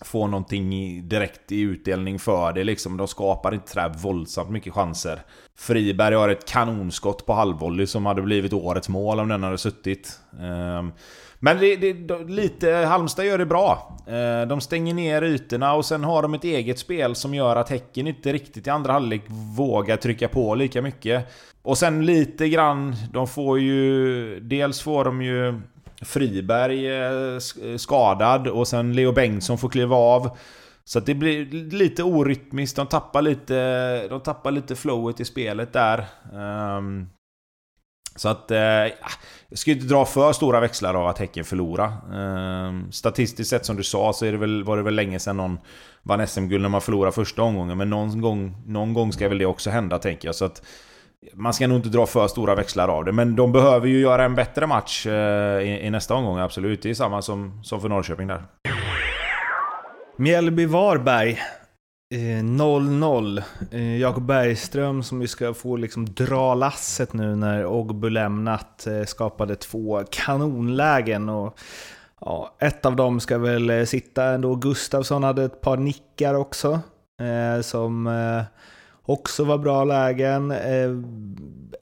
få 0.00 0.26
någonting 0.26 0.68
direkt 1.08 1.52
i 1.52 1.60
utdelning 1.60 2.18
för 2.18 2.52
det 2.52 2.64
liksom. 2.64 2.96
De 2.96 3.08
skapar 3.08 3.54
inte 3.54 3.70
sådär 3.70 3.88
våldsamt 3.88 4.50
mycket 4.50 4.72
chanser. 4.72 5.20
Friberg 5.58 6.14
har 6.14 6.28
ett 6.28 6.48
kanonskott 6.48 7.26
på 7.26 7.32
halvvolley 7.32 7.86
som 7.86 8.06
hade 8.06 8.22
blivit 8.22 8.52
årets 8.52 8.88
mål 8.88 9.20
om 9.20 9.28
den 9.28 9.42
hade 9.42 9.58
suttit. 9.58 10.20
Ehm, 10.40 10.92
men 11.40 11.58
det, 11.58 11.76
det, 11.76 12.18
lite, 12.28 12.70
Halmstad 12.70 13.26
gör 13.26 13.38
det 13.38 13.46
bra. 13.46 13.96
Ehm, 14.06 14.48
de 14.48 14.60
stänger 14.60 14.94
ner 14.94 15.22
ytorna 15.22 15.74
och 15.74 15.84
sen 15.84 16.04
har 16.04 16.22
de 16.22 16.34
ett 16.34 16.44
eget 16.44 16.78
spel 16.78 17.14
som 17.14 17.34
gör 17.34 17.56
att 17.56 17.70
Häcken 17.70 18.06
inte 18.06 18.32
riktigt 18.32 18.66
i 18.66 18.70
andra 18.70 18.92
halvlek 18.92 19.22
vågar 19.56 19.96
trycka 19.96 20.28
på 20.28 20.54
lika 20.54 20.82
mycket. 20.82 21.26
Och 21.62 21.78
sen 21.78 22.06
lite 22.06 22.48
grann, 22.48 22.96
de 23.12 23.28
får 23.28 23.58
ju... 23.58 24.40
Dels 24.40 24.80
får 24.80 25.04
de 25.04 25.22
ju 25.22 25.60
Friberg 26.02 26.86
eh, 26.86 27.38
skadad 27.76 28.48
och 28.48 28.68
sen 28.68 28.92
Leo 28.92 29.12
Bengtsson 29.12 29.58
får 29.58 29.68
kliva 29.68 29.96
av. 29.96 30.36
Så 30.84 30.98
att 30.98 31.06
det 31.06 31.14
blir 31.14 31.46
lite 31.70 32.02
orytmiskt, 32.02 32.76
de 32.76 32.86
tappar 32.86 33.22
lite, 33.22 34.08
de 34.08 34.20
tappar 34.20 34.50
lite 34.50 34.76
flowet 34.76 35.20
i 35.20 35.24
spelet 35.24 35.72
där. 35.72 36.06
Ehm, 36.34 37.08
så 38.16 38.28
att... 38.28 38.50
Eh, 38.50 38.58
jag 39.50 39.58
ska 39.58 39.70
ju 39.70 39.76
inte 39.76 39.88
dra 39.88 40.04
för 40.04 40.32
stora 40.32 40.60
växlar 40.60 40.94
av 40.94 41.06
att 41.06 41.18
Häcken 41.18 41.44
förlorar. 41.44 41.92
Ehm, 42.14 42.92
statistiskt 42.92 43.50
sett 43.50 43.66
som 43.66 43.76
du 43.76 43.82
sa 43.82 44.12
så 44.12 44.26
är 44.26 44.32
det 44.32 44.38
väl, 44.38 44.64
var 44.64 44.76
det 44.76 44.82
väl 44.82 44.94
länge 44.94 45.18
sedan 45.18 45.36
någon 45.36 45.58
vann 46.02 46.26
SM-guld 46.26 46.62
när 46.62 46.68
man 46.68 46.80
förlorade 46.80 47.12
första 47.12 47.42
omgången. 47.42 47.78
Men 47.78 47.90
någon 47.90 48.20
gång, 48.20 48.62
någon 48.66 48.94
gång 48.94 49.12
ska 49.12 49.28
väl 49.28 49.38
det 49.38 49.46
också 49.46 49.70
hända 49.70 49.98
tänker 49.98 50.28
jag. 50.28 50.34
Så 50.34 50.44
att 50.44 50.62
man 51.34 51.54
ska 51.54 51.66
nog 51.66 51.78
inte 51.78 51.88
dra 51.88 52.06
för 52.06 52.28
stora 52.28 52.54
växlar 52.54 52.88
av 52.88 53.04
det. 53.04 53.12
Men 53.12 53.36
de 53.36 53.52
behöver 53.52 53.86
ju 53.86 54.00
göra 54.00 54.24
en 54.24 54.34
bättre 54.34 54.66
match 54.66 55.06
eh, 55.06 55.60
i, 55.60 55.80
i 55.86 55.90
nästa 55.90 56.14
omgång, 56.14 56.38
absolut. 56.38 56.82
Det 56.82 56.90
är 56.90 56.94
samma 56.94 57.22
som, 57.22 57.60
som 57.64 57.80
för 57.80 57.88
Norrköping 57.88 58.26
där. 58.26 58.42
Mjällby-Varberg. 60.16 61.38
Eh, 62.14 62.44
0-0. 62.44 63.42
Eh, 63.70 63.96
Jakob 63.96 64.26
Bergström 64.26 65.02
som 65.02 65.20
ju 65.20 65.28
ska 65.28 65.54
få 65.54 65.76
liksom 65.76 66.14
dra 66.14 66.54
lasset 66.54 67.12
nu 67.12 67.36
när 67.36 67.66
Ogbu 67.66 68.10
lämnat 68.10 68.86
skapade 69.06 69.56
två 69.56 70.02
kanonlägen. 70.10 71.28
Och, 71.28 71.58
ja, 72.20 72.56
ett 72.58 72.86
av 72.86 72.96
dem 72.96 73.20
ska 73.20 73.38
väl 73.38 73.86
sitta 73.86 74.24
ändå. 74.24 74.54
Gustavsson 74.54 75.22
hade 75.22 75.44
ett 75.44 75.60
par 75.60 75.76
nickar 75.76 76.34
också. 76.34 76.80
Eh, 77.22 77.60
som 77.62 78.06
eh, 78.06 78.42
också 79.08 79.44
var 79.44 79.58
bra 79.58 79.84
lägen. 79.84 80.50
Eh, 80.50 80.90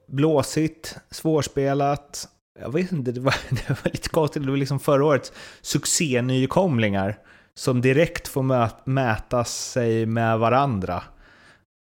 blåsigt, 0.08 0.96
svårspelat. 1.10 2.28
Jag 2.60 2.72
vet 2.72 2.92
inte, 2.92 3.12
det 3.12 3.20
var, 3.20 3.34
det 3.50 3.68
var 3.68 3.90
lite 3.92 4.08
konstigt. 4.08 4.42
Det 4.42 4.50
var 4.50 4.56
liksom 4.56 4.80
förra 4.80 5.04
årets 5.04 5.32
succé-nykomlingar 5.62 7.18
som 7.54 7.80
direkt 7.80 8.28
får 8.28 8.42
mö 8.42 8.68
mäta 8.84 9.44
sig 9.44 10.06
med 10.06 10.38
varandra. 10.38 11.02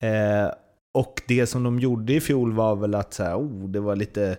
Eh, 0.04 0.52
och 0.94 1.22
det 1.28 1.48
som 1.48 1.64
de 1.64 1.80
gjorde 1.80 2.14
i 2.14 2.22
fjol 2.22 2.54
var 2.54 2.76
väl 2.76 2.96
att 2.96 3.14
så 3.14 3.24
här, 3.24 3.38
oh, 3.38 3.70
det 3.70 3.80
var 3.80 3.96
lite 3.96 4.38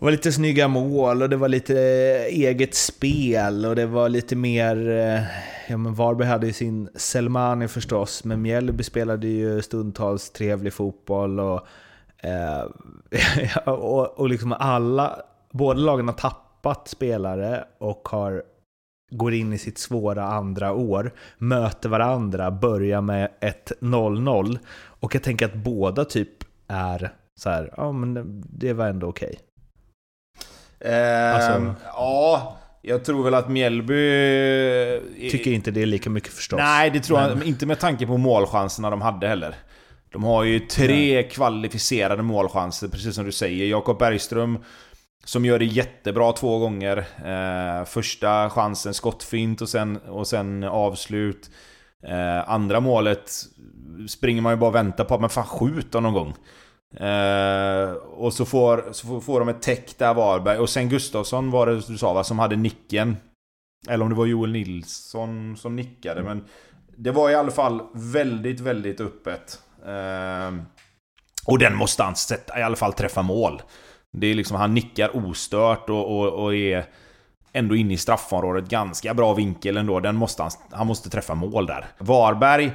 det 0.00 0.04
var 0.04 0.10
lite 0.12 0.32
snygga 0.32 0.68
mål 0.68 1.22
och 1.22 1.28
det 1.28 1.36
var 1.36 1.48
lite 1.48 1.74
eh, 1.74 2.24
eget 2.24 2.74
spel 2.74 3.66
och 3.66 3.76
det 3.76 3.86
var 3.86 4.08
lite 4.08 4.36
mer... 4.36 4.88
Eh, 4.88 5.22
ja 5.68 5.76
men 5.76 5.94
Varberg 5.94 6.28
hade 6.28 6.46
ju 6.46 6.52
sin 6.52 6.88
Selmani 6.94 7.68
förstås, 7.68 8.24
men 8.24 8.42
Mjällby 8.42 8.82
spelade 8.82 9.26
ju 9.26 9.62
stundtals 9.62 10.30
trevlig 10.30 10.72
fotboll 10.72 11.40
och... 11.40 11.66
Eh, 12.18 12.62
och, 13.72 14.18
och 14.18 14.28
liksom 14.28 14.52
alla... 14.52 15.22
Båda 15.52 15.80
lagen 15.80 16.08
har 16.08 16.14
tappat 16.14 16.88
spelare 16.88 17.64
och 17.78 18.08
har 18.08 18.42
går 19.10 19.34
in 19.34 19.52
i 19.52 19.58
sitt 19.58 19.78
svåra 19.78 20.24
andra 20.24 20.72
år, 20.72 21.12
möter 21.38 21.88
varandra, 21.88 22.50
börjar 22.50 23.00
med 23.00 23.30
ett 23.40 23.72
0-0. 23.80 24.58
Och 24.76 25.14
jag 25.14 25.22
tänker 25.22 25.46
att 25.46 25.54
båda 25.54 26.04
typ 26.04 26.44
är 26.68 27.12
så 27.40 27.50
här, 27.50 27.74
ja 27.76 27.92
men 27.92 28.42
det 28.52 28.72
var 28.72 28.86
ändå 28.86 29.06
okej. 29.06 29.28
Okay. 29.28 29.49
Eh, 30.84 31.34
alltså, 31.34 31.74
ja, 31.84 32.58
jag 32.82 33.04
tror 33.04 33.24
väl 33.24 33.34
att 33.34 33.48
Mjällby... 33.48 35.30
Tycker 35.30 35.50
inte 35.50 35.70
det 35.70 35.82
är 35.82 35.86
lika 35.86 36.10
mycket 36.10 36.32
förstås. 36.32 36.58
Nej, 36.58 36.90
det 36.90 37.00
tror 37.00 37.18
men... 37.20 37.38
jag 37.38 37.46
inte 37.46 37.66
med 37.66 37.78
tanke 37.78 38.06
på 38.06 38.16
målchanserna 38.16 38.90
de 38.90 39.00
hade 39.00 39.28
heller. 39.28 39.54
De 40.12 40.24
har 40.24 40.44
ju 40.44 40.60
tre 40.60 41.14
Nej. 41.14 41.28
kvalificerade 41.28 42.22
målchanser, 42.22 42.88
precis 42.88 43.14
som 43.14 43.24
du 43.24 43.32
säger. 43.32 43.66
Jakob 43.66 43.98
Bergström 43.98 44.58
som 45.24 45.44
gör 45.44 45.58
det 45.58 45.64
jättebra 45.64 46.32
två 46.32 46.58
gånger. 46.58 46.96
Eh, 47.24 47.84
första 47.84 48.50
chansen 48.50 48.94
skottfint 48.94 49.60
och 49.60 49.68
sen, 49.68 49.96
och 49.96 50.26
sen 50.26 50.64
avslut. 50.64 51.50
Eh, 52.06 52.50
andra 52.50 52.80
målet 52.80 53.32
springer 54.08 54.42
man 54.42 54.52
ju 54.52 54.56
bara 54.56 54.68
och 54.68 54.74
väntar 54.74 55.04
på, 55.04 55.18
men 55.18 55.30
fan 55.30 55.44
skjut 55.44 55.92
någon 55.92 56.12
gång. 56.12 56.34
Eh, 56.96 57.90
och 57.92 58.32
så 58.32 58.44
får, 58.44 58.92
så 58.92 59.20
får, 59.20 59.40
de 59.40 59.48
ett 59.48 59.62
täck 59.62 59.98
där 59.98 60.14
Varberg. 60.14 60.58
Och 60.58 60.70
sen 60.70 60.88
Gustafsson 60.88 61.50
var 61.50 61.66
det 61.66 61.80
du 61.80 61.98
sa 61.98 62.12
va, 62.12 62.24
som 62.24 62.38
hade 62.38 62.56
nicken. 62.56 63.16
Eller 63.88 64.04
om 64.04 64.10
det 64.10 64.16
var 64.16 64.26
Joel 64.26 64.52
Nilsson 64.52 65.56
som 65.56 65.76
nickade. 65.76 66.22
Men 66.22 66.44
det 66.96 67.10
var 67.10 67.30
i 67.30 67.34
alla 67.34 67.50
fall 67.50 67.82
väldigt, 67.94 68.60
väldigt 68.60 69.00
öppet. 69.00 69.58
Eh, 69.86 70.54
och 71.46 71.58
den 71.58 71.76
måste 71.76 72.02
han 72.02 72.16
sätta, 72.16 72.58
i 72.60 72.62
alla 72.62 72.76
fall 72.76 72.92
träffa 72.92 73.22
mål. 73.22 73.62
Det 74.12 74.26
är 74.26 74.34
liksom, 74.34 74.56
han 74.56 74.74
nickar 74.74 75.16
ostört 75.16 75.90
och, 75.90 76.18
och, 76.18 76.44
och 76.44 76.54
är 76.54 76.84
ändå 77.52 77.76
inne 77.76 77.94
i 77.94 77.96
straffområdet. 77.96 78.68
Ganska 78.68 79.14
bra 79.14 79.34
vinkel 79.34 79.76
ändå. 79.76 80.00
Den 80.00 80.16
måste 80.16 80.42
han, 80.42 80.50
han 80.70 80.86
måste 80.86 81.10
träffa 81.10 81.34
mål 81.34 81.66
där. 81.66 81.86
Varberg 81.98 82.72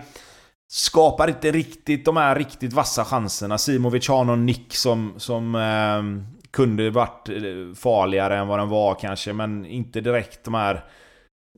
skapar 0.68 1.28
inte 1.28 1.52
riktigt 1.52 2.06
de 2.06 2.18
här 2.18 2.36
riktigt 2.36 2.74
vassa 2.74 3.06
chanserna. 3.06 3.58
Simovic 3.58 4.08
har 4.08 4.24
någon 4.24 4.46
nick 4.46 4.76
som, 4.76 5.14
som 5.18 5.56
eh, 5.56 6.26
kunde 6.52 6.90
varit 6.90 7.30
eh, 7.30 7.76
farligare 7.76 8.38
än 8.38 8.48
vad 8.48 8.60
den 8.60 8.70
var 8.70 8.96
kanske, 8.96 9.34
men 9.34 9.66
inte 9.66 10.02
direkt 10.02 10.44
de 10.44 10.54
här 10.54 10.86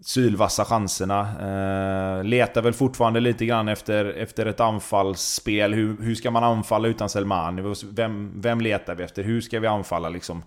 sylvassa 0.01 0.65
chanserna. 0.65 1.19
Eh, 1.19 2.23
letar 2.23 2.61
väl 2.61 2.73
fortfarande 2.73 3.19
lite 3.19 3.45
grann 3.45 3.67
efter, 3.67 4.05
efter 4.05 4.45
ett 4.45 4.59
anfallsspel. 4.59 5.73
Hur, 5.73 5.97
hur 6.01 6.15
ska 6.15 6.31
man 6.31 6.43
anfalla 6.43 6.87
utan 6.87 7.09
Selmani? 7.09 7.75
Vem, 7.91 8.41
vem 8.41 8.61
letar 8.61 8.95
vi 8.95 9.03
efter? 9.03 9.23
Hur 9.23 9.41
ska 9.41 9.59
vi 9.59 9.67
anfalla 9.67 10.09
liksom? 10.09 10.43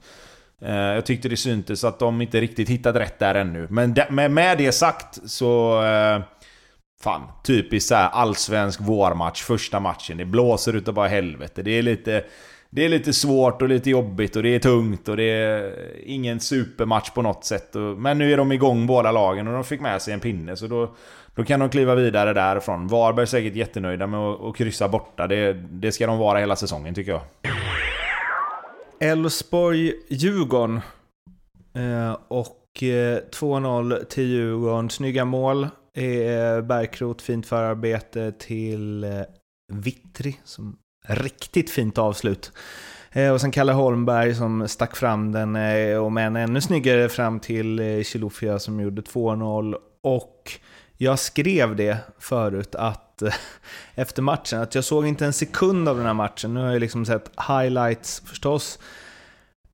Eh, 0.63 0.75
jag 0.75 1.07
tyckte 1.07 1.29
det 1.29 1.37
syntes 1.37 1.85
att 1.85 1.99
de 1.99 2.23
inte 2.23 2.41
riktigt 2.41 2.69
hittat 2.69 2.97
rätt 2.97 3.19
där 3.19 3.35
ännu. 3.35 3.67
Men 3.71 3.95
de, 3.95 4.05
med, 4.11 4.31
med 4.31 4.59
det 4.59 4.73
sagt 4.73 5.31
så... 5.31 5.83
Eh, 5.85 6.21
fan, 7.03 7.23
typiskt 7.45 7.89
såhär 7.89 8.09
allsvensk 8.09 8.81
vårmatch, 8.81 9.43
första 9.43 9.81
matchen. 9.81 10.17
Det 10.17 10.25
blåser 10.25 10.77
utav 10.77 10.95
bara 10.95 11.09
helvete. 11.09 11.63
Det 11.63 11.71
är 11.71 11.83
lite 11.83 12.25
det 12.73 12.85
är 12.85 12.89
lite 12.89 13.13
svårt 13.13 13.63
och 13.63 13.69
lite 13.69 13.91
jobbigt 13.91 14.37
och 14.37 14.43
det 14.43 14.55
är 14.55 14.59
tungt 14.59 15.09
och 15.09 15.17
det 15.17 15.23
är 15.23 15.73
ingen 16.05 16.41
supermatch 16.41 17.11
på 17.11 17.23
något 17.23 17.45
sätt. 17.45 17.75
Men 17.97 18.19
nu 18.19 18.33
är 18.33 18.37
de 18.37 18.53
igång 18.53 18.87
båda 18.87 19.13
lagen 19.13 19.49
och 19.49 19.55
de 19.55 19.65
fick 19.65 19.81
med 19.81 20.03
sig 20.03 20.15
en 20.15 20.21
pinne 20.21 20.57
så 20.57 20.67
då, 20.67 20.95
då 21.35 21.45
kan 21.45 21.61
de 21.61 21.69
kliva 21.69 21.95
vidare 21.95 22.33
därifrån. 22.33 22.87
Varberg 22.87 23.23
är 23.23 23.27
säkert 23.27 23.55
jättenöjda 23.55 24.07
med 24.07 24.21
att, 24.21 24.43
att 24.43 24.57
kryssa 24.57 24.89
borta. 24.89 25.27
Det, 25.27 25.53
det 25.53 25.93
ska 25.93 26.07
de 26.07 26.19
vara 26.19 26.39
hela 26.39 26.57
säsongen 26.57 26.95
tycker 26.95 27.13
jag. 27.13 27.23
Elfsborg-Djurgården. 29.01 30.81
Eh, 31.75 32.17
och 32.29 32.83
eh, 32.83 33.19
2-0 33.31 34.05
till 34.05 34.27
Djurgården. 34.27 34.91
Snygga 34.91 35.25
mål. 35.25 35.69
Eh, 36.01 36.63
Bergkrot, 36.63 37.23
fint 37.23 37.47
förarbete 37.47 38.33
till 38.33 39.05
eh, 39.05 39.11
Vittri 39.73 40.37
som 40.45 40.77
Riktigt 41.07 41.71
fint 41.71 41.99
avslut. 41.99 42.53
Eh, 43.13 43.33
och 43.33 43.41
sen 43.41 43.51
Kalle 43.51 43.73
Holmberg 43.73 44.35
som 44.35 44.69
stack 44.69 44.97
fram 44.97 45.33
den, 45.33 45.57
eh, 45.57 45.97
och 45.97 46.13
men 46.13 46.37
ännu 46.37 46.61
snyggare 46.61 47.09
fram 47.09 47.41
till 47.41 48.05
Chilufya 48.05 48.59
som 48.59 48.81
gjorde 48.81 49.03
2-0. 49.03 49.77
Och 50.03 50.53
jag 50.97 51.19
skrev 51.19 51.77
det 51.77 51.97
förut 52.19 52.75
att 52.75 53.23
efter 53.95 54.23
matchen, 54.23 54.61
att 54.61 54.75
jag 54.75 54.85
såg 54.85 55.07
inte 55.07 55.27
en 55.27 55.33
sekund 55.33 55.89
av 55.89 55.97
den 55.97 56.07
här 56.07 56.15
matchen. 56.15 56.55
Nu 56.55 56.61
har 56.61 56.73
jag 56.73 56.81
liksom 56.81 57.07
sett 57.07 57.31
highlights 57.49 58.23
förstås. 58.27 58.79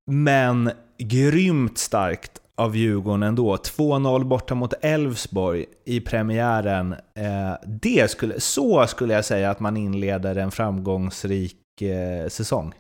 Men 0.07 0.71
grymt 0.99 1.79
starkt 1.79 2.41
av 2.57 2.77
Djurgården 2.77 3.23
ändå. 3.23 3.57
2-0 3.57 4.25
borta 4.25 4.55
mot 4.55 4.75
Elfsborg 4.81 5.67
i 5.85 6.01
premiären. 6.01 6.93
Eh, 6.93 7.55
det 7.67 8.11
skulle, 8.11 8.41
så 8.41 8.87
skulle 8.87 9.15
jag 9.15 9.25
säga 9.25 9.51
att 9.51 9.61
man 9.61 9.77
inleder 9.77 10.37
en 10.37 10.51
framgångsrik 10.51 11.83
eh, 11.83 12.29
säsong. 12.29 12.75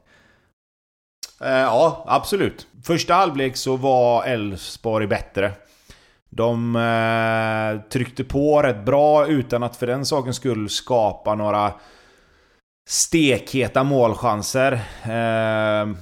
Eh, 1.40 1.50
ja, 1.50 2.04
absolut. 2.06 2.66
Första 2.84 3.14
halvlek 3.14 3.56
så 3.56 3.76
var 3.76 4.24
Elfsborg 4.24 5.06
bättre. 5.06 5.52
De 6.30 6.76
eh, 6.76 7.90
tryckte 7.90 8.24
på 8.24 8.62
rätt 8.62 8.84
bra 8.84 9.26
utan 9.26 9.62
att 9.62 9.76
för 9.76 9.86
den 9.86 10.06
sakens 10.06 10.36
skull 10.36 10.68
skapa 10.68 11.34
några 11.34 11.72
stekheta 12.88 13.84
målchanser. 13.84 14.72
Eh, 15.02 15.96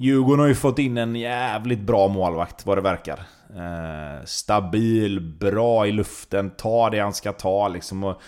Djurgården 0.00 0.40
har 0.40 0.46
ju 0.46 0.54
fått 0.54 0.78
in 0.78 0.96
en 0.96 1.16
jävligt 1.16 1.80
bra 1.80 2.08
målvakt 2.08 2.66
vad 2.66 2.78
det 2.78 2.82
verkar. 2.82 3.20
Eh, 3.56 4.24
stabil, 4.24 5.20
bra 5.20 5.86
i 5.86 5.92
luften, 5.92 6.50
tar 6.50 6.90
det 6.90 6.98
han 6.98 7.12
ska 7.12 7.32
ta 7.32 7.68
liksom. 7.68 8.04
Och 8.04 8.20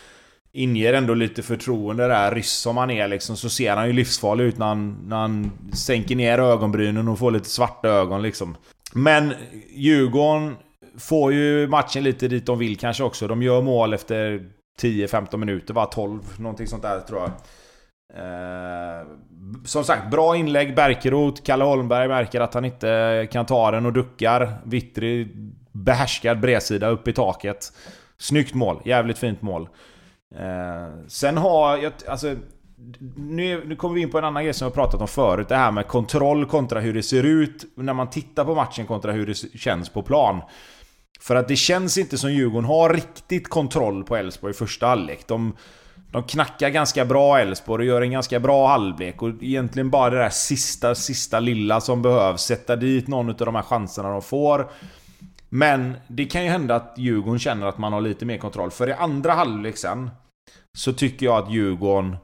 inger 0.53 0.95
ändå 0.95 1.15
lite 1.15 1.43
förtroende 1.43 2.09
där. 2.09 2.35
Ryss 2.35 2.53
som 2.53 2.77
han 2.77 2.91
är 2.91 3.09
liksom, 3.09 3.37
så 3.37 3.51
ser 3.51 3.77
han 3.77 3.87
ju 3.87 3.93
livsfarlig 3.93 4.45
ut 4.45 4.59
när 4.59 4.67
han, 4.67 4.99
när 5.07 5.17
han 5.17 5.51
sänker 5.75 6.17
ner 6.17 6.39
ögonbrynen 6.39 7.09
och 7.09 7.19
får 7.19 7.31
lite 7.31 7.49
svarta 7.49 7.89
ögon 7.89 8.23
liksom. 8.23 8.57
Men 8.93 9.35
Djurgården 9.71 10.57
får 10.99 11.33
ju 11.33 11.69
matchen 11.69 12.05
lite 12.05 12.29
dit 12.29 12.47
de 12.47 12.59
vill 12.59 12.79
kanske 12.79 13.05
också. 13.05 13.29
De 13.29 13.43
gör 13.43 13.63
mål 13.63 13.95
efter 13.95 14.49
10-15 14.81 15.37
minuter, 15.37 15.75
va? 15.75 15.87
12, 15.87 16.21
någonting 16.39 16.67
sånt 16.67 16.83
där 16.83 17.01
tror 17.01 17.21
jag. 17.21 17.31
Eh, 18.15 19.07
som 19.65 19.85
sagt, 19.85 20.11
bra 20.11 20.37
inlägg. 20.37 20.75
Berkerot, 20.75 21.45
Kalle 21.45 21.65
Holmberg 21.65 22.09
märker 22.09 22.41
att 22.41 22.55
han 22.55 22.65
inte 22.65 23.29
kan 23.33 23.47
ta 23.47 23.71
den 23.71 23.87
och 23.87 23.93
duckar. 23.93 24.55
Vittri 24.65 25.29
behärskad 25.73 26.41
bredsida 26.41 26.89
upp 26.89 27.09
i 27.09 27.13
taket. 27.13 27.73
Snyggt 28.19 28.55
mål. 28.55 28.83
Jävligt 28.85 29.19
fint 29.19 29.43
mål. 29.43 29.69
Eh, 30.35 31.07
sen 31.09 31.37
har 31.37 31.77
jag... 31.77 31.93
Alltså, 32.09 32.35
nu, 33.17 33.65
nu 33.67 33.77
kommer 33.77 33.95
vi 33.95 34.01
in 34.01 34.11
på 34.11 34.19
en 34.19 34.25
annan 34.25 34.45
grej 34.45 34.55
som 34.55 34.67
jag 34.67 34.75
pratat 34.75 35.01
om 35.01 35.09
förut. 35.09 35.49
Det 35.49 35.57
här 35.57 35.73
med 35.73 35.87
kontroll 35.87 36.47
kontra 36.47 36.81
hur 36.81 36.95
det 36.95 37.03
ser 37.03 37.23
ut 37.23 37.65
när 37.75 37.93
man 37.93 38.11
tittar 38.11 38.45
på 38.45 38.55
matchen 38.55 38.87
kontra 38.87 39.13
hur 39.13 39.27
det 39.27 39.59
känns 39.59 39.89
på 39.89 40.03
plan. 40.03 40.41
För 41.21 41.37
att 41.37 41.49
det 41.49 41.57
känns 41.57 41.99
inte 41.99 42.19
som 42.19 42.33
Djurgården 42.33 42.65
har 42.65 42.95
riktigt 42.95 43.49
kontroll 43.49 44.05
på 44.05 44.17
Elfsborg 44.17 44.51
i 44.51 44.55
första 44.55 44.87
halvlek. 44.87 45.27
De 45.27 45.57
de 46.13 46.23
knackar 46.23 46.69
ganska 46.69 47.05
bra 47.05 47.39
Elfsborg 47.39 47.83
och 47.83 47.95
gör 47.95 48.03
en 48.03 48.11
ganska 48.11 48.41
bra 48.41 48.69
halvlek. 48.69 49.23
Och 49.23 49.29
egentligen 49.41 49.91
bara 49.91 50.11
det 50.11 50.19
där 50.19 50.31
sista, 50.31 50.95
sista 50.95 51.41
lilla 51.41 51.81
som 51.81 52.03
behövs. 52.03 52.43
Sätta 52.43 52.77
dit 52.77 53.09
någon 53.09 53.29
av 53.29 53.37
de 53.37 53.55
här 53.55 53.63
chanserna 53.63 54.11
de 54.11 54.23
får. 54.23 54.71
Men 55.49 55.97
det 56.09 56.25
kan 56.25 56.45
ju 56.45 56.51
hända 56.51 56.75
att 56.75 56.95
Djurgården 56.97 57.39
känner 57.39 57.67
att 57.67 57.79
man 57.79 57.93
har 57.93 58.01
lite 58.01 58.25
mer 58.25 58.39
kontroll. 58.39 58.71
För 58.71 58.89
i 58.89 58.93
andra 58.93 59.33
halvlek 59.33 59.77
sen... 59.77 60.11
så 60.73 60.93
tycker 60.93 61.27
jag 61.27 61.39
att 61.43 61.53
Djurgården 61.53 62.17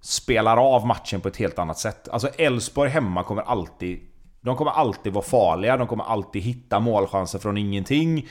spelar 0.00 0.56
av 0.74 0.86
matchen 0.86 1.20
på 1.20 1.28
ett 1.28 1.36
helt 1.36 1.58
annat 1.58 1.78
sätt. 1.78 2.08
Alltså 2.08 2.28
Elfsborg 2.28 2.90
hemma 2.90 3.24
kommer 3.24 3.42
alltid... 3.42 4.00
De 4.40 4.56
kommer 4.56 4.70
alltid 4.70 5.12
vara 5.12 5.24
farliga, 5.24 5.76
de 5.76 5.86
kommer 5.86 6.04
alltid 6.04 6.42
hitta 6.42 6.80
målchanser 6.80 7.38
från 7.38 7.56
ingenting. 7.56 8.28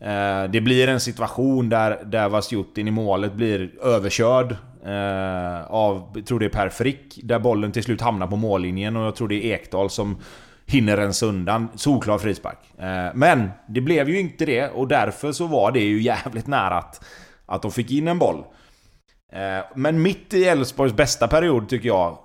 Eh, 0.00 0.44
det 0.50 0.60
blir 0.60 0.88
en 0.88 1.00
situation 1.00 1.68
där, 1.68 2.04
där 2.04 2.28
Vasjutin 2.28 2.88
i 2.88 2.90
målet 2.90 3.32
blir 3.32 3.70
överkörd 3.82 4.56
eh, 4.84 5.64
av, 5.66 6.12
jag 6.14 6.26
tror 6.26 6.38
det 6.38 6.46
är 6.46 6.50
Per 6.50 6.68
Frick, 6.68 7.20
där 7.22 7.38
bollen 7.38 7.72
till 7.72 7.82
slut 7.82 8.00
hamnar 8.00 8.26
på 8.26 8.36
mållinjen 8.36 8.96
och 8.96 9.06
jag 9.06 9.16
tror 9.16 9.28
det 9.28 9.44
är 9.44 9.54
Ekdal 9.54 9.90
som 9.90 10.16
hinner 10.66 10.96
rensa 10.96 11.26
undan. 11.26 11.68
Solklar 11.74 12.18
frispark. 12.18 12.58
Eh, 12.78 13.14
men 13.14 13.50
det 13.68 13.80
blev 13.80 14.08
ju 14.08 14.20
inte 14.20 14.46
det 14.46 14.68
och 14.68 14.88
därför 14.88 15.32
så 15.32 15.46
var 15.46 15.72
det 15.72 15.80
ju 15.80 16.02
jävligt 16.02 16.46
nära 16.46 16.78
att, 16.78 17.04
att 17.46 17.62
de 17.62 17.70
fick 17.70 17.90
in 17.90 18.08
en 18.08 18.18
boll. 18.18 18.44
Men 19.74 20.02
mitt 20.02 20.34
i 20.34 20.44
Elfsborgs 20.44 20.94
bästa 20.94 21.28
period 21.28 21.68
tycker 21.68 21.88
jag 21.88 22.18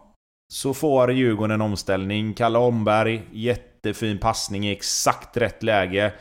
så 0.54 0.74
får 0.74 1.12
Djurgården 1.12 1.52
en 1.52 1.62
omställning. 1.62 2.34
Kalle 2.34 2.60
Omberg, 2.60 3.22
jättefin 3.32 4.18
passning 4.18 4.68
i 4.68 4.72
exakt 4.72 5.38
rätt 5.38 5.64
läge. 5.64 6.14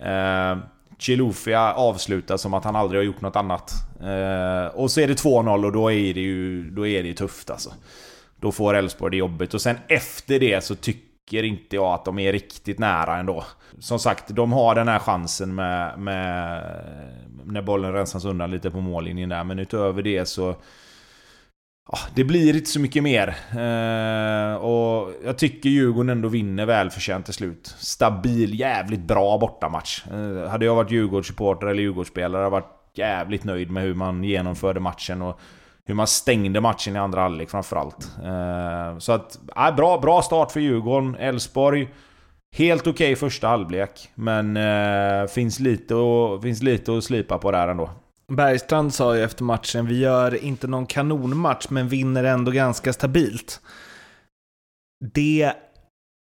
Eh, 0.00 0.56
Chilufya 1.02 1.72
avslutar 1.74 2.36
som 2.36 2.54
att 2.54 2.64
han 2.64 2.76
aldrig 2.76 2.98
har 3.00 3.04
gjort 3.04 3.20
något 3.20 3.36
annat. 3.36 3.72
Eh, 4.00 4.66
och 4.74 4.90
så 4.90 5.00
är 5.00 5.08
det 5.08 5.22
2-0 5.22 5.64
och 5.64 5.72
då 5.72 5.92
är 5.92 6.14
det 6.14 6.20
ju 6.20 6.70
då 6.70 6.86
är 6.86 7.02
det 7.02 7.14
tufft 7.14 7.50
alltså. 7.50 7.72
Då 8.40 8.52
får 8.52 8.74
Elfsborg 8.74 9.10
det 9.10 9.16
jobbigt. 9.16 9.54
Och 9.54 9.62
sen 9.62 9.76
efter 9.88 10.40
det 10.40 10.64
så 10.64 10.74
tycker 10.74 11.42
inte 11.42 11.76
jag 11.76 11.94
att 11.94 12.04
de 12.04 12.18
är 12.18 12.32
riktigt 12.32 12.78
nära 12.78 13.16
ändå. 13.16 13.44
Som 13.78 13.98
sagt, 13.98 14.28
de 14.28 14.52
har 14.52 14.74
den 14.74 14.88
här 14.88 14.98
chansen 14.98 15.54
med, 15.54 15.98
med 15.98 16.62
när 17.44 17.62
bollen 17.62 17.92
rensas 17.92 18.24
undan 18.24 18.50
lite 18.50 18.70
på 18.70 18.80
mållinjen 18.80 19.28
där. 19.28 19.44
Men 19.44 19.58
utöver 19.58 20.02
det 20.02 20.28
så... 20.28 20.56
Ja, 21.88 21.98
det 22.14 22.24
blir 22.24 22.56
inte 22.56 22.70
så 22.70 22.80
mycket 22.80 23.02
mer. 23.02 23.28
Eh, 23.50 24.54
och 24.54 25.12
jag 25.24 25.38
tycker 25.38 25.68
Djurgården 25.68 26.10
ändå 26.10 26.28
vinner 26.28 26.66
välförtjänt 26.66 27.24
till 27.24 27.34
slut. 27.34 27.74
Stabil, 27.78 28.60
jävligt 28.60 29.00
bra 29.00 29.38
bortamatch. 29.38 30.04
Eh, 30.06 30.48
hade 30.48 30.64
jag 30.64 30.74
varit 30.74 30.90
Djurgårdssupporter 30.90 31.66
eller 31.66 31.82
Djurgårdsspelare 31.82 32.36
hade 32.36 32.44
jag 32.44 32.50
varit 32.50 32.92
jävligt 32.94 33.44
nöjd 33.44 33.70
med 33.70 33.82
hur 33.82 33.94
man 33.94 34.24
genomförde 34.24 34.80
matchen 34.80 35.22
och 35.22 35.40
hur 35.84 35.94
man 35.94 36.06
stängde 36.06 36.60
matchen 36.60 36.96
i 36.96 36.98
andra 36.98 37.20
halvlek 37.20 37.50
framförallt. 37.50 38.08
Eh, 38.24 38.98
så 38.98 39.12
att, 39.12 39.38
bra, 39.76 39.98
bra 39.98 40.22
start 40.22 40.52
för 40.52 40.60
Djurgården. 40.60 41.14
Elfsborg 41.14 41.88
Helt 42.54 42.86
okej 42.86 42.92
okay 42.92 43.16
första 43.16 43.48
halvlek, 43.48 44.10
men 44.14 44.56
eh, 44.56 45.26
finns, 45.26 45.60
lite 45.60 45.94
och, 45.94 46.42
finns 46.42 46.62
lite 46.62 46.96
att 46.96 47.04
slipa 47.04 47.38
på 47.38 47.50
där 47.50 47.68
ändå. 47.68 47.90
Bergstrand 48.36 48.94
sa 48.94 49.16
ju 49.16 49.22
efter 49.22 49.44
matchen, 49.44 49.86
vi 49.86 49.98
gör 49.98 50.44
inte 50.44 50.66
någon 50.66 50.86
kanonmatch, 50.86 51.66
men 51.70 51.88
vinner 51.88 52.24
ändå 52.24 52.50
ganska 52.50 52.92
stabilt. 52.92 53.60
Det 55.14 55.52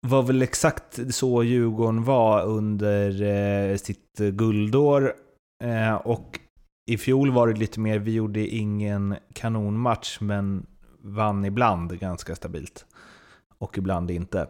var 0.08 0.24
väl 0.24 0.42
exakt 0.42 1.16
så 1.16 1.44
Djurgården 1.44 2.04
var 2.04 2.46
under 2.46 3.22
eh, 3.22 3.78
sitt 3.78 4.18
guldår. 4.18 5.14
Eh, 5.64 5.96
och 5.96 6.40
i 6.92 6.98
fjol 6.98 7.32
var 7.32 7.48
det 7.48 7.60
lite 7.60 7.80
mer, 7.80 8.00
vi 8.00 8.12
gjorde 8.12 8.48
ingen 8.48 9.16
kanonmatch, 9.34 10.18
men 10.22 10.66
vann 11.00 11.46
ibland 11.46 12.00
ganska 12.00 12.36
stabilt. 12.36 12.86
Och 13.58 13.78
ibland 13.78 14.12
inte. 14.12 14.48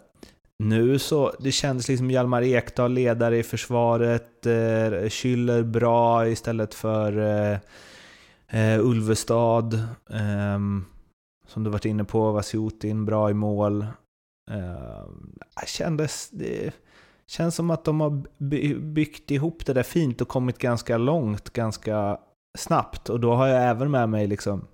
Nu 0.64 0.99
så, 0.99 1.34
det 1.39 1.51
kändes 1.51 1.88
liksom 1.88 2.12
Hjalmar 2.12 2.41
Ekdal 2.41 2.91
ledare 2.91 3.38
i 3.38 3.43
försvaret, 3.43 4.45
eh, 4.45 5.10
Schüller 5.10 5.64
bra 5.64 6.28
istället 6.28 6.74
för 6.74 7.18
eh, 7.18 7.60
eh, 8.47 8.86
Ulvestad. 8.86 9.74
Eh, 10.10 10.60
som 11.47 11.64
du 11.64 11.70
varit 11.70 11.86
inne 11.86 12.03
på, 12.03 12.32
Vasjutin 12.32 13.05
bra 13.05 13.30
i 13.30 13.34
mål. 13.34 13.82
Eh, 14.51 15.05
kändes, 15.68 16.30
det 16.30 16.74
känns 17.28 17.55
som 17.55 17.70
att 17.70 17.86
de 17.86 18.01
har 18.01 18.24
byggt 18.80 19.32
ihop 19.32 19.66
det 19.66 19.74
där 19.74 19.84
fint 19.84 20.22
och 20.22 20.28
kommit 20.28 20.58
ganska 20.58 20.97
långt 20.97 21.49
ganska 21.49 22.20
snabbt. 22.58 23.10
Och 23.10 23.20
då 23.20 23.34
har 23.34 23.47
jag 23.47 23.64
även 23.64 23.91
med 23.91 24.10
mig 24.10 24.28
liksom 24.28 24.68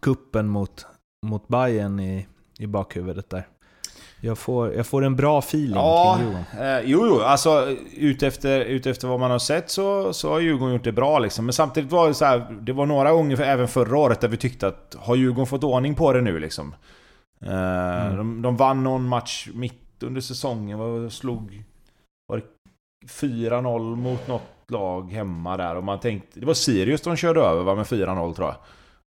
kuppen 0.00 0.48
mot, 0.48 0.86
mot 1.26 1.48
Bayern 1.48 2.00
i, 2.00 2.26
i 2.58 2.66
bakhuvudet 2.66 3.30
där. 3.30 3.46
Jag 4.20 4.38
får, 4.38 4.74
jag 4.74 4.86
får 4.86 5.04
en 5.04 5.16
bra 5.16 5.38
feeling 5.38 5.74
ja, 5.74 6.16
kring 6.16 6.26
Djurgården. 6.26 6.76
Eh, 6.76 6.80
jo, 6.84 7.06
jo, 7.06 7.20
alltså 7.20 7.76
utefter, 7.96 8.60
utefter 8.60 9.08
vad 9.08 9.20
man 9.20 9.30
har 9.30 9.38
sett 9.38 9.70
så, 9.70 10.12
så 10.12 10.30
har 10.30 10.40
Djurgården 10.40 10.74
gjort 10.74 10.84
det 10.84 10.92
bra 10.92 11.18
liksom. 11.18 11.46
Men 11.46 11.52
samtidigt 11.52 11.92
var 11.92 12.08
det 12.08 12.14
så 12.14 12.24
här, 12.24 12.58
det 12.60 12.72
var 12.72 12.86
några 12.86 13.12
gånger 13.12 13.40
även 13.40 13.68
förra 13.68 13.98
året 13.98 14.20
där 14.20 14.28
vi 14.28 14.36
tyckte 14.36 14.66
att 14.66 14.96
har 14.98 15.16
Djurgården 15.16 15.46
fått 15.46 15.64
ordning 15.64 15.94
på 15.94 16.12
det 16.12 16.20
nu 16.20 16.38
liksom? 16.38 16.74
Eh, 17.44 18.06
mm. 18.06 18.16
de, 18.16 18.42
de 18.42 18.56
vann 18.56 18.84
någon 18.84 19.08
match 19.08 19.48
mitt 19.54 20.02
under 20.02 20.20
säsongen, 20.20 20.78
vad 20.78 21.12
slog... 21.12 21.62
Var 22.28 22.36
det 22.36 22.44
4-0 23.06 23.96
mot 23.96 24.28
något 24.28 24.42
lag 24.68 25.12
hemma 25.12 25.56
där 25.56 25.76
och 25.76 25.84
man 25.84 26.00
tänkte... 26.00 26.40
Det 26.40 26.46
var 26.46 26.54
Sirius 26.54 27.00
de 27.00 27.16
körde 27.16 27.40
över 27.40 27.62
va, 27.62 27.74
med 27.74 27.86
4-0 27.86 28.34
tror 28.34 28.48
jag. 28.48 28.56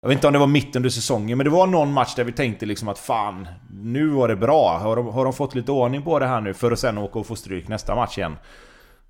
Jag 0.02 0.10
vet 0.10 0.16
inte 0.18 0.28
om 0.28 0.34
det 0.34 0.40
var 0.40 0.48
mitt 0.48 0.76
under 0.76 0.90
säsongen, 0.90 1.38
men 1.38 1.46
det 1.46 1.52
var 1.52 1.68
någon 1.68 1.94
match 1.94 2.16
där 2.16 2.24
vi 2.24 2.32
tänkte 2.32 2.66
liksom 2.66 2.88
att 2.88 3.00
fan, 3.00 3.48
nu 3.84 4.08
var 4.08 4.28
det 4.28 4.36
bra. 4.36 4.78
Har 4.78 4.96
de, 4.96 5.08
har 5.08 5.24
de 5.24 5.34
fått 5.34 5.56
lite 5.56 5.72
ordning 5.72 6.02
på 6.02 6.20
det 6.20 6.28
här 6.28 6.42
nu 6.42 6.54
för 6.54 6.72
att 6.72 6.80
sen 6.80 6.98
åka 6.98 7.20
och 7.20 7.28
få 7.28 7.36
stryk 7.36 7.68
nästa 7.68 7.96
match 7.96 8.18
igen? 8.18 8.38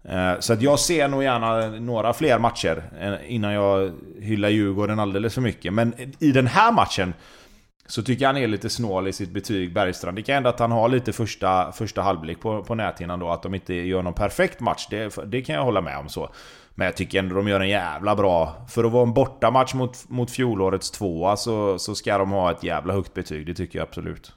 Eh, 0.03 0.39
så 0.39 0.53
att 0.53 0.61
jag 0.61 0.79
ser 0.79 1.07
nog 1.07 1.23
gärna 1.23 1.67
några 1.67 2.13
fler 2.13 2.39
matcher 2.39 2.83
eh, 2.99 3.13
innan 3.35 3.53
jag 3.53 3.91
hyllar 4.21 4.49
Djurgården 4.49 4.99
alldeles 4.99 5.33
för 5.33 5.41
mycket. 5.41 5.73
Men 5.73 5.93
i 6.19 6.31
den 6.31 6.47
här 6.47 6.71
matchen 6.71 7.13
så 7.89 8.03
tycker 8.03 8.21
jag 8.21 8.29
han 8.29 8.37
är 8.43 8.47
lite 8.47 8.69
snål 8.69 9.07
i 9.07 9.13
sitt 9.13 9.29
betyg, 9.29 9.73
Bergstrand. 9.73 10.17
Det 10.17 10.21
kan 10.21 10.33
hända 10.33 10.49
att 10.49 10.59
han 10.59 10.71
har 10.71 10.89
lite 10.89 11.13
första, 11.13 11.71
första 11.71 12.01
halvlek 12.01 12.39
på, 12.39 12.63
på 12.63 12.75
näthinnan 12.75 13.19
då, 13.19 13.29
att 13.29 13.43
de 13.43 13.55
inte 13.55 13.73
gör 13.73 14.01
någon 14.01 14.13
perfekt 14.13 14.59
match. 14.59 14.87
Det, 14.89 15.15
det 15.25 15.41
kan 15.41 15.55
jag 15.55 15.63
hålla 15.63 15.81
med 15.81 15.97
om 15.97 16.09
så. 16.09 16.29
Men 16.75 16.85
jag 16.85 16.95
tycker 16.95 17.19
ändå 17.19 17.35
de 17.35 17.47
gör 17.47 17.59
en 17.59 17.69
jävla 17.69 18.15
bra... 18.15 18.65
För 18.69 18.83
att 18.83 18.91
vara 18.91 19.03
en 19.03 19.13
bortamatch 19.13 19.73
mot, 19.73 20.09
mot 20.09 20.31
fjolårets 20.31 20.91
tvåa 20.91 21.37
så, 21.37 21.79
så 21.79 21.95
ska 21.95 22.17
de 22.17 22.31
ha 22.31 22.51
ett 22.51 22.63
jävla 22.63 22.93
högt 22.93 23.13
betyg. 23.13 23.45
Det 23.45 23.53
tycker 23.53 23.79
jag 23.79 23.87
absolut. 23.87 24.33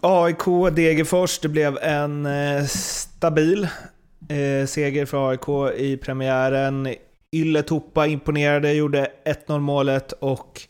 AIK 0.00 0.74
Degerfors. 0.76 1.38
Det 1.38 1.48
blev 1.48 1.78
en 1.78 2.26
eh, 2.26 2.64
stabil 2.64 3.68
eh, 4.28 4.66
seger 4.66 5.06
för 5.06 5.30
AIK 5.30 5.78
i 5.78 5.96
premiären. 5.96 6.94
Ylle 7.32 7.62
Toppa 7.62 8.06
imponerade, 8.06 8.72
gjorde 8.72 9.08
1-0 9.24 9.58
målet 9.58 10.12
och 10.12 10.60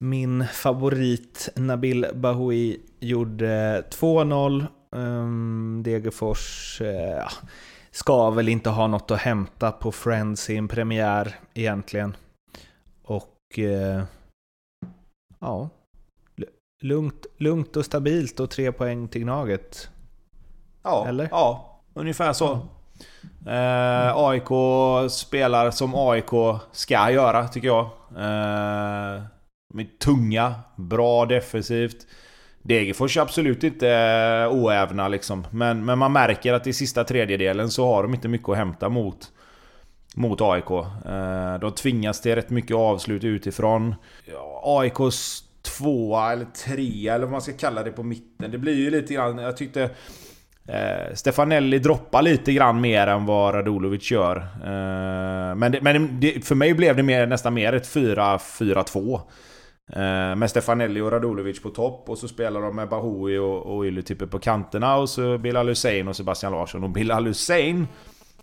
min 0.00 0.46
favorit 0.46 1.48
Nabil 1.56 2.06
Bahoui 2.14 2.80
gjorde 3.00 3.80
2-0. 3.90 4.66
Um, 4.90 5.02
ehm, 5.02 5.82
Degerfors... 5.82 6.80
Eh, 6.80 7.28
ska 7.96 8.30
väl 8.30 8.48
inte 8.48 8.70
ha 8.70 8.86
något 8.86 9.10
att 9.10 9.20
hämta 9.20 9.72
på 9.72 9.92
Friends 9.92 10.50
i 10.50 10.56
en 10.56 10.68
premiär 10.68 11.34
egentligen. 11.54 12.16
Och 13.04 13.58
eh, 13.58 14.02
ja, 15.40 15.68
lugnt, 16.82 17.26
lugnt 17.36 17.76
och 17.76 17.84
stabilt 17.84 18.40
och 18.40 18.50
tre 18.50 18.72
poäng 18.72 19.08
till 19.08 19.20
Gnaget. 19.20 19.90
Ja, 20.82 21.06
Eller? 21.08 21.28
ja 21.30 21.80
ungefär 21.94 22.32
så. 22.32 22.52
Eh, 23.46 24.16
AIK 24.16 24.48
spelar 25.10 25.70
som 25.70 25.94
AIK 25.94 26.60
ska 26.72 27.10
göra, 27.10 27.48
tycker 27.48 27.68
jag. 27.68 27.90
De 29.76 29.82
är 29.82 29.88
tunga, 29.98 30.54
bra 30.76 31.26
defensivt. 31.26 32.06
Degerfors 32.62 33.16
är 33.16 33.20
absolut 33.20 33.64
inte 33.64 33.90
eh, 33.90 34.54
oävna 34.54 35.08
liksom. 35.08 35.46
Men, 35.50 35.84
men 35.84 35.98
man 35.98 36.12
märker 36.12 36.52
att 36.52 36.66
i 36.66 36.72
sista 36.72 37.04
tredjedelen 37.04 37.70
så 37.70 37.86
har 37.86 38.02
de 38.02 38.14
inte 38.14 38.28
mycket 38.28 38.48
att 38.48 38.56
hämta 38.56 38.88
mot, 38.88 39.32
mot 40.14 40.40
AIK. 40.40 40.70
Eh, 40.70 41.58
de 41.60 41.72
tvingas 41.72 42.20
till 42.20 42.34
rätt 42.34 42.50
mycket 42.50 42.76
avslut 42.76 43.24
utifrån. 43.24 43.94
AIKs 44.62 45.44
tvåa 45.62 46.32
eller 46.32 46.44
trea 46.44 47.14
eller 47.14 47.24
vad 47.24 47.32
man 47.32 47.42
ska 47.42 47.52
kalla 47.52 47.82
det 47.82 47.92
på 47.92 48.02
mitten. 48.02 48.50
Det 48.50 48.58
blir 48.58 48.74
ju 48.74 48.90
lite 48.90 49.14
grann... 49.14 49.38
Jag 49.38 49.56
tyckte... 49.56 49.90
Eh, 50.68 51.14
Stefanelli 51.14 51.78
droppar 51.78 52.22
lite 52.22 52.52
grann 52.52 52.80
mer 52.80 53.06
än 53.06 53.26
vad 53.26 53.54
Radulovic 53.54 54.10
gör. 54.10 54.36
Eh, 54.36 55.54
men 55.54 55.72
det, 55.72 55.80
men 55.80 56.20
det, 56.20 56.46
för 56.46 56.54
mig 56.54 56.74
blev 56.74 56.96
det 56.96 57.02
mer, 57.02 57.26
nästan 57.26 57.54
mer 57.54 57.72
ett 57.72 57.88
4-4-2. 57.88 59.20
Eh, 59.92 60.36
med 60.36 60.50
Stefanelli 60.50 61.00
och 61.00 61.12
Radulovic 61.12 61.62
på 61.62 61.70
topp 61.70 62.08
och 62.08 62.18
så 62.18 62.28
spelar 62.28 62.62
de 62.62 62.76
med 62.76 62.88
Bahoui 62.88 63.38
och, 63.38 63.76
och 63.76 63.84
Ylötyper 63.84 64.26
på 64.26 64.38
kanterna 64.38 64.96
och 64.96 65.08
så 65.08 65.38
Bilal 65.38 65.68
Hussein 65.68 66.08
och 66.08 66.16
Sebastian 66.16 66.52
Larsson. 66.52 66.84
Och 66.84 66.90
Bilal 66.90 67.26
Hussein 67.26 67.86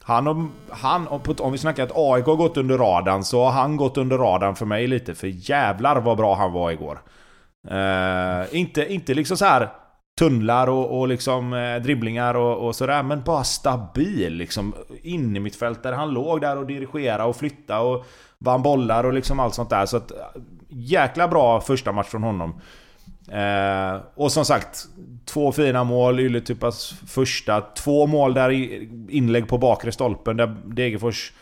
han, 0.03 0.51
han, 0.69 1.07
om 1.39 1.51
vi 1.51 1.57
snackar 1.57 1.83
att 1.83 1.91
AIK 1.95 2.25
har 2.25 2.35
gått 2.35 2.57
under 2.57 2.77
radarn 2.77 3.23
så 3.23 3.43
har 3.43 3.51
han 3.51 3.77
gått 3.77 3.97
under 3.97 4.17
radarn 4.17 4.55
för 4.55 4.65
mig 4.65 4.87
lite. 4.87 5.15
För 5.15 5.27
jävlar 5.27 6.01
vad 6.01 6.17
bra 6.17 6.35
han 6.35 6.51
var 6.51 6.71
igår. 6.71 6.99
Eh, 7.69 8.59
inte, 8.59 8.93
inte 8.93 9.13
liksom 9.13 9.37
så 9.37 9.45
här 9.45 9.69
tunnlar 10.19 10.67
och, 10.67 10.99
och 10.99 11.07
liksom 11.07 11.53
eh, 11.53 11.75
dribblingar 11.75 12.33
och, 12.33 12.67
och 12.67 12.75
sådär. 12.75 13.03
Men 13.03 13.23
bara 13.23 13.43
stabil 13.43 14.33
liksom. 14.33 14.73
In 15.01 15.35
i 15.35 15.39
mitt 15.39 15.55
fält 15.55 15.83
där 15.83 15.93
han 15.93 16.09
låg 16.09 16.41
där 16.41 16.57
och 16.57 16.67
dirigerade 16.67 17.23
och 17.23 17.35
flyttade 17.35 17.79
och 17.79 18.05
vann 18.43 18.61
bollar 18.61 19.03
och 19.03 19.13
liksom 19.13 19.39
allt 19.39 19.53
sånt 19.53 19.69
där. 19.69 19.85
Så 19.85 19.97
att, 19.97 20.11
jäkla 20.69 21.27
bra 21.27 21.61
första 21.61 21.91
match 21.91 22.07
från 22.07 22.23
honom. 22.23 22.61
Eh, 23.31 24.01
och 24.15 24.31
som 24.31 24.45
sagt, 24.45 24.85
två 25.25 25.51
fina 25.51 25.83
mål. 25.83 26.19
Ylätupas 26.19 26.93
första. 27.07 27.61
Två 27.61 28.07
mål 28.07 28.33
där 28.33 28.49
inlägg 29.09 29.47
på 29.47 29.57
bakre 29.57 29.91
stolpen 29.91 30.37
där 30.37 30.55
Degerfors 30.65 31.33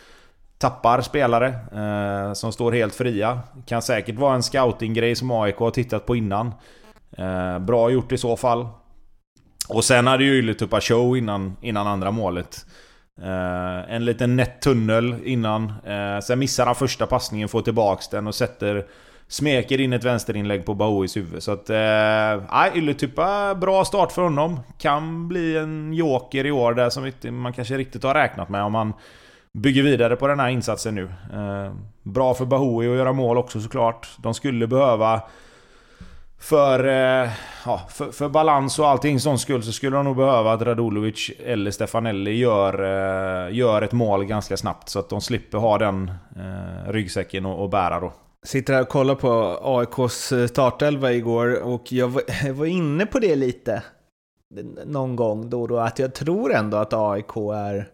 tappar 0.57 1.01
spelare 1.01 1.47
eh, 1.47 2.33
som 2.33 2.51
står 2.51 2.71
helt 2.71 2.95
fria. 2.95 3.39
Kan 3.65 3.81
säkert 3.81 4.15
vara 4.15 4.35
en 4.35 4.43
scouting-grej 4.43 5.15
som 5.15 5.31
AIK 5.31 5.57
har 5.57 5.71
tittat 5.71 6.05
på 6.05 6.15
innan. 6.15 6.53
Eh, 7.17 7.59
bra 7.59 7.89
gjort 7.89 8.11
i 8.11 8.17
så 8.17 8.37
fall. 8.37 8.67
Och 9.69 9.83
sen 9.83 10.07
hade 10.07 10.23
ju 10.23 10.39
Ylätupa 10.39 10.81
show 10.81 11.17
innan, 11.17 11.57
innan 11.61 11.87
andra 11.87 12.11
målet. 12.11 12.65
Eh, 13.23 13.95
en 13.95 14.05
liten 14.05 14.35
nätt 14.35 14.61
tunnel 14.61 15.15
innan. 15.23 15.73
Eh, 15.85 16.19
sen 16.19 16.39
missar 16.39 16.65
han 16.65 16.75
första 16.75 17.05
passningen, 17.05 17.49
får 17.49 17.61
tillbaks 17.61 18.07
den 18.07 18.27
och 18.27 18.35
sätter... 18.35 18.85
Smeker 19.27 19.81
in 19.81 19.93
ett 19.93 20.03
vänsterinlägg 20.03 20.65
på 20.65 20.73
Baouis 20.73 21.17
huvud. 21.17 21.43
Så 21.43 21.51
att... 21.51 21.69
Eh, 21.69 21.75
nej, 21.75 22.71
eh, 22.71 22.77
Ylletupa, 22.77 23.55
bra 23.55 23.85
start 23.85 24.11
för 24.11 24.21
honom. 24.21 24.59
Kan 24.77 25.27
bli 25.27 25.57
en 25.57 25.93
joker 25.93 26.45
i 26.45 26.51
år 26.51 26.73
där 26.73 26.89
som 26.89 27.05
inte 27.05 27.31
man 27.31 27.53
kanske 27.53 27.77
riktigt 27.77 28.03
har 28.03 28.13
räknat 28.13 28.49
med 28.49 28.63
om 28.63 28.71
man 28.71 28.93
bygger 29.53 29.83
vidare 29.83 30.15
på 30.15 30.27
den 30.27 30.39
här 30.39 30.49
insatsen 30.49 30.95
nu. 30.95 31.03
Eh, 31.33 31.73
bra 32.03 32.33
för 32.33 32.45
Bahoui 32.45 32.87
att 32.87 32.97
göra 32.97 33.13
mål 33.13 33.37
också 33.37 33.61
såklart. 33.61 34.09
De 34.17 34.33
skulle 34.33 34.67
behöva... 34.67 35.21
För, 36.41 36.87
eh, 36.87 37.29
ja, 37.65 37.81
för, 37.89 38.11
för, 38.11 38.29
balans 38.29 38.79
och 38.79 38.87
allting 38.87 39.19
sån 39.19 39.39
skull 39.39 39.63
så 39.63 39.71
skulle 39.71 39.95
de 39.95 40.05
nog 40.05 40.15
behöva 40.15 40.53
att 40.53 40.61
Radulovic 40.61 41.31
eller 41.45 41.71
Stefanelli 41.71 42.37
gör, 42.37 42.83
eh, 42.83 43.55
gör 43.55 43.81
ett 43.81 43.91
mål 43.91 44.25
ganska 44.25 44.57
snabbt. 44.57 44.89
Så 44.89 44.99
att 44.99 45.09
de 45.09 45.21
slipper 45.21 45.57
ha 45.57 45.77
den 45.77 46.11
eh, 46.35 46.91
ryggsäcken 46.91 47.45
att 47.45 47.71
bära 47.71 47.99
då. 47.99 48.13
Sitter 48.43 48.73
här 48.73 48.81
och 48.81 48.89
kollar 48.89 49.15
på 49.15 49.59
AIKs 49.63 50.31
eh, 50.31 50.47
startelva 50.47 51.11
igår 51.11 51.61
och 51.63 51.91
jag 51.91 52.07
var, 52.07 52.23
jag 52.45 52.53
var 52.53 52.65
inne 52.65 53.05
på 53.05 53.19
det 53.19 53.35
lite. 53.35 53.83
Någon 54.85 55.15
gång 55.15 55.49
då 55.49 55.61
och 55.61 55.67
då. 55.67 55.77
Att 55.77 55.99
jag 55.99 56.13
tror 56.13 56.53
ändå 56.53 56.77
att 56.77 56.93
AIK 56.93 57.37
är 57.53 57.87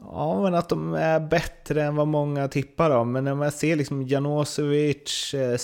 Ja, 0.00 0.42
men 0.42 0.54
att 0.54 0.68
de 0.68 0.94
är 0.94 1.20
bättre 1.20 1.82
än 1.82 1.96
vad 1.96 2.08
många 2.08 2.48
tippar 2.48 2.90
om. 2.90 3.12
Men 3.12 3.24
när 3.24 3.34
man 3.34 3.52
ser 3.52 3.76
liksom 3.76 4.02
Janosevic, 4.02 5.34
eh, 5.34 5.56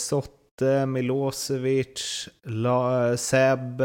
Sotte, 0.55 0.87
Milosevic, 0.87 2.29
La, 2.43 3.17
Seb, 3.17 3.83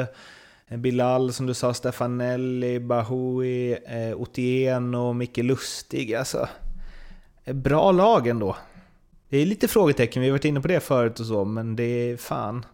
Bilal 0.77 1.33
som 1.33 1.45
du 1.45 1.53
sa, 1.53 1.73
Stefanelli, 1.73 2.79
Bahoui, 2.79 3.71
eh, 3.73 4.15
Otieno, 4.15 5.13
Micke 5.13 5.37
Lustig. 5.37 6.13
Alltså, 6.13 6.47
bra 7.45 7.91
lag 7.91 8.27
ändå. 8.27 8.55
Det 9.29 9.37
är 9.37 9.45
lite 9.45 9.67
frågetecken, 9.67 10.21
vi 10.21 10.27
har 10.27 10.33
varit 10.33 10.45
inne 10.45 10.61
på 10.61 10.67
det 10.67 10.79
förut 10.79 11.19
och 11.19 11.25
så, 11.25 11.45
men 11.45 11.75
det 11.75 11.83
är 11.83 12.17
fan. 12.17 12.65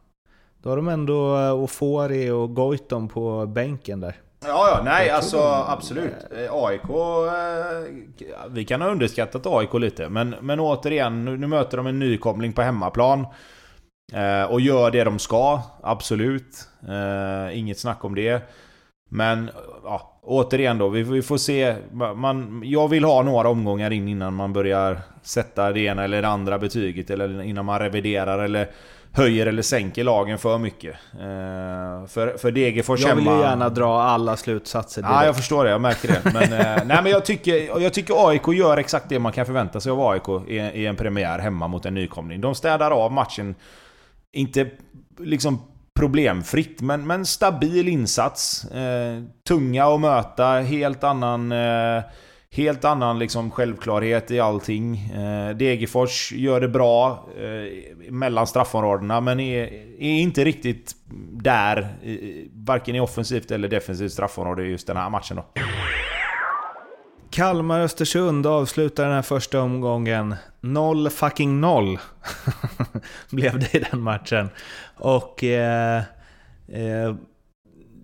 Då 0.61 0.69
har 0.69 0.75
de 0.75 0.87
ändå 0.87 1.37
eh, 1.37 1.53
Ofori 1.53 2.29
och 2.29 2.55
Goitom 2.55 3.07
på 3.07 3.45
bänken 3.45 3.99
där. 3.99 4.15
Ja, 4.45 4.69
ja, 4.69 4.81
nej 4.85 5.09
alltså 5.09 5.39
absolut. 5.67 6.13
Eh, 6.31 6.53
AIK... 6.53 6.89
Eh, 6.89 8.45
vi 8.49 8.65
kan 8.65 8.81
ha 8.81 8.89
underskattat 8.89 9.45
AIK 9.45 9.73
lite. 9.73 10.09
Men, 10.09 10.35
men 10.41 10.59
återigen, 10.59 11.25
nu 11.25 11.47
möter 11.47 11.77
de 11.77 11.87
en 11.87 11.99
nykomling 11.99 12.53
på 12.53 12.61
hemmaplan. 12.61 13.27
Eh, 14.13 14.43
och 14.43 14.61
gör 14.61 14.91
det 14.91 15.03
de 15.03 15.19
ska, 15.19 15.61
absolut. 15.83 16.67
Eh, 16.87 17.59
inget 17.59 17.79
snack 17.79 18.05
om 18.05 18.15
det. 18.15 18.41
Men 19.09 19.49
ja, 19.83 20.19
återigen 20.23 20.77
då, 20.77 20.89
vi, 20.89 21.03
vi 21.03 21.21
får 21.21 21.37
se. 21.37 21.75
Man, 22.15 22.61
jag 22.65 22.87
vill 22.87 23.03
ha 23.03 23.23
några 23.23 23.49
omgångar 23.49 23.91
in 23.91 24.07
innan 24.07 24.33
man 24.33 24.53
börjar 24.53 25.01
sätta 25.21 25.71
det 25.71 25.79
ena 25.79 26.03
eller 26.03 26.21
det 26.21 26.27
andra 26.27 26.59
betyget. 26.59 27.09
Eller 27.09 27.41
innan 27.41 27.65
man 27.65 27.79
reviderar 27.79 28.39
eller 28.39 28.69
höjer 29.17 29.45
eller 29.45 29.61
sänker 29.61 30.03
lagen 30.03 30.37
för 30.37 30.57
mycket. 30.57 30.95
Eh, 31.13 32.07
för, 32.07 32.37
för 32.37 32.51
Degerfors. 32.51 32.99
Jag 33.01 33.15
vill 33.15 33.25
ju 33.25 33.39
gärna 33.39 33.69
dra 33.69 34.01
alla 34.01 34.37
slutsatser 34.37 35.01
direkt. 35.01 35.15
Ja, 35.15 35.25
jag 35.25 35.35
förstår 35.35 35.63
det. 35.63 35.69
Jag 35.69 35.81
märker 35.81 36.07
det. 36.07 36.33
Men, 36.33 36.43
eh, 36.43 36.83
nej, 36.85 36.99
men 37.03 37.11
jag, 37.11 37.25
tycker, 37.25 37.81
jag 37.81 37.93
tycker 37.93 38.29
AIK 38.29 38.47
gör 38.47 38.77
exakt 38.77 39.09
det 39.09 39.19
man 39.19 39.31
kan 39.31 39.45
förvänta 39.45 39.79
sig 39.79 39.91
av 39.91 40.01
AIK 40.01 40.29
i, 40.47 40.55
i 40.55 40.85
en 40.85 40.95
premiär 40.95 41.39
hemma 41.39 41.67
mot 41.67 41.85
en 41.85 41.93
nykomling. 41.93 42.41
De 42.41 42.55
städar 42.55 42.91
av 42.91 43.11
matchen, 43.11 43.55
inte 44.35 44.69
liksom 45.19 45.61
problemfritt, 45.93 46.81
men, 46.81 47.07
men 47.07 47.25
stabil 47.25 47.87
insats. 47.87 48.65
Eh, 48.65 49.23
tunga 49.47 49.85
att 49.85 50.01
möta, 50.01 50.45
helt 50.51 51.03
annan... 51.03 51.51
Eh, 51.51 52.03
Helt 52.55 52.85
annan 52.85 53.19
liksom 53.19 53.51
självklarhet 53.51 54.31
i 54.31 54.39
allting. 54.39 54.97
Eh, 54.97 55.55
Degerfors 55.55 56.31
gör 56.31 56.61
det 56.61 56.67
bra 56.67 57.27
eh, 57.37 58.11
mellan 58.11 58.47
straffområdena 58.47 59.21
men 59.21 59.39
är, 59.39 59.63
är 59.99 60.19
inte 60.19 60.43
riktigt 60.43 60.95
där. 61.31 61.77
Eh, 62.03 62.17
varken 62.53 62.95
i 62.95 62.99
offensivt 62.99 63.51
eller 63.51 63.67
defensivt 63.67 64.11
straffområde 64.11 64.63
just 64.63 64.87
den 64.87 64.97
här 64.97 65.09
matchen 65.09 65.37
då. 65.37 65.45
Kalmar-Östersund 67.35 68.45
avslutar 68.47 69.03
den 69.03 69.13
här 69.13 69.21
första 69.21 69.61
omgången. 69.61 70.35
Noll 70.61 71.09
fucking 71.09 71.61
noll 71.61 71.99
blev 73.29 73.59
det 73.59 73.75
i 73.75 73.85
den 73.91 74.01
matchen. 74.01 74.49
Och... 74.95 75.43
Eh, 75.43 76.03
eh, 76.67 77.15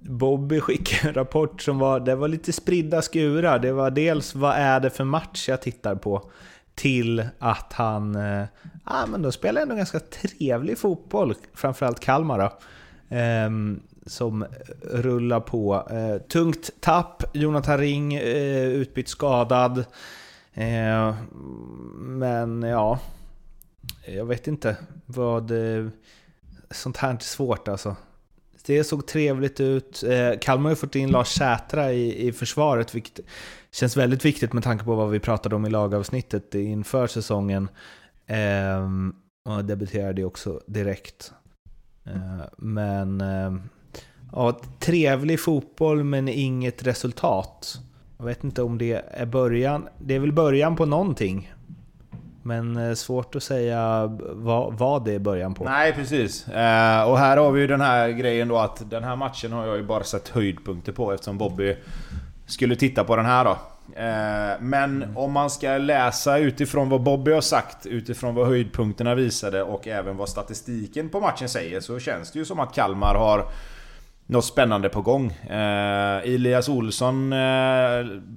Bobby 0.01 0.59
skickade 0.59 1.07
en 1.09 1.13
rapport 1.13 1.61
som 1.61 1.79
var, 1.79 1.99
det 1.99 2.15
var 2.15 2.27
lite 2.27 2.53
spridda 2.53 3.01
skurar. 3.01 3.59
Det 3.59 3.71
var 3.71 3.91
dels 3.91 4.35
vad 4.35 4.55
är 4.55 4.79
det 4.79 4.89
för 4.89 5.03
match 5.03 5.49
jag 5.49 5.61
tittar 5.61 5.95
på, 5.95 6.31
till 6.75 7.25
att 7.39 7.73
han, 7.73 8.15
eh, 8.15 8.45
ja 8.85 9.05
men 9.07 9.21
då 9.21 9.31
spelar 9.31 9.61
ändå 9.61 9.75
ganska 9.75 9.99
trevlig 9.99 10.77
fotboll, 10.77 11.35
framförallt 11.53 11.99
Kalmar 11.99 12.39
då. 12.39 12.45
Eh, 13.15 13.49
som 14.05 14.45
rullar 14.81 15.39
på. 15.39 15.87
Eh, 15.89 16.27
tungt 16.27 16.69
tapp, 16.79 17.23
Jonathan 17.33 17.77
Ring 17.77 18.13
eh, 18.13 18.67
utbytt 18.67 19.07
skadad. 19.07 19.85
Eh, 20.53 21.15
men 21.95 22.61
ja, 22.61 22.99
jag 24.05 24.25
vet 24.25 24.47
inte 24.47 24.77
vad... 25.05 25.51
Eh, 25.51 25.87
sånt 26.71 26.97
här 26.97 27.07
är 27.07 27.11
inte 27.11 27.25
svårt 27.25 27.67
alltså. 27.67 27.95
Det 28.65 28.83
såg 28.83 29.07
trevligt 29.07 29.59
ut. 29.59 30.03
Eh, 30.03 30.39
Kalmar 30.41 30.63
har 30.63 30.69
ju 30.69 30.75
fått 30.75 30.95
in 30.95 31.11
Lars 31.11 31.27
Sätra 31.27 31.93
i, 31.93 32.27
i 32.27 32.31
försvaret, 32.31 32.95
vilket 32.95 33.19
känns 33.71 33.97
väldigt 33.97 34.25
viktigt 34.25 34.53
med 34.53 34.63
tanke 34.63 34.85
på 34.85 34.95
vad 34.95 35.09
vi 35.09 35.19
pratade 35.19 35.55
om 35.55 35.65
i 35.65 35.69
lagavsnittet 35.69 36.55
inför 36.55 37.07
säsongen. 37.07 37.69
Eh, 38.27 38.87
och 39.45 39.65
debuterade 39.65 40.23
också 40.23 40.61
direkt. 40.67 41.33
Eh, 42.03 42.45
men 42.57 43.21
eh, 43.21 43.53
ja, 44.33 44.59
trevlig 44.79 45.39
fotboll 45.39 46.03
men 46.03 46.27
inget 46.27 46.87
resultat. 46.87 47.79
Jag 48.17 48.25
vet 48.25 48.43
inte 48.43 48.61
om 48.61 48.77
det 48.77 49.01
är 49.11 49.25
början. 49.25 49.87
Det 49.97 50.15
är 50.15 50.19
väl 50.19 50.31
början 50.31 50.75
på 50.75 50.85
någonting. 50.85 51.53
Men 52.43 52.77
eh, 52.77 52.93
svårt 52.93 53.35
att 53.35 53.43
säga 53.43 54.07
vad, 54.33 54.73
vad 54.73 55.05
det 55.05 55.13
är 55.13 55.19
början 55.19 55.53
på. 55.53 55.63
Nej, 55.63 55.93
precis. 55.93 56.47
Eh, 56.47 57.09
och 57.09 57.17
här 57.17 57.37
har 57.37 57.51
vi 57.51 57.61
ju 57.61 57.67
den 57.67 57.81
här 57.81 58.09
grejen 58.09 58.47
då 58.47 58.57
att 58.57 58.89
den 58.89 59.03
här 59.03 59.15
matchen 59.15 59.51
har 59.51 59.67
jag 59.67 59.77
ju 59.77 59.83
bara 59.83 60.03
sett 60.03 60.29
höjdpunkter 60.29 60.91
på 60.91 61.11
eftersom 61.11 61.37
Bobby 61.37 61.75
skulle 62.45 62.75
titta 62.75 63.03
på 63.03 63.15
den 63.15 63.25
här 63.25 63.45
då. 63.45 63.57
Eh, 63.95 64.59
men 64.59 65.03
mm. 65.03 65.17
om 65.17 65.31
man 65.31 65.49
ska 65.49 65.77
läsa 65.77 66.37
utifrån 66.37 66.89
vad 66.89 67.01
Bobby 67.01 67.31
har 67.31 67.41
sagt, 67.41 67.85
utifrån 67.85 68.35
vad 68.35 68.47
höjdpunkterna 68.47 69.15
visade 69.15 69.63
och 69.63 69.87
även 69.87 70.17
vad 70.17 70.29
statistiken 70.29 71.09
på 71.09 71.19
matchen 71.19 71.49
säger 71.49 71.79
så 71.79 71.99
känns 71.99 72.31
det 72.31 72.39
ju 72.39 72.45
som 72.45 72.59
att 72.59 72.73
Kalmar 72.73 73.15
har 73.15 73.45
något 74.31 74.45
spännande 74.45 74.89
på 74.89 75.01
gång. 75.01 75.31
Eh, 75.31 76.17
Elias 76.17 76.69
Olsson, 76.69 77.33
eh, 77.33 77.39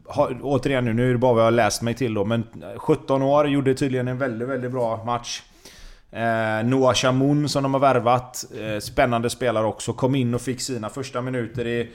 har, 0.07 0.39
återigen 0.43 0.85
nu, 0.85 0.93
nu 0.93 1.09
är 1.09 1.13
det 1.13 1.19
bara 1.19 1.33
vad 1.33 1.43
jag 1.43 1.47
har 1.47 1.51
läst 1.51 1.83
mig 1.83 1.95
till 1.95 2.15
då, 2.15 2.25
men 2.25 2.45
17 2.77 3.23
år, 3.23 3.49
gjorde 3.49 3.75
tydligen 3.75 4.09
en 4.09 4.19
väldigt, 4.19 4.49
väldigt 4.49 4.71
bra 4.71 5.05
match. 5.05 5.43
Eh, 6.11 6.65
Noah 6.65 6.95
Chamoun 6.95 7.49
som 7.49 7.63
de 7.63 7.75
har 7.75 7.81
värvat, 7.81 8.45
eh, 8.61 8.79
spännande 8.79 9.31
spelare 9.31 9.67
också, 9.67 9.93
kom 9.93 10.15
in 10.15 10.35
och 10.35 10.41
fick 10.41 10.61
sina 10.61 10.89
första 10.89 11.21
minuter 11.21 11.67
i, 11.67 11.91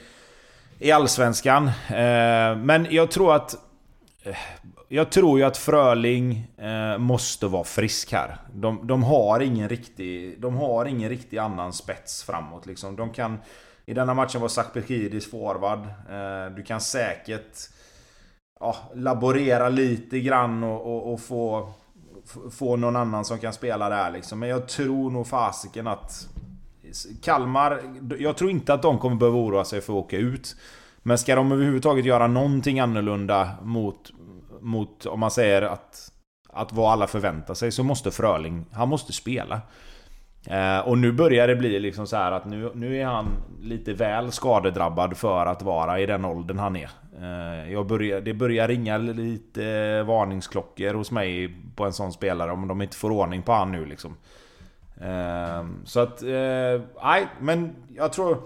i 0.78 0.92
Allsvenskan. 0.92 1.66
Eh, 1.88 2.56
men 2.56 2.86
jag 2.90 3.10
tror 3.10 3.34
att... 3.34 3.54
Eh, 4.22 4.36
jag 4.92 5.10
tror 5.12 5.38
ju 5.38 5.44
att 5.44 5.56
Fröling 5.56 6.46
eh, 6.58 6.98
måste 6.98 7.46
vara 7.46 7.64
frisk 7.64 8.12
här. 8.12 8.36
De, 8.54 8.86
de, 8.86 9.02
har 9.02 9.40
ingen 9.40 9.68
riktig, 9.68 10.40
de 10.40 10.56
har 10.56 10.86
ingen 10.86 11.08
riktig 11.08 11.38
annan 11.38 11.72
spets 11.72 12.22
framåt 12.24 12.66
liksom. 12.66 12.96
De 12.96 13.10
kan... 13.10 13.38
I 13.90 13.94
denna 13.94 14.14
matchen 14.14 14.40
var 14.40 14.48
Sakpekidis 14.48 15.30
forward. 15.30 15.78
Eh, 16.10 16.54
du 16.56 16.62
kan 16.62 16.80
säkert 16.80 17.58
ja, 18.60 18.76
laborera 18.94 19.68
lite 19.68 20.20
grann 20.20 20.64
och, 20.64 20.86
och, 20.86 21.12
och, 21.12 21.20
få, 21.20 21.72
få 22.50 22.76
någon 22.76 22.96
annan 22.96 23.24
som 23.24 23.38
kan 23.38 23.52
spela 23.52 23.88
där 23.88 24.10
liksom. 24.10 24.38
Men 24.38 24.48
jag 24.48 24.68
tror 24.68 25.10
nog 25.10 25.26
fasiken 25.26 25.86
att 25.86 26.28
Kalmar, 27.22 27.80
jag 28.18 28.36
tror 28.36 28.50
inte 28.50 28.74
att 28.74 28.82
de 28.82 28.98
kommer 28.98 29.16
behöva 29.16 29.38
oroa 29.38 29.64
sig 29.64 29.80
för 29.80 29.92
att 29.92 30.04
åka 30.04 30.16
ut. 30.16 30.56
Men 31.02 31.18
ska 31.18 31.34
de 31.34 31.52
överhuvudtaget 31.52 32.04
göra 32.04 32.26
någonting 32.26 32.80
annorlunda 32.80 33.50
mot, 33.62 34.10
mot 34.60 35.06
om 35.06 35.20
man 35.20 35.30
säger 35.30 35.62
att, 35.62 36.12
att 36.48 36.72
vad 36.72 36.92
alla 36.92 37.06
förväntar 37.06 37.54
sig, 37.54 37.72
så 37.72 37.82
måste 37.82 38.10
Fröling, 38.10 38.66
han 38.72 38.88
måste 38.88 39.12
spela. 39.12 39.60
Eh, 40.46 40.78
och 40.78 40.98
nu 40.98 41.12
börjar 41.12 41.48
det 41.48 41.56
bli 41.56 41.80
liksom 41.80 42.06
så 42.06 42.16
att 42.16 42.44
nu, 42.44 42.70
nu 42.74 43.00
är 43.00 43.04
han 43.04 43.26
lite 43.62 43.92
väl 43.92 44.32
skadedrabbad 44.32 45.16
för 45.16 45.46
att 45.46 45.62
vara 45.62 46.00
i 46.00 46.06
den 46.06 46.24
åldern 46.24 46.58
han 46.58 46.76
är. 46.76 46.90
Eh, 47.20 47.72
jag 47.72 47.86
börjar, 47.86 48.20
det 48.20 48.34
börjar 48.34 48.68
ringa 48.68 48.98
lite 48.98 50.02
varningsklockor 50.02 50.94
hos 50.94 51.10
mig 51.10 51.56
på 51.76 51.84
en 51.84 51.92
sån 51.92 52.12
spelare 52.12 52.52
om 52.52 52.68
de 52.68 52.82
inte 52.82 52.96
får 52.96 53.10
ordning 53.10 53.42
på 53.42 53.52
han 53.52 53.72
nu 53.72 53.86
liksom. 53.86 54.16
Eh, 55.00 55.66
så 55.84 56.00
att, 56.00 56.22
eh, 56.22 56.80
nej 57.02 57.26
men 57.40 57.76
jag 57.96 58.12
tror... 58.12 58.38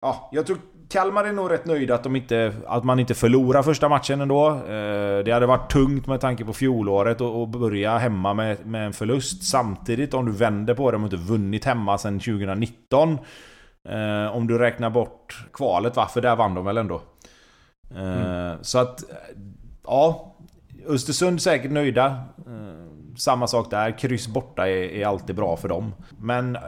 Ja, 0.00 0.28
jag 0.32 0.46
tror 0.46 0.58
Kalmar 0.92 1.24
är 1.24 1.32
nog 1.32 1.50
rätt 1.50 1.66
nöjda 1.66 1.94
att, 1.94 2.02
de 2.02 2.16
inte, 2.16 2.52
att 2.66 2.84
man 2.84 2.98
inte 2.98 3.14
förlorar 3.14 3.62
första 3.62 3.88
matchen 3.88 4.20
ändå. 4.20 4.48
Eh, 4.48 5.24
det 5.24 5.30
hade 5.32 5.46
varit 5.46 5.72
tungt 5.72 6.06
med 6.06 6.20
tanke 6.20 6.44
på 6.44 6.52
fjolåret 6.52 7.20
att 7.20 7.48
börja 7.48 7.98
hemma 7.98 8.34
med, 8.34 8.66
med 8.66 8.86
en 8.86 8.92
förlust. 8.92 9.44
Samtidigt 9.44 10.14
om 10.14 10.26
du 10.26 10.32
vänder 10.32 10.74
på 10.74 10.90
det, 10.90 10.94
de 10.94 11.02
har 11.02 11.06
inte 11.06 11.32
vunnit 11.32 11.64
hemma 11.64 11.98
sedan 11.98 12.20
2019. 12.20 13.18
Eh, 13.88 14.36
om 14.36 14.46
du 14.46 14.58
räknar 14.58 14.90
bort 14.90 15.46
kvalet, 15.52 15.96
va? 15.96 16.08
För 16.08 16.20
där 16.20 16.36
vann 16.36 16.54
de 16.54 16.64
väl 16.64 16.76
ändå? 16.76 17.00
Mm. 17.96 18.58
Så 18.62 18.78
att... 18.78 19.04
Ja. 19.84 20.28
Östersund 20.86 21.42
säkert 21.42 21.70
nöjda. 21.70 22.16
Samma 23.16 23.46
sak 23.46 23.70
där. 23.70 23.98
Kryss 23.98 24.28
borta 24.28 24.68
är, 24.68 24.92
är 24.92 25.06
alltid 25.06 25.36
bra 25.36 25.56
för 25.56 25.68
dem. 25.68 25.94
Men 26.18 26.56
eh, 26.56 26.62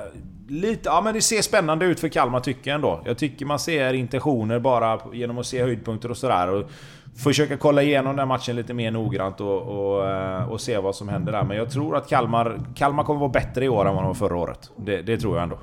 lite, 0.49 0.83
ja 0.85 1.01
men 1.01 1.15
det 1.15 1.21
ser 1.21 1.43
spännande 1.43 1.87
ut 1.87 2.01
för 2.01 2.09
Kalmar 2.09 2.41
tycker 2.41 2.71
jag 2.71 2.75
ändå. 2.75 3.03
Jag 3.05 3.19
tycker 3.19 3.47
man 3.47 3.59
ser 3.59 3.93
intentioner 3.93 4.59
bara 4.59 5.01
genom 5.13 5.39
att 5.39 5.47
se 5.47 5.63
höjdpunkter 5.63 6.11
och 6.11 6.17
sådär. 6.17 6.49
Och 6.49 6.71
försöka 7.17 7.57
kolla 7.57 7.83
igenom 7.83 8.17
den 8.17 8.29
matchen 8.29 8.57
lite 8.57 8.75
mer 8.75 8.91
noggrant 8.91 9.41
och, 9.41 9.63
och, 9.63 10.11
eh, 10.11 10.49
och, 10.49 10.61
se 10.61 10.79
vad 10.79 10.97
som 10.97 11.09
händer 11.09 11.33
där. 11.33 11.43
Men 11.43 11.57
jag 11.57 11.71
tror 11.71 11.97
att 11.97 12.09
Kalmar, 12.09 12.61
Kalmar 12.75 13.05
kommer 13.05 13.21
vara 13.21 13.31
bättre 13.31 13.65
i 13.65 13.69
år 13.69 13.89
än 13.89 13.95
vad 13.95 14.05
de 14.05 14.07
var 14.07 14.15
förra 14.15 14.37
året. 14.37 14.71
Det, 14.77 15.03
det 15.03 15.19
tror 15.19 15.37
jag 15.37 15.43
ändå. 15.43 15.59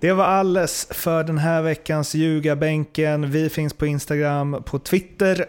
Det 0.00 0.12
var 0.12 0.24
alles 0.24 0.88
för 0.92 1.24
den 1.24 1.38
här 1.38 1.62
veckans 1.62 2.14
Ljugarbänken. 2.14 3.30
Vi 3.30 3.48
finns 3.48 3.74
på 3.74 3.86
Instagram, 3.86 4.62
på 4.66 4.78
Twitter 4.78 5.46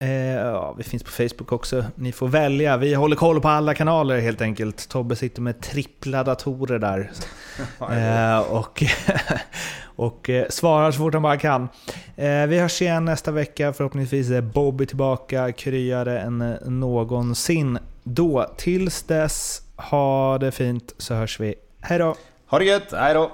Eh, 0.00 0.34
ja, 0.34 0.74
vi 0.78 0.82
finns 0.84 1.02
på 1.02 1.10
Facebook 1.10 1.52
också. 1.52 1.84
Ni 1.94 2.12
får 2.12 2.28
välja. 2.28 2.76
Vi 2.76 2.94
håller 2.94 3.16
koll 3.16 3.40
på 3.40 3.48
alla 3.48 3.74
kanaler 3.74 4.20
helt 4.20 4.40
enkelt. 4.40 4.88
Tobbe 4.88 5.16
sitter 5.16 5.42
med 5.42 5.60
trippla 5.60 6.24
datorer 6.24 6.78
där. 6.78 7.10
eh, 7.90 8.52
och 8.52 8.82
och 9.96 10.30
eh, 10.30 10.46
svarar 10.48 10.90
så 10.90 10.98
fort 10.98 11.14
han 11.14 11.22
bara 11.22 11.36
kan. 11.36 11.68
Eh, 12.16 12.46
vi 12.46 12.58
hörs 12.58 12.82
igen 12.82 13.04
nästa 13.04 13.30
vecka. 13.30 13.72
Förhoppningsvis 13.72 14.30
är 14.30 14.40
Bobby 14.40 14.86
tillbaka 14.86 15.52
kryare 15.52 16.20
än 16.20 16.38
någonsin 16.64 17.78
då. 18.04 18.46
Tills 18.56 19.02
dess, 19.02 19.62
ha 19.76 20.38
det 20.38 20.50
fint 20.50 20.94
så 20.98 21.14
hörs 21.14 21.40
vi. 21.40 21.54
Hej 21.80 21.98
då! 21.98 22.14
Ha 22.46 22.58
det 22.58 22.64
gött, 22.64 22.92
hej 22.92 23.14
då! 23.14 23.30